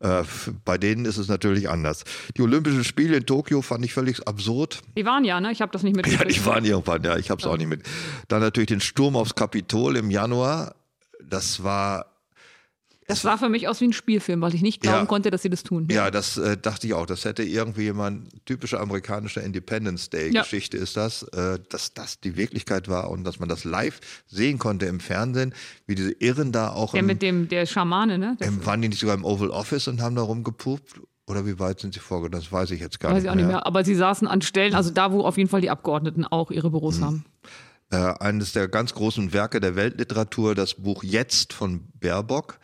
Äh, 0.00 0.24
bei 0.64 0.78
denen 0.78 1.04
ist 1.04 1.16
es 1.16 1.28
natürlich 1.28 1.68
anders. 1.68 2.04
Die 2.36 2.42
Olympischen 2.42 2.84
Spiele 2.84 3.16
in 3.16 3.26
Tokio 3.26 3.62
fand 3.62 3.84
ich 3.84 3.94
völlig 3.94 4.26
absurd. 4.26 4.82
Die 4.96 5.04
waren 5.04 5.24
ja, 5.24 5.40
ne? 5.40 5.52
Ich 5.52 5.62
habe 5.62 5.70
das 5.72 5.84
nicht 5.84 5.94
mitgekriegt. 5.94 6.22
Ja, 6.22 6.40
die 6.40 6.46
waren 6.46 6.64
irgendwann, 6.64 7.04
ja. 7.04 7.16
Ich 7.18 7.30
habe 7.30 7.40
es 7.40 7.46
auch 7.46 7.56
nicht 7.56 7.68
mit. 7.68 7.82
Dann 8.28 8.40
natürlich 8.40 8.68
den 8.68 8.80
Sturm 8.80 9.16
aufs 9.16 9.34
Kapitol 9.34 9.96
im 9.96 10.10
Januar. 10.10 10.74
Das 11.22 11.62
war 11.62 12.11
das 13.06 13.22
sah 13.22 13.36
für 13.36 13.48
mich 13.48 13.68
aus 13.68 13.80
wie 13.80 13.86
ein 13.86 13.92
Spielfilm, 13.92 14.40
weil 14.40 14.54
ich 14.54 14.62
nicht 14.62 14.80
glauben 14.80 15.00
ja, 15.00 15.06
konnte, 15.06 15.30
dass 15.30 15.42
sie 15.42 15.50
das 15.50 15.62
tun. 15.62 15.88
Ja, 15.90 16.10
das 16.10 16.36
äh, 16.36 16.56
dachte 16.56 16.86
ich 16.86 16.94
auch. 16.94 17.06
Das 17.06 17.24
hätte 17.24 17.42
irgendwie 17.42 17.82
jemand, 17.82 18.28
typische 18.46 18.78
amerikanische 18.78 19.40
Independence 19.40 20.10
Day-Geschichte 20.10 20.76
ja. 20.76 20.82
ist 20.82 20.96
das, 20.96 21.24
äh, 21.24 21.58
dass 21.68 21.94
das 21.94 22.20
die 22.20 22.36
Wirklichkeit 22.36 22.88
war 22.88 23.10
und 23.10 23.24
dass 23.24 23.40
man 23.40 23.48
das 23.48 23.64
live 23.64 24.00
sehen 24.26 24.58
konnte 24.58 24.86
im 24.86 25.00
Fernsehen, 25.00 25.54
wie 25.86 25.94
diese 25.94 26.12
Irren 26.12 26.52
da 26.52 26.70
auch. 26.70 26.92
Der 26.92 27.00
im, 27.00 27.06
mit 27.06 27.22
dem, 27.22 27.48
der 27.48 27.66
Schamane, 27.66 28.18
ne? 28.18 28.36
Im, 28.40 28.64
waren 28.64 28.80
die 28.80 28.88
nicht 28.88 29.00
sogar 29.00 29.16
im 29.16 29.24
Oval 29.24 29.50
Office 29.50 29.88
und 29.88 30.00
haben 30.00 30.14
da 30.14 30.22
rumgepupt? 30.22 31.00
Oder 31.26 31.46
wie 31.46 31.58
weit 31.58 31.80
sind 31.80 31.94
sie 31.94 32.00
vorgegangen? 32.00 32.42
Das 32.42 32.52
weiß 32.52 32.70
ich 32.72 32.80
jetzt 32.80 33.00
gar 33.00 33.10
weiß 33.10 33.16
nicht, 33.16 33.24
ich 33.24 33.30
auch 33.30 33.34
mehr. 33.34 33.46
nicht 33.46 33.52
mehr. 33.52 33.66
Aber 33.66 33.84
sie 33.84 33.94
saßen 33.94 34.26
an 34.28 34.42
Stellen, 34.42 34.74
also 34.74 34.90
da, 34.90 35.12
wo 35.12 35.22
auf 35.22 35.38
jeden 35.38 35.48
Fall 35.48 35.60
die 35.60 35.70
Abgeordneten 35.70 36.24
auch 36.24 36.50
ihre 36.50 36.70
Büros 36.70 36.98
mhm. 36.98 37.04
haben. 37.04 37.24
Äh, 37.90 37.96
eines 38.20 38.52
der 38.52 38.68
ganz 38.68 38.94
großen 38.94 39.32
Werke 39.32 39.60
der 39.60 39.76
Weltliteratur, 39.76 40.54
das 40.54 40.74
Buch 40.74 41.02
Jetzt 41.02 41.52
von 41.52 41.88
Baerbock. 42.00 42.58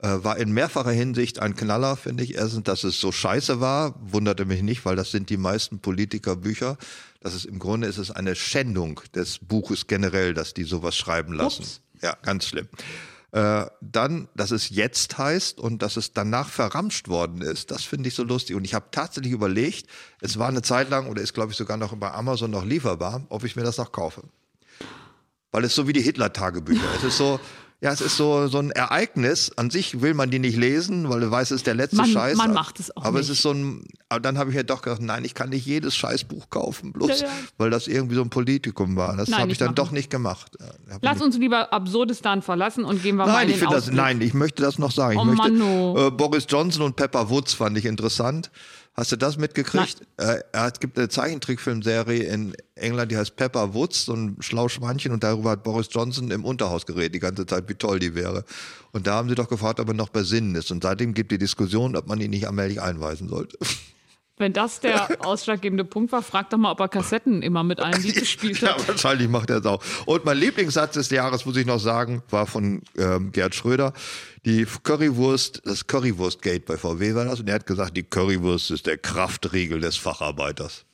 Äh, 0.00 0.22
war 0.22 0.36
in 0.36 0.52
mehrfacher 0.52 0.92
Hinsicht 0.92 1.40
ein 1.40 1.56
Knaller, 1.56 1.96
finde 1.96 2.22
ich. 2.22 2.36
Erstens, 2.36 2.62
dass 2.62 2.84
es 2.84 3.00
so 3.00 3.10
scheiße 3.10 3.60
war, 3.60 3.96
wunderte 4.00 4.44
mich 4.44 4.62
nicht, 4.62 4.84
weil 4.84 4.94
das 4.94 5.10
sind 5.10 5.28
die 5.28 5.36
meisten 5.36 5.80
Politikerbücher. 5.80 6.78
Das 7.20 7.34
ist 7.34 7.44
im 7.44 7.58
Grunde 7.58 7.88
ist 7.88 7.98
es 7.98 8.12
eine 8.12 8.36
Schändung 8.36 9.00
des 9.14 9.40
Buches 9.40 9.88
generell, 9.88 10.34
dass 10.34 10.54
die 10.54 10.62
sowas 10.62 10.96
schreiben 10.96 11.32
lassen. 11.32 11.62
Ups. 11.62 11.80
Ja, 12.00 12.16
ganz 12.22 12.46
schlimm. 12.46 12.68
Äh, 13.32 13.66
dann, 13.80 14.28
dass 14.36 14.52
es 14.52 14.70
jetzt 14.70 15.18
heißt 15.18 15.58
und 15.58 15.82
dass 15.82 15.96
es 15.96 16.12
danach 16.12 16.48
verramscht 16.48 17.08
worden 17.08 17.42
ist, 17.42 17.72
das 17.72 17.82
finde 17.82 18.08
ich 18.08 18.14
so 18.14 18.22
lustig. 18.22 18.54
Und 18.54 18.64
ich 18.64 18.74
habe 18.74 18.86
tatsächlich 18.92 19.32
überlegt, 19.32 19.86
es 20.20 20.38
war 20.38 20.48
eine 20.48 20.62
Zeit 20.62 20.90
lang 20.90 21.08
oder 21.08 21.20
ist, 21.20 21.34
glaube 21.34 21.50
ich, 21.50 21.58
sogar 21.58 21.76
noch 21.76 21.94
bei 21.96 22.12
Amazon 22.12 22.52
noch 22.52 22.64
lieferbar, 22.64 23.26
ob 23.30 23.42
ich 23.42 23.56
mir 23.56 23.64
das 23.64 23.78
noch 23.78 23.90
kaufe. 23.90 24.22
Weil 25.50 25.64
es 25.64 25.74
so 25.74 25.88
wie 25.88 25.92
die 25.92 26.00
Hitler-Tagebücher. 26.02 26.88
es 26.96 27.04
ist 27.04 27.18
so, 27.18 27.40
ja, 27.80 27.92
es 27.92 28.00
ist 28.00 28.16
so, 28.16 28.48
so 28.48 28.58
ein 28.58 28.72
Ereignis. 28.72 29.52
An 29.56 29.70
sich 29.70 30.00
will 30.00 30.12
man 30.12 30.30
die 30.30 30.40
nicht 30.40 30.56
lesen, 30.56 31.08
weil 31.08 31.20
du 31.20 31.30
weißt, 31.30 31.52
es 31.52 31.58
ist 31.58 31.66
der 31.68 31.76
letzte 31.76 31.96
man, 31.96 32.10
Scheiß. 32.10 32.36
Man 32.36 32.52
macht 32.52 32.80
es 32.80 32.96
auch 32.96 33.04
Aber 33.04 33.18
nicht. 33.18 33.30
es 33.30 33.36
ist 33.36 33.42
so 33.42 33.52
ein, 33.52 33.84
aber 34.08 34.18
dann 34.18 34.36
habe 34.36 34.50
ich 34.50 34.56
ja 34.56 34.64
doch 34.64 34.82
gedacht, 34.82 35.00
nein, 35.00 35.24
ich 35.24 35.34
kann 35.34 35.50
nicht 35.50 35.64
jedes 35.64 35.94
Scheißbuch 35.94 36.50
kaufen, 36.50 36.92
bloß 36.92 37.20
ja, 37.20 37.26
ja. 37.26 37.32
weil 37.56 37.70
das 37.70 37.86
irgendwie 37.86 38.16
so 38.16 38.22
ein 38.22 38.30
Politikum 38.30 38.96
war. 38.96 39.16
Das 39.16 39.32
habe 39.32 39.52
ich 39.52 39.58
dann 39.58 39.68
machen. 39.68 39.74
doch 39.76 39.90
nicht 39.92 40.10
gemacht. 40.10 40.56
Lass 41.02 41.22
uns 41.22 41.38
lieber 41.38 41.72
Absurdistan 41.72 42.42
verlassen 42.42 42.84
und 42.84 43.00
gehen 43.00 43.14
wir 43.14 43.26
nein, 43.26 43.34
mal 43.34 43.44
in 43.44 43.50
ich 43.50 43.60
den 43.60 43.70
das, 43.70 43.92
Nein, 43.92 44.20
ich 44.22 44.34
möchte 44.34 44.60
das 44.60 44.80
noch 44.80 44.90
sagen. 44.90 45.12
Ich 45.12 45.20
oh, 45.20 45.24
möchte, 45.24 45.52
Mano. 45.52 46.08
äh, 46.08 46.10
Boris 46.10 46.46
Johnson 46.48 46.82
und 46.82 46.96
Pepper 46.96 47.30
Woods 47.30 47.54
fand 47.54 47.78
ich 47.78 47.84
interessant. 47.84 48.50
Hast 48.98 49.12
du 49.12 49.16
das 49.16 49.38
mitgekriegt? 49.38 50.00
Äh, 50.16 50.40
es 50.50 50.80
gibt 50.80 50.98
eine 50.98 51.08
Zeichentrickfilmserie 51.08 52.24
in 52.24 52.56
England, 52.74 53.12
die 53.12 53.16
heißt 53.16 53.36
Pepper 53.36 53.72
Woods, 53.72 54.06
so 54.06 54.12
ein 54.12 54.36
Schlauschweinchen 54.40 55.12
und 55.12 55.22
darüber 55.22 55.50
hat 55.50 55.62
Boris 55.62 55.86
Johnson 55.88 56.32
im 56.32 56.44
Unterhaus 56.44 56.84
geredet 56.84 57.14
die 57.14 57.20
ganze 57.20 57.46
Zeit, 57.46 57.68
wie 57.68 57.76
toll 57.76 58.00
die 58.00 58.16
wäre. 58.16 58.44
Und 58.90 59.06
da 59.06 59.14
haben 59.14 59.28
sie 59.28 59.36
doch 59.36 59.48
gefragt, 59.48 59.78
ob 59.78 59.86
er 59.86 59.94
noch 59.94 60.08
bei 60.08 60.24
Sinnen 60.24 60.56
ist. 60.56 60.72
Und 60.72 60.82
seitdem 60.82 61.14
gibt 61.14 61.30
die 61.30 61.38
Diskussion, 61.38 61.94
ob 61.94 62.08
man 62.08 62.20
ihn 62.20 62.30
nicht 62.30 62.48
allmählich 62.48 62.82
einweisen 62.82 63.28
sollte. 63.28 63.56
Wenn 64.38 64.52
das 64.52 64.80
der 64.80 65.08
ausschlaggebende 65.26 65.84
Punkt 65.84 66.12
war, 66.12 66.22
frag 66.22 66.50
doch 66.50 66.58
mal, 66.58 66.72
ob 66.72 66.80
er 66.80 66.88
Kassetten 66.88 67.42
immer 67.42 67.64
mit 67.64 67.80
einem 67.80 68.02
Lied 68.02 68.14
gespielt 68.20 68.62
hat. 68.62 68.80
ja, 68.80 68.88
wahrscheinlich 68.88 69.28
macht 69.28 69.50
er 69.50 69.58
es 69.58 69.66
auch. 69.66 69.82
Und 70.06 70.24
mein 70.24 70.38
Lieblingssatz 70.38 70.94
des 70.94 71.10
Jahres, 71.10 71.44
muss 71.46 71.56
ich 71.56 71.66
noch 71.66 71.80
sagen, 71.80 72.22
war 72.30 72.46
von 72.46 72.82
ähm, 72.96 73.32
Gerd 73.32 73.54
Schröder. 73.54 73.92
Die 74.44 74.66
Currywurst, 74.82 75.62
das 75.64 75.86
Currywurst-Gate 75.86 76.64
bei 76.64 76.76
VW 76.76 77.14
war 77.14 77.24
das. 77.24 77.40
Und 77.40 77.48
er 77.48 77.56
hat 77.56 77.66
gesagt, 77.66 77.96
die 77.96 78.04
Currywurst 78.04 78.70
ist 78.70 78.86
der 78.86 78.98
Kraftriegel 78.98 79.80
des 79.80 79.96
Facharbeiters. 79.96 80.84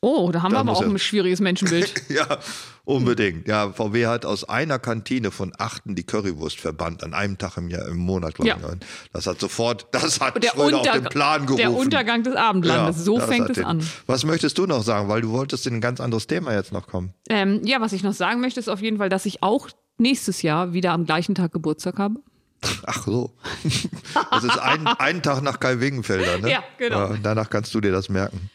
Oh, 0.00 0.30
da 0.30 0.42
haben 0.42 0.52
da 0.52 0.58
wir 0.58 0.60
aber 0.60 0.72
auch 0.72 0.82
ein 0.82 0.98
schwieriges 0.98 1.40
Menschenbild. 1.40 1.92
ja, 2.10 2.38
unbedingt. 2.84 3.48
Ja, 3.48 3.72
VW 3.72 4.06
hat 4.06 4.26
aus 4.26 4.48
einer 4.48 4.78
Kantine 4.78 5.30
von 5.30 5.52
achten 5.58 5.94
die 5.94 6.04
Currywurst 6.04 6.60
verbannt, 6.60 7.02
an 7.02 7.14
einem 7.14 7.38
Tag 7.38 7.56
im 7.56 7.70
Jahr, 7.70 7.88
im 7.88 7.96
Monat, 7.96 8.34
glaube 8.34 8.50
ich. 8.50 8.56
Ja. 8.62 8.76
Das 9.12 9.26
hat 9.26 9.40
sofort, 9.40 9.86
das 9.92 10.20
hat 10.20 10.42
der 10.42 10.50
Schröder 10.50 10.78
Unter 10.78 10.92
auf 10.92 10.98
den 10.98 11.04
Plan 11.04 11.46
gerufen. 11.46 11.58
Der 11.58 11.72
Untergang 11.72 12.22
des 12.22 12.36
Abendlandes, 12.36 12.98
ja, 12.98 13.02
so 13.02 13.18
fängt 13.18 13.50
es 13.50 13.58
an. 13.58 13.82
Was 14.06 14.24
möchtest 14.24 14.58
du 14.58 14.66
noch 14.66 14.82
sagen? 14.82 15.08
Weil 15.08 15.22
du 15.22 15.30
wolltest 15.30 15.66
in 15.66 15.74
ein 15.74 15.80
ganz 15.80 16.00
anderes 16.00 16.26
Thema 16.26 16.52
jetzt 16.52 16.72
noch 16.72 16.86
kommen. 16.86 17.14
Ähm, 17.28 17.62
ja, 17.64 17.80
was 17.80 17.92
ich 17.92 18.02
noch 18.02 18.12
sagen 18.14 18.40
möchte, 18.40 18.60
ist 18.60 18.68
auf 18.68 18.82
jeden 18.82 18.98
Fall, 18.98 19.08
dass 19.08 19.24
ich 19.26 19.42
auch 19.42 19.68
nächstes 19.98 20.42
Jahr 20.42 20.72
wieder 20.72 20.92
am 20.92 21.06
gleichen 21.06 21.34
Tag 21.34 21.52
Geburtstag 21.52 21.98
habe. 21.98 22.20
Ach 22.86 23.04
so. 23.04 23.32
Das 24.30 24.44
ist 24.44 24.58
ein, 24.58 24.86
ein 24.86 25.22
Tag 25.22 25.42
nach 25.42 25.60
Kai 25.60 25.80
Wingenfelder, 25.80 26.38
ne? 26.38 26.50
Ja, 26.52 26.64
genau. 26.78 27.12
Ja, 27.12 27.18
danach 27.22 27.48
kannst 27.50 27.74
du 27.74 27.80
dir 27.80 27.92
das 27.92 28.08
merken. 28.08 28.50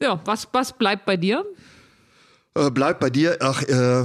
Ja, 0.00 0.20
was, 0.24 0.48
was 0.52 0.76
bleibt 0.76 1.06
bei 1.06 1.16
dir? 1.16 1.44
Äh, 2.54 2.70
bleibt 2.70 3.00
bei 3.00 3.10
dir, 3.10 3.38
ach, 3.40 3.62
äh, 3.62 4.04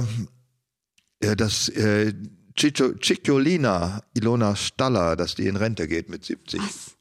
das 1.36 1.68
äh, 1.68 2.12
Cicciolina 2.56 4.02
Ilona 4.14 4.56
Staller, 4.56 5.16
dass 5.16 5.34
die 5.34 5.46
in 5.46 5.56
Rente 5.56 5.88
geht 5.88 6.08
mit 6.08 6.24
70. 6.24 6.60
Was? 6.60 6.96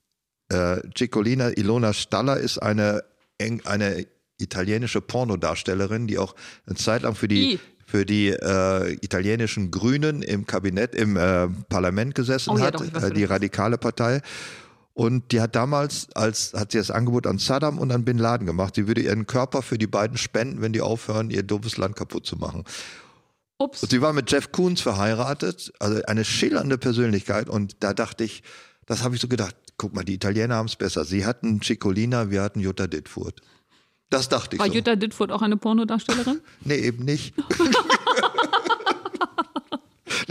Äh, 0.50 0.82
Cicciolina 0.98 1.50
Ilona 1.58 1.94
Staller 1.94 2.38
ist 2.38 2.58
eine, 2.60 3.04
eine 3.40 4.06
italienische 4.40 5.02
Pornodarstellerin, 5.02 6.08
die 6.08 6.18
auch 6.18 6.36
eine 6.66 6.76
Zeit 6.76 7.04
lang 7.04 7.16
für 7.16 7.28
die, 7.28 7.60
für 7.86 8.06
die 8.06 8.30
äh, 8.30 8.94
italienischen 9.02 9.72
Grünen 9.72 10.22
im 10.22 10.46
Kabinett, 10.46 10.96
im 10.96 11.18
äh, 11.18 11.48
Parlament 11.70 12.16
gesessen 12.16 12.52
oh, 12.52 12.58
ja, 12.58 12.66
hat, 12.66 12.76
doch, 12.76 13.04
äh, 13.04 13.12
die 13.12 13.26
radikale 13.26 13.78
Partei. 13.78 14.22
Und 14.94 15.32
die 15.32 15.40
hat 15.40 15.56
damals, 15.56 16.10
als 16.16 16.54
hat 16.54 16.74
sie 16.74 16.78
das 16.78 16.92
Angebot 16.92 17.26
an 17.26 17.38
Saddam 17.38 17.80
und 17.80 17.92
an 17.92 18.04
Bin 18.04 18.18
Laden 18.18 18.46
gemacht, 18.46 18.76
sie 18.76 18.88
würde 18.88 19.02
ihren 19.02 19.26
Körper 19.26 19.62
für 19.62 19.78
die 19.78 19.88
beiden 19.88 20.18
spenden, 20.18 20.62
wenn 20.62 20.74
die 20.74 20.82
aufhören, 20.82 21.30
ihr 21.30 21.44
doofes 21.44 21.78
Land 21.78 21.96
kaputt 21.96 22.26
zu 22.26 22.36
machen. 22.36 22.66
Ups. 23.58 23.84
Und 23.84 23.92
sie 23.92 24.02
war 24.02 24.12
mit 24.12 24.30
Jeff 24.32 24.52
Koons 24.52 24.82
verheiratet, 24.82 25.72
also 25.80 26.02
eine 26.04 26.26
schillernde 26.26 26.78
Persönlichkeit. 26.78 27.50
Und 27.50 27.78
da 27.80 27.94
dachte 27.94 28.24
ich, 28.24 28.44
das 28.86 29.04
habe 29.04 29.16
ich 29.16 29.22
so 29.22 29.28
gedacht, 29.28 29.56
guck 29.78 29.94
mal, 29.94 30.04
die 30.04 30.16
Italiener 30.16 30.56
haben 30.56 30.66
es 30.66 30.76
besser. 30.76 31.06
Sie 31.06 31.26
hatten 31.26 31.62
Ciccolina, 31.62 32.30
wir 32.30 32.42
hatten 32.42 32.60
Jutta 32.60 32.88
Dittfurt. 32.88 33.42
Das 34.10 34.28
dachte 34.28 34.58
ich 34.58 34.60
War 34.60 34.68
so. 34.68 34.74
Jutta 34.74 34.96
Dittfurt 34.96 35.32
auch 35.32 35.42
eine 35.42 35.58
Pornodarstellerin? 35.58 36.42
nee, 36.62 36.76
eben 36.76 37.06
nicht. 37.06 37.34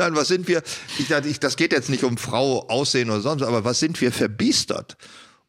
Nein, 0.01 0.17
was 0.17 0.29
sind 0.29 0.49
wir? 0.49 0.63
Ich, 0.99 1.11
ich, 1.11 1.41
das 1.41 1.57
geht 1.57 1.73
jetzt 1.73 1.91
nicht 1.91 2.05
um 2.05 2.17
Frau, 2.17 2.67
Aussehen 2.71 3.11
oder 3.11 3.21
sonst, 3.21 3.43
aber 3.43 3.65
was 3.65 3.81
sind 3.81 4.01
wir 4.01 4.13
verbiestert? 4.13 4.97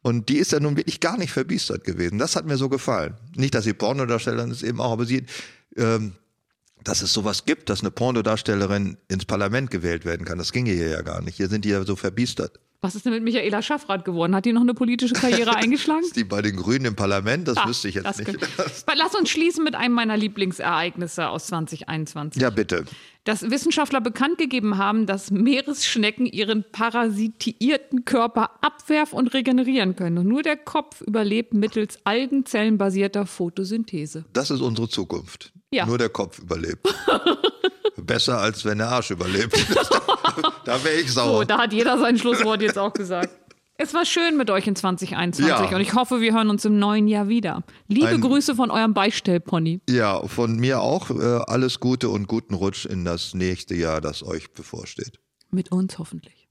Und 0.02 0.28
die 0.28 0.36
ist 0.36 0.52
ja 0.52 0.60
nun 0.60 0.76
wirklich 0.76 1.00
gar 1.00 1.16
nicht 1.16 1.32
verbiestert 1.32 1.84
gewesen. 1.84 2.18
Das 2.18 2.36
hat 2.36 2.44
mir 2.44 2.58
so 2.58 2.68
gefallen. 2.68 3.14
Nicht, 3.34 3.54
dass 3.54 3.64
sie 3.64 3.72
Pornodarstellerin 3.72 4.50
ist 4.50 4.62
eben 4.62 4.78
auch, 4.78 4.92
aber 4.92 5.06
sie, 5.06 5.24
ähm, 5.78 6.12
dass 6.84 7.00
es 7.00 7.14
sowas 7.14 7.46
gibt, 7.46 7.70
dass 7.70 7.80
eine 7.80 7.90
Pornodarstellerin 7.92 8.98
ins 9.08 9.24
Parlament 9.24 9.70
gewählt 9.70 10.04
werden 10.04 10.26
kann. 10.26 10.36
Das 10.36 10.52
ginge 10.52 10.72
hier 10.72 10.88
ja 10.88 11.00
gar 11.00 11.22
nicht. 11.22 11.38
Hier 11.38 11.48
sind 11.48 11.64
die 11.64 11.70
ja 11.70 11.82
so 11.84 11.96
verbiestert. 11.96 12.60
Was 12.84 12.96
ist 12.96 13.06
denn 13.06 13.12
mit 13.12 13.22
Michaela 13.22 13.62
Schaffrath 13.62 14.04
geworden? 14.04 14.34
Hat 14.34 14.44
die 14.44 14.52
noch 14.52 14.62
eine 14.62 14.74
politische 14.74 15.14
Karriere 15.14 15.54
eingeschlagen? 15.56 16.02
ist 16.02 16.16
die 16.16 16.24
bei 16.24 16.42
den 16.42 16.56
Grünen 16.56 16.86
im 16.86 16.96
Parlament? 16.96 17.46
Das 17.46 17.56
ah, 17.56 17.68
wüsste 17.68 17.88
ich 17.88 17.94
jetzt 17.94 18.18
nicht. 18.18 18.36
Lass 18.96 19.14
uns 19.14 19.30
schließen 19.30 19.62
mit 19.62 19.76
einem 19.76 19.94
meiner 19.94 20.16
Lieblingsereignisse 20.16 21.28
aus 21.28 21.46
2021. 21.46 22.42
Ja, 22.42 22.50
bitte. 22.50 22.84
Dass 23.22 23.48
Wissenschaftler 23.48 24.00
bekannt 24.00 24.38
gegeben 24.38 24.78
haben, 24.78 25.06
dass 25.06 25.30
Meeresschnecken 25.30 26.26
ihren 26.26 26.64
parasitierten 26.72 28.04
Körper 28.04 28.50
abwerfen 28.62 29.16
und 29.16 29.32
regenerieren 29.32 29.94
können. 29.94 30.18
Und 30.18 30.26
nur 30.26 30.42
der 30.42 30.56
Kopf 30.56 31.02
überlebt 31.02 31.54
mittels 31.54 32.00
algenzellenbasierter 32.02 33.26
Photosynthese. 33.26 34.24
Das 34.32 34.50
ist 34.50 34.60
unsere 34.60 34.88
Zukunft. 34.88 35.52
Ja. 35.70 35.86
Nur 35.86 35.98
der 35.98 36.08
Kopf 36.08 36.40
überlebt. 36.40 36.84
Besser 38.04 38.38
als 38.38 38.64
wenn 38.64 38.78
der 38.78 38.88
Arsch 38.88 39.10
überlebt. 39.10 39.54
da 40.64 40.82
wäre 40.84 40.96
ich 40.96 41.12
sauer. 41.12 41.38
So, 41.38 41.44
da 41.44 41.58
hat 41.58 41.72
jeder 41.72 41.98
sein 41.98 42.18
Schlusswort 42.18 42.62
jetzt 42.62 42.78
auch 42.78 42.92
gesagt. 42.92 43.30
Es 43.78 43.94
war 43.94 44.04
schön 44.04 44.36
mit 44.36 44.50
euch 44.50 44.66
in 44.66 44.76
2021 44.76 45.48
ja. 45.48 45.74
und 45.74 45.80
ich 45.80 45.94
hoffe, 45.94 46.20
wir 46.20 46.34
hören 46.34 46.50
uns 46.50 46.64
im 46.64 46.78
neuen 46.78 47.08
Jahr 47.08 47.28
wieder. 47.28 47.64
Liebe 47.88 48.08
Ein, 48.08 48.20
Grüße 48.20 48.54
von 48.54 48.70
eurem 48.70 48.94
Beistellpony. 48.94 49.80
Ja, 49.88 50.24
von 50.28 50.56
mir 50.56 50.80
auch. 50.80 51.10
Äh, 51.10 51.40
alles 51.46 51.80
Gute 51.80 52.08
und 52.08 52.28
guten 52.28 52.54
Rutsch 52.54 52.86
in 52.86 53.04
das 53.04 53.34
nächste 53.34 53.74
Jahr, 53.74 54.00
das 54.00 54.22
euch 54.22 54.52
bevorsteht. 54.52 55.18
Mit 55.50 55.72
uns 55.72 55.98
hoffentlich. 55.98 56.41